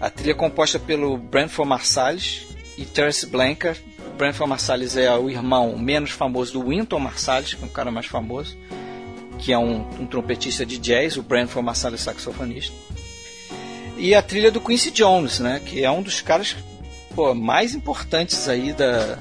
a 0.00 0.10
trilha 0.10 0.32
é 0.32 0.34
composta 0.34 0.78
pelo 0.78 1.16
Brentford 1.16 1.68
Marsalis 1.68 2.46
e 2.76 2.84
Terence 2.84 3.26
Blanchard 3.26 3.82
Branford 4.14 4.48
Marsalis 4.48 4.96
é 4.96 5.12
o 5.16 5.28
irmão 5.28 5.76
menos 5.78 6.10
famoso 6.10 6.52
do 6.52 6.68
Wynton 6.68 6.98
Marsalis, 6.98 7.54
que 7.54 7.62
é 7.62 7.66
um 7.66 7.70
cara 7.70 7.90
mais 7.90 8.06
famoso, 8.06 8.56
que 9.38 9.52
é 9.52 9.58
um, 9.58 9.86
um 10.00 10.06
trompetista 10.06 10.64
de 10.64 10.78
jazz, 10.78 11.16
o 11.16 11.22
Branford 11.22 11.64
Marsalis 11.64 12.00
saxofonista. 12.00 12.74
E 13.96 14.14
a 14.14 14.22
trilha 14.22 14.50
do 14.50 14.60
Quincy 14.60 14.90
Jones, 14.90 15.38
né, 15.38 15.60
que 15.64 15.84
é 15.84 15.90
um 15.90 16.02
dos 16.02 16.20
caras 16.20 16.56
pô, 17.14 17.34
mais 17.34 17.74
importantes 17.74 18.48
aí 18.48 18.72
da, 18.72 19.18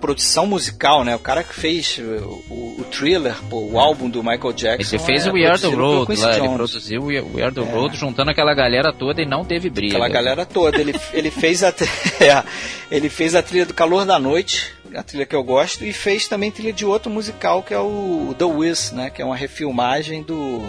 produção 0.00 0.46
musical, 0.46 1.04
né? 1.04 1.14
O 1.14 1.18
cara 1.18 1.42
que 1.42 1.54
fez 1.54 1.98
o, 1.98 2.42
o, 2.50 2.84
Thriller, 2.90 3.36
pô, 3.48 3.60
o 3.60 3.78
álbum 3.78 4.08
do 4.08 4.22
Michael 4.22 4.52
Jackson. 4.52 4.96
Ele 4.96 5.04
fez 5.04 5.26
é, 5.26 5.30
o 5.30 5.34
We 5.34 5.46
Are 5.46 5.60
the 5.60 5.68
Road, 5.68 6.20
lá, 6.20 6.36
ele 6.38 6.48
produziu 6.48 7.02
o 7.02 7.06
We 7.06 7.42
Are 7.42 7.54
the 7.54 7.60
é. 7.60 7.64
Road 7.64 7.96
juntando 7.96 8.30
aquela 8.30 8.54
galera 8.54 8.92
toda 8.92 9.22
e 9.22 9.26
não 9.26 9.44
teve 9.44 9.68
briga. 9.68 9.94
Aquela 9.96 10.08
galera 10.08 10.46
toda. 10.46 10.78
Ele, 10.78 10.94
ele, 11.12 11.30
fez 11.30 11.62
a, 11.62 11.68
é, 12.20 12.44
ele 12.90 13.08
fez 13.08 13.34
a 13.34 13.42
trilha 13.42 13.66
do 13.66 13.74
Calor 13.74 14.04
da 14.04 14.18
Noite, 14.18 14.74
a 14.94 15.02
trilha 15.02 15.26
que 15.26 15.36
eu 15.36 15.42
gosto, 15.42 15.84
e 15.84 15.92
fez 15.92 16.28
também 16.28 16.50
trilha 16.50 16.72
de 16.72 16.84
outro 16.84 17.10
musical 17.10 17.62
que 17.62 17.74
é 17.74 17.78
o 17.78 18.34
The 18.38 18.44
Wiz, 18.44 18.92
né? 18.92 19.10
Que 19.10 19.22
é 19.22 19.24
uma 19.24 19.36
refilmagem 19.36 20.22
do. 20.22 20.62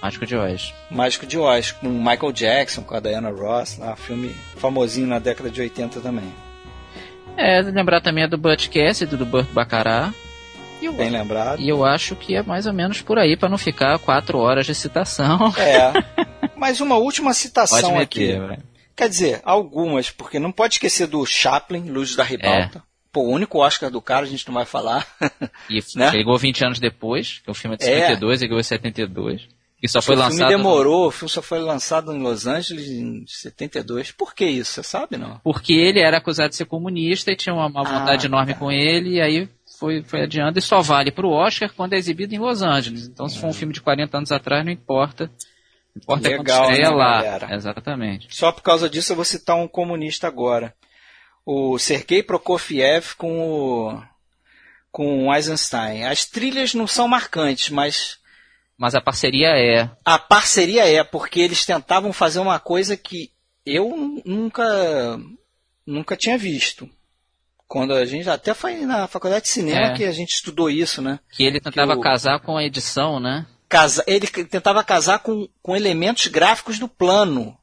Mágico 0.00 0.26
de 0.26 0.36
Oz. 0.36 0.74
Mágico 0.90 1.26
de 1.26 1.38
Oz, 1.38 1.72
com 1.72 1.88
Michael 1.88 2.32
Jackson, 2.32 2.82
com 2.82 2.94
a 2.94 3.00
Diana 3.00 3.30
Ross, 3.30 3.78
lá, 3.78 3.96
filme 3.96 4.34
famosinho 4.56 5.06
na 5.06 5.18
década 5.18 5.50
de 5.50 5.62
80 5.62 6.00
também. 6.00 6.30
É, 7.36 7.60
lembrar 7.60 8.00
também 8.00 8.24
é 8.24 8.28
do 8.28 8.38
Butch 8.38 8.68
Cassidy, 8.68 9.16
do 9.16 9.26
Burt 9.26 9.48
Bacará. 9.50 10.12
Eu, 10.80 10.92
Bem 10.92 11.10
lembrado. 11.10 11.60
E 11.60 11.68
eu 11.68 11.84
acho 11.84 12.14
que 12.14 12.34
é 12.34 12.42
mais 12.42 12.66
ou 12.66 12.72
menos 12.72 13.00
por 13.00 13.18
aí, 13.18 13.36
para 13.36 13.48
não 13.48 13.56
ficar 13.56 13.98
quatro 13.98 14.38
horas 14.38 14.66
de 14.66 14.74
citação. 14.74 15.52
É. 15.56 15.92
Mas 16.56 16.80
uma 16.80 16.96
última 16.96 17.32
citação 17.32 17.96
meter, 17.96 18.40
aqui. 18.40 18.62
Quer 18.94 19.08
dizer, 19.08 19.40
algumas, 19.44 20.10
porque 20.10 20.38
não 20.38 20.52
pode 20.52 20.74
esquecer 20.74 21.06
do 21.06 21.24
Chaplin, 21.26 21.90
Luz 21.90 22.14
da 22.14 22.22
Ribalta. 22.22 22.78
É. 22.78 22.82
Pô, 23.10 23.22
o 23.22 23.30
único 23.30 23.58
Oscar 23.58 23.90
do 23.90 24.02
cara 24.02 24.26
a 24.26 24.28
gente 24.28 24.46
não 24.46 24.54
vai 24.54 24.64
falar. 24.64 25.06
E 25.70 25.80
né? 25.96 26.10
chegou 26.10 26.36
20 26.36 26.64
anos 26.64 26.80
depois, 26.80 27.40
que 27.44 27.50
o 27.50 27.54
filme 27.54 27.76
é 27.76 27.78
de 27.78 27.84
72, 27.84 28.40
é. 28.40 28.44
ele 28.44 28.48
ganhou 28.48 28.60
em 28.60 28.64
72. 28.64 29.48
E 29.84 29.88
só 29.88 30.00
foi 30.00 30.16
o 30.16 30.18
lançado. 30.18 30.38
Filme 30.38 30.56
demorou, 30.56 31.02
no... 31.02 31.08
o 31.08 31.10
filme 31.10 31.28
só 31.28 31.42
foi 31.42 31.58
lançado 31.58 32.10
em 32.10 32.18
Los 32.18 32.46
Angeles 32.46 32.88
em 32.88 33.22
72. 33.26 34.12
Por 34.12 34.34
que 34.34 34.46
isso? 34.46 34.72
Você 34.72 34.82
sabe, 34.82 35.18
não? 35.18 35.38
Porque 35.44 35.74
ele 35.74 36.00
era 36.00 36.16
acusado 36.16 36.48
de 36.48 36.56
ser 36.56 36.64
comunista 36.64 37.30
e 37.30 37.36
tinha 37.36 37.54
uma, 37.54 37.66
uma 37.66 37.84
vontade 37.84 38.24
ah, 38.24 38.28
enorme 38.28 38.54
tá. 38.54 38.58
com 38.58 38.72
ele, 38.72 39.16
e 39.16 39.20
aí 39.20 39.46
foi, 39.78 40.02
foi 40.02 40.22
adiando 40.22 40.58
e 40.58 40.62
só 40.62 40.80
vale 40.80 41.12
para 41.12 41.26
o 41.26 41.30
Oscar 41.30 41.70
quando 41.76 41.92
é 41.92 41.98
exibido 41.98 42.34
em 42.34 42.38
Los 42.38 42.62
Angeles. 42.62 43.06
Então, 43.06 43.28
se 43.28 43.38
for 43.38 43.48
um 43.48 43.50
é. 43.50 43.52
filme 43.52 43.74
de 43.74 43.82
40 43.82 44.16
anos 44.16 44.32
atrás, 44.32 44.64
não 44.64 44.72
importa. 44.72 45.30
Importa 45.94 46.30
Legal, 46.30 46.70
é 46.70 46.78
né, 46.78 46.88
lá. 46.88 47.22
Galera? 47.22 47.54
Exatamente. 47.54 48.34
Só 48.34 48.50
por 48.52 48.62
causa 48.62 48.88
disso 48.88 49.12
eu 49.12 49.16
vou 49.16 49.24
citar 49.26 49.54
um 49.54 49.68
comunista 49.68 50.26
agora. 50.26 50.74
O 51.44 51.78
Sergei 51.78 52.22
Prokofiev 52.22 53.16
com 53.18 53.38
o, 53.38 54.02
com 54.90 55.28
o 55.28 55.34
Eisenstein. 55.34 56.04
As 56.04 56.24
trilhas 56.24 56.72
não 56.72 56.86
são 56.86 57.06
marcantes, 57.06 57.68
mas 57.68 58.16
mas 58.76 58.94
a 58.94 59.00
parceria 59.00 59.50
é. 59.56 59.90
A 60.04 60.18
parceria 60.18 60.86
é, 60.86 61.02
porque 61.04 61.40
eles 61.40 61.64
tentavam 61.64 62.12
fazer 62.12 62.40
uma 62.40 62.58
coisa 62.58 62.96
que 62.96 63.30
eu 63.64 64.22
nunca 64.24 65.18
nunca 65.86 66.16
tinha 66.16 66.36
visto. 66.36 66.88
Quando 67.66 67.94
a 67.94 68.04
gente 68.04 68.28
até 68.28 68.52
foi 68.52 68.76
na 68.84 69.06
faculdade 69.06 69.44
de 69.44 69.50
cinema 69.50 69.86
é. 69.86 69.94
que 69.94 70.04
a 70.04 70.12
gente 70.12 70.34
estudou 70.34 70.68
isso, 70.68 71.00
né? 71.00 71.18
Que 71.32 71.44
ele 71.44 71.60
tentava 71.60 71.92
que 71.92 71.98
o, 71.98 72.02
casar 72.02 72.40
com 72.40 72.56
a 72.56 72.64
edição, 72.64 73.18
né? 73.18 73.46
Casa, 73.68 74.04
ele 74.06 74.26
tentava 74.26 74.84
casar 74.84 75.20
com, 75.20 75.48
com 75.62 75.74
elementos 75.74 76.26
gráficos 76.26 76.78
do 76.78 76.88
plano. 76.88 77.56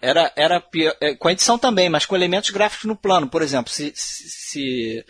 Era, 0.00 0.32
era 0.36 0.62
é, 1.00 1.14
com 1.14 1.28
a 1.28 1.32
edição 1.32 1.58
também, 1.58 1.88
mas 1.88 2.06
com 2.06 2.16
elementos 2.16 2.50
gráficos 2.50 2.84
no 2.86 2.96
plano. 2.96 3.28
Por 3.28 3.42
exemplo, 3.42 3.72
se, 3.72 3.92
se, 3.94 4.28
se 4.28 5.04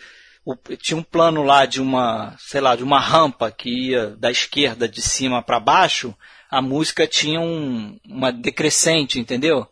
o, 0.47 0.55
tinha 0.77 0.97
um 0.97 1.03
plano 1.03 1.43
lá 1.43 1.65
de 1.65 1.81
uma, 1.81 2.33
sei 2.39 2.61
lá, 2.61 2.73
de 2.73 2.83
uma 2.83 3.01
rampa 3.01 3.51
que 3.51 3.89
ia 3.89 4.11
da 4.11 4.31
esquerda 4.31 4.87
de 4.87 5.01
cima 5.01 5.41
para 5.43 5.59
baixo, 5.59 6.15
a 6.49 6.61
música 6.61 7.05
tinha 7.05 7.41
um, 7.41 7.99
uma 8.07 8.31
decrescente, 8.31 9.19
entendeu? 9.19 9.67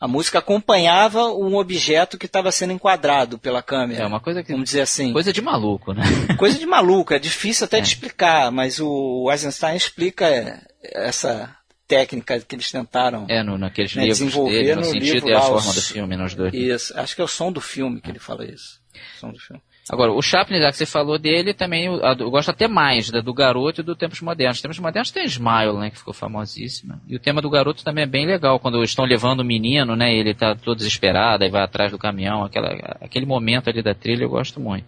A 0.00 0.08
música 0.08 0.38
acompanhava 0.38 1.24
um 1.26 1.56
objeto 1.56 2.16
que 2.16 2.24
estava 2.24 2.50
sendo 2.50 2.72
enquadrado 2.72 3.38
pela 3.38 3.62
câmera. 3.62 4.02
É 4.02 4.06
uma 4.06 4.18
coisa 4.18 4.42
que. 4.42 4.52
Vamos 4.52 4.64
dizer 4.64 4.80
assim. 4.80 5.12
Coisa 5.12 5.30
de 5.32 5.42
maluco, 5.42 5.92
né? 5.92 6.02
Coisa 6.38 6.58
de 6.58 6.66
maluco, 6.66 7.12
é 7.12 7.18
difícil 7.18 7.66
até 7.66 7.78
é. 7.78 7.80
de 7.82 7.88
explicar, 7.88 8.50
mas 8.50 8.80
o 8.80 9.30
Eisenstein 9.30 9.76
explica 9.76 10.58
essa 10.82 11.54
técnica 11.86 12.40
que 12.40 12.54
eles 12.54 12.70
tentaram 12.70 13.26
é, 13.28 13.42
no, 13.42 13.58
naqueles 13.58 13.94
né, 13.94 14.06
desenvolver 14.06 14.64
dele, 14.64 14.74
no, 14.76 14.80
no 14.80 14.86
sentido 14.86 15.28
e 15.28 15.34
a 15.34 15.40
forma 15.40 15.68
os... 15.68 15.74
do 15.74 15.82
filme, 15.82 16.16
nos 16.16 16.34
dois. 16.34 16.54
Isso, 16.54 16.98
acho 16.98 17.14
que 17.14 17.20
é 17.20 17.24
o 17.24 17.28
som 17.28 17.52
do 17.52 17.60
filme 17.60 18.00
que 18.00 18.10
ele 18.10 18.18
fala 18.18 18.44
isso. 18.46 18.80
O 19.16 19.20
som 19.20 19.30
do 19.30 19.38
filme. 19.38 19.62
Agora, 19.90 20.12
o 20.12 20.22
Chaplin, 20.22 20.58
já 20.60 20.70
que 20.70 20.78
você 20.78 20.86
falou 20.86 21.18
dele, 21.18 21.52
também 21.52 21.84
eu, 21.84 22.00
eu 22.18 22.30
gosto 22.30 22.50
até 22.50 22.66
mais 22.66 23.10
da, 23.10 23.20
do 23.20 23.34
garoto 23.34 23.82
e 23.82 23.84
do 23.84 23.94
Tempos 23.94 24.22
Modernos. 24.22 24.62
Tempos 24.62 24.78
Modernos 24.78 25.10
tem 25.10 25.26
Smile, 25.26 25.78
né, 25.78 25.90
que 25.90 25.98
ficou 25.98 26.14
famosíssima. 26.14 26.98
E 27.06 27.14
o 27.14 27.20
tema 27.20 27.42
do 27.42 27.50
garoto 27.50 27.84
também 27.84 28.04
é 28.04 28.06
bem 28.06 28.26
legal, 28.26 28.58
quando 28.58 28.82
estão 28.82 29.04
levando 29.04 29.40
o 29.40 29.44
menino, 29.44 29.94
né, 29.94 30.14
ele 30.14 30.32
tá 30.32 30.54
todo 30.54 30.78
desesperado, 30.78 31.44
aí 31.44 31.50
vai 31.50 31.62
atrás 31.62 31.90
do 31.90 31.98
caminhão, 31.98 32.42
aquela, 32.42 32.68
aquele 33.00 33.26
momento 33.26 33.68
ali 33.68 33.82
da 33.82 33.94
trilha 33.94 34.24
eu 34.24 34.30
gosto 34.30 34.58
muito. 34.58 34.86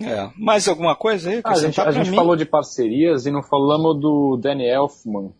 É. 0.00 0.30
Mais 0.36 0.66
alguma 0.66 0.96
coisa 0.96 1.30
aí? 1.30 1.40
Ah, 1.44 1.50
a 1.50 1.54
gente, 1.54 1.80
a 1.80 1.92
gente 1.92 2.10
falou 2.10 2.34
de 2.34 2.46
parcerias 2.46 3.26
e 3.26 3.30
não 3.30 3.42
falamos 3.42 4.00
do 4.00 4.38
Danny 4.40 4.66
Elfman 4.66 5.30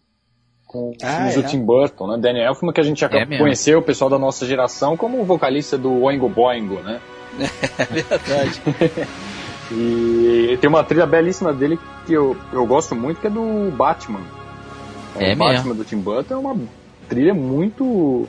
com 0.67 0.93
ah, 1.03 1.31
é? 1.31 1.39
o 1.39 1.43
Tim 1.43 1.65
Burton, 1.65 2.07
né? 2.07 2.19
Danny 2.19 2.41
Elfman 2.41 2.73
que 2.73 2.81
a 2.81 2.85
gente 2.85 3.01
já 3.01 3.09
é 3.09 3.27
conheceu, 3.27 3.81
o 3.81 3.83
pessoal 3.83 4.09
da 4.09 4.19
nossa 4.19 4.47
geração, 4.47 4.97
como 4.97 5.21
o 5.21 5.25
vocalista 5.25 5.77
do 5.77 6.03
Oingo 6.03 6.29
Boingo, 6.29 6.77
né? 6.77 7.01
É 7.39 7.85
verdade. 7.85 8.63
e 9.71 10.59
tem 10.61 10.69
uma 10.69 10.85
trilha 10.85 11.07
belíssima 11.07 11.53
dele 11.53 11.79
que 12.07 12.13
eu, 12.13 12.37
eu 12.53 12.67
gosto 12.67 12.95
muito, 12.95 13.21
que 13.21 13.27
é 13.27 13.31
do 13.31 13.71
Batman. 13.77 14.21
É, 15.19 15.33
o 15.33 15.37
Batman 15.37 15.75
do 15.75 15.85
Tim 15.85 15.99
Burton 15.99 16.35
é 16.35 16.37
uma 16.37 16.57
trilha 17.09 17.35
muito 17.35 18.27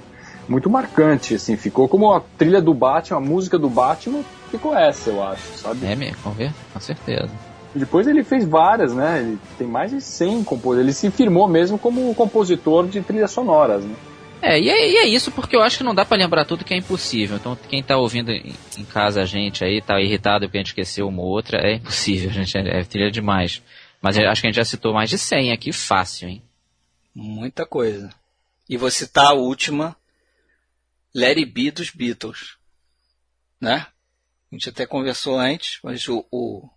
muito 0.47 0.69
marcante, 0.69 1.35
assim, 1.35 1.55
ficou 1.55 1.87
como 1.87 2.11
a 2.11 2.21
trilha 2.37 2.61
do 2.61 2.73
Batman, 2.73 3.17
a 3.17 3.21
música 3.21 3.57
do 3.57 3.69
Batman, 3.69 4.23
ficou 4.51 4.75
essa, 4.75 5.09
eu 5.09 5.23
acho, 5.23 5.57
sabe? 5.57 5.85
É 5.85 5.95
mesmo, 5.95 6.17
vamos 6.21 6.37
ver, 6.37 6.51
com 6.73 6.79
certeza. 6.81 7.29
Depois 7.73 8.07
ele 8.07 8.23
fez 8.23 8.45
várias, 8.45 8.93
né? 8.93 9.19
Ele 9.19 9.39
tem 9.57 9.67
mais 9.67 9.89
de 9.89 9.99
100 9.99 10.43
compositores. 10.43 10.81
Ele 10.81 10.93
se 10.93 11.09
firmou 11.09 11.47
mesmo 11.47 11.79
como 11.79 12.13
compositor 12.13 12.87
de 12.87 13.01
trilhas 13.01 13.31
sonoras, 13.31 13.83
né? 13.83 13.95
É 14.45 14.59
e, 14.59 14.69
é, 14.69 14.89
e 14.89 14.97
é 14.97 15.07
isso 15.07 15.31
porque 15.31 15.55
eu 15.55 15.63
acho 15.63 15.77
que 15.77 15.85
não 15.85 15.95
dá 15.95 16.03
para 16.03 16.17
lembrar 16.17 16.43
tudo 16.43 16.65
que 16.65 16.73
é 16.73 16.77
impossível. 16.77 17.37
Então, 17.37 17.55
quem 17.55 17.81
tá 17.81 17.95
ouvindo 17.95 18.29
em, 18.29 18.53
em, 18.77 18.83
casa 18.83 19.21
a 19.21 19.25
gente 19.25 19.63
aí, 19.63 19.81
tá 19.81 20.01
irritado 20.01 20.45
porque 20.45 20.57
a 20.57 20.59
gente 20.59 20.67
esqueceu 20.67 21.07
uma 21.07 21.21
ou 21.21 21.29
outra, 21.29 21.59
é 21.65 21.75
impossível, 21.75 22.29
a 22.29 22.33
gente 22.43 22.57
é, 22.57 22.81
é 22.81 22.83
trilha 22.83 23.09
demais. 23.09 23.63
Mas 24.01 24.17
acho 24.17 24.41
que 24.41 24.47
a 24.47 24.49
gente 24.49 24.57
já 24.57 24.65
citou 24.65 24.93
mais 24.93 25.09
de 25.09 25.17
100 25.17 25.53
aqui, 25.53 25.71
fácil, 25.71 26.27
hein? 26.27 26.43
Muita 27.15 27.65
coisa. 27.65 28.09
E 28.67 28.75
vou 28.75 28.91
citar 28.91 29.27
a 29.27 29.33
última, 29.33 29.95
Let 31.15 31.37
It 31.37 31.45
Be 31.45 31.71
dos 31.71 31.89
Beatles. 31.89 32.57
Né? 33.61 33.87
A 34.51 34.55
gente 34.55 34.67
até 34.67 34.85
conversou 34.85 35.39
antes, 35.39 35.79
mas 35.81 36.05
o, 36.09 36.25
o 36.29 36.69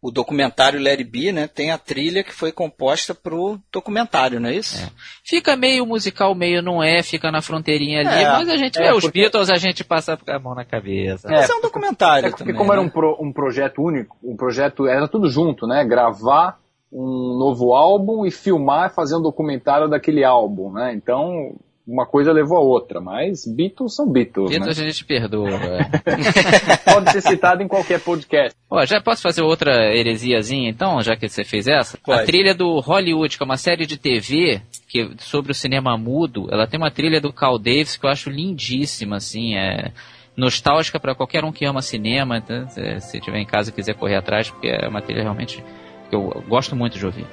o 0.00 0.12
documentário 0.12 0.82
Larry 0.82 1.02
B, 1.02 1.32
né, 1.32 1.48
tem 1.48 1.72
a 1.72 1.78
trilha 1.78 2.22
que 2.22 2.32
foi 2.32 2.52
composta 2.52 3.14
pro 3.14 3.58
documentário, 3.72 4.38
não 4.38 4.48
é 4.48 4.54
isso? 4.54 4.80
É. 4.84 4.88
Fica 5.24 5.56
meio 5.56 5.84
musical, 5.84 6.34
meio 6.34 6.62
não 6.62 6.82
é, 6.82 7.02
fica 7.02 7.32
na 7.32 7.42
fronteirinha 7.42 8.00
ali, 8.00 8.22
é, 8.22 8.24
mas 8.24 8.48
a 8.48 8.56
gente 8.56 8.78
é, 8.78 8.84
vê 8.84 8.92
os 8.92 9.06
Beatles, 9.08 9.50
a 9.50 9.56
gente 9.56 9.82
passa 9.82 10.16
a 10.28 10.38
mão 10.38 10.54
na 10.54 10.64
cabeça. 10.64 11.28
Mas 11.28 11.50
é, 11.50 11.54
um 11.54 11.60
documentário 11.60 12.28
é 12.28 12.30
porque 12.30 12.44
também, 12.44 12.56
como 12.56 12.70
né? 12.70 12.78
era 12.78 12.86
um, 12.86 12.88
pro, 12.88 13.18
um 13.20 13.32
projeto 13.32 13.82
único, 13.82 14.16
um 14.22 14.36
projeto, 14.36 14.86
era 14.86 15.08
tudo 15.08 15.28
junto, 15.28 15.66
né, 15.66 15.84
gravar 15.84 16.60
um 16.92 17.36
novo 17.36 17.74
álbum 17.74 18.24
e 18.24 18.30
filmar, 18.30 18.94
fazer 18.94 19.16
um 19.16 19.22
documentário 19.22 19.88
daquele 19.88 20.22
álbum, 20.24 20.72
né, 20.72 20.94
então 20.94 21.56
uma 21.88 22.04
coisa 22.04 22.30
levou 22.32 22.58
a 22.58 22.60
outra, 22.60 23.00
mas 23.00 23.46
Beatles 23.46 23.96
são 23.96 24.06
Beatles. 24.06 24.50
Beatles 24.50 24.78
né? 24.78 24.84
a 24.84 24.90
gente 24.90 25.04
perdoa. 25.06 25.48
Pode 26.84 27.10
ser 27.12 27.22
citado 27.22 27.62
em 27.62 27.68
qualquer 27.68 27.98
podcast. 27.98 28.54
Ó, 28.70 28.84
já 28.84 29.00
posso 29.00 29.22
fazer 29.22 29.40
outra 29.40 29.72
heresiazinha 29.96 30.68
então, 30.68 31.00
já 31.00 31.16
que 31.16 31.26
você 31.26 31.44
fez 31.44 31.66
essa? 31.66 31.96
Pode. 32.04 32.20
A 32.20 32.26
trilha 32.26 32.54
do 32.54 32.78
Hollywood, 32.80 33.38
que 33.38 33.42
é 33.42 33.46
uma 33.46 33.56
série 33.56 33.86
de 33.86 33.96
TV 33.96 34.60
que, 34.86 35.10
sobre 35.18 35.52
o 35.52 35.54
cinema 35.54 35.96
mudo, 35.96 36.46
ela 36.50 36.66
tem 36.66 36.78
uma 36.78 36.90
trilha 36.90 37.22
do 37.22 37.32
Carl 37.32 37.58
Davis 37.58 37.96
que 37.96 38.04
eu 38.04 38.10
acho 38.10 38.28
lindíssima, 38.28 39.16
assim, 39.16 39.56
é 39.56 39.90
nostálgica 40.36 41.00
para 41.00 41.14
qualquer 41.14 41.42
um 41.42 41.50
que 41.50 41.64
ama 41.64 41.80
cinema, 41.80 42.36
então, 42.36 42.68
se 43.00 43.18
tiver 43.20 43.38
em 43.38 43.46
casa 43.46 43.70
e 43.70 43.72
quiser 43.72 43.94
correr 43.94 44.16
atrás, 44.16 44.50
porque 44.50 44.68
é 44.68 44.86
uma 44.86 45.00
trilha 45.02 45.22
realmente 45.22 45.64
que 46.08 46.14
eu 46.14 46.44
gosto 46.46 46.76
muito 46.76 46.98
de 46.98 47.06
ouvir. 47.06 47.26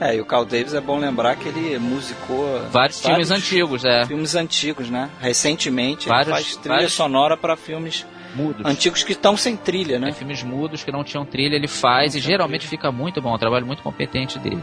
É, 0.00 0.14
e 0.14 0.20
o 0.20 0.24
Carl 0.24 0.44
Davis 0.44 0.74
é 0.74 0.80
bom 0.80 0.98
lembrar 0.98 1.34
que 1.36 1.48
ele 1.48 1.76
musicou 1.78 2.46
vários, 2.46 2.70
vários 2.70 3.00
filmes 3.00 3.30
antigos, 3.30 3.84
é. 3.84 4.06
Filmes 4.06 4.34
antigos, 4.36 4.88
né? 4.88 5.10
Recentemente 5.20 6.08
vários, 6.08 6.28
ele 6.28 6.36
faz 6.36 6.56
trilha 6.56 6.74
vários... 6.76 6.92
sonora 6.92 7.36
para 7.36 7.56
filmes 7.56 8.06
mudos. 8.34 8.64
antigos 8.64 9.02
que 9.02 9.12
estão 9.12 9.36
sem 9.36 9.56
trilha, 9.56 9.98
né? 9.98 10.10
É, 10.10 10.12
filmes 10.12 10.42
mudos 10.42 10.84
que 10.84 10.92
não 10.92 11.02
tinham 11.02 11.24
trilha, 11.24 11.56
ele 11.56 11.66
faz 11.66 12.14
não 12.14 12.20
e 12.20 12.22
geralmente 12.22 12.60
trilha. 12.60 12.70
fica 12.70 12.92
muito 12.92 13.20
bom, 13.20 13.32
é 13.32 13.34
um 13.34 13.38
trabalho 13.38 13.66
muito 13.66 13.82
competente 13.82 14.38
dele. 14.38 14.62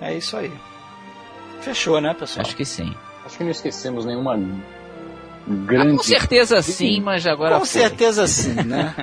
É 0.00 0.14
isso 0.16 0.36
aí. 0.36 0.52
Fechou, 1.60 2.00
né, 2.00 2.14
pessoal? 2.14 2.46
Acho 2.46 2.56
que 2.56 2.64
sim. 2.64 2.94
Acho 3.26 3.36
que 3.36 3.44
não 3.44 3.50
esquecemos 3.50 4.04
nenhuma 4.04 4.36
grande. 5.46 5.94
Ah, 5.94 5.96
com 5.96 6.02
certeza 6.02 6.62
sim, 6.62 7.00
mas 7.00 7.26
agora. 7.26 7.58
Com 7.58 7.66
foi. 7.66 7.80
certeza 7.80 8.26
sim, 8.28 8.54
né? 8.54 8.94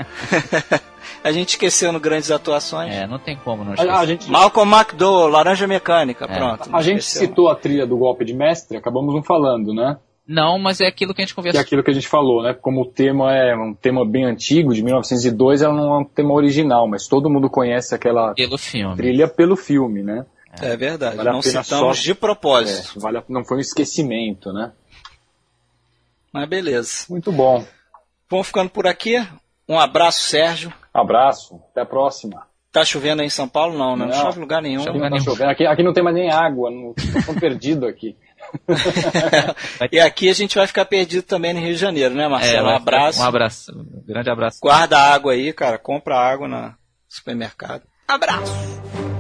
A 1.24 1.32
gente 1.32 1.50
esqueceu 1.50 1.92
no 1.92 2.00
Grandes 2.00 2.32
Atuações. 2.32 2.94
É, 2.94 3.08
não 3.08 3.20
tem 3.20 3.36
como 3.36 3.64
não 3.64 3.74
esquecer. 3.74 3.92
A, 3.92 4.00
a 4.00 4.06
gente... 4.06 4.30
Malcolm 4.30 4.74
McDowell, 4.74 5.28
Laranja 5.28 5.68
Mecânica, 5.68 6.26
é. 6.26 6.38
pronto. 6.38 6.70
A 6.72 6.82
gente 6.82 7.00
esqueceu. 7.00 7.28
citou 7.28 7.50
a 7.50 7.56
trilha 7.56 7.86
do 7.86 7.98
golpe 7.98 8.24
de 8.24 8.34
mestre, 8.34 8.78
acabamos 8.78 9.14
não 9.14 9.24
falando, 9.24 9.74
né? 9.74 9.98
Não, 10.28 10.60
mas 10.60 10.82
é 10.82 10.88
aquilo 10.88 11.14
que 11.14 11.22
a 11.22 11.26
gente 11.26 11.34
conversou. 11.34 11.58
Que 11.58 11.64
é 11.64 11.66
aquilo 11.66 11.84
que 11.84 11.90
a 11.90 11.94
gente 11.94 12.08
falou, 12.08 12.44
né? 12.44 12.54
Como 12.54 12.82
o 12.82 12.86
tema 12.86 13.34
é 13.34 13.56
um 13.56 13.74
tema 13.74 14.06
bem 14.06 14.26
antigo, 14.26 14.74
de 14.74 14.84
1902, 14.84 15.62
ela 15.62 15.74
não 15.74 15.94
é 15.94 15.98
um 16.00 16.04
tema 16.04 16.34
original, 16.34 16.86
mas 16.88 17.08
todo 17.08 17.30
mundo 17.30 17.50
conhece 17.50 17.96
aquela 17.96 18.34
pelo 18.34 18.58
filme. 18.58 18.96
trilha 18.98 19.28
pelo 19.28 19.56
filme, 19.56 20.04
né? 20.04 20.26
É, 20.62 20.74
é 20.74 20.78
verdade, 20.78 21.16
vale 21.16 21.32
não 21.32 21.42
citamos 21.42 21.98
só... 21.98 22.04
de 22.04 22.14
propósito. 22.14 22.98
É, 22.98 23.02
vale 23.02 23.18
a... 23.20 23.24
Não 23.30 23.46
foi 23.46 23.58
um 23.58 23.62
esquecimento, 23.62 24.52
né? 24.52 24.72
Mas 26.34 26.48
beleza. 26.48 27.06
Muito 27.10 27.32
bom. 27.32 27.66
Vamos 28.30 28.48
ficando 28.48 28.70
por 28.70 28.88
aqui. 28.88 29.26
Um 29.68 29.80
abraço, 29.80 30.22
Sérgio. 30.22 30.74
Abraço, 30.94 31.62
até 31.72 31.82
a 31.82 31.86
próxima. 31.86 32.48
Tá 32.72 32.84
chovendo 32.86 33.22
aí 33.22 33.28
em 33.28 33.32
São 33.32 33.48
Paulo? 33.48 33.78
Não, 33.78 33.96
né? 33.96 34.06
não, 34.06 34.12
não 34.14 34.22
chove 34.22 34.38
em 34.38 34.42
lugar 34.42 34.62
nenhum. 34.62 34.82
Aqui 34.82 35.00
não 35.00 35.10
tá 35.10 35.20
chovendo. 35.20 35.50
Aqui, 35.50 35.66
aqui 35.66 35.84
não 35.84 35.94
tem 35.94 36.04
mais 36.04 36.16
nem 36.16 36.32
água, 36.32 36.70
estou 36.96 37.36
perdido 37.36 37.86
aqui. 37.86 38.16
e 39.92 40.00
aqui 40.00 40.30
a 40.30 40.34
gente 40.34 40.56
vai 40.56 40.68
ficar 40.68 40.86
perdido 40.86 41.24
também 41.24 41.54
no 41.54 41.60
Rio 41.60 41.74
de 41.74 41.80
Janeiro, 41.80 42.14
né, 42.14 42.28
Marcelo? 42.28 42.70
É, 42.70 42.74
um 42.74 42.76
abraço. 42.76 43.22
Um 43.22 43.26
abraço. 43.26 43.72
Um 43.72 44.06
grande 44.06 44.30
abraço. 44.30 44.60
Guarda 44.62 44.98
água 44.98 45.34
aí, 45.34 45.52
cara. 45.54 45.78
Compra 45.78 46.18
água 46.18 46.48
no 46.48 46.74
supermercado. 47.10 47.84
Abraço. 48.08 49.17